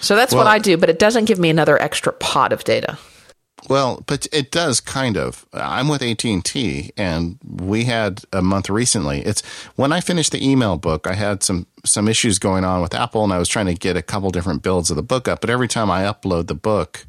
So 0.00 0.16
that's 0.16 0.32
well, 0.32 0.44
what 0.44 0.50
I 0.50 0.58
do, 0.58 0.76
but 0.76 0.88
it 0.88 0.98
doesn't 0.98 1.26
give 1.26 1.38
me 1.38 1.50
another 1.50 1.80
extra 1.80 2.12
pot 2.12 2.52
of 2.52 2.64
data. 2.64 2.98
Well, 3.68 4.02
but 4.06 4.26
it 4.32 4.50
does 4.50 4.80
kind 4.80 5.16
of. 5.16 5.46
I'm 5.52 5.88
with 5.88 6.02
AT&T 6.02 6.92
and 6.96 7.38
we 7.44 7.84
had 7.84 8.22
a 8.32 8.42
month 8.42 8.68
recently. 8.68 9.20
It's 9.20 9.42
when 9.76 9.92
I 9.92 10.00
finished 10.00 10.32
the 10.32 10.46
email 10.46 10.76
book, 10.76 11.06
I 11.06 11.14
had 11.14 11.42
some 11.42 11.66
some 11.84 12.08
issues 12.08 12.38
going 12.38 12.64
on 12.64 12.80
with 12.80 12.94
Apple 12.94 13.24
and 13.24 13.32
I 13.32 13.38
was 13.38 13.48
trying 13.48 13.66
to 13.66 13.74
get 13.74 13.96
a 13.96 14.02
couple 14.02 14.30
different 14.30 14.62
builds 14.62 14.90
of 14.90 14.96
the 14.96 15.02
book 15.02 15.26
up, 15.26 15.40
but 15.40 15.50
every 15.50 15.68
time 15.68 15.90
I 15.90 16.02
upload 16.02 16.46
the 16.46 16.54
book, 16.54 17.06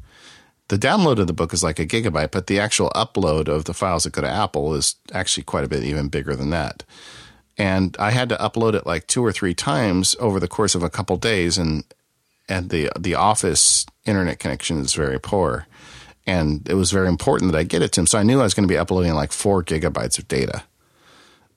the 0.68 0.78
download 0.78 1.18
of 1.18 1.26
the 1.26 1.32
book 1.32 1.52
is 1.52 1.62
like 1.62 1.78
a 1.78 1.86
gigabyte, 1.86 2.30
but 2.30 2.46
the 2.46 2.58
actual 2.58 2.90
upload 2.90 3.48
of 3.48 3.64
the 3.64 3.74
files 3.74 4.04
that 4.04 4.12
go 4.12 4.22
to 4.22 4.28
Apple 4.28 4.74
is 4.74 4.96
actually 5.12 5.44
quite 5.44 5.64
a 5.64 5.68
bit 5.68 5.84
even 5.84 6.08
bigger 6.08 6.34
than 6.34 6.50
that. 6.50 6.82
And 7.56 7.96
I 8.00 8.10
had 8.10 8.28
to 8.30 8.36
upload 8.36 8.74
it 8.74 8.86
like 8.86 9.06
two 9.06 9.24
or 9.24 9.32
three 9.32 9.54
times 9.54 10.16
over 10.18 10.40
the 10.40 10.48
course 10.48 10.74
of 10.74 10.82
a 10.82 10.90
couple 10.90 11.16
days 11.16 11.58
and 11.58 11.84
and 12.48 12.70
the 12.70 12.90
the 12.98 13.14
office 13.14 13.86
internet 14.04 14.38
connection 14.38 14.78
is 14.78 14.94
very 14.94 15.18
poor 15.18 15.66
and 16.26 16.66
it 16.68 16.74
was 16.74 16.90
very 16.90 17.08
important 17.08 17.52
that 17.52 17.58
I 17.58 17.64
get 17.64 17.82
it 17.82 17.92
to 17.92 18.00
him. 18.00 18.06
So 18.06 18.18
I 18.18 18.22
knew 18.22 18.40
I 18.40 18.44
was 18.44 18.54
going 18.54 18.66
to 18.66 18.72
be 18.72 18.78
uploading 18.78 19.14
like 19.14 19.32
four 19.32 19.62
gigabytes 19.62 20.18
of 20.18 20.28
data. 20.28 20.64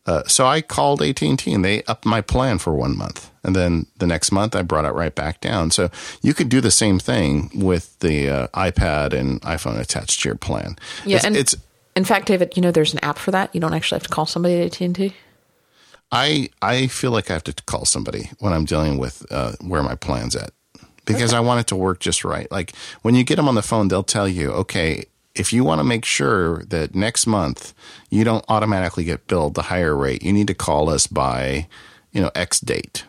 Uh, 0.05 0.23
so 0.25 0.45
I 0.45 0.61
called 0.61 1.01
AT 1.01 1.21
and 1.21 1.37
T, 1.37 1.53
and 1.53 1.65
they 1.65 1.83
upped 1.83 2.05
my 2.05 2.21
plan 2.21 2.59
for 2.59 2.73
one 2.73 2.97
month, 2.97 3.29
and 3.43 3.53
then 3.53 3.87
the 3.97 4.07
next 4.07 4.31
month 4.31 4.55
I 4.55 4.61
brought 4.61 4.85
it 4.85 4.91
right 4.91 5.13
back 5.13 5.41
down. 5.41 5.69
So 5.69 5.89
you 6.21 6.33
could 6.33 6.47
do 6.47 6.61
the 6.61 6.71
same 6.71 6.97
thing 6.97 7.51
with 7.53 7.99
the 7.99 8.29
uh, 8.29 8.47
iPad 8.53 9.11
and 9.11 9.41
iPhone 9.41 9.77
attached 9.77 10.21
to 10.21 10.29
your 10.29 10.37
plan. 10.37 10.77
Yeah, 11.05 11.17
it's, 11.17 11.25
and 11.25 11.35
it's 11.35 11.57
in 11.97 12.05
fact, 12.05 12.27
David, 12.27 12.55
you 12.55 12.61
know, 12.61 12.71
there's 12.71 12.93
an 12.93 13.03
app 13.03 13.17
for 13.17 13.31
that. 13.31 13.53
You 13.53 13.59
don't 13.59 13.73
actually 13.73 13.97
have 13.97 14.03
to 14.03 14.09
call 14.09 14.25
somebody 14.25 14.61
at 14.61 14.67
AT 14.67 14.81
and 14.81 14.95
T. 14.95 15.13
I 16.11 16.49
I 16.61 16.87
feel 16.87 17.11
like 17.11 17.29
I 17.29 17.33
have 17.33 17.43
to 17.45 17.53
call 17.65 17.83
somebody 17.83 18.29
when 18.39 18.53
I'm 18.53 18.63
dealing 18.63 18.97
with 18.97 19.25
uh, 19.29 19.53
where 19.59 19.83
my 19.83 19.95
plan's 19.95 20.35
at 20.37 20.51
because 21.07 21.33
I 21.33 21.39
want 21.39 21.61
it 21.61 21.67
to 21.67 21.75
work 21.75 21.99
just 21.99 22.23
right. 22.23 22.49
Like 22.51 22.73
when 23.01 23.15
you 23.15 23.23
get 23.23 23.37
them 23.37 23.47
on 23.47 23.55
the 23.55 23.61
phone, 23.63 23.87
they'll 23.87 24.03
tell 24.03 24.27
you, 24.27 24.51
okay, 24.51 25.05
if 25.33 25.51
you 25.53 25.63
want 25.63 25.79
to 25.79 25.83
make 25.83 26.05
sure 26.05 26.63
that 26.65 26.93
next 26.95 27.25
month 27.27 27.73
you 28.09 28.23
don't 28.23 28.45
automatically 28.49 29.03
get 29.03 29.25
billed 29.27 29.55
the 29.55 29.63
higher 29.63 29.95
rate, 29.95 30.21
you 30.23 30.33
need 30.33 30.47
to 30.47 30.53
call 30.53 30.89
us 30.89 31.07
by, 31.07 31.67
you 32.11 32.21
know, 32.21 32.31
X 32.35 32.59
date. 32.59 33.05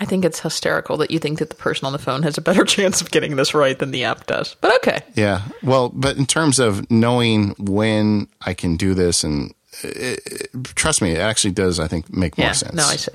I 0.00 0.04
think 0.04 0.24
it's 0.24 0.40
hysterical 0.40 0.96
that 0.96 1.12
you 1.12 1.20
think 1.20 1.38
that 1.38 1.50
the 1.50 1.54
person 1.56 1.86
on 1.86 1.92
the 1.92 1.98
phone 2.00 2.24
has 2.24 2.36
a 2.36 2.40
better 2.40 2.64
chance 2.76 3.00
of 3.00 3.10
getting 3.12 3.36
this 3.36 3.54
right 3.54 3.78
than 3.78 3.92
the 3.92 4.04
app 4.04 4.26
does. 4.26 4.56
But 4.60 4.74
okay. 4.76 5.02
Yeah. 5.14 5.42
Well, 5.62 5.90
but 5.94 6.16
in 6.16 6.26
terms 6.26 6.58
of 6.58 6.90
knowing 6.90 7.50
when 7.58 8.26
I 8.40 8.54
can 8.54 8.76
do 8.76 8.94
this, 8.94 9.22
and 9.22 9.54
it, 9.82 10.20
it, 10.26 10.64
trust 10.74 11.00
me, 11.00 11.12
it 11.12 11.18
actually 11.20 11.52
does, 11.52 11.78
I 11.78 11.86
think, 11.86 12.12
make 12.12 12.36
more 12.36 12.48
Yeah. 12.48 12.52
sense. 12.52 12.74
No, 12.74 12.84
I 12.84 12.96
see. 12.96 13.12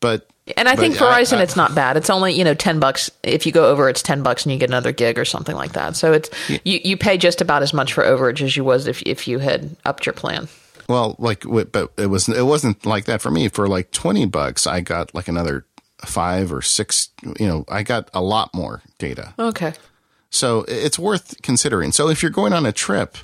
But 0.00 0.28
And 0.56 0.68
I 0.68 0.74
but 0.74 0.80
think 0.80 0.94
Verizon, 0.96 1.38
I- 1.38 1.42
it's 1.42 1.56
not 1.56 1.74
bad. 1.74 1.96
It's 1.96 2.10
only 2.10 2.32
you 2.34 2.44
know 2.44 2.54
ten 2.54 2.78
bucks. 2.80 3.10
If 3.22 3.46
you 3.46 3.52
go 3.52 3.70
over, 3.70 3.88
it's 3.88 4.02
ten 4.02 4.22
bucks, 4.22 4.44
and 4.44 4.52
you 4.52 4.58
get 4.58 4.70
another 4.70 4.92
gig 4.92 5.18
or 5.18 5.24
something 5.24 5.56
like 5.56 5.72
that. 5.72 5.96
So 5.96 6.12
it's 6.12 6.30
you, 6.48 6.80
you 6.84 6.96
pay 6.96 7.16
just 7.18 7.40
about 7.40 7.62
as 7.62 7.72
much 7.72 7.92
for 7.92 8.04
overage 8.04 8.42
as 8.42 8.56
you 8.56 8.64
was 8.64 8.86
if 8.86 9.02
if 9.02 9.26
you 9.26 9.38
had 9.38 9.76
upped 9.84 10.06
your 10.06 10.12
plan. 10.12 10.48
Well, 10.88 11.16
like, 11.18 11.42
but 11.72 11.92
it 11.96 12.06
was 12.06 12.28
it 12.28 12.46
wasn't 12.46 12.86
like 12.86 13.06
that 13.06 13.20
for 13.20 13.30
me. 13.30 13.48
For 13.48 13.66
like 13.68 13.90
twenty 13.90 14.26
bucks, 14.26 14.66
I 14.66 14.80
got 14.82 15.14
like 15.14 15.26
another 15.28 15.66
five 16.04 16.52
or 16.52 16.62
six. 16.62 17.08
You 17.40 17.46
know, 17.46 17.64
I 17.68 17.82
got 17.82 18.08
a 18.14 18.20
lot 18.20 18.54
more 18.54 18.82
data. 18.98 19.34
Okay. 19.38 19.72
So 20.30 20.64
it's 20.68 20.98
worth 20.98 21.40
considering. 21.42 21.92
So 21.92 22.08
if 22.08 22.22
you're 22.22 22.30
going 22.30 22.52
on 22.52 22.66
a 22.66 22.72
trip, 22.72 23.16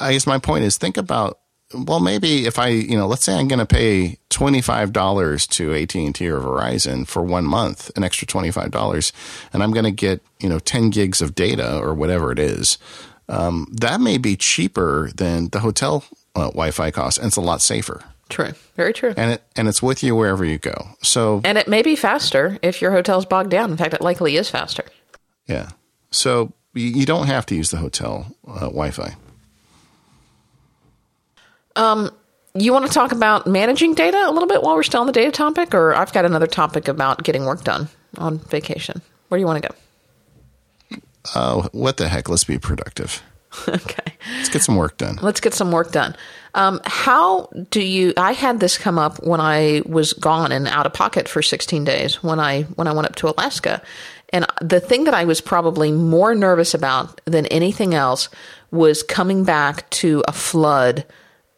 I 0.00 0.12
guess 0.14 0.26
my 0.26 0.38
point 0.38 0.64
is 0.64 0.78
think 0.78 0.96
about 0.96 1.38
well 1.74 2.00
maybe 2.00 2.46
if 2.46 2.58
I 2.58 2.68
you 2.68 2.96
know 2.96 3.06
let's 3.06 3.24
say 3.24 3.34
I'm 3.34 3.46
going 3.48 3.58
to 3.60 3.66
pay 3.66 4.18
twenty 4.40 4.62
five 4.62 4.90
dollars 4.90 5.46
to 5.46 5.74
AT 5.74 5.94
and 5.94 6.14
T 6.14 6.26
or 6.26 6.40
Verizon 6.40 7.06
for 7.06 7.22
one 7.22 7.44
month, 7.44 7.90
an 7.94 8.02
extra 8.02 8.26
twenty 8.26 8.50
five 8.50 8.70
dollars, 8.70 9.12
and 9.52 9.62
I'm 9.62 9.70
going 9.70 9.84
to 9.84 9.90
get 9.90 10.22
you 10.40 10.48
know 10.48 10.58
ten 10.58 10.88
gigs 10.88 11.20
of 11.20 11.34
data 11.34 11.78
or 11.78 11.92
whatever 11.92 12.32
it 12.32 12.38
is. 12.38 12.78
Um, 13.28 13.66
that 13.70 14.00
may 14.00 14.16
be 14.16 14.36
cheaper 14.36 15.10
than 15.14 15.50
the 15.50 15.60
hotel 15.60 16.04
uh, 16.34 16.48
Wi-Fi 16.48 16.90
cost, 16.90 17.18
and 17.18 17.26
it's 17.26 17.36
a 17.36 17.42
lot 17.42 17.60
safer. 17.60 18.02
True. 18.30 18.52
Very 18.76 18.94
true. 18.94 19.12
And 19.14 19.32
it 19.32 19.42
and 19.56 19.68
it's 19.68 19.82
with 19.82 20.02
you 20.02 20.16
wherever 20.16 20.42
you 20.42 20.56
go. 20.56 20.88
So 21.02 21.42
And 21.44 21.58
it 21.58 21.68
may 21.68 21.82
be 21.82 21.94
faster 21.94 22.58
if 22.62 22.80
your 22.80 22.92
hotel's 22.92 23.26
bogged 23.26 23.50
down. 23.50 23.70
In 23.70 23.76
fact, 23.76 23.92
it 23.92 24.00
likely 24.00 24.36
is 24.36 24.48
faster. 24.48 24.84
yeah, 25.46 25.70
so 26.10 26.54
you, 26.72 27.04
don't 27.04 27.26
have 27.26 27.44
to 27.46 27.54
use 27.54 27.70
the 27.70 27.76
hotel 27.76 28.34
uh, 28.48 28.60
Wi-Fi. 28.60 29.16
You 32.54 32.72
want 32.72 32.86
to 32.86 32.92
talk 32.92 33.12
about 33.12 33.46
managing 33.46 33.94
data 33.94 34.28
a 34.28 34.32
little 34.32 34.48
bit 34.48 34.62
while 34.62 34.74
we're 34.74 34.82
still 34.82 35.00
on 35.00 35.06
the 35.06 35.12
data 35.12 35.30
topic, 35.30 35.72
or 35.74 35.94
I've 35.94 36.12
got 36.12 36.24
another 36.24 36.48
topic 36.48 36.88
about 36.88 37.22
getting 37.22 37.44
work 37.44 37.62
done 37.62 37.88
on 38.18 38.38
vacation. 38.38 39.00
Where 39.28 39.38
do 39.38 39.40
you 39.40 39.46
want 39.46 39.62
to 39.62 39.68
go? 39.68 40.98
Oh, 41.34 41.68
what 41.72 41.96
the 41.96 42.08
heck? 42.08 42.28
Let's 42.28 42.44
be 42.44 42.58
productive. 42.58 43.22
okay. 43.68 44.14
Let's 44.36 44.48
get 44.48 44.62
some 44.62 44.76
work 44.76 44.96
done. 44.96 45.18
Let's 45.22 45.40
get 45.40 45.54
some 45.54 45.72
work 45.72 45.92
done. 45.92 46.16
Um, 46.54 46.80
how 46.84 47.48
do 47.70 47.82
you? 47.82 48.12
I 48.16 48.32
had 48.32 48.60
this 48.60 48.78
come 48.78 48.98
up 48.98 49.22
when 49.24 49.40
I 49.40 49.82
was 49.86 50.12
gone 50.12 50.50
and 50.52 50.66
out 50.68 50.86
of 50.86 50.92
pocket 50.92 51.28
for 51.28 51.42
16 51.42 51.84
days 51.84 52.22
when 52.22 52.40
I 52.40 52.62
when 52.62 52.86
I 52.86 52.92
went 52.92 53.06
up 53.06 53.16
to 53.16 53.28
Alaska, 53.28 53.82
and 54.32 54.46
the 54.60 54.80
thing 54.80 55.04
that 55.04 55.14
I 55.14 55.24
was 55.24 55.40
probably 55.40 55.92
more 55.92 56.34
nervous 56.34 56.74
about 56.74 57.20
than 57.24 57.46
anything 57.46 57.94
else 57.94 58.28
was 58.70 59.02
coming 59.02 59.44
back 59.44 59.88
to 59.90 60.22
a 60.28 60.32
flood 60.32 61.04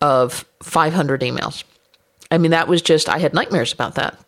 of 0.02 0.44
500 0.62 1.20
emails. 1.22 1.64
I 2.30 2.36
mean, 2.38 2.50
that 2.50 2.68
was 2.68 2.82
just 2.82 3.08
I 3.08 3.18
had 3.18 3.32
nightmares 3.32 3.72
about 3.72 3.94
that. 3.94 4.18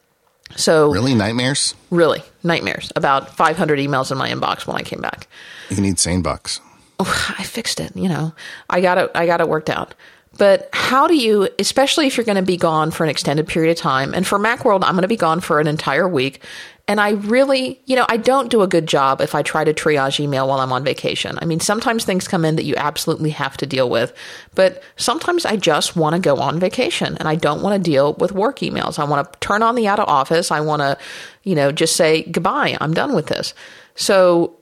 So 0.57 0.93
Really, 0.93 1.15
nightmares? 1.15 1.75
really 1.91 2.23
nightmares 2.43 2.93
about 2.97 3.35
500 3.37 3.79
emails 3.79 4.13
in 4.13 4.19
my 4.19 4.31
inbox 4.31 4.67
when 4.67 4.77
I 4.77 4.83
came 4.83 5.01
back. 5.01 5.27
You 5.71 5.81
need 5.81 5.97
SaneBox. 5.97 6.61
Oh, 7.01 7.35
I 7.39 7.43
fixed 7.43 7.81
it, 7.81 7.97
you 7.97 8.09
know. 8.09 8.35
I 8.71 8.81
got 8.81 8.99
it 8.99 9.11
I 9.15 9.27
got 9.27 9.41
it 9.41 9.49
worked 9.49 9.69
out. 9.71 9.95
But 10.37 10.69
how 10.73 11.07
do 11.07 11.17
you 11.17 11.49
especially 11.59 12.07
if 12.07 12.17
you're 12.17 12.25
going 12.25 12.37
to 12.37 12.43
be 12.43 12.57
gone 12.57 12.91
for 12.91 13.05
an 13.05 13.11
extended 13.11 13.47
period 13.47 13.71
of 13.71 13.77
time 13.77 14.15
and 14.15 14.27
for 14.27 14.39
Macworld 14.39 14.85
I'm 14.85 14.93
going 14.93 15.03
to 15.03 15.09
be 15.09 15.17
gone 15.17 15.41
for 15.41 15.61
an 15.61 15.67
entire 15.67 16.09
week 16.09 16.41
and 16.87 17.01
I 17.01 17.13
really, 17.13 17.81
you 17.87 17.97
know, 17.97 18.05
I 18.11 18.19
don't 18.19 18.51
do 18.51 18.61
a 18.61 18.67
good 18.67 18.87
job 18.87 19.23
if 19.23 19.35
I 19.35 19.43
try 19.43 19.65
to 19.65 19.73
triage 19.73 20.21
email 20.21 20.47
while 20.47 20.61
I'm 20.61 20.73
on 20.73 20.85
vacation. 20.85 21.39
I 21.41 21.47
mean, 21.47 21.61
sometimes 21.61 22.05
things 22.05 22.29
come 22.29 22.45
in 22.45 22.57
that 22.57 22.65
you 22.65 22.75
absolutely 22.77 23.31
have 23.31 23.57
to 23.59 23.67
deal 23.67 23.89
with, 23.89 24.13
but 24.55 24.83
sometimes 24.97 25.47
I 25.47 25.57
just 25.57 25.97
want 25.97 26.15
to 26.15 26.21
go 26.21 26.37
on 26.37 26.61
vacation 26.61 27.17
and 27.17 27.27
I 27.27 27.37
don't 27.37 27.63
want 27.63 27.83
to 27.83 27.91
deal 27.91 28.13
with 28.15 28.33
work 28.33 28.59
emails. 28.59 28.99
I 28.99 29.05
want 29.05 29.33
to 29.33 29.39
turn 29.39 29.63
on 29.63 29.77
the 29.77 29.89
out 29.89 29.99
of 29.99 30.09
office. 30.09 30.51
I 30.51 30.61
want 30.61 30.81
to, 30.81 30.99
you 31.43 31.55
know, 31.55 31.73
just 31.73 31.97
say 31.97 32.23
goodbye. 32.25 32.77
I'm 32.79 32.93
done 32.93 33.15
with 33.15 33.29
this. 33.29 33.55
So 33.95 34.59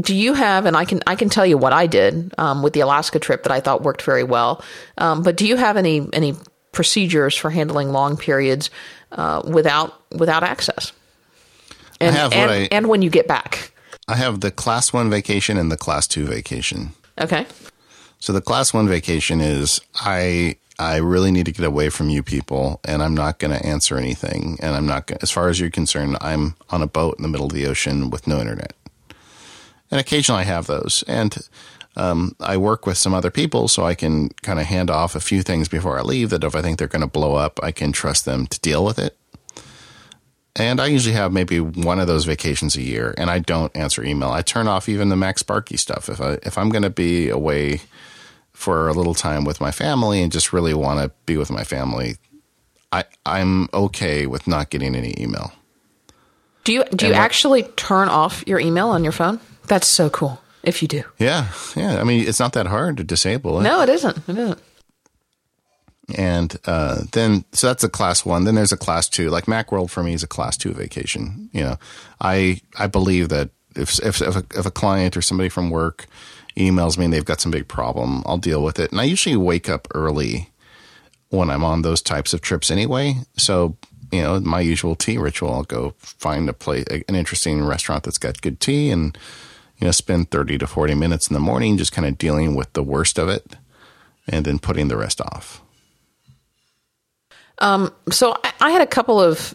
do 0.00 0.14
you 0.14 0.34
have 0.34 0.66
and 0.66 0.76
i 0.76 0.84
can 0.84 1.00
i 1.06 1.14
can 1.16 1.28
tell 1.28 1.46
you 1.46 1.56
what 1.58 1.72
i 1.72 1.86
did 1.86 2.32
um, 2.38 2.62
with 2.62 2.72
the 2.72 2.80
alaska 2.80 3.18
trip 3.18 3.42
that 3.44 3.52
i 3.52 3.60
thought 3.60 3.82
worked 3.82 4.02
very 4.02 4.24
well 4.24 4.62
um, 4.98 5.22
but 5.22 5.36
do 5.36 5.46
you 5.46 5.56
have 5.56 5.76
any 5.76 6.06
any 6.12 6.34
procedures 6.72 7.34
for 7.34 7.50
handling 7.50 7.90
long 7.90 8.16
periods 8.16 8.70
uh, 9.12 9.40
without 9.44 9.94
without 10.12 10.42
access 10.42 10.92
and 12.00 12.14
have 12.14 12.30
what 12.32 12.38
and, 12.38 12.50
I- 12.50 12.68
and 12.70 12.88
when 12.88 13.02
you 13.02 13.10
get 13.10 13.26
back 13.26 13.72
I 14.10 14.16
have 14.16 14.40
the 14.40 14.50
class 14.50 14.90
one 14.92 15.10
vacation 15.10 15.58
and 15.58 15.70
the 15.70 15.76
class 15.76 16.06
two 16.06 16.24
vacation. 16.26 16.92
okay 17.20 17.44
So 18.20 18.32
the 18.32 18.40
class 18.40 18.72
one 18.72 18.88
vacation 18.88 19.40
is 19.40 19.80
I 19.94 20.56
I 20.78 20.96
really 20.96 21.30
need 21.30 21.44
to 21.46 21.52
get 21.52 21.66
away 21.66 21.88
from 21.90 22.08
you 22.08 22.22
people, 22.22 22.80
and 22.84 23.02
I'm 23.02 23.14
not 23.14 23.38
going 23.40 23.50
to 23.52 23.66
answer 23.66 23.98
anything. 23.98 24.58
And 24.62 24.76
I'm 24.76 24.86
not 24.86 25.08
going 25.08 25.18
as 25.22 25.30
far 25.32 25.48
as 25.48 25.58
you're 25.58 25.70
concerned. 25.70 26.16
I'm 26.20 26.54
on 26.70 26.82
a 26.82 26.86
boat 26.86 27.16
in 27.18 27.22
the 27.22 27.28
middle 27.28 27.46
of 27.48 27.52
the 27.52 27.66
ocean 27.66 28.10
with 28.10 28.26
no 28.28 28.38
internet. 28.40 28.72
And 29.90 29.98
occasionally 30.00 30.42
I 30.42 30.44
have 30.44 30.66
those, 30.66 31.02
and 31.08 31.36
um, 31.96 32.36
I 32.40 32.56
work 32.58 32.86
with 32.86 32.98
some 32.98 33.14
other 33.14 33.30
people, 33.30 33.68
so 33.68 33.84
I 33.84 33.94
can 33.94 34.28
kind 34.42 34.60
of 34.60 34.66
hand 34.66 34.90
off 34.90 35.14
a 35.14 35.20
few 35.20 35.42
things 35.42 35.68
before 35.68 35.98
I 35.98 36.02
leave. 36.02 36.30
That 36.30 36.44
if 36.44 36.54
I 36.54 36.62
think 36.62 36.78
they're 36.78 36.88
going 36.88 37.00
to 37.02 37.06
blow 37.08 37.34
up, 37.34 37.58
I 37.62 37.72
can 37.72 37.90
trust 37.92 38.24
them 38.24 38.46
to 38.48 38.60
deal 38.60 38.84
with 38.84 38.98
it. 38.98 39.16
And 40.56 40.80
I 40.80 40.86
usually 40.86 41.14
have 41.14 41.32
maybe 41.32 41.60
one 41.60 42.00
of 42.00 42.06
those 42.08 42.24
vacations 42.24 42.76
a 42.76 42.82
year, 42.82 43.14
and 43.16 43.30
I 43.30 43.38
don't 43.38 43.74
answer 43.76 44.02
email. 44.04 44.30
I 44.30 44.42
turn 44.42 44.66
off 44.66 44.88
even 44.88 45.08
the 45.08 45.16
MacSparky 45.16 45.78
stuff. 45.78 46.08
If 46.08 46.20
I 46.20 46.38
if 46.42 46.58
I'm 46.58 46.68
going 46.68 46.82
to 46.82 46.90
be 46.90 47.28
away 47.28 47.80
for 48.52 48.88
a 48.88 48.92
little 48.92 49.14
time 49.14 49.44
with 49.44 49.60
my 49.60 49.70
family 49.70 50.20
and 50.20 50.32
just 50.32 50.52
really 50.52 50.74
want 50.74 51.00
to 51.00 51.12
be 51.26 51.36
with 51.36 51.50
my 51.50 51.62
family, 51.64 52.16
I 52.92 53.04
I'm 53.24 53.68
okay 53.72 54.26
with 54.26 54.48
not 54.48 54.70
getting 54.70 54.96
any 54.96 55.14
email. 55.18 55.52
do 56.64 56.72
you 56.72 56.84
do 56.92 57.06
you 57.06 57.12
And 57.12 57.18
what- 57.18 57.24
actually 57.24 57.62
turn 57.76 58.08
off 58.08 58.42
your 58.46 58.58
email 58.58 58.88
on 58.88 59.04
your 59.04 59.12
phone 59.12 59.38
that's 59.68 59.86
so 59.86 60.10
cool 60.10 60.40
if 60.62 60.82
you 60.82 60.88
do 60.88 61.04
Yeah, 61.18 61.48
yeah. 61.76 62.00
I 62.00 62.04
mean, 62.04 62.26
it's 62.26 62.40
not 62.40 62.52
that 62.54 62.66
hard 62.66 62.96
to 62.96 63.04
disable 63.04 63.60
it. 63.60 63.62
no 63.62 63.80
it 63.82 63.88
isn't 63.88 64.16
it 64.28 64.38
isn't 64.38 64.60
And 66.16 66.56
uh, 66.64 67.02
then, 67.12 67.44
so 67.52 67.66
that's 67.66 67.84
a 67.84 67.88
class 67.88 68.24
one. 68.24 68.44
Then 68.44 68.54
there's 68.54 68.72
a 68.72 68.78
class 68.78 69.08
two. 69.08 69.28
Like 69.28 69.44
Macworld 69.44 69.90
for 69.90 70.02
me 70.02 70.14
is 70.14 70.22
a 70.22 70.26
class 70.26 70.56
two 70.56 70.72
vacation. 70.72 71.50
You 71.52 71.64
know, 71.64 71.76
I 72.20 72.62
I 72.78 72.86
believe 72.86 73.28
that 73.28 73.50
if 73.76 73.98
if 74.02 74.22
if 74.22 74.36
a, 74.36 74.44
if 74.56 74.66
a 74.66 74.70
client 74.70 75.16
or 75.16 75.22
somebody 75.22 75.50
from 75.50 75.70
work 75.70 76.06
emails 76.56 76.98
me 76.98 77.04
and 77.04 77.12
they've 77.12 77.24
got 77.24 77.40
some 77.40 77.52
big 77.52 77.68
problem, 77.68 78.22
I'll 78.26 78.38
deal 78.38 78.62
with 78.62 78.78
it. 78.80 78.90
And 78.90 79.00
I 79.00 79.04
usually 79.04 79.36
wake 79.36 79.68
up 79.68 79.86
early 79.94 80.48
when 81.28 81.50
I'm 81.50 81.62
on 81.62 81.82
those 81.82 82.00
types 82.00 82.32
of 82.32 82.40
trips 82.40 82.70
anyway. 82.70 83.16
So 83.36 83.76
you 84.10 84.22
know, 84.22 84.40
my 84.40 84.60
usual 84.60 84.94
tea 84.94 85.18
ritual, 85.18 85.52
I'll 85.52 85.62
go 85.64 85.94
find 85.98 86.48
a 86.48 86.54
place, 86.54 86.86
an 87.08 87.14
interesting 87.14 87.62
restaurant 87.62 88.04
that's 88.04 88.18
got 88.18 88.40
good 88.40 88.60
tea, 88.60 88.90
and 88.90 89.16
you 89.78 89.86
know, 89.86 89.90
spend 89.90 90.30
thirty 90.30 90.58
to 90.58 90.66
forty 90.66 90.94
minutes 90.94 91.28
in 91.28 91.34
the 91.34 91.40
morning 91.40 91.76
just 91.76 91.92
kind 91.92 92.06
of 92.06 92.18
dealing 92.18 92.54
with 92.54 92.72
the 92.72 92.82
worst 92.82 93.18
of 93.18 93.28
it, 93.28 93.56
and 94.28 94.44
then 94.44 94.58
putting 94.58 94.88
the 94.88 94.96
rest 94.96 95.20
off. 95.20 95.62
so 98.10 98.36
I, 98.44 98.52
I 98.60 98.70
had 98.70 98.82
a 98.82 98.86
couple 98.86 99.20
of 99.20 99.54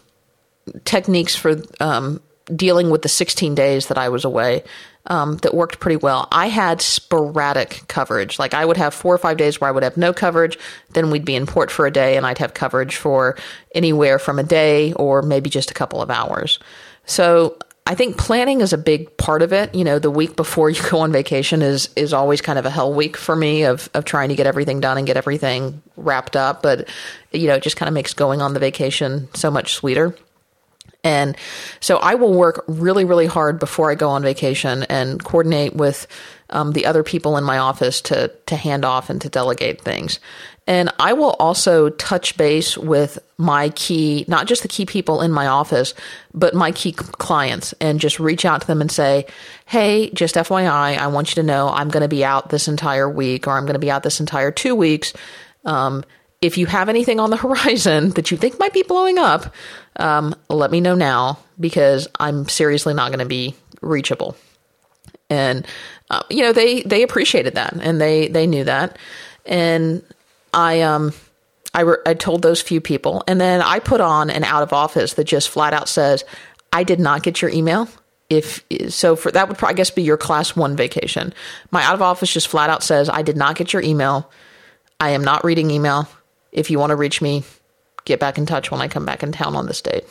techniques 0.84 1.36
for 1.36 1.56
um, 1.80 2.20
dealing 2.54 2.90
with 2.90 3.02
the 3.02 3.08
16 3.08 3.54
days 3.54 3.88
that 3.88 3.98
I 3.98 4.08
was 4.08 4.24
away 4.24 4.64
um, 5.06 5.36
that 5.38 5.54
worked 5.54 5.80
pretty 5.80 5.96
well. 5.96 6.28
I 6.32 6.48
had 6.48 6.80
sporadic 6.80 7.82
coverage. 7.88 8.38
Like 8.38 8.54
I 8.54 8.64
would 8.64 8.76
have 8.76 8.94
four 8.94 9.14
or 9.14 9.18
five 9.18 9.36
days 9.36 9.60
where 9.60 9.68
I 9.68 9.70
would 9.70 9.82
have 9.82 9.96
no 9.96 10.12
coverage. 10.12 10.58
Then 10.90 11.10
we'd 11.10 11.24
be 11.24 11.34
in 11.34 11.46
port 11.46 11.70
for 11.70 11.86
a 11.86 11.90
day 11.90 12.16
and 12.16 12.26
I'd 12.26 12.38
have 12.38 12.54
coverage 12.54 12.96
for 12.96 13.36
anywhere 13.74 14.18
from 14.18 14.38
a 14.38 14.42
day 14.42 14.92
or 14.94 15.22
maybe 15.22 15.50
just 15.50 15.70
a 15.70 15.74
couple 15.74 16.00
of 16.00 16.10
hours. 16.10 16.58
So 17.06 17.58
I 17.86 17.94
think 17.94 18.16
planning 18.16 18.62
is 18.62 18.72
a 18.72 18.78
big 18.78 19.14
part 19.18 19.42
of 19.42 19.52
it. 19.52 19.74
You 19.74 19.84
know, 19.84 19.98
the 19.98 20.10
week 20.10 20.36
before 20.36 20.70
you 20.70 20.82
go 20.90 21.00
on 21.00 21.12
vacation 21.12 21.62
is 21.62 21.90
is 21.96 22.12
always 22.12 22.40
kind 22.40 22.58
of 22.58 22.66
a 22.66 22.70
hell 22.70 22.92
week 22.92 23.16
for 23.16 23.36
me 23.36 23.64
of 23.64 23.88
of 23.94 24.04
trying 24.04 24.30
to 24.30 24.34
get 24.34 24.46
everything 24.46 24.80
done 24.80 24.96
and 24.96 25.06
get 25.06 25.16
everything 25.16 25.82
wrapped 25.96 26.36
up. 26.36 26.62
But 26.62 26.88
you 27.32 27.46
know, 27.46 27.54
it 27.54 27.62
just 27.62 27.76
kind 27.76 27.88
of 27.88 27.94
makes 27.94 28.14
going 28.14 28.40
on 28.40 28.54
the 28.54 28.60
vacation 28.60 29.28
so 29.34 29.50
much 29.50 29.74
sweeter. 29.74 30.16
And 31.04 31.36
so 31.80 31.98
I 31.98 32.14
will 32.14 32.32
work 32.32 32.64
really, 32.66 33.04
really 33.04 33.26
hard 33.26 33.58
before 33.58 33.90
I 33.90 33.94
go 33.94 34.08
on 34.08 34.22
vacation 34.22 34.84
and 34.84 35.22
coordinate 35.22 35.76
with 35.76 36.06
um, 36.48 36.72
the 36.72 36.86
other 36.86 37.02
people 37.02 37.36
in 37.36 37.44
my 37.44 37.58
office 37.58 38.00
to 38.02 38.28
to 38.46 38.56
hand 38.56 38.86
off 38.86 39.10
and 39.10 39.20
to 39.20 39.28
delegate 39.28 39.82
things. 39.82 40.18
And 40.66 40.90
I 40.98 41.12
will 41.12 41.36
also 41.38 41.90
touch 41.90 42.38
base 42.38 42.78
with 42.78 43.18
my 43.36 43.68
key, 43.70 44.24
not 44.28 44.46
just 44.46 44.62
the 44.62 44.68
key 44.68 44.86
people 44.86 45.20
in 45.20 45.32
my 45.32 45.46
office, 45.46 45.94
but 46.32 46.54
my 46.54 46.70
key 46.70 46.92
clients 46.92 47.74
and 47.80 48.00
just 48.00 48.20
reach 48.20 48.44
out 48.44 48.60
to 48.60 48.66
them 48.66 48.80
and 48.80 48.90
say, 48.90 49.26
Hey, 49.66 50.10
just 50.10 50.36
FYI, 50.36 50.96
I 50.96 51.06
want 51.08 51.30
you 51.30 51.42
to 51.42 51.46
know 51.46 51.68
I'm 51.68 51.88
going 51.88 52.02
to 52.02 52.08
be 52.08 52.24
out 52.24 52.50
this 52.50 52.68
entire 52.68 53.08
week 53.08 53.46
or 53.46 53.52
I'm 53.52 53.64
going 53.64 53.74
to 53.74 53.80
be 53.80 53.90
out 53.90 54.02
this 54.02 54.20
entire 54.20 54.50
two 54.50 54.74
weeks. 54.74 55.12
Um, 55.64 56.04
if 56.40 56.58
you 56.58 56.66
have 56.66 56.88
anything 56.88 57.18
on 57.18 57.30
the 57.30 57.36
horizon 57.38 58.10
that 58.10 58.30
you 58.30 58.36
think 58.36 58.58
might 58.58 58.72
be 58.72 58.82
blowing 58.82 59.18
up, 59.18 59.52
um, 59.96 60.34
let 60.48 60.70
me 60.70 60.80
know 60.80 60.94
now 60.94 61.38
because 61.58 62.06
I'm 62.20 62.48
seriously 62.48 62.94
not 62.94 63.08
going 63.08 63.20
to 63.20 63.26
be 63.26 63.56
reachable. 63.80 64.36
And 65.30 65.66
uh, 66.10 66.22
you 66.28 66.42
know 66.42 66.52
they 66.52 66.82
they 66.82 67.02
appreciated 67.02 67.54
that 67.54 67.72
and 67.72 67.98
they 67.98 68.28
they 68.28 68.46
knew 68.46 68.64
that, 68.64 68.98
and 69.46 70.04
I 70.52 70.82
um 70.82 71.14
I 71.74 71.80
re- 71.80 71.96
I 72.06 72.14
told 72.14 72.42
those 72.42 72.62
few 72.62 72.80
people, 72.80 73.24
and 73.26 73.40
then 73.40 73.60
I 73.60 73.80
put 73.80 74.00
on 74.00 74.30
an 74.30 74.44
out 74.44 74.62
of 74.62 74.72
office 74.72 75.14
that 75.14 75.24
just 75.24 75.48
flat 75.48 75.74
out 75.74 75.88
says 75.88 76.24
I 76.72 76.84
did 76.84 77.00
not 77.00 77.22
get 77.22 77.42
your 77.42 77.50
email. 77.50 77.88
If 78.30 78.64
so, 78.88 79.16
for 79.16 79.30
that 79.32 79.48
would 79.48 79.62
I 79.62 79.72
guess 79.74 79.90
be 79.90 80.02
your 80.02 80.16
class 80.16 80.56
one 80.56 80.76
vacation. 80.76 81.34
My 81.70 81.82
out 81.82 81.94
of 81.94 82.02
office 82.02 82.32
just 82.32 82.48
flat 82.48 82.70
out 82.70 82.82
says 82.82 83.08
I 83.08 83.22
did 83.22 83.36
not 83.36 83.56
get 83.56 83.72
your 83.72 83.82
email. 83.82 84.30
I 85.00 85.10
am 85.10 85.24
not 85.24 85.44
reading 85.44 85.70
email. 85.70 86.08
If 86.52 86.70
you 86.70 86.78
want 86.78 86.90
to 86.90 86.96
reach 86.96 87.20
me, 87.20 87.42
get 88.04 88.20
back 88.20 88.38
in 88.38 88.46
touch 88.46 88.70
when 88.70 88.80
I 88.80 88.88
come 88.88 89.04
back 89.04 89.22
in 89.22 89.32
town 89.32 89.56
on 89.56 89.66
this 89.66 89.82
date. 89.82 90.04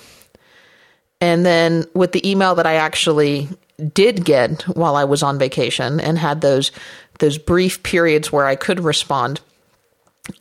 And 1.21 1.45
then 1.45 1.85
with 1.93 2.11
the 2.11 2.29
email 2.29 2.55
that 2.55 2.67
I 2.67 2.75
actually 2.75 3.47
did 3.93 4.25
get 4.25 4.63
while 4.63 4.95
I 4.95 5.05
was 5.05 5.23
on 5.23 5.39
vacation 5.39 5.99
and 5.99 6.17
had 6.17 6.41
those 6.41 6.71
those 7.19 7.37
brief 7.37 7.81
periods 7.83 8.31
where 8.31 8.45
I 8.45 8.55
could 8.55 8.81
respond, 8.81 9.39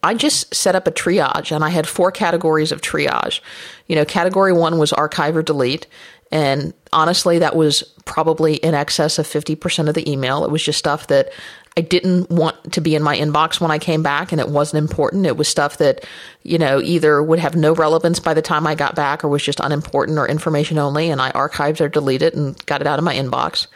I 0.03 0.15
just 0.15 0.55
set 0.55 0.75
up 0.75 0.87
a 0.87 0.93
triage 0.93 1.51
and 1.51 1.65
I 1.65 1.71
had 1.71 1.89
four 1.89 2.13
categories 2.13 2.71
of 2.71 2.81
triage. 2.81 3.41
You 3.89 3.97
know, 3.97 4.05
category 4.05 4.53
1 4.53 4.79
was 4.79 4.93
archive 4.93 5.37
or 5.37 5.43
delete 5.43 5.87
and 6.31 6.73
honestly 6.93 7.39
that 7.41 7.57
was 7.57 7.83
probably 8.05 8.55
in 8.57 8.75
excess 8.75 9.19
of 9.19 9.27
50% 9.27 9.89
of 9.89 9.95
the 9.95 10.11
email. 10.11 10.45
It 10.45 10.51
was 10.51 10.63
just 10.63 10.79
stuff 10.79 11.09
that 11.09 11.33
I 11.77 11.81
didn't 11.81 12.31
want 12.31 12.73
to 12.75 12.81
be 12.81 12.95
in 12.95 13.03
my 13.03 13.17
inbox 13.17 13.61
when 13.61 13.71
I 13.71 13.79
came 13.79 14.03
back 14.03 14.31
and 14.31 14.41
it 14.41 14.49
wasn't 14.49 14.83
important. 14.83 15.27
It 15.27 15.37
was 15.37 15.49
stuff 15.49 15.79
that, 15.79 16.05
you 16.43 16.59
know, 16.59 16.81
either 16.81 17.23
would 17.23 17.39
have 17.39 17.57
no 17.57 17.75
relevance 17.75 18.21
by 18.21 18.35
the 18.35 18.43
time 18.43 18.67
I 18.67 18.75
got 18.75 18.95
back 18.95 19.25
or 19.25 19.29
was 19.29 19.43
just 19.43 19.61
unimportant 19.61 20.19
or 20.19 20.29
information 20.29 20.79
only. 20.79 21.11
And 21.11 21.21
I 21.21 21.33
archived 21.33 21.81
or 21.81 21.89
deleted 21.89 22.35
and 22.35 22.65
got 22.67 22.83
it 22.83 22.87
out 22.87 22.99
of 22.99 23.05
my 23.05 23.15
inbox. 23.15 23.69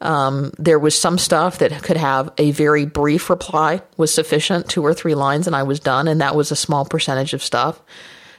Um, 0.00 0.52
there 0.58 0.78
was 0.78 0.98
some 0.98 1.16
stuff 1.16 1.58
that 1.58 1.82
could 1.82 1.96
have 1.96 2.30
a 2.36 2.50
very 2.50 2.84
brief 2.84 3.30
reply 3.30 3.82
was 3.96 4.12
sufficient, 4.12 4.68
two 4.68 4.84
or 4.84 4.92
three 4.92 5.14
lines, 5.14 5.46
and 5.46 5.56
I 5.56 5.62
was 5.62 5.80
done. 5.80 6.06
And 6.06 6.20
that 6.20 6.36
was 6.36 6.52
a 6.52 6.56
small 6.56 6.84
percentage 6.84 7.32
of 7.32 7.42
stuff. 7.42 7.80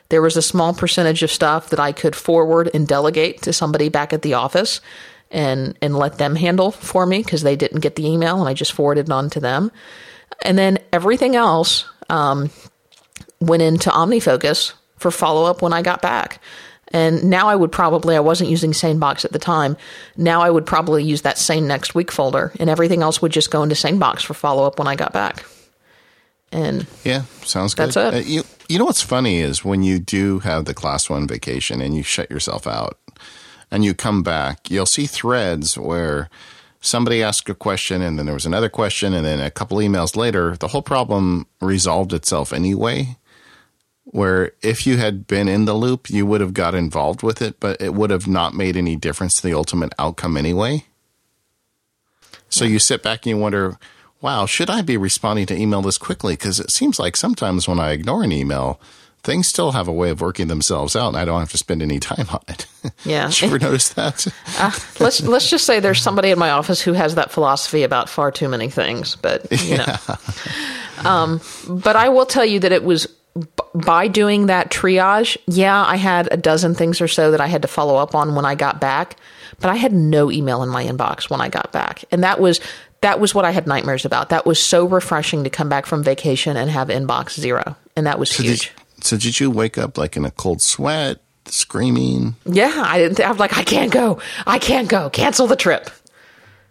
There 0.09 0.21
was 0.21 0.37
a 0.37 0.41
small 0.41 0.73
percentage 0.73 1.23
of 1.23 1.31
stuff 1.31 1.69
that 1.69 1.79
I 1.79 1.91
could 1.91 2.15
forward 2.15 2.69
and 2.73 2.87
delegate 2.87 3.41
to 3.43 3.53
somebody 3.53 3.89
back 3.89 4.13
at 4.13 4.21
the 4.21 4.35
office 4.35 4.81
and 5.29 5.77
and 5.81 5.97
let 5.97 6.17
them 6.17 6.35
handle 6.35 6.71
for 6.71 7.05
me 7.05 7.17
because 7.17 7.43
they 7.43 7.55
didn't 7.55 7.81
get 7.81 7.95
the 7.95 8.07
email 8.07 8.39
and 8.39 8.47
I 8.47 8.53
just 8.53 8.71
forwarded 8.71 9.07
it 9.07 9.11
on 9.11 9.29
to 9.31 9.39
them. 9.39 9.71
And 10.41 10.57
then 10.57 10.77
everything 10.93 11.35
else 11.35 11.85
um, 12.09 12.49
went 13.39 13.63
into 13.63 13.89
OmniFocus 13.89 14.73
for 14.97 15.11
follow 15.11 15.45
up 15.45 15.61
when 15.61 15.73
I 15.73 15.81
got 15.81 16.01
back. 16.01 16.41
And 16.93 17.25
now 17.25 17.47
I 17.47 17.55
would 17.55 17.71
probably, 17.71 18.15
I 18.15 18.21
wasn't 18.21 18.49
using 18.49 18.71
SaneBox 18.71 19.25
at 19.25 19.33
the 19.33 19.39
time. 19.39 19.75
Now 20.15 20.41
I 20.41 20.49
would 20.49 20.65
probably 20.65 21.03
use 21.03 21.23
that 21.23 21.37
same 21.37 21.67
next 21.67 21.93
week 21.95 22.11
folder, 22.11 22.53
and 22.59 22.69
everything 22.69 23.01
else 23.01 23.21
would 23.21 23.31
just 23.31 23.51
go 23.51 23.63
into 23.63 23.75
SaneBox 23.75 24.23
for 24.23 24.33
follow 24.33 24.65
up 24.65 24.79
when 24.79 24.87
I 24.87 24.95
got 24.95 25.11
back. 25.11 25.45
And 26.51 26.87
yeah, 27.03 27.23
sounds 27.43 27.73
good. 27.73 27.91
That's 27.91 27.97
it. 27.97 28.13
Uh, 28.13 28.25
you, 28.25 28.43
you 28.69 28.79
know 28.79 28.85
what's 28.85 29.01
funny 29.01 29.39
is 29.39 29.65
when 29.65 29.83
you 29.83 29.99
do 29.99 30.39
have 30.39 30.65
the 30.65 30.73
class 30.73 31.09
one 31.09 31.27
vacation 31.27 31.81
and 31.81 31.95
you 31.95 32.03
shut 32.03 32.31
yourself 32.31 32.65
out 32.65 32.97
and 33.69 33.83
you 33.83 33.93
come 33.93 34.23
back, 34.23 34.71
you'll 34.71 34.85
see 34.85 35.05
threads 35.05 35.77
where 35.77 36.29
somebody 36.79 37.21
asked 37.21 37.49
a 37.49 37.53
question 37.53 38.01
and 38.01 38.17
then 38.17 38.25
there 38.25 38.33
was 38.35 38.45
another 38.45 38.69
question 38.69 39.13
and 39.13 39.25
then 39.25 39.41
a 39.41 39.51
couple 39.51 39.77
emails 39.77 40.15
later, 40.15 40.55
the 40.57 40.69
whole 40.69 40.81
problem 40.81 41.47
resolved 41.59 42.13
itself 42.13 42.53
anyway. 42.53 43.17
Where 44.11 44.53
if 44.61 44.87
you 44.87 44.97
had 44.97 45.27
been 45.27 45.47
in 45.49 45.65
the 45.65 45.73
loop, 45.73 46.09
you 46.09 46.25
would 46.25 46.39
have 46.39 46.53
got 46.53 46.73
involved 46.73 47.23
with 47.23 47.41
it, 47.41 47.59
but 47.59 47.81
it 47.81 47.93
would 47.93 48.09
have 48.09 48.25
not 48.27 48.53
made 48.53 48.77
any 48.77 48.95
difference 48.95 49.33
to 49.35 49.43
the 49.43 49.53
ultimate 49.53 49.93
outcome 49.99 50.37
anyway. 50.37 50.85
So 52.49 52.63
you 52.63 52.79
sit 52.79 53.03
back 53.03 53.25
and 53.25 53.31
you 53.31 53.37
wonder, 53.37 53.77
wow, 54.21 54.45
should 54.45 54.69
I 54.69 54.81
be 54.81 54.95
responding 54.95 55.45
to 55.47 55.55
email 55.55 55.81
this 55.81 55.97
quickly? 55.97 56.33
Because 56.33 56.59
it 56.59 56.71
seems 56.71 56.99
like 56.99 57.17
sometimes 57.17 57.67
when 57.67 57.79
I 57.79 57.91
ignore 57.91 58.23
an 58.23 58.31
email, 58.31 58.79
things 59.23 59.47
still 59.47 59.73
have 59.73 59.89
a 59.89 59.91
way 59.91 60.09
of 60.09 60.21
working 60.21 60.47
themselves 60.47 60.95
out, 60.95 61.09
and 61.09 61.17
I 61.17 61.25
don't 61.25 61.39
have 61.39 61.51
to 61.51 61.57
spend 61.57 61.81
any 61.81 61.99
time 61.99 62.27
on 62.31 62.41
it. 62.47 62.65
Yeah, 63.03 63.27
Did 63.27 63.41
you 63.41 63.47
ever 63.47 63.59
notice 63.59 63.89
that? 63.89 64.25
uh, 64.59 64.71
let's 65.01 65.21
let's 65.21 65.49
just 65.49 65.65
say 65.65 65.81
there's 65.81 66.01
somebody 66.01 66.29
in 66.29 66.39
my 66.39 66.51
office 66.51 66.79
who 66.79 66.93
has 66.93 67.15
that 67.15 67.31
philosophy 67.31 67.83
about 67.83 68.07
far 68.07 68.31
too 68.31 68.47
many 68.47 68.69
things, 68.69 69.17
but 69.17 69.45
you 69.51 69.77
know. 69.77 69.95
um, 71.09 71.41
but 71.67 71.97
I 71.97 72.07
will 72.07 72.25
tell 72.25 72.45
you 72.45 72.61
that 72.61 72.71
it 72.71 72.85
was 72.85 73.05
by 73.73 74.07
doing 74.07 74.47
that 74.47 74.69
triage. 74.71 75.37
Yeah, 75.47 75.83
I 75.83 75.95
had 75.97 76.27
a 76.31 76.37
dozen 76.37 76.73
things 76.75 77.01
or 77.01 77.07
so 77.07 77.31
that 77.31 77.41
I 77.41 77.47
had 77.47 77.61
to 77.61 77.67
follow 77.67 77.95
up 77.97 78.15
on 78.15 78.35
when 78.35 78.45
I 78.45 78.55
got 78.55 78.79
back, 78.81 79.17
but 79.59 79.69
I 79.69 79.75
had 79.75 79.93
no 79.93 80.31
email 80.31 80.63
in 80.63 80.69
my 80.69 80.83
inbox 80.85 81.29
when 81.29 81.41
I 81.41 81.49
got 81.49 81.71
back, 81.71 82.03
and 82.11 82.23
that 82.23 82.39
was 82.39 82.59
that 83.01 83.19
was 83.19 83.35
what 83.35 83.45
I 83.45 83.51
had 83.51 83.67
nightmares 83.67 84.05
about. 84.05 84.29
That 84.29 84.45
was 84.45 84.63
so 84.63 84.85
refreshing 84.85 85.43
to 85.43 85.49
come 85.49 85.69
back 85.69 85.85
from 85.85 86.03
vacation 86.03 86.57
and 86.57 86.69
have 86.71 86.87
inbox 86.87 87.39
zero, 87.39 87.75
and 87.95 88.07
that 88.07 88.17
was 88.19 88.29
So 88.29 88.41
huge. 88.43 88.73
did, 88.97 89.05
so 89.05 89.17
did 89.17 89.39
you 89.39 89.51
wake 89.51 89.77
up 89.77 89.97
like 89.97 90.17
in 90.17 90.25
a 90.25 90.31
cold 90.31 90.61
sweat, 90.61 91.19
screaming? 91.45 92.35
yeah, 92.45 92.73
I 92.85 92.97
didn't. 92.97 93.19
I'm 93.19 93.37
like, 93.37 93.57
I 93.57 93.63
can't 93.63 93.91
go. 93.91 94.19
I 94.47 94.57
can't 94.59 94.89
go. 94.89 95.09
Cancel 95.11 95.45
the 95.47 95.55
trip. 95.55 95.89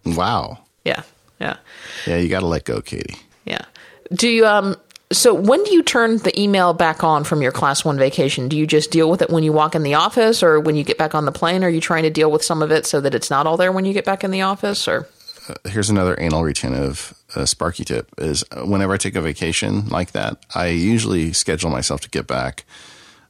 Wow. 0.05 0.59
Yeah, 0.85 1.03
yeah. 1.41 1.57
Yeah, 2.07 2.17
you 2.19 2.29
got 2.29 2.41
to 2.41 2.47
let 2.47 2.65
go, 2.65 2.81
Katie. 2.81 3.17
Yeah. 3.45 3.63
Do 4.13 4.29
you 4.29 4.47
um 4.47 4.77
so 5.13 5.33
when 5.33 5.63
do 5.65 5.73
you 5.73 5.83
turn 5.83 6.19
the 6.19 6.39
email 6.41 6.73
back 6.73 7.05
on 7.05 7.25
from 7.25 7.43
your 7.43 7.53
class 7.53 7.85
1 7.85 7.99
vacation? 7.99 8.49
Do 8.49 8.57
you 8.57 8.67
just 8.67 8.91
deal 8.91 9.09
with 9.09 9.23
it 9.23 9.31
when 9.31 9.45
you 9.45 9.53
walk 9.53 9.75
in 9.75 9.83
the 9.83 9.95
office 9.95 10.43
or 10.43 10.59
when 10.59 10.75
you 10.75 10.85
get 10.85 10.99
back 10.99 11.15
on 11.15 11.25
the 11.25 11.33
plane? 11.33 11.63
Are 11.63 11.71
you 11.71 11.81
trying 11.81 12.03
to 12.03 12.11
deal 12.11 12.31
with 12.31 12.45
some 12.45 12.63
of 12.63 12.73
it 12.73 12.87
so 12.87 13.01
that 13.01 13.15
it's 13.15 13.31
not 13.31 13.47
all 13.47 13.57
there 13.57 13.71
when 13.71 13.85
you 13.85 13.93
get 13.93 14.05
back 14.05 14.25
in 14.25 14.31
the 14.31 14.43
office 14.43 14.89
or 14.89 15.09
Here's 15.65 15.91
another 15.91 16.17
anal 16.19 16.43
retentive 16.43 17.15
uh, 17.37 17.45
Sparky 17.45 17.85
tip: 17.85 18.11
is 18.19 18.45
uh, 18.51 18.63
whenever 18.63 18.95
I 18.95 18.97
take 18.97 19.15
a 19.15 19.21
vacation 19.21 19.87
like 19.89 20.11
that, 20.11 20.45
I 20.57 20.69
usually 20.69 21.33
schedule 21.33 21.71
myself 21.71 22.01
to 22.01 22.11
get 22.11 22.27
back 22.27 22.65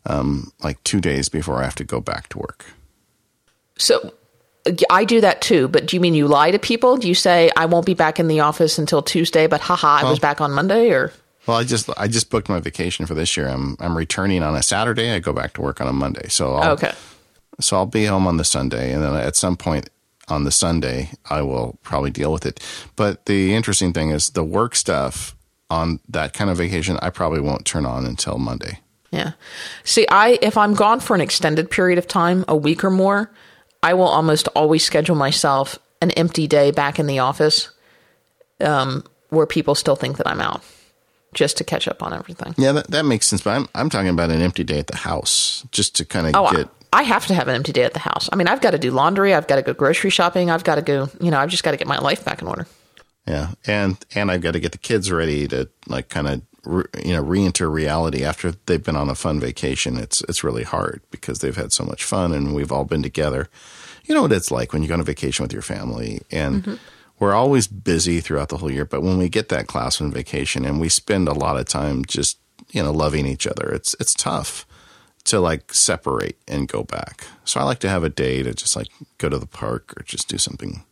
um, 0.06 0.50
like 0.62 0.82
two 0.82 1.00
days 1.00 1.28
before 1.28 1.60
I 1.60 1.64
have 1.64 1.74
to 1.74 1.84
go 1.84 2.00
back 2.00 2.28
to 2.30 2.38
work. 2.38 2.64
So 3.76 4.14
I 4.88 5.04
do 5.04 5.20
that 5.20 5.42
too, 5.42 5.68
but 5.68 5.86
do 5.86 5.96
you 5.96 6.00
mean 6.00 6.14
you 6.14 6.26
lie 6.26 6.50
to 6.50 6.58
people? 6.58 6.96
Do 6.96 7.08
you 7.08 7.14
say 7.14 7.50
I 7.56 7.66
won't 7.66 7.86
be 7.86 7.94
back 7.94 8.18
in 8.18 8.28
the 8.28 8.40
office 8.40 8.78
until 8.78 9.02
Tuesday, 9.02 9.46
but 9.46 9.60
haha, 9.60 10.06
I 10.06 10.10
was 10.10 10.18
back 10.18 10.40
on 10.40 10.52
Monday 10.52 10.90
or 10.90 11.12
Well, 11.46 11.56
I 11.56 11.64
just 11.64 11.88
I 11.96 12.08
just 12.08 12.30
booked 12.30 12.48
my 12.48 12.60
vacation 12.60 13.06
for 13.06 13.14
this 13.14 13.36
year. 13.36 13.48
I'm 13.48 13.76
I'm 13.80 13.96
returning 13.96 14.42
on 14.42 14.54
a 14.54 14.62
Saturday. 14.62 15.12
I 15.12 15.18
go 15.20 15.32
back 15.32 15.54
to 15.54 15.60
work 15.60 15.80
on 15.80 15.88
a 15.88 15.92
Monday. 15.92 16.28
So 16.28 16.54
I'll, 16.54 16.72
Okay. 16.72 16.92
So 17.60 17.76
I'll 17.76 17.86
be 17.86 18.04
home 18.04 18.26
on 18.26 18.36
the 18.36 18.44
Sunday, 18.44 18.92
and 18.92 19.02
then 19.02 19.14
at 19.14 19.34
some 19.36 19.56
point 19.56 19.88
on 20.28 20.44
the 20.44 20.50
Sunday, 20.50 21.10
I 21.30 21.42
will 21.42 21.78
probably 21.82 22.10
deal 22.10 22.32
with 22.32 22.44
it. 22.44 22.62
But 22.96 23.26
the 23.26 23.54
interesting 23.54 23.92
thing 23.92 24.10
is 24.10 24.30
the 24.30 24.44
work 24.44 24.74
stuff 24.74 25.34
on 25.70 26.00
that 26.08 26.32
kind 26.32 26.50
of 26.50 26.56
vacation, 26.58 26.98
I 27.02 27.10
probably 27.10 27.40
won't 27.40 27.64
turn 27.64 27.86
on 27.86 28.06
until 28.06 28.38
Monday. 28.38 28.80
Yeah. 29.10 29.32
See, 29.84 30.06
I 30.10 30.38
if 30.42 30.56
I'm 30.56 30.74
gone 30.74 31.00
for 31.00 31.14
an 31.14 31.20
extended 31.20 31.70
period 31.70 31.98
of 31.98 32.06
time, 32.06 32.44
a 32.48 32.56
week 32.56 32.84
or 32.84 32.90
more, 32.90 33.30
I 33.82 33.94
will 33.94 34.08
almost 34.08 34.48
always 34.48 34.84
schedule 34.84 35.16
myself 35.16 35.78
an 36.02 36.10
empty 36.12 36.46
day 36.46 36.70
back 36.72 36.98
in 36.98 37.06
the 37.06 37.20
office, 37.20 37.70
um, 38.60 39.04
where 39.30 39.46
people 39.46 39.74
still 39.74 39.96
think 39.96 40.18
that 40.18 40.26
I'm 40.26 40.40
out, 40.40 40.62
just 41.36 41.56
to 41.58 41.64
catch 41.64 41.86
up 41.86 42.02
on 42.02 42.12
everything. 42.12 42.54
Yeah, 42.58 42.72
that, 42.72 42.90
that 42.90 43.04
makes 43.04 43.28
sense. 43.28 43.42
But 43.42 43.50
I'm 43.50 43.68
I'm 43.76 43.88
talking 43.88 44.08
about 44.08 44.30
an 44.30 44.42
empty 44.42 44.64
day 44.64 44.80
at 44.80 44.88
the 44.88 44.96
house, 44.96 45.64
just 45.70 45.94
to 45.96 46.04
kind 46.04 46.26
of 46.26 46.34
Oh, 46.34 46.50
get. 46.50 46.68
I, 46.92 47.00
I 47.00 47.02
have 47.04 47.26
to 47.26 47.34
have 47.34 47.46
an 47.46 47.54
empty 47.54 47.72
day 47.72 47.84
at 47.84 47.92
the 47.92 48.00
house. 48.00 48.28
I 48.32 48.36
mean, 48.36 48.48
I've 48.48 48.60
got 48.60 48.70
to 48.72 48.78
do 48.78 48.90
laundry. 48.90 49.34
I've 49.34 49.46
got 49.46 49.56
to 49.56 49.62
go 49.62 49.72
grocery 49.74 50.10
shopping. 50.10 50.50
I've 50.50 50.64
got 50.64 50.76
to 50.76 50.82
go. 50.82 51.08
You 51.20 51.30
know, 51.30 51.38
I've 51.38 51.50
just 51.50 51.62
got 51.62 51.70
to 51.72 51.76
get 51.76 51.86
my 51.86 51.98
life 51.98 52.24
back 52.24 52.42
in 52.42 52.48
order. 52.48 52.66
Yeah, 53.28 53.52
and 53.66 53.96
and 54.14 54.30
I've 54.32 54.40
got 54.40 54.52
to 54.52 54.60
get 54.60 54.72
the 54.72 54.78
kids 54.78 55.12
ready 55.12 55.46
to 55.48 55.68
like 55.86 56.08
kind 56.08 56.26
of 56.26 56.42
re, 56.64 56.84
you 57.04 57.12
know 57.12 57.22
re-enter 57.22 57.70
reality 57.70 58.24
after 58.24 58.52
they've 58.66 58.82
been 58.82 58.96
on 58.96 59.08
a 59.10 59.14
fun 59.14 59.38
vacation. 59.40 59.96
It's 59.98 60.22
it's 60.22 60.42
really 60.42 60.64
hard 60.64 61.02
because 61.10 61.40
they've 61.40 61.56
had 61.56 61.72
so 61.72 61.84
much 61.84 62.02
fun 62.04 62.32
and 62.32 62.54
we've 62.54 62.72
all 62.72 62.84
been 62.84 63.02
together. 63.02 63.48
You 64.04 64.14
know 64.14 64.22
what 64.22 64.32
it's 64.32 64.50
like 64.52 64.72
when 64.72 64.82
you 64.82 64.88
go 64.88 64.94
on 64.94 65.00
a 65.00 65.04
vacation 65.04 65.42
with 65.42 65.52
your 65.52 65.62
family 65.62 66.22
and. 66.30 66.62
Mm-hmm. 66.62 66.74
We're 67.18 67.34
always 67.34 67.66
busy 67.66 68.20
throughout 68.20 68.50
the 68.50 68.58
whole 68.58 68.70
year, 68.70 68.84
but 68.84 69.02
when 69.02 69.16
we 69.18 69.28
get 69.28 69.48
that 69.48 69.66
class 69.66 70.00
on 70.00 70.12
vacation 70.12 70.64
and 70.64 70.80
we 70.80 70.88
spend 70.88 71.28
a 71.28 71.32
lot 71.32 71.56
of 71.56 71.66
time 71.66 72.04
just, 72.04 72.38
you 72.70 72.82
know, 72.82 72.92
loving 72.92 73.26
each 73.26 73.46
other, 73.46 73.70
it's 73.70 73.94
it's 73.98 74.14
tough 74.14 74.66
to 75.24 75.40
like 75.40 75.72
separate 75.74 76.38
and 76.46 76.68
go 76.68 76.82
back. 76.82 77.26
So 77.44 77.60
I 77.60 77.64
like 77.64 77.80
to 77.80 77.88
have 77.88 78.04
a 78.04 78.08
day 78.08 78.42
to 78.42 78.54
just 78.54 78.76
like 78.76 78.88
go 79.18 79.28
to 79.28 79.38
the 79.38 79.46
park 79.46 79.94
or 79.96 80.02
just 80.04 80.28
do 80.28 80.38
something 80.38 80.84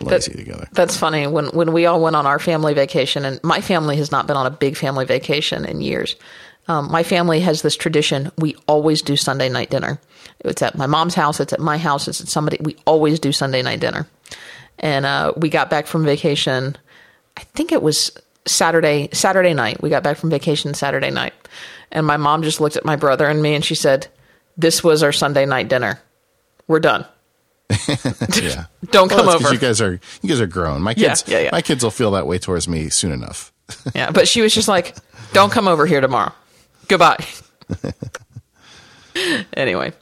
lazy 0.00 0.32
together. 0.32 0.68
That's 0.72 0.96
funny. 0.96 1.26
When 1.26 1.46
when 1.46 1.72
we 1.72 1.86
all 1.86 2.00
went 2.00 2.16
on 2.16 2.26
our 2.26 2.38
family 2.38 2.74
vacation, 2.74 3.24
and 3.24 3.40
my 3.42 3.60
family 3.60 3.96
has 3.96 4.10
not 4.10 4.26
been 4.26 4.36
on 4.36 4.46
a 4.46 4.50
big 4.50 4.76
family 4.76 5.04
vacation 5.04 5.64
in 5.64 5.80
years. 5.80 6.16
Um, 6.66 6.90
my 6.90 7.02
family 7.02 7.40
has 7.40 7.60
this 7.60 7.76
tradition. 7.76 8.30
We 8.38 8.56
always 8.66 9.02
do 9.02 9.16
Sunday 9.16 9.50
night 9.50 9.68
dinner. 9.70 10.00
It's 10.40 10.62
at 10.62 10.76
my 10.76 10.86
mom's 10.86 11.14
house. 11.14 11.40
It's 11.40 11.52
at 11.52 11.60
my 11.60 11.76
house. 11.76 12.08
It's 12.08 12.22
at 12.22 12.28
somebody. 12.28 12.56
We 12.60 12.76
always 12.86 13.20
do 13.20 13.32
Sunday 13.32 13.60
night 13.60 13.80
dinner. 13.80 14.08
And 14.78 15.06
uh, 15.06 15.32
we 15.36 15.48
got 15.48 15.70
back 15.70 15.86
from 15.86 16.04
vacation. 16.04 16.76
I 17.36 17.42
think 17.54 17.72
it 17.72 17.82
was 17.82 18.10
Saturday 18.46 19.08
Saturday 19.12 19.54
night. 19.54 19.80
We 19.82 19.88
got 19.90 20.02
back 20.02 20.16
from 20.16 20.30
vacation 20.30 20.74
Saturday 20.74 21.10
night, 21.10 21.32
and 21.92 22.06
my 22.06 22.16
mom 22.16 22.42
just 22.42 22.60
looked 22.60 22.76
at 22.76 22.84
my 22.84 22.96
brother 22.96 23.26
and 23.26 23.40
me, 23.42 23.54
and 23.54 23.64
she 23.64 23.74
said, 23.74 24.08
"This 24.56 24.82
was 24.84 25.02
our 25.02 25.12
Sunday 25.12 25.46
night 25.46 25.68
dinner. 25.68 26.00
We're 26.66 26.80
done." 26.80 27.06
yeah. 28.42 28.66
Don't 28.90 29.08
come 29.08 29.26
Well, 29.26 29.36
over. 29.36 29.52
You 29.52 29.58
guys 29.58 29.80
are 29.80 29.98
you 30.22 30.28
guys 30.28 30.40
are 30.40 30.46
grown. 30.46 30.82
My 30.82 30.94
kids 30.94 31.24
Yeah, 31.26 31.38
yeah, 31.38 31.44
yeah. 31.44 31.48
my 31.52 31.62
kids 31.62 31.82
will 31.82 31.90
feel 31.90 32.10
that 32.12 32.26
way 32.26 32.38
towards 32.38 32.68
me 32.68 32.88
soon 32.90 33.12
enough. 33.12 33.52
Yeah, 33.94 34.10
but 34.10 34.28
she 34.28 34.42
was 34.42 34.52
just 34.54 34.68
like, 34.68 34.94
"Don't 35.32 35.50
come 35.50 35.66
over 35.68 35.86
here 35.86 36.00
tomorrow. 36.00 36.32
Goodbye." 36.88 37.24
anyway, 39.54 39.92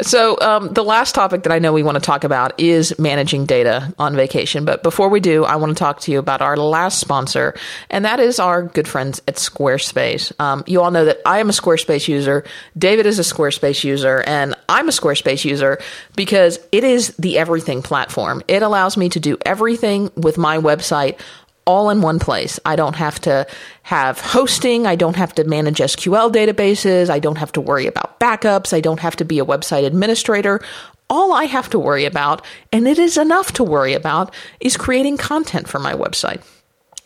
so 0.00 0.38
um, 0.40 0.72
the 0.72 0.84
last 0.84 1.14
topic 1.14 1.44
that 1.44 1.52
I 1.52 1.58
know 1.58 1.72
we 1.72 1.82
want 1.82 1.96
to 1.96 2.02
talk 2.02 2.24
about 2.24 2.58
is 2.60 2.98
managing 2.98 3.46
data 3.46 3.94
on 3.98 4.14
vacation. 4.14 4.64
But 4.64 4.82
before 4.82 5.08
we 5.08 5.20
do, 5.20 5.44
I 5.44 5.56
want 5.56 5.70
to 5.70 5.78
talk 5.78 6.00
to 6.00 6.12
you 6.12 6.18
about 6.18 6.42
our 6.42 6.56
last 6.56 7.00
sponsor, 7.00 7.54
and 7.88 8.04
that 8.04 8.20
is 8.20 8.38
our 8.38 8.62
good 8.62 8.86
friends 8.86 9.22
at 9.26 9.36
Squarespace. 9.36 10.38
Um, 10.40 10.64
you 10.66 10.82
all 10.82 10.90
know 10.90 11.04
that 11.06 11.20
I 11.24 11.40
am 11.40 11.48
a 11.48 11.52
Squarespace 11.52 12.08
user. 12.08 12.44
David 12.76 13.06
is 13.06 13.18
a 13.18 13.22
Squarespace 13.22 13.84
user, 13.84 14.22
and 14.26 14.54
I'm 14.68 14.88
a 14.88 14.92
Squarespace 14.92 15.44
user 15.44 15.80
because 16.14 16.58
it 16.72 16.84
is 16.84 17.16
the 17.16 17.38
everything 17.38 17.82
platform. 17.82 18.42
It 18.48 18.62
allows 18.62 18.96
me 18.96 19.08
to 19.10 19.20
do 19.20 19.38
everything 19.46 20.10
with 20.16 20.36
my 20.36 20.58
website 20.58 21.18
all 21.64 21.90
in 21.90 22.00
one 22.00 22.18
place. 22.18 22.58
I 22.64 22.76
don't 22.76 22.96
have 22.96 23.20
to 23.22 23.46
have 23.82 24.20
hosting. 24.20 24.86
I 24.86 24.96
don't 24.96 25.16
have 25.16 25.34
to 25.36 25.44
manage 25.44 25.78
SQL 25.78 26.32
databases. 26.32 27.10
I 27.10 27.18
don't 27.18 27.38
have 27.38 27.52
to 27.52 27.60
worry 27.60 27.86
about 27.86 28.18
backups. 28.20 28.72
I 28.72 28.80
don't 28.80 29.00
have 29.00 29.16
to 29.16 29.24
be 29.24 29.38
a 29.38 29.44
website 29.44 29.84
administrator. 29.84 30.60
All 31.08 31.32
I 31.32 31.44
have 31.44 31.68
to 31.70 31.78
worry 31.78 32.04
about, 32.04 32.44
and 32.72 32.88
it 32.88 32.98
is 32.98 33.16
enough 33.16 33.52
to 33.52 33.64
worry 33.64 33.92
about, 33.92 34.34
is 34.60 34.76
creating 34.76 35.18
content 35.18 35.68
for 35.68 35.78
my 35.78 35.92
website. 35.92 36.42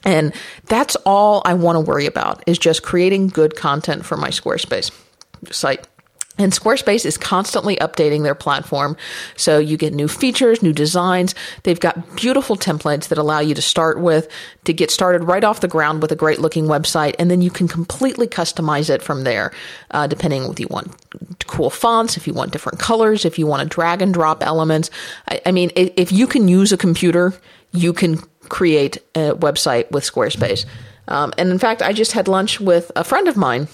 And 0.04 0.32
that's 0.66 0.94
all 1.04 1.42
I 1.44 1.54
want 1.54 1.76
to 1.76 1.80
worry 1.80 2.06
about 2.06 2.42
is 2.46 2.58
just 2.58 2.84
creating 2.84 3.28
good 3.28 3.56
content 3.56 4.06
for 4.06 4.16
my 4.16 4.28
Squarespace 4.28 4.92
site. 5.50 5.86
And 6.38 6.52
Squarespace 6.52 7.06
is 7.06 7.16
constantly 7.16 7.76
updating 7.76 8.22
their 8.22 8.34
platform. 8.34 8.96
So 9.36 9.58
you 9.58 9.76
get 9.76 9.94
new 9.94 10.08
features, 10.08 10.62
new 10.62 10.72
designs. 10.72 11.34
They've 11.62 11.80
got 11.80 12.16
beautiful 12.16 12.56
templates 12.56 13.08
that 13.08 13.18
allow 13.18 13.40
you 13.40 13.54
to 13.54 13.62
start 13.62 13.98
with, 14.00 14.28
to 14.64 14.72
get 14.72 14.90
started 14.90 15.24
right 15.24 15.44
off 15.44 15.60
the 15.60 15.68
ground 15.68 16.02
with 16.02 16.12
a 16.12 16.16
great 16.16 16.38
looking 16.38 16.66
website. 16.66 17.14
And 17.18 17.30
then 17.30 17.40
you 17.40 17.50
can 17.50 17.68
completely 17.68 18.26
customize 18.26 18.90
it 18.90 19.02
from 19.02 19.24
there, 19.24 19.52
uh, 19.92 20.06
depending 20.06 20.44
if 20.44 20.60
you 20.60 20.66
want 20.68 20.94
cool 21.46 21.70
fonts, 21.70 22.16
if 22.16 22.26
you 22.26 22.34
want 22.34 22.52
different 22.52 22.78
colors, 22.78 23.24
if 23.24 23.38
you 23.38 23.46
want 23.46 23.62
to 23.62 23.68
drag 23.68 24.02
and 24.02 24.12
drop 24.12 24.42
elements. 24.42 24.90
I, 25.28 25.40
I 25.46 25.52
mean, 25.52 25.70
if, 25.74 25.92
if 25.96 26.12
you 26.12 26.26
can 26.26 26.48
use 26.48 26.72
a 26.72 26.76
computer, 26.76 27.32
you 27.72 27.92
can 27.92 28.18
create 28.48 28.98
a 29.14 29.32
website 29.34 29.90
with 29.90 30.04
Squarespace. 30.04 30.66
Um, 31.08 31.32
and 31.38 31.50
in 31.50 31.58
fact, 31.58 31.82
I 31.82 31.92
just 31.92 32.12
had 32.12 32.28
lunch 32.28 32.60
with 32.60 32.90
a 32.96 33.04
friend 33.04 33.28
of 33.28 33.36
mine 33.36 33.68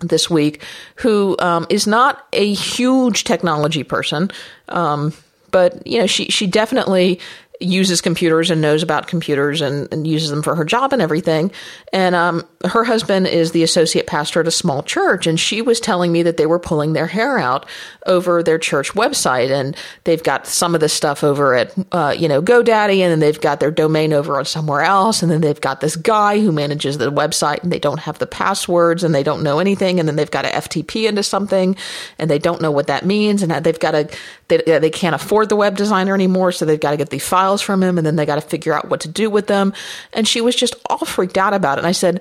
this 0.00 0.30
week 0.30 0.62
who 0.96 1.36
um, 1.38 1.66
is 1.70 1.86
not 1.86 2.26
a 2.32 2.52
huge 2.54 3.24
technology 3.24 3.82
person, 3.82 4.30
um, 4.68 5.12
but 5.50 5.86
you 5.86 5.98
know 5.98 6.06
she 6.06 6.26
she 6.26 6.46
definitely 6.46 7.20
uses 7.60 8.00
computers 8.00 8.50
and 8.50 8.60
knows 8.60 8.82
about 8.82 9.06
computers 9.06 9.60
and, 9.60 9.92
and 9.92 10.06
uses 10.06 10.30
them 10.30 10.42
for 10.42 10.54
her 10.54 10.64
job 10.64 10.92
and 10.92 11.02
everything. 11.02 11.50
And 11.92 12.14
um, 12.14 12.46
her 12.64 12.82
husband 12.82 13.28
is 13.28 13.52
the 13.52 13.62
associate 13.62 14.08
pastor 14.08 14.40
at 14.40 14.48
a 14.48 14.52
small 14.52 14.82
church, 14.82 15.28
and 15.28 15.38
she 15.38 15.62
was 15.62 15.78
telling 15.78 16.10
me 16.10 16.24
that 16.24 16.38
they 16.38 16.46
were 16.46 16.58
pulling 16.58 16.92
their 16.92 17.06
hair 17.06 17.38
out 17.38 17.66
over 18.06 18.42
their 18.42 18.58
church 18.58 18.94
website, 18.94 19.50
and 19.50 19.76
they've 20.04 20.22
got 20.24 20.44
some 20.44 20.74
of 20.74 20.80
this 20.80 20.92
stuff 20.92 21.22
over 21.22 21.54
at 21.54 21.72
uh, 21.92 22.14
you 22.18 22.26
know 22.26 22.42
GoDaddy, 22.42 22.98
and 22.98 23.12
then 23.12 23.20
they've 23.20 23.40
got 23.40 23.60
their 23.60 23.70
domain 23.70 24.12
over 24.12 24.38
on 24.38 24.44
somewhere 24.44 24.80
else, 24.80 25.22
and 25.22 25.30
then 25.30 25.40
they've 25.40 25.60
got 25.60 25.80
this 25.80 25.94
guy 25.94 26.40
who 26.40 26.50
manages 26.50 26.98
the 26.98 27.12
website, 27.12 27.62
and 27.62 27.70
they 27.70 27.78
don't 27.78 28.00
have 28.00 28.18
the 28.18 28.26
passwords, 28.26 29.04
and 29.04 29.14
they 29.14 29.22
don't 29.22 29.44
know 29.44 29.60
anything, 29.60 30.00
and 30.00 30.08
then 30.08 30.16
they've 30.16 30.30
got 30.30 30.42
to 30.42 30.50
FTP 30.50 31.08
into 31.08 31.22
something, 31.22 31.76
and 32.18 32.28
they 32.28 32.40
don't 32.40 32.60
know 32.60 32.72
what 32.72 32.88
that 32.88 33.06
means, 33.06 33.42
and 33.42 33.52
they've 33.64 33.78
got 33.78 33.92
to 33.92 34.10
they, 34.48 34.78
they 34.78 34.90
can't 34.90 35.14
afford 35.14 35.48
the 35.48 35.56
web 35.56 35.76
designer 35.76 36.14
anymore, 36.14 36.50
so 36.50 36.64
they've 36.64 36.80
got 36.80 36.90
to 36.90 36.96
get 36.96 37.10
the 37.10 37.20
files 37.20 37.62
from 37.62 37.84
him, 37.84 37.98
and 37.98 38.06
then 38.06 38.16
they 38.16 38.26
got 38.26 38.36
to 38.36 38.48
figure 38.48 38.72
out 38.72 38.88
what 38.88 39.00
to 39.02 39.08
do 39.08 39.30
with 39.30 39.46
them, 39.46 39.72
and 40.12 40.26
she 40.26 40.40
was 40.40 40.56
just 40.56 40.74
all 40.90 40.98
freaked 40.98 41.38
out 41.38 41.54
about 41.54 41.78
it, 41.78 41.82
and 41.82 41.86
I 41.86 41.92
said, 41.92 42.20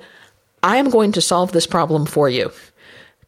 I 0.64 0.78
am 0.78 0.90
going 0.90 1.12
to 1.14 1.22
solve 1.22 1.52
this 1.52 1.68
problem 1.68 2.06
for 2.06 2.30
you. 2.30 2.52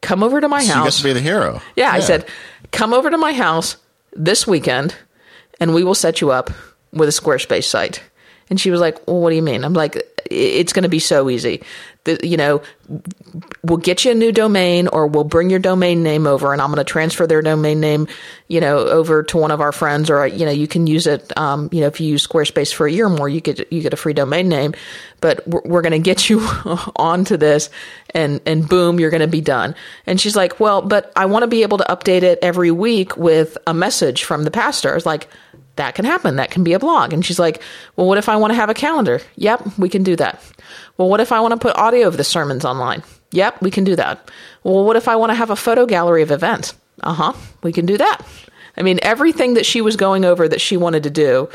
Come 0.00 0.22
over 0.22 0.40
to 0.40 0.48
my 0.48 0.64
house. 0.64 0.76
You 0.76 0.84
get 0.84 0.92
to 0.94 1.04
be 1.04 1.12
the 1.12 1.20
hero. 1.20 1.60
Yeah, 1.76 1.90
I 1.92 2.00
said, 2.00 2.26
come 2.72 2.92
over 2.92 3.10
to 3.10 3.18
my 3.18 3.32
house 3.32 3.76
this 4.12 4.46
weekend 4.46 4.94
and 5.60 5.74
we 5.74 5.84
will 5.84 5.94
set 5.94 6.20
you 6.20 6.30
up 6.30 6.50
with 6.92 7.08
a 7.08 7.12
Squarespace 7.12 7.64
site. 7.64 8.02
And 8.48 8.60
she 8.60 8.70
was 8.70 8.80
like, 8.80 9.06
well, 9.06 9.20
what 9.20 9.30
do 9.30 9.36
you 9.36 9.42
mean? 9.42 9.62
I'm 9.62 9.74
like, 9.74 10.02
it's 10.30 10.72
going 10.72 10.82
to 10.82 10.88
be 10.88 10.98
so 10.98 11.30
easy. 11.30 11.62
You 12.06 12.36
know, 12.36 12.62
we'll 13.62 13.78
get 13.78 14.04
you 14.04 14.12
a 14.12 14.14
new 14.14 14.32
domain 14.32 14.88
or 14.88 15.06
we'll 15.06 15.24
bring 15.24 15.50
your 15.50 15.58
domain 15.58 16.02
name 16.02 16.26
over 16.26 16.52
and 16.52 16.60
I'm 16.60 16.68
going 16.68 16.78
to 16.78 16.84
transfer 16.84 17.26
their 17.26 17.42
domain 17.42 17.78
name, 17.78 18.08
you 18.48 18.60
know, 18.60 18.78
over 18.78 19.22
to 19.24 19.36
one 19.36 19.50
of 19.50 19.60
our 19.60 19.70
friends 19.70 20.10
or, 20.10 20.26
you 20.26 20.44
know, 20.44 20.50
you 20.50 20.66
can 20.66 20.86
use 20.86 21.06
it, 21.06 21.36
um, 21.38 21.68
you 21.72 21.80
know, 21.80 21.86
if 21.86 22.00
you 22.00 22.08
use 22.08 22.26
Squarespace 22.26 22.72
for 22.72 22.86
a 22.86 22.92
year 22.92 23.06
or 23.06 23.10
more, 23.10 23.28
you 23.28 23.40
get, 23.40 23.70
you 23.72 23.82
get 23.82 23.92
a 23.92 23.96
free 23.96 24.14
domain 24.14 24.48
name, 24.48 24.74
but 25.20 25.46
we're, 25.46 25.62
we're 25.64 25.82
going 25.82 25.92
to 25.92 25.98
get 25.98 26.30
you 26.30 26.40
onto 26.96 27.36
this 27.36 27.70
and, 28.14 28.40
and 28.46 28.68
boom, 28.68 28.98
you're 28.98 29.10
going 29.10 29.20
to 29.20 29.28
be 29.28 29.42
done. 29.42 29.74
And 30.06 30.20
she's 30.20 30.34
like, 30.34 30.58
well, 30.58 30.82
but 30.82 31.12
I 31.14 31.26
want 31.26 31.42
to 31.42 31.48
be 31.48 31.62
able 31.62 31.78
to 31.78 31.84
update 31.84 32.22
it 32.22 32.38
every 32.42 32.70
week 32.70 33.16
with 33.16 33.58
a 33.66 33.74
message 33.74 34.24
from 34.24 34.44
the 34.44 34.50
pastor. 34.50 34.96
It's 34.96 35.06
like, 35.06 35.28
that 35.76 35.94
can 35.94 36.04
happen. 36.04 36.36
That 36.36 36.50
can 36.50 36.64
be 36.64 36.72
a 36.72 36.78
blog. 36.78 37.12
And 37.12 37.24
she's 37.24 37.38
like, 37.38 37.62
well, 37.96 38.06
what 38.06 38.18
if 38.18 38.28
I 38.28 38.36
want 38.36 38.50
to 38.52 38.56
have 38.56 38.70
a 38.70 38.74
calendar? 38.74 39.20
Yep, 39.36 39.78
we 39.78 39.88
can 39.88 40.02
do 40.02 40.16
that. 40.16 40.42
Well, 40.96 41.08
what 41.08 41.20
if 41.20 41.32
I 41.32 41.40
want 41.40 41.52
to 41.52 41.58
put 41.58 41.76
audio 41.76 42.06
of 42.06 42.16
the 42.16 42.24
sermons 42.24 42.64
online? 42.64 43.02
Yep, 43.32 43.62
we 43.62 43.70
can 43.70 43.84
do 43.84 43.96
that. 43.96 44.30
Well, 44.64 44.84
what 44.84 44.96
if 44.96 45.08
I 45.08 45.16
want 45.16 45.30
to 45.30 45.36
have 45.36 45.50
a 45.50 45.56
photo 45.56 45.86
gallery 45.86 46.22
of 46.22 46.30
events? 46.30 46.74
Uh 47.02 47.14
huh, 47.14 47.32
we 47.62 47.72
can 47.72 47.86
do 47.86 47.96
that. 47.96 48.20
I 48.76 48.82
mean, 48.82 48.98
everything 49.02 49.54
that 49.54 49.66
she 49.66 49.80
was 49.80 49.96
going 49.96 50.24
over 50.24 50.48
that 50.48 50.60
she 50.60 50.76
wanted 50.76 51.02
to 51.04 51.10
do, 51.10 51.48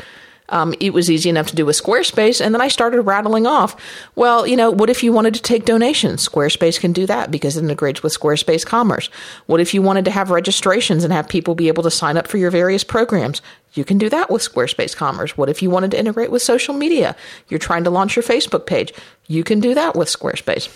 um, 0.48 0.74
it 0.80 0.92
was 0.92 1.10
easy 1.10 1.28
enough 1.28 1.46
to 1.48 1.56
do 1.56 1.66
with 1.66 1.80
Squarespace. 1.80 2.44
And 2.44 2.54
then 2.54 2.60
I 2.60 2.68
started 2.68 3.02
rattling 3.02 3.46
off, 3.46 3.76
well, 4.14 4.46
you 4.46 4.56
know, 4.56 4.70
what 4.70 4.90
if 4.90 5.02
you 5.02 5.12
wanted 5.12 5.34
to 5.34 5.42
take 5.42 5.64
donations? 5.64 6.26
Squarespace 6.26 6.80
can 6.80 6.92
do 6.92 7.06
that 7.06 7.30
because 7.30 7.56
it 7.56 7.64
integrates 7.64 8.02
with 8.02 8.18
Squarespace 8.18 8.64
Commerce. 8.64 9.08
What 9.46 9.60
if 9.60 9.74
you 9.74 9.82
wanted 9.82 10.04
to 10.06 10.10
have 10.10 10.30
registrations 10.30 11.04
and 11.04 11.12
have 11.12 11.28
people 11.28 11.54
be 11.54 11.68
able 11.68 11.82
to 11.82 11.90
sign 11.90 12.16
up 12.16 12.28
for 12.28 12.38
your 12.38 12.50
various 12.50 12.84
programs? 12.84 13.42
You 13.74 13.84
can 13.84 13.98
do 13.98 14.08
that 14.08 14.30
with 14.30 14.42
Squarespace 14.42 14.96
Commerce. 14.96 15.36
What 15.36 15.48
if 15.48 15.62
you 15.62 15.70
wanted 15.70 15.90
to 15.90 15.98
integrate 15.98 16.30
with 16.30 16.42
social 16.42 16.74
media? 16.74 17.14
You're 17.48 17.58
trying 17.58 17.84
to 17.84 17.90
launch 17.90 18.16
your 18.16 18.22
Facebook 18.22 18.66
page. 18.66 18.92
You 19.26 19.44
can 19.44 19.60
do 19.60 19.74
that 19.74 19.96
with 19.96 20.08
Squarespace. 20.08 20.68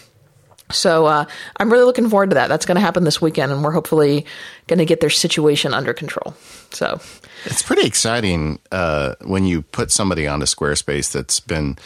So 0.71 1.07
uh, 1.07 1.25
I'm 1.57 1.71
really 1.71 1.85
looking 1.85 2.09
forward 2.09 2.31
to 2.31 2.35
that. 2.35 2.49
That's 2.49 2.67
going 2.67 2.77
to 2.77 2.81
happen 2.81 3.05
this 3.05 3.21
weekend, 3.21 3.53
and 3.53 3.63
we're 3.63 3.73
hopefully 3.73 4.27
going 4.67 4.79
to 4.79 4.85
get 4.85 5.01
their 5.01 5.11
situation 5.11 5.75
under 5.75 5.93
control. 5.93 6.35
So 6.71 7.01
It's 7.45 7.63
pretty 7.63 7.87
exciting 7.87 8.59
uh, 8.71 9.15
when 9.23 9.45
you 9.45 9.63
put 9.63 9.91
somebody 9.91 10.27
onto 10.27 10.47
Squarespace 10.47 11.13
that's 11.13 11.41
been 11.41 11.77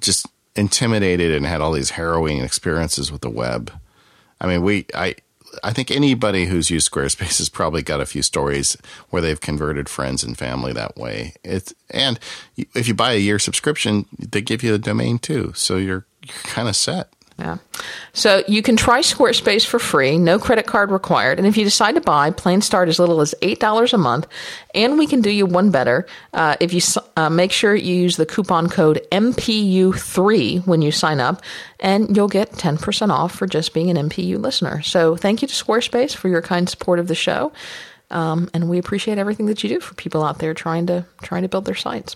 just 0.00 0.26
intimidated 0.56 1.32
and 1.32 1.46
had 1.46 1.60
all 1.60 1.72
these 1.72 1.90
harrowing 1.90 2.40
experiences 2.40 3.10
with 3.10 3.22
the 3.22 3.30
web. 3.30 3.72
I 4.40 4.46
mean, 4.46 4.62
we 4.62 4.86
I 4.94 5.16
I 5.62 5.72
think 5.72 5.90
anybody 5.90 6.46
who's 6.46 6.70
used 6.70 6.90
Squarespace 6.90 7.38
has 7.38 7.48
probably 7.48 7.82
got 7.82 8.00
a 8.00 8.06
few 8.06 8.22
stories 8.22 8.76
where 9.10 9.22
they've 9.22 9.40
converted 9.40 9.88
friends 9.88 10.24
and 10.24 10.36
family 10.36 10.72
that 10.72 10.96
way. 10.96 11.34
It's 11.44 11.74
and 11.90 12.18
if 12.56 12.88
you 12.88 12.94
buy 12.94 13.12
a 13.12 13.18
year 13.18 13.38
subscription, 13.38 14.06
they 14.18 14.40
give 14.40 14.62
you 14.62 14.74
a 14.74 14.78
domain 14.78 15.18
too, 15.18 15.52
so 15.54 15.76
you're 15.76 16.06
you're 16.22 16.36
kind 16.44 16.68
of 16.68 16.76
set. 16.76 17.10
Yeah. 17.38 17.58
So 18.12 18.44
you 18.46 18.62
can 18.62 18.76
try 18.76 19.00
Squarespace 19.00 19.66
for 19.66 19.80
free, 19.80 20.18
no 20.18 20.38
credit 20.38 20.66
card 20.66 20.92
required. 20.92 21.38
And 21.38 21.48
if 21.48 21.56
you 21.56 21.64
decide 21.64 21.96
to 21.96 22.00
buy, 22.00 22.30
plans 22.30 22.64
start 22.64 22.88
as 22.88 23.00
little 23.00 23.20
as 23.20 23.34
$8 23.42 23.92
a 23.92 23.98
month. 23.98 24.28
And 24.72 24.98
we 24.98 25.08
can 25.08 25.20
do 25.20 25.30
you 25.30 25.44
one 25.44 25.72
better. 25.72 26.06
Uh, 26.32 26.54
if 26.60 26.72
you 26.72 26.80
uh, 27.16 27.30
make 27.30 27.50
sure 27.50 27.74
you 27.74 27.94
use 27.94 28.16
the 28.16 28.26
coupon 28.26 28.68
code 28.68 29.04
MPU3 29.10 30.64
when 30.64 30.80
you 30.80 30.92
sign 30.92 31.18
up, 31.18 31.42
and 31.80 32.16
you'll 32.16 32.28
get 32.28 32.52
10% 32.52 33.10
off 33.10 33.34
for 33.34 33.48
just 33.48 33.74
being 33.74 33.90
an 33.90 34.08
MPU 34.08 34.38
listener. 34.40 34.80
So 34.82 35.16
thank 35.16 35.42
you 35.42 35.48
to 35.48 35.54
Squarespace 35.54 36.14
for 36.14 36.28
your 36.28 36.40
kind 36.40 36.68
support 36.68 37.00
of 37.00 37.08
the 37.08 37.16
show. 37.16 37.52
Um, 38.10 38.48
and 38.54 38.68
we 38.68 38.78
appreciate 38.78 39.18
everything 39.18 39.46
that 39.46 39.64
you 39.64 39.68
do 39.68 39.80
for 39.80 39.94
people 39.94 40.22
out 40.22 40.38
there 40.38 40.54
trying 40.54 40.86
to 40.86 41.04
trying 41.22 41.42
to 41.42 41.48
build 41.48 41.64
their 41.64 41.74
sites. 41.74 42.14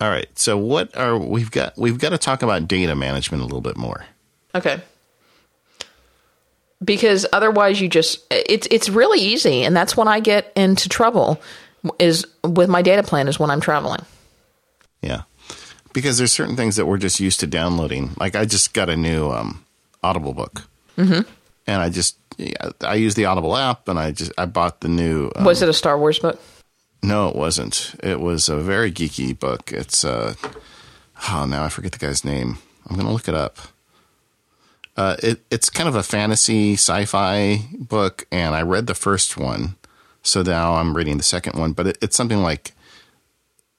All 0.00 0.10
right. 0.10 0.28
So 0.38 0.58
what 0.58 0.96
are 0.96 1.16
we've 1.18 1.50
got 1.50 1.76
we've 1.78 1.98
got 1.98 2.10
to 2.10 2.18
talk 2.18 2.42
about 2.42 2.68
data 2.68 2.94
management 2.94 3.42
a 3.42 3.46
little 3.46 3.60
bit 3.60 3.76
more. 3.76 4.04
Okay. 4.54 4.80
because 6.84 7.26
otherwise 7.32 7.80
you 7.80 7.88
just 7.88 8.20
it's 8.30 8.68
it's 8.70 8.88
really 8.88 9.20
easy 9.20 9.62
and 9.62 9.74
that's 9.76 9.96
when 9.96 10.08
I 10.08 10.20
get 10.20 10.52
into 10.56 10.88
trouble 10.88 11.40
is 11.98 12.26
with 12.44 12.68
my 12.68 12.82
data 12.82 13.02
plan 13.02 13.28
is 13.28 13.38
when 13.38 13.50
I'm 13.50 13.60
traveling. 13.60 14.00
Yeah. 15.02 15.22
Because 15.92 16.18
there's 16.18 16.32
certain 16.32 16.56
things 16.56 16.76
that 16.76 16.86
we're 16.86 16.98
just 16.98 17.20
used 17.20 17.40
to 17.40 17.46
downloading. 17.46 18.10
Like 18.18 18.36
I 18.36 18.44
just 18.44 18.74
got 18.74 18.90
a 18.90 18.96
new 18.96 19.30
um, 19.30 19.64
Audible 20.02 20.34
book. 20.34 20.68
Mm-hmm. 20.98 21.28
And 21.66 21.82
I 21.82 21.88
just 21.88 22.18
I 22.82 22.94
use 22.96 23.14
the 23.14 23.24
Audible 23.24 23.56
app 23.56 23.88
and 23.88 23.98
I 23.98 24.10
just 24.12 24.32
I 24.36 24.44
bought 24.46 24.80
the 24.80 24.88
new 24.88 25.30
um, 25.36 25.44
Was 25.44 25.62
it 25.62 25.68
a 25.68 25.72
Star 25.72 25.98
Wars 25.98 26.18
book? 26.18 26.40
No, 27.06 27.28
it 27.28 27.36
wasn't. 27.36 27.94
It 28.02 28.20
was 28.20 28.48
a 28.48 28.56
very 28.56 28.90
geeky 28.90 29.38
book. 29.38 29.72
It's 29.72 30.04
uh 30.04 30.34
oh 31.30 31.46
now 31.46 31.64
I 31.64 31.68
forget 31.68 31.92
the 31.92 31.98
guy's 31.98 32.24
name. 32.24 32.58
I'm 32.88 32.96
gonna 32.96 33.12
look 33.12 33.28
it 33.28 33.34
up. 33.34 33.58
Uh, 34.96 35.14
it, 35.22 35.40
it's 35.50 35.68
kind 35.68 35.88
of 35.90 35.94
a 35.94 36.02
fantasy 36.02 36.72
sci-fi 36.72 37.60
book, 37.78 38.26
and 38.32 38.54
I 38.54 38.62
read 38.62 38.86
the 38.86 38.94
first 38.94 39.36
one, 39.36 39.76
so 40.22 40.42
now 40.42 40.76
I'm 40.76 40.96
reading 40.96 41.18
the 41.18 41.22
second 41.22 41.58
one. 41.58 41.72
But 41.72 41.86
it, 41.88 41.98
it's 42.00 42.16
something 42.16 42.42
like 42.42 42.72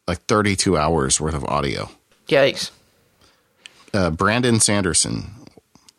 like 0.08 0.22
32 0.28 0.78
hours 0.78 1.20
worth 1.20 1.34
of 1.34 1.44
audio. 1.46 1.90
Yikes! 2.28 2.72
Uh, 3.94 4.10
Brandon 4.12 4.60
Sanderson, 4.60 5.32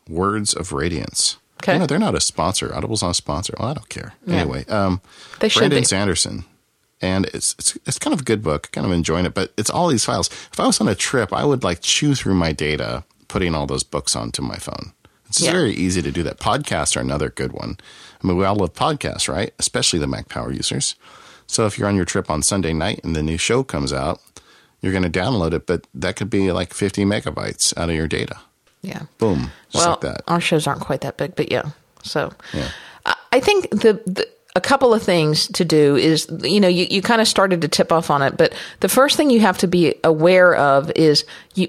Words 0.08 0.54
of 0.54 0.72
Radiance. 0.72 1.36
Okay. 1.62 1.74
You 1.74 1.80
know, 1.80 1.86
they're 1.86 1.98
not 1.98 2.14
a 2.14 2.20
sponsor. 2.20 2.72
Audible's 2.74 3.02
not 3.02 3.10
a 3.10 3.14
sponsor. 3.14 3.54
Well, 3.58 3.68
I 3.68 3.74
don't 3.74 3.88
care. 3.88 4.14
Yeah. 4.24 4.36
Anyway, 4.36 4.64
um, 4.66 5.00
They 5.40 5.48
should 5.48 5.58
Brandon. 5.60 5.84
Sanderson. 5.84 6.44
And 7.00 7.26
it's, 7.26 7.54
it's 7.58 7.76
it's 7.86 7.98
kind 7.98 8.12
of 8.14 8.20
a 8.20 8.24
good 8.24 8.42
book. 8.42 8.70
Kind 8.72 8.86
of 8.86 8.92
enjoying 8.92 9.24
it, 9.26 9.34
but 9.34 9.52
it's 9.56 9.70
all 9.70 9.88
these 9.88 10.04
files. 10.04 10.28
If 10.52 10.58
I 10.58 10.66
was 10.66 10.80
on 10.80 10.88
a 10.88 10.94
trip, 10.94 11.32
I 11.32 11.44
would 11.44 11.62
like 11.62 11.80
chew 11.80 12.14
through 12.14 12.34
my 12.34 12.52
data, 12.52 13.04
putting 13.28 13.54
all 13.54 13.66
those 13.66 13.84
books 13.84 14.16
onto 14.16 14.42
my 14.42 14.56
phone. 14.56 14.92
It's 15.28 15.40
Yeah. 15.40 15.52
very 15.52 15.72
easy 15.74 16.02
to 16.02 16.10
do 16.10 16.22
that. 16.24 16.40
Podcasts 16.40 16.96
are 16.96 17.00
another 17.00 17.28
good 17.28 17.52
one. 17.52 17.76
I 18.22 18.26
mean, 18.26 18.36
we 18.36 18.44
all 18.44 18.56
love 18.56 18.72
podcasts, 18.74 19.28
right? 19.28 19.52
Especially 19.58 19.98
the 19.98 20.06
Mac 20.06 20.28
Power 20.28 20.50
users. 20.52 20.96
So 21.46 21.66
if 21.66 21.78
you're 21.78 21.88
on 21.88 21.96
your 21.96 22.04
trip 22.04 22.30
on 22.30 22.42
Sunday 22.42 22.72
night 22.72 23.00
and 23.04 23.14
the 23.14 23.22
new 23.22 23.36
show 23.38 23.62
comes 23.62 23.92
out, 23.92 24.20
you're 24.80 24.92
going 24.92 25.10
to 25.10 25.20
download 25.20 25.52
it, 25.52 25.66
but 25.66 25.86
that 25.94 26.16
could 26.16 26.30
be 26.30 26.50
like 26.52 26.72
50 26.74 27.04
megabytes 27.04 27.76
out 27.76 27.90
of 27.90 27.94
your 27.96 28.08
data. 28.08 28.38
Yeah. 28.82 29.02
Boom, 29.18 29.50
just 29.70 29.84
well, 29.84 29.90
like 29.90 30.00
that. 30.00 30.22
our 30.28 30.40
shows 30.40 30.66
aren't 30.66 30.80
quite 30.80 31.00
that 31.02 31.16
big, 31.16 31.36
but 31.36 31.50
yeah. 31.52 31.70
So 32.02 32.32
Yeah. 32.52 32.70
I- 33.06 33.14
I 33.32 33.40
think 33.40 33.70
the, 33.70 34.00
the 34.06 34.26
a 34.56 34.60
couple 34.60 34.92
of 34.94 35.02
things 35.02 35.46
to 35.48 35.64
do 35.64 35.96
is 35.96 36.26
you 36.42 36.60
know 36.60 36.68
you, 36.68 36.86
you 36.90 37.02
kind 37.02 37.20
of 37.20 37.28
started 37.28 37.60
to 37.60 37.68
tip 37.68 37.92
off 37.92 38.10
on 38.10 38.22
it, 38.22 38.36
but 38.36 38.54
the 38.80 38.88
first 38.88 39.16
thing 39.16 39.30
you 39.30 39.40
have 39.40 39.58
to 39.58 39.68
be 39.68 39.94
aware 40.04 40.54
of 40.54 40.90
is 40.96 41.24
you 41.54 41.68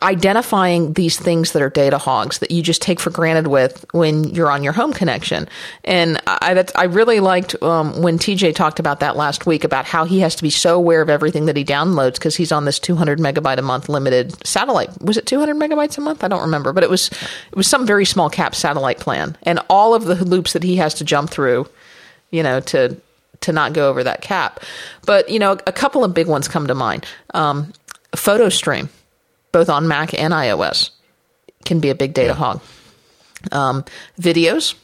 identifying 0.00 0.92
these 0.92 1.18
things 1.18 1.52
that 1.52 1.62
are 1.62 1.70
data 1.70 1.98
hogs 1.98 2.38
that 2.38 2.52
you 2.52 2.62
just 2.62 2.80
take 2.80 3.00
for 3.00 3.10
granted 3.10 3.48
with 3.48 3.84
when 3.92 4.24
you're 4.24 4.50
on 4.50 4.62
your 4.62 4.72
home 4.72 4.92
connection. 4.92 5.48
And 5.84 6.20
I 6.26 6.64
I 6.76 6.84
really 6.84 7.18
liked 7.18 7.60
um, 7.62 8.00
when 8.00 8.18
TJ 8.18 8.54
talked 8.54 8.78
about 8.78 9.00
that 9.00 9.16
last 9.16 9.46
week 9.46 9.64
about 9.64 9.86
how 9.86 10.04
he 10.04 10.20
has 10.20 10.36
to 10.36 10.42
be 10.42 10.50
so 10.50 10.76
aware 10.76 11.02
of 11.02 11.10
everything 11.10 11.46
that 11.46 11.56
he 11.56 11.64
downloads 11.64 12.14
because 12.14 12.36
he's 12.36 12.52
on 12.52 12.64
this 12.64 12.78
200 12.78 13.18
megabyte 13.18 13.58
a 13.58 13.62
month 13.62 13.88
limited 13.88 14.46
satellite. 14.46 14.90
Was 15.02 15.16
it 15.16 15.26
200 15.26 15.56
megabytes 15.56 15.98
a 15.98 16.00
month? 16.00 16.22
I 16.22 16.28
don't 16.28 16.42
remember, 16.42 16.72
but 16.72 16.84
it 16.84 16.90
was 16.90 17.08
it 17.50 17.56
was 17.56 17.66
some 17.66 17.86
very 17.86 18.04
small 18.04 18.30
cap 18.30 18.54
satellite 18.54 19.00
plan, 19.00 19.36
and 19.42 19.58
all 19.68 19.94
of 19.94 20.04
the 20.04 20.24
loops 20.24 20.52
that 20.52 20.62
he 20.62 20.76
has 20.76 20.94
to 20.94 21.04
jump 21.04 21.30
through, 21.30 21.66
you 22.30 22.42
know, 22.42 22.60
to 22.60 22.96
to 23.40 23.52
not 23.52 23.72
go 23.72 23.88
over 23.88 24.02
that 24.04 24.20
cap. 24.20 24.60
But 25.06 25.28
you 25.28 25.38
know, 25.38 25.52
a 25.66 25.72
couple 25.72 26.04
of 26.04 26.14
big 26.14 26.26
ones 26.26 26.48
come 26.48 26.66
to 26.66 26.74
mind. 26.74 27.06
Um, 27.34 27.72
PhotoStream, 28.12 28.88
both 29.52 29.68
on 29.68 29.86
Mac 29.88 30.14
and 30.14 30.32
iOS, 30.32 30.90
can 31.64 31.80
be 31.80 31.90
a 31.90 31.94
big 31.94 32.14
data 32.14 32.34
hog. 32.34 32.60
Um, 33.52 33.84
videos, 34.20 34.74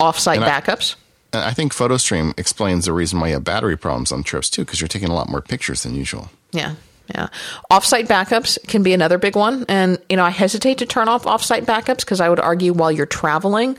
offsite 0.00 0.36
And 0.36 0.44
backups. 0.44 0.96
And 1.32 1.44
I 1.44 1.52
think 1.52 1.74
PhotoStream 1.74 2.38
explains 2.38 2.86
the 2.86 2.92
reason 2.92 3.20
why 3.20 3.28
you 3.28 3.34
have 3.34 3.44
battery 3.44 3.76
problems 3.76 4.12
on 4.12 4.22
trips 4.22 4.48
too, 4.48 4.64
because 4.64 4.80
you're 4.80 4.88
taking 4.88 5.10
a 5.10 5.14
lot 5.14 5.28
more 5.28 5.42
pictures 5.42 5.82
than 5.82 5.94
usual. 5.94 6.30
Yeah. 6.52 6.74
Yeah. 7.14 7.28
Offsite 7.70 8.06
backups 8.06 8.58
can 8.66 8.82
be 8.82 8.92
another 8.92 9.18
big 9.18 9.36
one. 9.36 9.64
And, 9.68 9.98
you 10.08 10.16
know, 10.16 10.24
I 10.24 10.30
hesitate 10.30 10.78
to 10.78 10.86
turn 10.86 11.08
off 11.08 11.24
offsite 11.24 11.64
backups 11.64 12.00
because 12.00 12.20
I 12.20 12.28
would 12.28 12.40
argue 12.40 12.72
while 12.72 12.92
you're 12.92 13.06
traveling, 13.06 13.78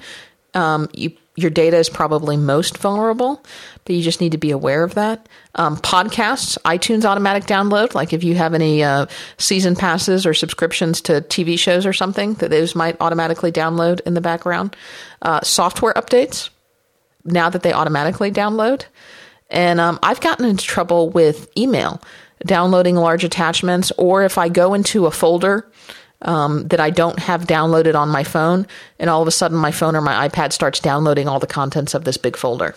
um, 0.53 0.89
you, 0.93 1.11
your 1.41 1.51
data 1.51 1.77
is 1.77 1.89
probably 1.89 2.37
most 2.37 2.77
vulnerable, 2.77 3.43
but 3.85 3.95
you 3.95 4.01
just 4.01 4.21
need 4.21 4.33
to 4.33 4.37
be 4.37 4.51
aware 4.51 4.83
of 4.83 4.95
that. 4.95 5.27
Um, 5.55 5.77
podcasts, 5.77 6.57
iTunes 6.63 7.05
automatic 7.05 7.45
download, 7.45 7.93
like 7.93 8.13
if 8.13 8.23
you 8.23 8.35
have 8.35 8.53
any 8.53 8.83
uh, 8.83 9.07
season 9.37 9.75
passes 9.75 10.25
or 10.25 10.33
subscriptions 10.33 11.01
to 11.01 11.21
TV 11.21 11.57
shows 11.57 11.85
or 11.85 11.93
something, 11.93 12.35
that 12.35 12.49
those 12.49 12.75
might 12.75 12.97
automatically 12.99 13.51
download 13.51 14.01
in 14.01 14.13
the 14.13 14.21
background. 14.21 14.75
Uh, 15.21 15.41
software 15.41 15.93
updates, 15.93 16.49
now 17.25 17.49
that 17.49 17.63
they 17.63 17.73
automatically 17.73 18.31
download. 18.31 18.85
And 19.49 19.79
um, 19.79 19.99
I've 20.03 20.21
gotten 20.21 20.45
into 20.45 20.63
trouble 20.63 21.09
with 21.09 21.49
email, 21.57 22.01
downloading 22.45 22.95
large 22.95 23.23
attachments, 23.23 23.91
or 23.97 24.23
if 24.23 24.37
I 24.37 24.49
go 24.49 24.73
into 24.73 25.05
a 25.05 25.11
folder 25.11 25.69
um, 26.21 26.67
that 26.67 26.79
I 26.79 26.89
don't 26.89 27.19
have 27.19 27.47
downloaded 27.47 27.95
on 27.95 28.09
my 28.09 28.23
phone, 28.23 28.67
and 28.99 29.09
all 29.09 29.21
of 29.21 29.27
a 29.27 29.31
sudden 29.31 29.57
my 29.57 29.71
phone 29.71 29.95
or 29.95 30.01
my 30.01 30.27
iPad 30.27 30.51
starts 30.53 30.79
downloading 30.79 31.27
all 31.27 31.39
the 31.39 31.47
contents 31.47 31.93
of 31.93 32.03
this 32.03 32.17
big 32.17 32.35
folder. 32.35 32.75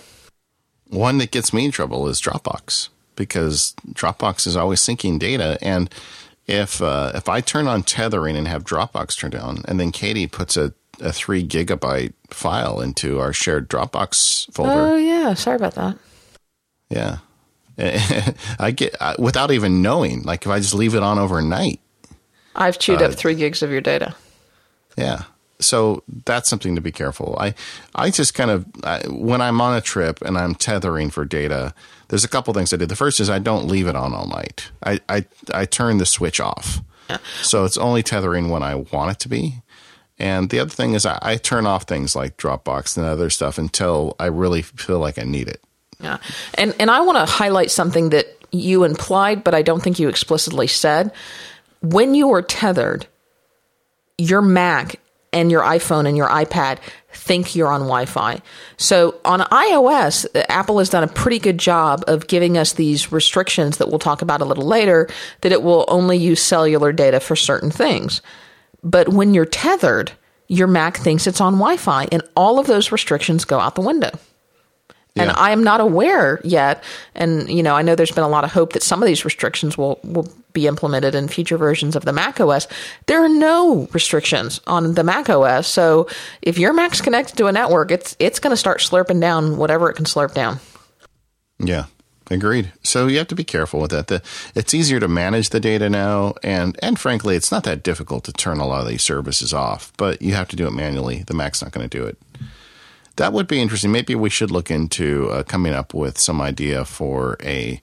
One 0.89 1.19
that 1.19 1.31
gets 1.31 1.53
me 1.53 1.65
in 1.65 1.71
trouble 1.71 2.07
is 2.09 2.21
Dropbox 2.21 2.89
because 3.17 3.75
Dropbox 3.93 4.47
is 4.47 4.57
always 4.57 4.81
syncing 4.81 5.19
data, 5.19 5.59
and 5.63 5.89
if 6.47 6.81
uh, 6.83 7.13
if 7.15 7.29
I 7.29 7.41
turn 7.41 7.67
on 7.67 7.83
tethering 7.83 8.37
and 8.37 8.47
have 8.49 8.65
Dropbox 8.65 9.17
turned 9.19 9.35
on, 9.35 9.63
and 9.67 9.81
then 9.81 9.91
Katie 9.93 10.27
puts 10.27 10.57
a, 10.57 10.73
a 11.01 11.13
three 11.13 11.47
gigabyte 11.47 12.13
file 12.31 12.81
into 12.81 13.19
our 13.21 13.33
shared 13.33 13.69
Dropbox 13.69 14.53
folder, 14.53 14.71
Oh, 14.73 14.97
yeah. 14.97 15.35
Sorry 15.35 15.57
about 15.57 15.75
that. 15.77 15.97
yeah, 16.91 17.19
I 18.59 18.71
get 18.71 18.95
without 19.19 19.51
even 19.51 19.83
knowing. 19.83 20.23
Like 20.23 20.45
if 20.45 20.51
I 20.53 20.59
just 20.59 20.75
leave 20.75 20.95
it 20.95 21.03
on 21.03 21.19
overnight, 21.19 21.81
I've 22.55 22.79
chewed 22.79 23.03
up 23.03 23.13
uh, 23.13 23.15
three 23.15 23.35
gigs 23.35 23.63
of 23.63 23.71
your 23.71 23.81
data. 23.81 24.15
Yeah. 24.97 25.25
So 25.61 26.03
that's 26.25 26.49
something 26.49 26.75
to 26.75 26.81
be 26.81 26.91
careful. 26.91 27.37
I, 27.39 27.55
I 27.95 28.11
just 28.11 28.35
kind 28.35 28.51
of, 28.51 28.67
I, 28.83 29.03
when 29.09 29.41
I'm 29.41 29.61
on 29.61 29.77
a 29.77 29.81
trip 29.81 30.21
and 30.23 30.37
I'm 30.37 30.55
tethering 30.55 31.11
for 31.11 31.25
data, 31.25 31.73
there's 32.09 32.25
a 32.25 32.29
couple 32.29 32.53
things 32.53 32.73
I 32.73 32.77
do. 32.77 32.87
The 32.87 32.97
first 32.97 33.21
is 33.21 33.31
I 33.31 33.39
don't 33.39 33.69
leave 33.69 33.87
it 33.87 33.95
on 33.95 34.13
all 34.13 34.27
night. 34.27 34.71
I, 34.85 35.01
I, 35.09 35.25
I 35.55 35.65
turn 35.65 35.99
the 35.99 36.07
switch 36.07 36.41
off. 36.41 36.81
So 37.43 37.65
it's 37.65 37.77
only 37.77 38.03
tethering 38.03 38.49
when 38.49 38.63
I 38.63 38.77
want 38.77 39.13
it 39.13 39.19
to 39.21 39.29
be. 39.29 39.63
And 40.19 40.51
the 40.51 40.61
other 40.61 40.71
thing 40.71 40.95
is 40.95 41.05
I, 41.05 41.19
I 41.21 41.37
turn 41.37 41.67
off 41.67 41.85
things 41.85 42.15
like 42.15 42.37
Dropbox 42.37 42.97
and 42.97 43.07
other 43.07 43.31
stuff 43.31 43.59
until 43.59 44.15
I 44.19 44.27
really 44.27 44.63
feel 44.63 44.99
like 44.99 45.19
I 45.19 45.25
need 45.25 45.49
it. 45.49 45.63
Yeah. 46.01 46.19
And 46.55 46.75
and 46.79 46.91
I 46.91 47.01
want 47.01 47.19
to 47.19 47.31
highlight 47.31 47.71
something 47.71 48.11
that 48.11 48.27
you 48.51 48.85
implied 48.85 49.45
but 49.45 49.55
I 49.55 49.63
don't 49.63 49.83
think 49.83 49.99
you 49.99 50.09
explicitly 50.09 50.67
said. 50.67 51.13
When 51.83 52.15
you 52.15 52.33
are 52.33 52.43
tethered, 52.43 53.07
your 54.17 54.41
Mac 54.41 55.01
and 55.33 55.51
your 55.51 55.63
iPhone 55.63 56.07
and 56.07 56.17
your 56.17 56.29
iPad 56.29 56.79
think 57.13 57.57
you're 57.57 57.73
on 57.73 57.81
Wi-Fi. 57.81 58.41
So 58.77 59.17
on 59.25 59.41
iOS, 59.41 60.27
Apple 60.49 60.79
has 60.79 60.91
done 60.91 61.03
a 61.03 61.09
pretty 61.09 61.39
good 61.39 61.59
job 61.59 62.05
of 62.07 62.29
giving 62.29 62.57
us 62.57 62.75
these 62.75 63.11
restrictions 63.11 63.79
that 63.79 63.89
we'll 63.89 63.99
talk 63.99 64.23
about 64.23 64.41
a 64.41 64.45
little 64.45 64.67
later 64.67 65.09
that 65.41 65.53
it 65.53 65.63
will 65.63 65.85
only 65.89 66.19
use 66.19 66.43
cellular 66.43 66.93
data 66.93 67.19
for 67.19 67.35
certain 67.35 67.71
things. 67.71 68.23
But 68.85 69.09
when 69.09 69.35
you're 69.35 69.45
tethered, 69.45 70.13
your 70.49 70.69
Mac 70.69 70.99
thinks 70.99 71.27
it's 71.27 71.41
on 71.41 71.55
Wi-Fi 71.55 72.09
and 72.13 72.23
all 72.37 72.59
of 72.59 72.67
those 72.67 72.93
restrictions 72.93 73.45
go 73.45 73.59
out 73.59 73.75
the 73.75 73.81
window. 73.81 74.11
And 75.15 75.31
I 75.31 75.51
am 75.51 75.63
not 75.63 75.81
aware 75.81 76.41
yet. 76.43 76.83
And, 77.15 77.49
you 77.51 77.63
know, 77.63 77.75
I 77.75 77.83
know 77.83 77.95
there's 77.95 78.13
been 78.13 78.25
a 78.25 78.29
lot 78.29 78.45
of 78.45 78.53
hope 78.53 78.73
that 78.73 78.83
some 78.83 79.03
of 79.03 79.07
these 79.07 79.27
restrictions 79.27 79.77
will, 79.77 80.01
will 80.03 80.33
be 80.55 80.67
implemented 80.67 81.15
in 81.15 81.29
future 81.29 81.59
versions 81.59 81.97
of 81.97 82.05
the 82.05 82.13
Mac 82.13 82.41
OS. 82.41 82.67
There 83.07 83.23
are 83.23 83.29
no 83.29 83.89
restrictions 83.93 84.61
on 84.67 84.95
the 84.95 85.05
Mac 85.05 85.29
OS. 85.29 85.69
So 85.69 86.09
if 86.41 86.59
your 86.59 86.73
Mac's 86.73 87.03
connected 87.03 87.37
to 87.37 87.47
a 87.47 87.53
network, 87.53 87.91
it's, 87.91 88.17
it's 88.19 88.39
going 88.39 88.53
to 88.53 88.57
start 88.57 88.81
slurping 88.81 89.21
down 89.21 89.59
whatever 89.59 89.91
it 89.91 89.95
can 89.95 90.07
slurp 90.07 90.33
down. 90.33 90.61
Yeah, 91.59 91.87
agreed. 92.31 92.73
So 92.83 93.07
you 93.07 93.19
have 93.19 93.29
to 93.29 93.35
be 93.35 93.45
careful 93.45 93.81
with 93.81 93.91
that. 93.91 94.09
The, 94.09 94.23
it's 94.55 94.75
easier 94.75 94.99
to 94.99 95.09
manage 95.09 95.51
the 95.51 95.61
data 95.61 95.89
now, 95.89 96.35
and 96.43 96.77
and 96.83 96.99
frankly, 96.99 97.37
it's 97.37 97.53
not 97.53 97.65
that 97.65 97.83
difficult 97.85 98.25
to 98.25 98.33
turn 98.33 98.59
a 98.59 98.67
lot 98.67 98.81
of 98.81 98.89
these 98.89 99.05
services 99.05 99.55
off. 99.55 99.93
But 99.97 100.21
you 100.23 100.35
have 100.35 100.49
to 100.49 100.57
do 100.57 100.67
it 100.67 100.73
manually. 100.73 101.23
The 101.25 101.35
Mac's 101.35 101.63
not 101.63 101.71
going 101.71 101.89
to 101.89 101.99
do 101.99 102.05
it. 102.05 102.19
That 103.17 103.33
would 103.33 103.47
be 103.47 103.61
interesting. 103.61 103.93
Maybe 103.93 104.15
we 104.15 104.31
should 104.31 104.51
look 104.51 104.71
into 104.71 105.29
uh, 105.31 105.43
coming 105.43 105.73
up 105.73 105.93
with 105.95 106.19
some 106.19 106.41
idea 106.41 106.85
for 106.85 107.37
a 107.43 107.81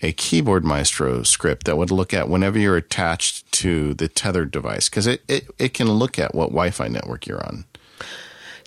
a 0.00 0.12
keyboard 0.12 0.64
maestro 0.64 1.22
script 1.22 1.64
that 1.66 1.76
would 1.78 1.90
look 1.90 2.12
at 2.12 2.28
whenever 2.28 2.58
you're 2.58 2.76
attached 2.76 3.50
to 3.52 3.94
the 3.94 4.06
tethered 4.08 4.50
device 4.50 4.88
because 4.90 5.06
it, 5.06 5.22
it, 5.28 5.46
it 5.58 5.72
can 5.72 5.90
look 5.90 6.18
at 6.18 6.34
what 6.34 6.48
Wi-Fi 6.50 6.88
network 6.88 7.26
you're 7.26 7.42
on. 7.42 7.64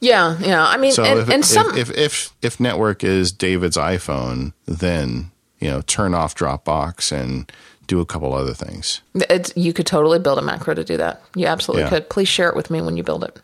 Yeah. 0.01 0.37
Yeah. 0.39 0.65
I 0.65 0.77
mean, 0.77 0.91
So 0.93 1.03
and, 1.03 1.19
if, 1.19 1.29
and 1.29 1.43
if, 1.77 1.89
if, 1.89 1.97
if 1.97 2.33
if 2.41 2.59
network 2.59 3.03
is 3.03 3.31
David's 3.31 3.77
iPhone, 3.77 4.53
then 4.65 5.31
you 5.59 5.69
know 5.69 5.81
turn 5.81 6.13
off 6.13 6.33
Dropbox 6.35 7.11
and 7.11 7.51
do 7.87 7.99
a 8.01 8.05
couple 8.05 8.33
other 8.33 8.53
things. 8.53 9.01
it's, 9.15 9.53
you 9.55 9.73
could 9.73 9.85
totally 9.87 10.19
build 10.19 10.37
a 10.37 10.41
macro 10.41 10.73
to 10.73 10.83
do 10.83 10.97
that. 10.97 11.21
You 11.35 11.45
absolutely 11.47 11.83
Yeah. 11.83 11.89
could. 11.89 12.09
Please 12.09 12.27
share 12.27 12.49
it 12.49 12.55
with 12.55 12.69
me 12.69 12.81
when 12.81 12.97
you 12.97 13.03
build 13.03 13.23
it. 13.23 13.39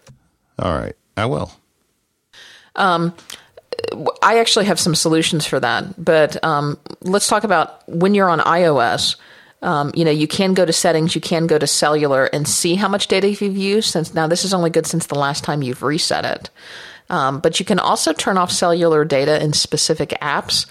All 0.59 0.73
right, 0.77 0.95
I 1.15 1.25
will. 1.27 1.51
I 2.75 4.39
actually 4.39 4.65
have 4.65 4.79
some 4.79 4.95
solutions 4.95 5.45
for 5.45 5.59
that, 5.59 6.03
but 6.03 6.43
um, 6.43 6.77
let's 7.01 7.27
talk 7.27 7.43
about 7.43 7.87
when 7.87 8.15
you're 8.15 8.29
on 8.29 8.39
iOS. 8.39 9.15
Um, 9.61 9.91
you 9.95 10.03
know, 10.03 10.11
you 10.11 10.27
can 10.27 10.53
go 10.53 10.65
to 10.65 10.73
settings, 10.73 11.15
you 11.15 11.21
can 11.21 11.47
go 11.47 11.57
to 11.57 11.65
cellular 11.65 12.25
and 12.25 12.47
see 12.47 12.75
how 12.75 12.89
much 12.89 13.07
data 13.07 13.29
you've 13.29 13.57
used. 13.57 13.91
Since 13.91 14.13
now 14.13 14.27
this 14.27 14.43
is 14.43 14.53
only 14.53 14.69
good 14.69 14.85
since 14.85 15.07
the 15.07 15.15
last 15.15 15.43
time 15.43 15.61
you've 15.61 15.83
reset 15.83 16.25
it. 16.25 16.49
Um, 17.09 17.39
but 17.39 17.59
you 17.59 17.65
can 17.65 17.79
also 17.79 18.11
turn 18.11 18.37
off 18.37 18.51
cellular 18.51 19.05
data 19.05 19.41
in 19.41 19.53
specific 19.53 20.09
apps. 20.21 20.65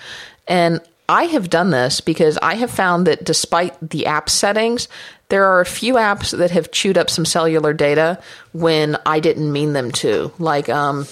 And 0.46 0.80
I 1.08 1.24
have 1.24 1.50
done 1.50 1.70
this 1.70 2.00
because 2.00 2.38
I 2.42 2.54
have 2.54 2.70
found 2.70 3.06
that 3.06 3.24
despite 3.24 3.76
the 3.80 4.06
app 4.06 4.28
settings, 4.30 4.88
there 5.28 5.44
are 5.44 5.60
a 5.60 5.66
few 5.66 5.94
apps 5.94 6.36
that 6.36 6.50
have 6.50 6.70
chewed 6.70 6.98
up 6.98 7.10
some 7.10 7.24
cellular 7.24 7.72
data 7.72 8.20
when 8.52 8.96
I 9.06 9.20
didn't 9.20 9.52
mean 9.52 9.72
them 9.72 9.90
to. 9.92 10.32
Like, 10.38 10.68
um, 10.68 11.06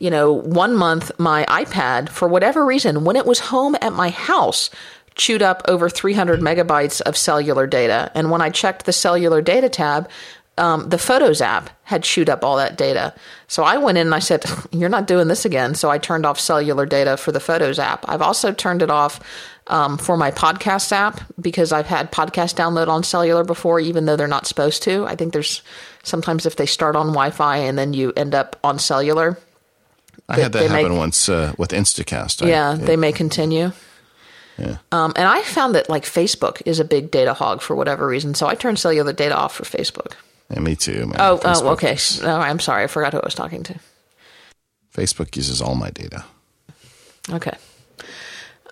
you 0.00 0.10
know, 0.10 0.32
one 0.32 0.76
month 0.76 1.10
my 1.18 1.44
iPad, 1.46 2.08
for 2.08 2.28
whatever 2.28 2.64
reason, 2.64 3.04
when 3.04 3.16
it 3.16 3.26
was 3.26 3.40
home 3.40 3.76
at 3.80 3.92
my 3.92 4.10
house, 4.10 4.70
chewed 5.14 5.42
up 5.42 5.62
over 5.68 5.90
300 5.90 6.40
megabytes 6.40 7.00
of 7.02 7.16
cellular 7.16 7.66
data. 7.66 8.10
And 8.14 8.30
when 8.30 8.40
I 8.40 8.50
checked 8.50 8.86
the 8.86 8.92
cellular 8.92 9.42
data 9.42 9.68
tab, 9.68 10.08
um, 10.58 10.88
the 10.88 10.98
Photos 10.98 11.40
app 11.40 11.70
had 11.84 12.02
chewed 12.02 12.28
up 12.28 12.44
all 12.44 12.56
that 12.56 12.76
data. 12.76 13.14
So 13.46 13.62
I 13.62 13.78
went 13.78 13.98
in 13.98 14.08
and 14.08 14.14
I 14.14 14.18
said, 14.18 14.44
You're 14.72 14.88
not 14.88 15.06
doing 15.06 15.28
this 15.28 15.44
again. 15.44 15.74
So 15.74 15.90
I 15.90 15.98
turned 15.98 16.26
off 16.26 16.38
cellular 16.38 16.86
data 16.86 17.16
for 17.16 17.32
the 17.32 17.40
Photos 17.40 17.78
app. 17.78 18.04
I've 18.08 18.22
also 18.22 18.52
turned 18.52 18.82
it 18.82 18.90
off 18.90 19.20
um, 19.68 19.98
for 19.98 20.16
my 20.16 20.30
podcast 20.30 20.92
app 20.92 21.20
because 21.40 21.72
I've 21.72 21.86
had 21.86 22.10
podcast 22.10 22.54
download 22.56 22.88
on 22.88 23.04
cellular 23.04 23.44
before, 23.44 23.80
even 23.80 24.06
though 24.06 24.16
they're 24.16 24.26
not 24.26 24.46
supposed 24.46 24.82
to. 24.84 25.04
I 25.06 25.14
think 25.14 25.32
there's 25.32 25.62
sometimes 26.02 26.46
if 26.46 26.56
they 26.56 26.66
start 26.66 26.96
on 26.96 27.08
Wi 27.08 27.30
Fi 27.30 27.58
and 27.58 27.78
then 27.78 27.92
you 27.92 28.12
end 28.16 28.34
up 28.34 28.58
on 28.64 28.78
cellular. 28.78 29.38
I 30.28 30.40
had 30.40 30.52
that 30.52 30.70
happen 30.70 30.90
make- 30.90 30.98
once 30.98 31.28
uh, 31.28 31.52
with 31.58 31.70
Instacast. 31.70 32.44
I- 32.44 32.48
Yeah, 32.48 32.74
they 32.74 32.96
may 32.96 33.12
continue. 33.12 33.72
Yeah. 34.58 34.78
Um, 34.90 35.12
and 35.14 35.26
I 35.28 35.42
found 35.42 35.74
that 35.76 35.88
like 35.88 36.04
Facebook 36.04 36.62
is 36.66 36.80
a 36.80 36.84
big 36.84 37.10
data 37.10 37.32
hog 37.32 37.62
for 37.62 37.76
whatever 37.76 38.06
reason. 38.06 38.34
So 38.34 38.46
I 38.48 38.54
turned 38.56 38.78
cellular 38.78 39.12
data 39.12 39.36
off 39.36 39.54
for 39.54 39.64
Facebook. 39.64 40.12
Yeah, 40.50 40.60
me 40.60 40.74
too. 40.76 41.06
Man. 41.06 41.16
Oh, 41.20 41.38
Facebook 41.38 41.62
oh, 41.62 41.72
okay. 41.72 41.94
is- 41.94 42.20
No, 42.22 42.36
I'm 42.36 42.58
sorry. 42.58 42.84
I 42.84 42.86
forgot 42.88 43.12
who 43.12 43.20
I 43.20 43.24
was 43.24 43.34
talking 43.34 43.62
to. 43.64 43.74
Facebook 44.94 45.36
uses 45.36 45.62
all 45.62 45.76
my 45.76 45.90
data. 45.90 46.24
Okay. 47.30 47.56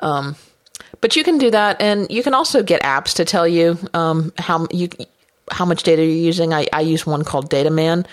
Um, 0.01 0.35
but 1.01 1.15
you 1.15 1.23
can 1.23 1.39
do 1.39 1.51
that, 1.51 1.81
and 1.81 2.11
you 2.11 2.23
can 2.23 2.35
also 2.35 2.63
get 2.63 2.83
apps 2.83 3.15
to 3.15 3.25
tell 3.25 3.47
you 3.47 3.79
um, 3.95 4.33
how 4.39 4.67
you 4.73 4.89
how 5.53 5.65
much 5.65 5.83
data 5.85 6.03
you're 6.05 6.27
using. 6.27 6.53
I, 6.53 6.67
I 6.73 6.81
use 6.81 7.07
one 7.07 7.23
called 7.23 7.51
DataMan 7.51 8.07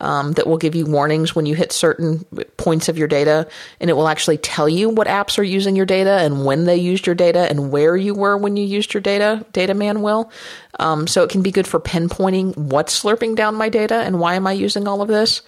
um, 0.00 0.32
that 0.32 0.46
will 0.46 0.58
give 0.58 0.74
you 0.74 0.86
warnings 0.86 1.34
when 1.34 1.46
you 1.46 1.54
hit 1.54 1.72
certain 1.72 2.24
points 2.56 2.88
of 2.88 2.98
your 2.98 3.08
data, 3.08 3.48
and 3.80 3.90
it 3.90 3.94
will 3.94 4.08
actually 4.08 4.38
tell 4.38 4.68
you 4.68 4.88
what 4.88 5.06
apps 5.06 5.38
are 5.38 5.42
using 5.42 5.76
your 5.76 5.86
data 5.86 6.18
and 6.20 6.44
when 6.44 6.64
they 6.64 6.76
used 6.76 7.06
your 7.06 7.14
data 7.14 7.48
and 7.48 7.70
where 7.70 7.96
you 7.96 8.14
were 8.14 8.36
when 8.36 8.56
you 8.56 8.64
used 8.64 8.94
your 8.94 9.00
data. 9.00 9.44
DataMan 9.52 10.00
will. 10.00 10.30
Um, 10.78 11.06
so 11.06 11.22
it 11.22 11.30
can 11.30 11.42
be 11.42 11.50
good 11.50 11.66
for 11.66 11.78
pinpointing 11.80 12.56
what's 12.56 13.02
slurping 13.02 13.36
down 13.36 13.54
my 13.54 13.68
data 13.68 13.96
and 13.96 14.18
why 14.18 14.34
am 14.34 14.46
I 14.46 14.52
using 14.52 14.88
all 14.88 15.02
of 15.02 15.08
this 15.08 15.42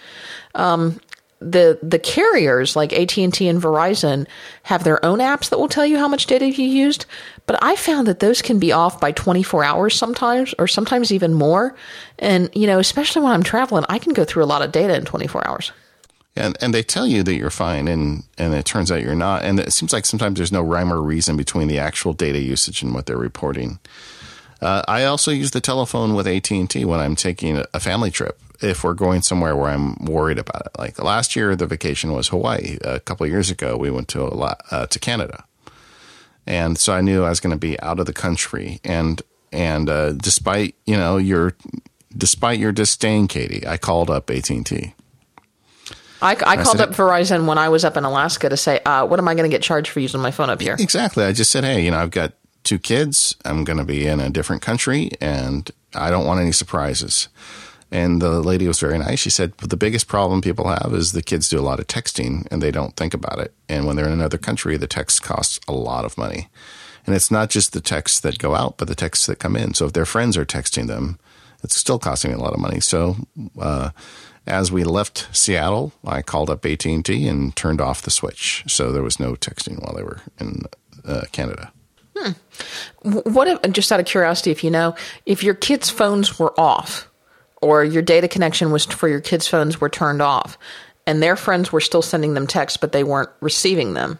the 1.50 1.78
the 1.82 1.98
carriers 1.98 2.76
like 2.76 2.92
AT&T 2.92 3.46
and 3.46 3.60
Verizon 3.60 4.26
have 4.64 4.84
their 4.84 5.04
own 5.04 5.18
apps 5.18 5.50
that 5.50 5.58
will 5.58 5.68
tell 5.68 5.86
you 5.86 5.98
how 5.98 6.08
much 6.08 6.26
data 6.26 6.48
you 6.48 6.64
used, 6.64 7.06
but 7.46 7.58
I 7.62 7.76
found 7.76 8.06
that 8.06 8.20
those 8.20 8.42
can 8.42 8.58
be 8.58 8.72
off 8.72 9.00
by 9.00 9.12
24 9.12 9.64
hours 9.64 9.94
sometimes 9.94 10.54
or 10.58 10.68
sometimes 10.68 11.12
even 11.12 11.34
more. 11.34 11.74
And 12.18 12.50
you 12.54 12.66
know, 12.66 12.78
especially 12.78 13.22
when 13.22 13.32
I'm 13.32 13.42
traveling, 13.42 13.84
I 13.88 13.98
can 13.98 14.12
go 14.12 14.24
through 14.24 14.44
a 14.44 14.46
lot 14.46 14.62
of 14.62 14.72
data 14.72 14.96
in 14.96 15.04
24 15.04 15.46
hours. 15.46 15.72
And 16.34 16.56
and 16.62 16.72
they 16.72 16.82
tell 16.82 17.06
you 17.06 17.22
that 17.22 17.34
you're 17.34 17.50
fine, 17.50 17.88
and 17.88 18.24
and 18.38 18.54
it 18.54 18.64
turns 18.64 18.90
out 18.90 19.02
you're 19.02 19.14
not. 19.14 19.44
And 19.44 19.60
it 19.60 19.72
seems 19.72 19.92
like 19.92 20.06
sometimes 20.06 20.38
there's 20.38 20.52
no 20.52 20.62
rhyme 20.62 20.92
or 20.92 21.02
reason 21.02 21.36
between 21.36 21.68
the 21.68 21.78
actual 21.78 22.14
data 22.14 22.40
usage 22.40 22.82
and 22.82 22.94
what 22.94 23.06
they're 23.06 23.18
reporting. 23.18 23.78
Uh, 24.62 24.82
I 24.86 25.04
also 25.04 25.32
use 25.32 25.50
the 25.50 25.60
telephone 25.60 26.14
with 26.14 26.26
AT 26.28 26.50
and 26.52 26.70
T 26.70 26.84
when 26.84 27.00
I'm 27.00 27.16
taking 27.16 27.64
a 27.74 27.80
family 27.80 28.10
trip. 28.10 28.38
If 28.60 28.84
we're 28.84 28.94
going 28.94 29.22
somewhere 29.22 29.56
where 29.56 29.70
I'm 29.70 29.96
worried 30.04 30.38
about 30.38 30.66
it, 30.66 30.78
like 30.78 31.02
last 31.02 31.34
year, 31.34 31.56
the 31.56 31.66
vacation 31.66 32.12
was 32.12 32.28
Hawaii. 32.28 32.78
A 32.82 33.00
couple 33.00 33.24
of 33.24 33.30
years 33.30 33.50
ago, 33.50 33.76
we 33.76 33.90
went 33.90 34.06
to 34.08 34.22
a 34.22 34.30
lot, 34.32 34.62
uh, 34.70 34.86
to 34.86 34.98
Canada, 35.00 35.44
and 36.46 36.78
so 36.78 36.92
I 36.92 37.00
knew 37.00 37.24
I 37.24 37.28
was 37.30 37.40
going 37.40 37.50
to 37.50 37.58
be 37.58 37.78
out 37.80 37.98
of 37.98 38.06
the 38.06 38.12
country. 38.12 38.80
And 38.84 39.20
and 39.50 39.90
uh, 39.90 40.12
despite 40.12 40.76
you 40.86 40.96
know 40.96 41.16
your 41.16 41.56
despite 42.16 42.60
your 42.60 42.70
disdain, 42.70 43.26
Katie, 43.26 43.66
I 43.66 43.78
called 43.78 44.10
up 44.10 44.30
AT 44.30 44.48
and 44.48 44.64
T. 44.64 44.94
I, 46.22 46.36
I 46.46 46.54
called 46.54 46.78
said- 46.78 46.90
up 46.90 46.90
Verizon 46.90 47.46
when 47.46 47.58
I 47.58 47.68
was 47.68 47.84
up 47.84 47.96
in 47.96 48.04
Alaska 48.04 48.48
to 48.48 48.56
say, 48.56 48.78
uh, 48.86 49.04
what 49.04 49.18
am 49.18 49.26
I 49.26 49.34
going 49.34 49.50
to 49.50 49.52
get 49.52 49.60
charged 49.60 49.88
for 49.90 49.98
using 49.98 50.20
my 50.20 50.30
phone 50.30 50.50
up 50.50 50.60
here? 50.60 50.76
Exactly. 50.78 51.24
I 51.24 51.32
just 51.32 51.50
said, 51.50 51.64
hey, 51.64 51.84
you 51.84 51.90
know, 51.90 51.98
I've 51.98 52.12
got 52.12 52.32
two 52.64 52.78
kids. 52.78 53.36
I'm 53.44 53.64
going 53.64 53.78
to 53.78 53.84
be 53.84 54.06
in 54.06 54.20
a 54.20 54.30
different 54.30 54.62
country 54.62 55.10
and 55.20 55.70
I 55.94 56.10
don't 56.10 56.26
want 56.26 56.40
any 56.40 56.52
surprises. 56.52 57.28
And 57.90 58.22
the 58.22 58.40
lady 58.40 58.66
was 58.66 58.80
very 58.80 58.98
nice. 58.98 59.18
She 59.18 59.28
said, 59.28 59.52
the 59.58 59.76
biggest 59.76 60.08
problem 60.08 60.40
people 60.40 60.68
have 60.68 60.94
is 60.94 61.12
the 61.12 61.22
kids 61.22 61.50
do 61.50 61.60
a 61.60 61.62
lot 61.62 61.78
of 61.78 61.86
texting 61.86 62.46
and 62.50 62.62
they 62.62 62.70
don't 62.70 62.96
think 62.96 63.12
about 63.12 63.38
it. 63.38 63.52
And 63.68 63.86
when 63.86 63.96
they're 63.96 64.06
in 64.06 64.12
another 64.12 64.38
country, 64.38 64.78
the 64.78 64.86
text 64.86 65.22
costs 65.22 65.60
a 65.68 65.72
lot 65.72 66.06
of 66.06 66.16
money. 66.16 66.48
And 67.04 67.14
it's 67.14 67.30
not 67.30 67.50
just 67.50 67.72
the 67.72 67.80
texts 67.82 68.20
that 68.20 68.38
go 68.38 68.54
out, 68.54 68.78
but 68.78 68.88
the 68.88 68.94
texts 68.94 69.26
that 69.26 69.38
come 69.38 69.56
in. 69.56 69.74
So 69.74 69.86
if 69.86 69.92
their 69.92 70.06
friends 70.06 70.38
are 70.38 70.46
texting 70.46 70.86
them, 70.86 71.18
it's 71.62 71.76
still 71.76 71.98
costing 71.98 72.30
me 72.30 72.36
a 72.36 72.40
lot 72.40 72.54
of 72.54 72.60
money. 72.60 72.80
So, 72.80 73.16
uh, 73.58 73.90
as 74.46 74.72
we 74.72 74.82
left 74.82 75.28
Seattle, 75.32 75.92
I 76.04 76.22
called 76.22 76.50
up 76.50 76.66
AT&T 76.66 77.28
and 77.28 77.54
turned 77.54 77.80
off 77.80 78.02
the 78.02 78.10
switch. 78.10 78.64
So 78.66 78.90
there 78.90 79.02
was 79.02 79.20
no 79.20 79.34
texting 79.34 79.80
while 79.80 79.94
they 79.94 80.02
were 80.02 80.20
in 80.40 80.62
uh, 81.04 81.22
Canada. 81.30 81.72
What 83.02 83.48
if, 83.48 83.72
just 83.72 83.90
out 83.90 84.00
of 84.00 84.06
curiosity, 84.06 84.50
if 84.50 84.62
you 84.62 84.70
know, 84.70 84.94
if 85.26 85.42
your 85.42 85.54
kids' 85.54 85.90
phones 85.90 86.38
were 86.38 86.58
off 86.58 87.08
or 87.60 87.84
your 87.84 88.02
data 88.02 88.28
connection 88.28 88.70
was 88.70 88.84
for 88.84 89.08
your 89.08 89.20
kids' 89.20 89.48
phones 89.48 89.80
were 89.80 89.88
turned 89.88 90.22
off 90.22 90.58
and 91.06 91.22
their 91.22 91.36
friends 91.36 91.72
were 91.72 91.80
still 91.80 92.02
sending 92.02 92.34
them 92.34 92.46
texts, 92.46 92.76
but 92.76 92.92
they 92.92 93.04
weren't 93.04 93.30
receiving 93.40 93.94
them, 93.94 94.18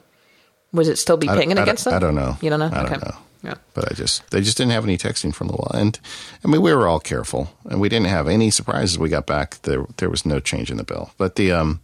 was 0.73 0.89
it 0.89 0.97
still 0.97 1.17
be 1.17 1.29
pinging 1.29 1.59
I 1.59 1.63
against 1.63 1.85
them? 1.85 1.95
I 1.95 1.99
don't 1.99 2.15
know. 2.15 2.37
You 2.41 2.51
don't 2.51 2.61
know? 2.61 2.71
I 2.73 2.83
don't 2.83 2.93
okay. 2.93 2.97
know. 3.05 3.17
Yeah. 3.45 3.55
But 3.75 3.91
I 3.91 3.95
just 3.95 4.29
they 4.31 4.41
just 4.41 4.57
didn't 4.57 4.73
have 4.73 4.85
any 4.85 4.97
texting 4.97 5.35
for 5.35 5.43
a 5.43 5.49
little 5.49 5.67
while, 5.69 5.81
and 5.81 5.99
I 6.45 6.49
mean 6.49 6.63
we 6.63 6.73
were 6.73 6.87
all 6.87 7.01
careful, 7.01 7.53
and 7.69 7.81
we 7.81 7.89
didn't 7.89 8.07
have 8.07 8.29
any 8.29 8.51
surprises. 8.51 8.99
We 8.99 9.09
got 9.09 9.27
back 9.27 9.61
there 9.63 9.85
there 9.97 10.09
was 10.09 10.25
no 10.25 10.39
change 10.39 10.71
in 10.71 10.77
the 10.77 10.85
bill, 10.85 11.11
but 11.19 11.35
the 11.35 11.51
um, 11.51 11.81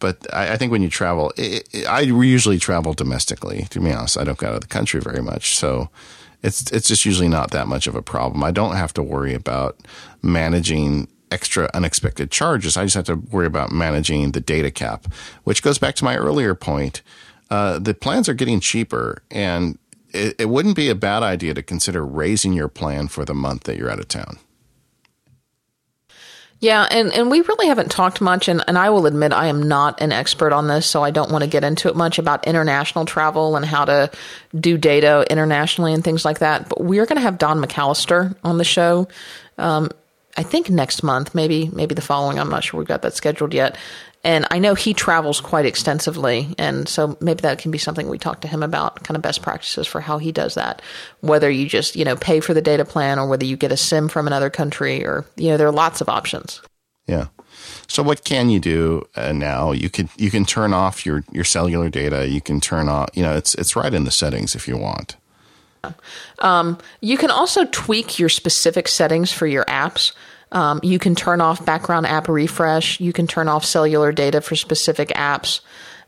but 0.00 0.26
I, 0.32 0.52
I 0.52 0.56
think 0.56 0.72
when 0.72 0.82
you 0.82 0.88
travel, 0.88 1.32
it, 1.36 1.68
it, 1.72 1.86
I 1.86 2.00
usually 2.00 2.58
travel 2.58 2.92
domestically. 2.94 3.66
To 3.70 3.80
be 3.80 3.92
honest, 3.92 4.18
I 4.18 4.24
don't 4.24 4.38
go 4.38 4.48
out 4.48 4.54
of 4.54 4.60
the 4.60 4.66
country 4.66 5.00
very 5.00 5.22
much, 5.22 5.56
so 5.56 5.90
it's 6.42 6.70
it's 6.70 6.88
just 6.88 7.04
usually 7.04 7.28
not 7.28 7.50
that 7.50 7.68
much 7.68 7.86
of 7.86 7.94
a 7.94 8.02
problem. 8.02 8.44
I 8.44 8.50
don't 8.50 8.76
have 8.76 8.94
to 8.94 9.02
worry 9.02 9.34
about 9.34 9.78
managing 10.22 11.08
extra 11.30 11.68
unexpected 11.74 12.30
charges. 12.30 12.76
I 12.76 12.84
just 12.84 12.94
have 12.94 13.06
to 13.06 13.16
worry 13.16 13.46
about 13.46 13.70
managing 13.70 14.32
the 14.32 14.40
data 14.40 14.70
cap, 14.70 15.12
which 15.44 15.62
goes 15.62 15.78
back 15.78 15.94
to 15.96 16.04
my 16.04 16.16
earlier 16.16 16.54
point. 16.54 17.02
Uh, 17.50 17.78
the 17.78 17.94
plans 17.94 18.28
are 18.28 18.34
getting 18.34 18.60
cheaper, 18.60 19.22
and 19.30 19.78
it, 20.12 20.36
it 20.38 20.48
wouldn't 20.48 20.76
be 20.76 20.88
a 20.88 20.94
bad 20.94 21.22
idea 21.22 21.54
to 21.54 21.62
consider 21.62 22.04
raising 22.04 22.52
your 22.52 22.68
plan 22.68 23.08
for 23.08 23.24
the 23.24 23.34
month 23.34 23.64
that 23.64 23.76
you're 23.76 23.90
out 23.90 24.00
of 24.00 24.08
town. 24.08 24.38
Yeah, 26.60 26.86
and, 26.90 27.12
and 27.12 27.30
we 27.30 27.40
really 27.42 27.68
haven't 27.68 27.92
talked 27.92 28.20
much, 28.20 28.48
and, 28.48 28.64
and 28.66 28.76
I 28.76 28.90
will 28.90 29.06
admit 29.06 29.32
I 29.32 29.46
am 29.46 29.62
not 29.62 30.00
an 30.00 30.10
expert 30.10 30.52
on 30.52 30.66
this, 30.66 30.86
so 30.86 31.04
I 31.04 31.12
don't 31.12 31.30
want 31.30 31.44
to 31.44 31.50
get 31.50 31.62
into 31.62 31.88
it 31.88 31.94
much 31.94 32.18
about 32.18 32.48
international 32.48 33.04
travel 33.04 33.54
and 33.54 33.64
how 33.64 33.84
to 33.84 34.10
do 34.58 34.76
data 34.76 35.24
internationally 35.30 35.94
and 35.94 36.02
things 36.02 36.24
like 36.24 36.40
that. 36.40 36.68
But 36.68 36.82
we 36.82 36.98
are 36.98 37.06
going 37.06 37.16
to 37.16 37.22
have 37.22 37.38
Don 37.38 37.62
McAllister 37.62 38.34
on 38.42 38.58
the 38.58 38.64
show. 38.64 39.06
Um, 39.56 39.90
I 40.36 40.42
think 40.42 40.68
next 40.68 41.02
month, 41.02 41.34
maybe 41.34 41.68
maybe 41.72 41.94
the 41.94 42.02
following. 42.02 42.38
I'm 42.38 42.48
not 42.48 42.62
sure 42.62 42.78
we've 42.78 42.86
got 42.86 43.02
that 43.02 43.14
scheduled 43.14 43.54
yet. 43.54 43.76
And 44.24 44.46
I 44.50 44.58
know 44.58 44.74
he 44.74 44.94
travels 44.94 45.40
quite 45.40 45.64
extensively, 45.64 46.54
and 46.58 46.88
so 46.88 47.16
maybe 47.20 47.42
that 47.42 47.60
can 47.60 47.70
be 47.70 47.78
something 47.78 48.08
we 48.08 48.18
talk 48.18 48.40
to 48.40 48.48
him 48.48 48.64
about, 48.64 49.02
kind 49.04 49.16
of 49.16 49.22
best 49.22 49.42
practices 49.42 49.86
for 49.86 50.00
how 50.00 50.18
he 50.18 50.32
does 50.32 50.54
that. 50.54 50.82
Whether 51.20 51.48
you 51.48 51.68
just 51.68 51.94
you 51.94 52.04
know 52.04 52.16
pay 52.16 52.40
for 52.40 52.52
the 52.52 52.60
data 52.60 52.84
plan, 52.84 53.18
or 53.18 53.28
whether 53.28 53.44
you 53.44 53.56
get 53.56 53.72
a 53.72 53.76
sim 53.76 54.08
from 54.08 54.26
another 54.26 54.50
country, 54.50 55.06
or 55.06 55.24
you 55.36 55.50
know 55.50 55.56
there 55.56 55.68
are 55.68 55.72
lots 55.72 56.00
of 56.00 56.08
options. 56.08 56.60
Yeah. 57.06 57.28
So 57.86 58.02
what 58.02 58.24
can 58.24 58.50
you 58.50 58.60
do 58.60 59.06
uh, 59.16 59.32
now? 59.32 59.72
You 59.72 59.88
can 59.88 60.08
you 60.16 60.30
can 60.30 60.44
turn 60.44 60.74
off 60.74 61.06
your 61.06 61.24
your 61.32 61.44
cellular 61.44 61.88
data. 61.88 62.28
You 62.28 62.40
can 62.40 62.60
turn 62.60 62.88
off. 62.88 63.10
You 63.14 63.22
know, 63.22 63.36
it's 63.36 63.54
it's 63.54 63.76
right 63.76 63.92
in 63.92 64.04
the 64.04 64.10
settings 64.10 64.54
if 64.54 64.66
you 64.66 64.76
want. 64.76 65.16
You 67.00 67.16
can 67.16 67.30
also 67.30 67.64
tweak 67.66 68.18
your 68.18 68.28
specific 68.28 68.88
settings 68.88 69.32
for 69.32 69.46
your 69.46 69.64
apps. 69.64 70.12
Um, 70.52 70.80
you 70.82 70.98
can 70.98 71.14
turn 71.14 71.40
off 71.40 71.64
background 71.64 72.06
app 72.06 72.28
refresh. 72.28 73.00
You 73.00 73.12
can 73.12 73.26
turn 73.26 73.48
off 73.48 73.64
cellular 73.64 74.12
data 74.12 74.40
for 74.40 74.56
specific 74.56 75.08
apps. 75.10 75.60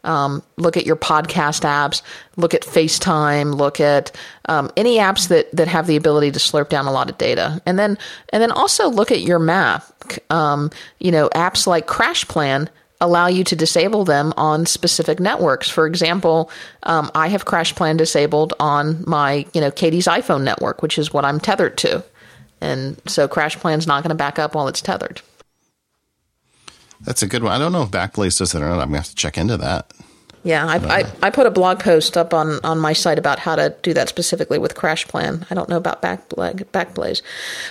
Um, 0.03 0.43
look 0.57 0.77
at 0.77 0.87
your 0.87 0.97
podcast 0.97 1.63
apps. 1.63 2.03
Look 2.37 2.55
at 2.55 2.63
FaceTime. 2.63 3.55
Look 3.55 3.81
at 3.81 4.17
um, 4.47 4.71
any 4.77 4.97
apps 4.97 5.29
that 5.29 5.51
that 5.53 5.69
have 5.69 5.87
the 5.87 5.97
ability 5.97 6.31
to 6.33 6.39
slurp 6.39 6.69
down 6.69 6.87
a 6.87 6.93
lot 6.93 7.11
of 7.11 7.19
data. 7.19 7.61
And 7.67 7.79
then 7.79 7.99
and 8.33 8.43
then 8.43 8.51
also 8.51 8.89
look 8.89 9.13
at 9.13 9.21
your 9.21 9.39
map. 9.39 9.85
Um, 10.31 10.71
you 10.99 11.13
know, 11.13 11.29
apps 11.31 11.67
like 11.67 11.87
Crash 11.87 12.27
Plan 12.27 12.71
allow 13.01 13.27
you 13.27 13.45
to 13.45 13.57
disable 13.57 14.05
them 14.05 14.33
on 14.37 14.67
specific 14.67 15.21
networks. 15.21 15.69
For 15.69 15.87
example, 15.87 16.51
um, 16.83 17.11
I 17.15 17.29
have 17.29 17.47
Crash 17.47 17.75
Plan 17.75 17.97
disabled 17.97 18.53
on 18.61 19.03
my, 19.07 19.47
you 19.55 19.61
know, 19.61 19.71
Katie's 19.71 20.07
iPhone 20.07 20.43
network, 20.43 20.83
which 20.83 20.99
is 20.99 21.13
what 21.13 21.25
I'm 21.25 21.41
tethered 21.41 21.79
to. 21.79 22.05
And 22.61 23.01
so 23.07 23.27
Crash 23.27 23.57
Plan's 23.59 23.87
not 23.87 24.03
going 24.03 24.11
to 24.11 24.15
back 24.15 24.39
up 24.39 24.55
while 24.55 24.69
it's 24.69 24.83
tethered. 24.83 25.23
That's 27.03 27.23
a 27.23 27.27
good 27.27 27.43
one. 27.43 27.53
I 27.53 27.59
don't 27.59 27.73
know 27.73 27.83
if 27.83 27.91
Backblaze 27.91 28.39
does 28.39 28.55
it 28.55 28.59
or 28.61 28.69
not. 28.69 28.73
I'm 28.73 28.89
going 28.89 28.91
to 28.91 28.97
have 28.99 29.09
to 29.09 29.15
check 29.15 29.39
into 29.39 29.57
that. 29.57 29.91
Yeah, 30.43 30.67
I, 30.67 31.01
I, 31.01 31.13
I, 31.23 31.31
put 31.31 31.47
a 31.47 31.51
blog 31.51 31.81
post 31.81 32.17
up 32.17 32.33
on, 32.33 32.61
on 32.65 32.79
my 32.79 32.95
site 32.95 33.19
about 33.19 33.39
how 33.39 33.57
to 33.57 33.75
do 33.83 33.93
that 33.93 34.09
specifically 34.09 34.59
with 34.59 34.75
Crash 34.75 35.07
Plan. 35.07 35.47
I 35.51 35.55
don't 35.55 35.69
know 35.69 35.77
about 35.77 36.01
Backblaze, 36.01 36.65
Backblaze, 36.65 37.21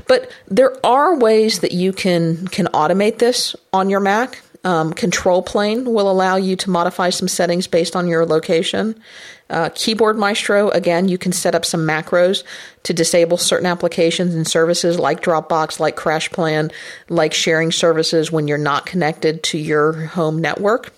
but 0.08 0.30
there 0.48 0.74
are 0.86 1.18
ways 1.18 1.62
that 1.62 1.72
you 1.72 1.92
can 1.92 2.48
can 2.50 2.68
automate 2.68 3.18
this 3.18 3.56
on 3.74 3.90
your 3.90 4.00
Mac. 4.00 4.44
Um, 4.64 4.94
Control 4.94 5.42
Plane 5.42 5.86
will 5.86 6.12
allow 6.12 6.36
you 6.36 6.56
to 6.58 6.70
modify 6.70 7.10
some 7.10 7.28
settings 7.28 7.66
based 7.66 7.96
on 7.96 8.08
your 8.08 8.24
location. 8.24 9.02
Uh, 9.50 9.70
Keyboard 9.74 10.18
Maestro, 10.18 10.70
again, 10.70 11.08
you 11.08 11.18
can 11.18 11.32
set 11.32 11.56
up 11.56 11.66
some 11.66 11.82
macros 11.82 12.44
to 12.84 12.94
disable 12.94 13.38
certain 13.38 13.66
applications 13.66 14.36
and 14.36 14.48
services 14.48 15.00
like 15.00 15.22
Dropbox, 15.22 15.80
like 15.80 15.96
CrashPlan, 15.96 16.72
like 17.10 17.34
sharing 17.34 17.72
services 17.72 18.32
when 18.32 18.48
you're 18.48 18.58
not 18.58 18.86
connected 18.86 19.42
to 19.44 19.58
your 19.58 19.94
home 19.94 20.40
network. 20.40 20.94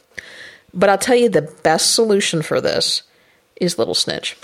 But 0.73 0.89
I'll 0.89 0.97
tell 0.97 1.15
you 1.15 1.29
the 1.29 1.53
best 1.63 1.95
solution 1.95 2.41
for 2.41 2.59
this 2.59 3.03
is 3.55 3.77
Little 3.77 3.95
Snitch. 3.95 4.35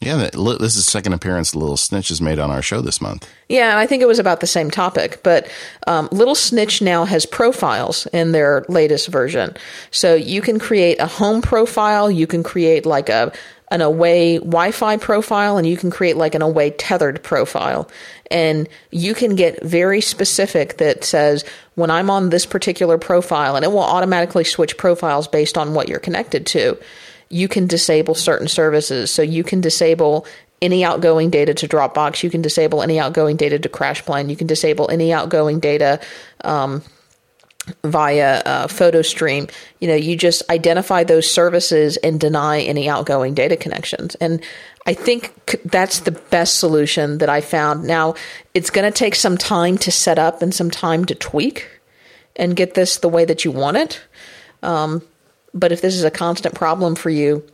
Yeah, 0.00 0.30
this 0.32 0.76
is 0.76 0.86
second 0.86 1.12
appearance 1.12 1.54
Little 1.54 1.76
Snitch 1.76 2.08
has 2.08 2.22
made 2.22 2.38
on 2.38 2.50
our 2.50 2.62
show 2.62 2.80
this 2.80 3.02
month. 3.02 3.28
Yeah, 3.50 3.76
I 3.76 3.86
think 3.86 4.02
it 4.02 4.06
was 4.06 4.18
about 4.18 4.40
the 4.40 4.46
same 4.46 4.70
topic. 4.70 5.22
But 5.22 5.46
um, 5.86 6.08
Little 6.10 6.34
Snitch 6.34 6.80
now 6.80 7.04
has 7.04 7.26
profiles 7.26 8.06
in 8.06 8.32
their 8.32 8.64
latest 8.70 9.08
version. 9.08 9.54
So 9.90 10.14
you 10.14 10.40
can 10.40 10.58
create 10.58 10.98
a 11.00 11.06
home 11.06 11.42
profile, 11.42 12.10
you 12.10 12.26
can 12.26 12.42
create 12.42 12.86
like 12.86 13.10
a 13.10 13.30
an 13.70 13.82
away 13.82 14.38
Wi-Fi 14.38 14.96
profile, 14.96 15.56
and 15.56 15.66
you 15.66 15.76
can 15.76 15.90
create 15.90 16.16
like 16.16 16.34
an 16.34 16.42
away 16.42 16.70
tethered 16.70 17.22
profile. 17.22 17.88
And 18.30 18.68
you 18.90 19.14
can 19.14 19.36
get 19.36 19.62
very 19.62 20.00
specific 20.00 20.78
that 20.78 21.04
says 21.04 21.44
when 21.74 21.90
I'm 21.90 22.10
on 22.10 22.30
this 22.30 22.46
particular 22.46 22.96
profile, 22.96 23.54
and 23.54 23.64
it 23.64 23.68
will 23.68 23.80
automatically 23.80 24.44
switch 24.44 24.76
profiles 24.76 25.28
based 25.28 25.58
on 25.58 25.74
what 25.74 25.88
you're 25.88 26.00
connected 26.00 26.46
to. 26.46 26.78
You 27.30 27.48
can 27.48 27.66
disable 27.66 28.14
certain 28.14 28.48
services. 28.48 29.10
So 29.10 29.22
you 29.22 29.42
can 29.42 29.60
disable 29.60 30.26
any 30.60 30.84
outgoing 30.84 31.30
data 31.30 31.54
to 31.54 31.68
Dropbox. 31.68 32.22
You 32.22 32.30
can 32.30 32.42
disable 32.42 32.82
any 32.82 32.98
outgoing 32.98 33.36
data 33.36 33.58
to 33.58 33.68
CrashPlan. 33.68 34.28
You 34.28 34.36
can 34.36 34.46
disable 34.46 34.90
any 34.90 35.12
outgoing 35.12 35.58
data 35.60 36.00
um, 36.44 36.82
via 37.84 38.42
uh, 38.44 38.66
PhotoStream. 38.66 39.50
You 39.80 39.88
know, 39.88 39.94
you 39.94 40.16
just 40.16 40.48
identify 40.50 41.04
those 41.04 41.30
services 41.30 41.96
and 41.98 42.20
deny 42.20 42.60
any 42.60 42.88
outgoing 42.88 43.34
data 43.34 43.56
connections. 43.56 44.16
And 44.16 44.42
I 44.86 44.94
think 44.94 45.60
that's 45.64 46.00
the 46.00 46.12
best 46.12 46.58
solution 46.58 47.18
that 47.18 47.28
I 47.28 47.40
found. 47.40 47.84
Now, 47.84 48.14
it's 48.54 48.70
going 48.70 48.90
to 48.90 48.96
take 48.96 49.14
some 49.14 49.38
time 49.38 49.78
to 49.78 49.92
set 49.92 50.18
up 50.18 50.42
and 50.42 50.54
some 50.54 50.70
time 50.70 51.04
to 51.06 51.14
tweak 51.14 51.68
and 52.36 52.56
get 52.56 52.74
this 52.74 52.98
the 52.98 53.08
way 53.08 53.24
that 53.24 53.44
you 53.44 53.50
want 53.50 53.76
it. 53.76 54.00
Um, 54.62 55.02
but 55.54 55.72
if 55.72 55.80
this 55.80 55.94
is 55.94 56.04
a 56.04 56.10
constant 56.10 56.54
problem 56.54 56.94
for 56.94 57.10
you, 57.10 57.44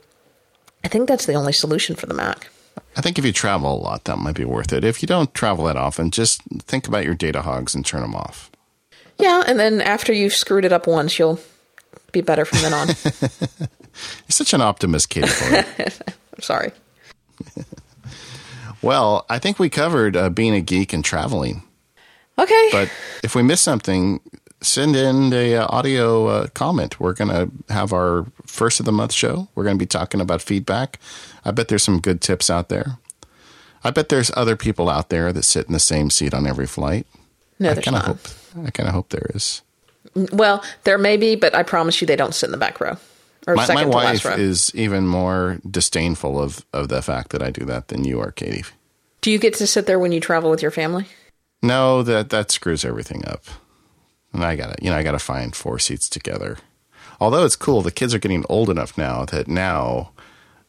I 0.85 0.89
think 0.89 1.09
that's 1.09 1.27
the 1.27 1.35
only 1.35 1.53
solution 1.53 1.97
for 1.97 2.07
the 2.07 2.15
Mac. 2.15 2.49
I 2.97 3.01
think 3.01 3.19
if 3.19 3.25
you 3.25 3.33
travel 3.33 3.75
a 3.75 3.81
lot, 3.81 4.05
that 4.05 4.19
might 4.19 4.35
be 4.35 4.45
worth 4.45 4.73
it. 4.73 4.85
If 4.85 5.03
you 5.03 5.07
don't 5.07 5.33
travel 5.35 5.65
that 5.65 5.77
often, 5.77 6.11
just 6.11 6.43
think 6.61 6.87
about 6.87 7.05
your 7.05 7.15
data 7.15 7.43
hogs 7.43 7.75
and 7.75 7.85
turn 7.85 8.03
them 8.03 8.15
off. 8.15 8.51
Yeah, 9.19 9.45
and 9.47 9.59
then 9.59 9.81
after 9.81 10.13
you've 10.13 10.35
screwed 10.35 10.65
it 10.65 10.73
up 10.73 10.87
once, 10.87 11.19
you'll 11.19 11.41
be 12.13 12.21
better 12.21 12.45
from 12.45 12.61
then 12.61 12.75
on. 12.75 12.89
You're 13.59 13.69
such 14.29 14.53
an 14.53 14.61
optimist, 14.61 15.09
Katie. 15.09 15.31
I'm 15.79 16.43
sorry. 16.43 16.73
well, 18.83 19.25
I 19.29 19.39
think 19.39 19.59
we 19.59 19.71
covered 19.71 20.17
uh, 20.17 20.31
being 20.31 20.55
a 20.55 20.61
geek 20.61 20.93
and 20.93 21.05
traveling. 21.05 21.63
Okay. 22.39 22.69
But 22.73 22.91
if 23.23 23.35
we 23.35 23.43
miss 23.43 23.63
something, 23.63 24.21
send 24.67 24.97
in 24.97 25.33
a 25.33 25.57
uh, 25.57 25.67
audio 25.69 26.27
uh, 26.27 26.47
comment. 26.49 26.99
We're 27.01 27.13
going 27.13 27.31
to 27.31 27.73
have 27.73 27.93
our 27.93 28.27
first 28.45 28.81
of 28.81 28.87
the 28.87 28.93
month 28.93 29.13
show. 29.13 29.49
We're 29.55 29.65
going 29.65 29.77
to 29.77 29.83
be 29.83 29.87
talking 29.87 30.21
about 30.21 30.43
feedback. 30.43 30.99
I 31.45 31.53
bet 31.53 31.69
there's 31.69 31.83
some 31.83 32.01
good 32.01 32.21
tips 32.21 32.51
out 32.51 32.69
there. 32.69 32.99
I 33.85 33.91
bet 33.91 34.09
there's 34.09 34.31
other 34.35 34.57
people 34.57 34.89
out 34.89 35.11
there 35.11 35.33
that 35.33 35.45
sit 35.45 35.67
in 35.67 35.73
the 35.73 35.81
same 35.81 36.11
seat 36.11 36.35
on 36.35 36.47
every 36.47 36.67
flight. 36.67 37.07
No, 37.59 37.71
I 37.71 37.75
there's 37.75 37.91
not. 37.91 38.05
Hope, 38.05 38.19
I 38.65 38.71
kind 38.71 38.89
of 38.89 38.95
hope 38.95 39.11
there 39.11 39.31
is. 39.35 39.63
Well, 40.33 40.65
there 40.85 40.99
may 40.99 41.17
be, 41.17 41.37
but 41.37 41.55
I 41.55 41.63
promise 41.63 42.01
you 42.01 42.07
they 42.07 42.17
don't 42.17 42.35
sit 42.35 42.47
in 42.47 42.53
the 42.53 42.59
back 42.59 42.81
row. 42.81 42.97
Or 43.47 43.55
my, 43.55 43.65
second 43.65 43.91
my 43.91 43.95
wife 43.95 44.27
is 44.27 44.75
even 44.75 45.07
more 45.07 45.59
disdainful 45.69 46.41
of, 46.41 46.67
of 46.73 46.89
the 46.89 47.01
fact 47.01 47.31
that 47.31 47.43
I 47.43 47.51
do 47.51 47.65
that 47.67 47.89
than 47.89 48.05
you 48.05 48.19
are, 48.19 48.33
Katie. 48.33 48.65
Do 49.21 49.31
you 49.31 49.39
get 49.39 49.55
to 49.55 49.67
sit 49.67 49.87
there 49.87 50.01
when 50.01 50.11
you 50.11 50.21
travel 50.21 50.51
with 50.51 50.63
your 50.63 50.73
family? 50.73 51.07
No, 51.63 52.03
that 52.03 52.31
that 52.31 52.51
screws 52.51 52.85
everything 52.85 53.25
up. 53.27 53.45
And 54.37 54.45
I 54.45 54.57
got 54.57 54.77
to, 54.77 54.85
you 54.85 54.91
know, 54.91 54.97
I 54.97 55.03
got 55.03 55.13
to 55.13 55.19
find 55.19 55.55
four 55.55 55.79
seats 55.79 56.09
together. 56.09 56.59
Although 57.21 57.45
it's 57.45 57.57
cool, 57.57 57.83
the 57.83 57.91
kids 57.91 58.15
are 58.15 58.19
getting 58.19 58.45
old 58.49 58.69
enough 58.69 58.99
now 58.99 59.25
that 59.27 59.49
now 59.49 60.11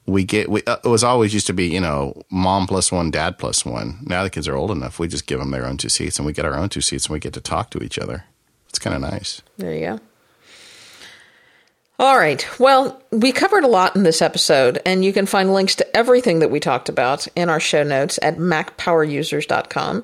we 0.06 0.24
get. 0.24 0.50
We, 0.50 0.64
uh, 0.66 0.78
it 0.84 0.88
was 0.88 1.04
always 1.04 1.34
used 1.34 1.48
to 1.48 1.54
be, 1.54 1.68
you 1.68 1.82
know, 1.82 2.22
mom 2.32 2.68
plus 2.68 2.92
one, 2.92 3.12
dad 3.12 3.38
plus 3.38 3.66
one. 3.66 4.00
Now 4.04 4.24
the 4.24 4.30
kids 4.30 4.48
are 4.48 4.56
old 4.56 4.72
enough. 4.72 5.00
We 5.00 5.08
just 5.08 5.28
give 5.28 5.40
them 5.40 5.52
their 5.52 5.66
own 5.66 5.78
two 5.78 5.90
seats, 5.90 6.18
and 6.18 6.26
we 6.26 6.34
get 6.34 6.46
our 6.46 6.56
own 6.56 6.70
two 6.70 6.82
seats, 6.82 7.06
and 7.06 7.14
we 7.14 7.20
get 7.20 7.34
to 7.34 7.42
talk 7.42 7.70
to 7.72 7.84
each 7.84 8.00
other. 8.00 8.24
It's 8.70 8.80
kind 8.80 8.96
of 8.96 9.02
nice. 9.02 9.42
There 9.58 9.74
you 9.74 9.80
go. 9.82 10.00
All 12.00 12.18
right. 12.18 12.48
Well, 12.60 13.02
we 13.12 13.32
covered 13.32 13.64
a 13.64 13.68
lot 13.68 13.96
in 13.96 14.04
this 14.04 14.22
episode, 14.22 14.80
and 14.86 15.04
you 15.04 15.12
can 15.12 15.26
find 15.26 15.52
links 15.52 15.76
to 15.76 15.98
everything 15.98 16.40
that 16.40 16.52
we 16.52 16.60
talked 16.60 16.90
about 16.90 17.28
in 17.36 17.50
our 17.50 17.60
show 17.60 17.82
notes 17.82 18.20
at 18.22 18.38
macpowerusers.com. 18.38 20.04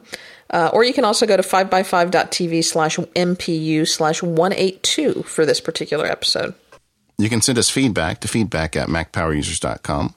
Uh, 0.53 0.69
or 0.71 0.84
you 0.84 0.93
can 0.93 1.03
also 1.03 1.25
go 1.25 1.35
to 1.35 1.41
5by5.tv 1.41 2.63
slash 2.63 2.97
MPU 2.97 3.88
slash 3.88 4.21
182 4.21 5.23
for 5.23 5.45
this 5.47 5.59
particular 5.59 6.05
episode. 6.05 6.53
You 7.17 7.27
can 7.27 7.41
send 7.41 7.57
us 7.57 7.69
feedback 7.69 8.21
to 8.21 8.27
feedback 8.27 8.75
at 8.75 8.88
macpowerusers.com. 8.88 10.13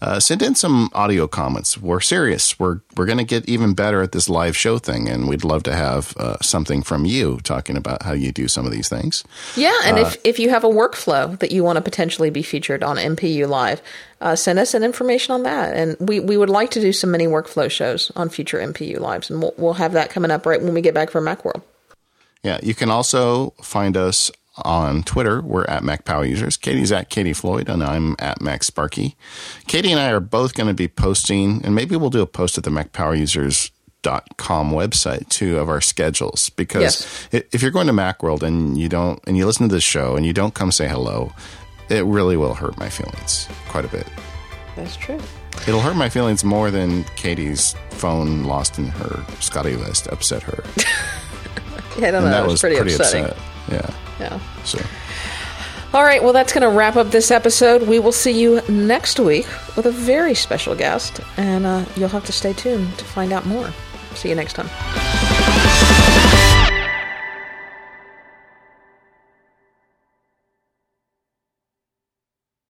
Uh, 0.00 0.20
send 0.20 0.42
in 0.42 0.54
some 0.54 0.90
audio 0.92 1.26
comments. 1.26 1.76
We're 1.76 2.00
serious. 2.00 2.58
We're 2.58 2.80
we're 2.96 3.06
going 3.06 3.18
to 3.18 3.24
get 3.24 3.48
even 3.48 3.74
better 3.74 4.00
at 4.00 4.12
this 4.12 4.28
live 4.28 4.56
show 4.56 4.78
thing, 4.78 5.08
and 5.08 5.28
we'd 5.28 5.42
love 5.42 5.64
to 5.64 5.74
have 5.74 6.16
uh, 6.16 6.36
something 6.40 6.82
from 6.82 7.04
you 7.04 7.38
talking 7.42 7.76
about 7.76 8.04
how 8.04 8.12
you 8.12 8.30
do 8.30 8.46
some 8.46 8.64
of 8.64 8.70
these 8.70 8.88
things. 8.88 9.24
Yeah, 9.56 9.76
and 9.84 9.98
uh, 9.98 10.02
if 10.02 10.16
if 10.22 10.38
you 10.38 10.50
have 10.50 10.62
a 10.62 10.68
workflow 10.68 11.36
that 11.40 11.50
you 11.50 11.64
want 11.64 11.76
to 11.76 11.82
potentially 11.82 12.30
be 12.30 12.42
featured 12.42 12.84
on 12.84 12.96
MPU 12.96 13.48
Live, 13.48 13.82
uh, 14.20 14.36
send 14.36 14.60
us 14.60 14.72
an 14.72 14.84
information 14.84 15.34
on 15.34 15.42
that. 15.42 15.74
And 15.76 15.96
we, 15.98 16.20
we 16.20 16.36
would 16.36 16.50
like 16.50 16.70
to 16.72 16.80
do 16.80 16.92
some 16.92 17.10
mini 17.10 17.26
workflow 17.26 17.68
shows 17.68 18.12
on 18.14 18.28
future 18.28 18.58
MPU 18.58 19.00
Lives, 19.00 19.30
and 19.30 19.42
we'll 19.42 19.54
we'll 19.56 19.74
have 19.74 19.92
that 19.94 20.10
coming 20.10 20.30
up 20.30 20.46
right 20.46 20.62
when 20.62 20.74
we 20.74 20.80
get 20.80 20.94
back 20.94 21.10
from 21.10 21.24
MacWorld. 21.24 21.62
Yeah, 22.44 22.60
you 22.62 22.74
can 22.74 22.88
also 22.88 23.50
find 23.62 23.96
us 23.96 24.30
on 24.64 25.02
Twitter. 25.02 25.40
We're 25.40 25.64
at 25.64 25.84
Mac 25.84 26.04
Power 26.04 26.24
Users. 26.24 26.56
Katie's 26.56 26.92
at 26.92 27.10
Katie 27.10 27.32
Floyd, 27.32 27.68
and 27.68 27.82
I'm 27.82 28.16
at 28.18 28.40
Mac 28.40 28.64
Sparky. 28.64 29.16
Katie 29.66 29.90
and 29.90 30.00
I 30.00 30.10
are 30.10 30.20
both 30.20 30.54
going 30.54 30.68
to 30.68 30.74
be 30.74 30.88
posting, 30.88 31.64
and 31.64 31.74
maybe 31.74 31.96
we'll 31.96 32.10
do 32.10 32.22
a 32.22 32.26
post 32.26 32.58
at 32.58 32.64
the 32.64 32.70
Mac 32.70 32.92
Power 32.92 33.14
Users 33.14 33.70
dot 34.02 34.36
com 34.36 34.70
website 34.70 35.28
too 35.28 35.58
of 35.58 35.68
our 35.68 35.80
schedules 35.80 36.50
because 36.50 37.28
yes. 37.32 37.48
if 37.52 37.62
you're 37.62 37.70
going 37.72 37.88
to 37.88 37.92
macworld 37.92 38.42
and 38.42 38.78
you 38.78 38.88
don't 38.88 39.20
and 39.26 39.36
you 39.36 39.44
listen 39.44 39.68
to 39.68 39.74
this 39.74 39.82
show 39.82 40.14
and 40.14 40.24
you 40.24 40.32
don't 40.32 40.54
come 40.54 40.70
say 40.70 40.86
hello 40.86 41.32
it 41.88 42.04
really 42.04 42.36
will 42.36 42.54
hurt 42.54 42.78
my 42.78 42.88
feelings 42.88 43.48
quite 43.68 43.84
a 43.84 43.88
bit 43.88 44.06
that's 44.76 44.96
true 44.96 45.18
it'll 45.66 45.80
hurt 45.80 45.96
my 45.96 46.08
feelings 46.08 46.44
more 46.44 46.70
than 46.70 47.02
katie's 47.16 47.74
phone 47.90 48.44
lost 48.44 48.78
in 48.78 48.86
her 48.86 49.24
ScotteVest 49.40 50.10
upset 50.12 50.44
her 50.44 50.62
yeah 51.98 52.08
i 52.08 52.10
don't 52.12 52.22
know 52.22 52.30
that 52.30 52.46
was 52.46 52.60
pretty, 52.60 52.76
pretty 52.76 52.94
upsetting 52.94 53.24
upset. 53.24 53.38
yeah 53.72 54.07
yeah. 54.20 54.40
So. 54.64 54.78
All 55.94 56.04
right, 56.04 56.22
well, 56.22 56.34
that's 56.34 56.52
going 56.52 56.62
to 56.62 56.68
wrap 56.68 56.96
up 56.96 57.10
this 57.10 57.30
episode. 57.30 57.88
We 57.88 57.98
will 57.98 58.12
see 58.12 58.38
you 58.38 58.60
next 58.68 59.18
week 59.18 59.46
with 59.74 59.86
a 59.86 59.90
very 59.90 60.34
special 60.34 60.74
guest, 60.74 61.20
and 61.38 61.64
uh, 61.64 61.86
you'll 61.96 62.10
have 62.10 62.26
to 62.26 62.32
stay 62.32 62.52
tuned 62.52 62.98
to 62.98 63.04
find 63.06 63.32
out 63.32 63.46
more. 63.46 63.72
See 64.14 64.28
you 64.28 64.34
next 64.34 64.52
time. 64.54 66.04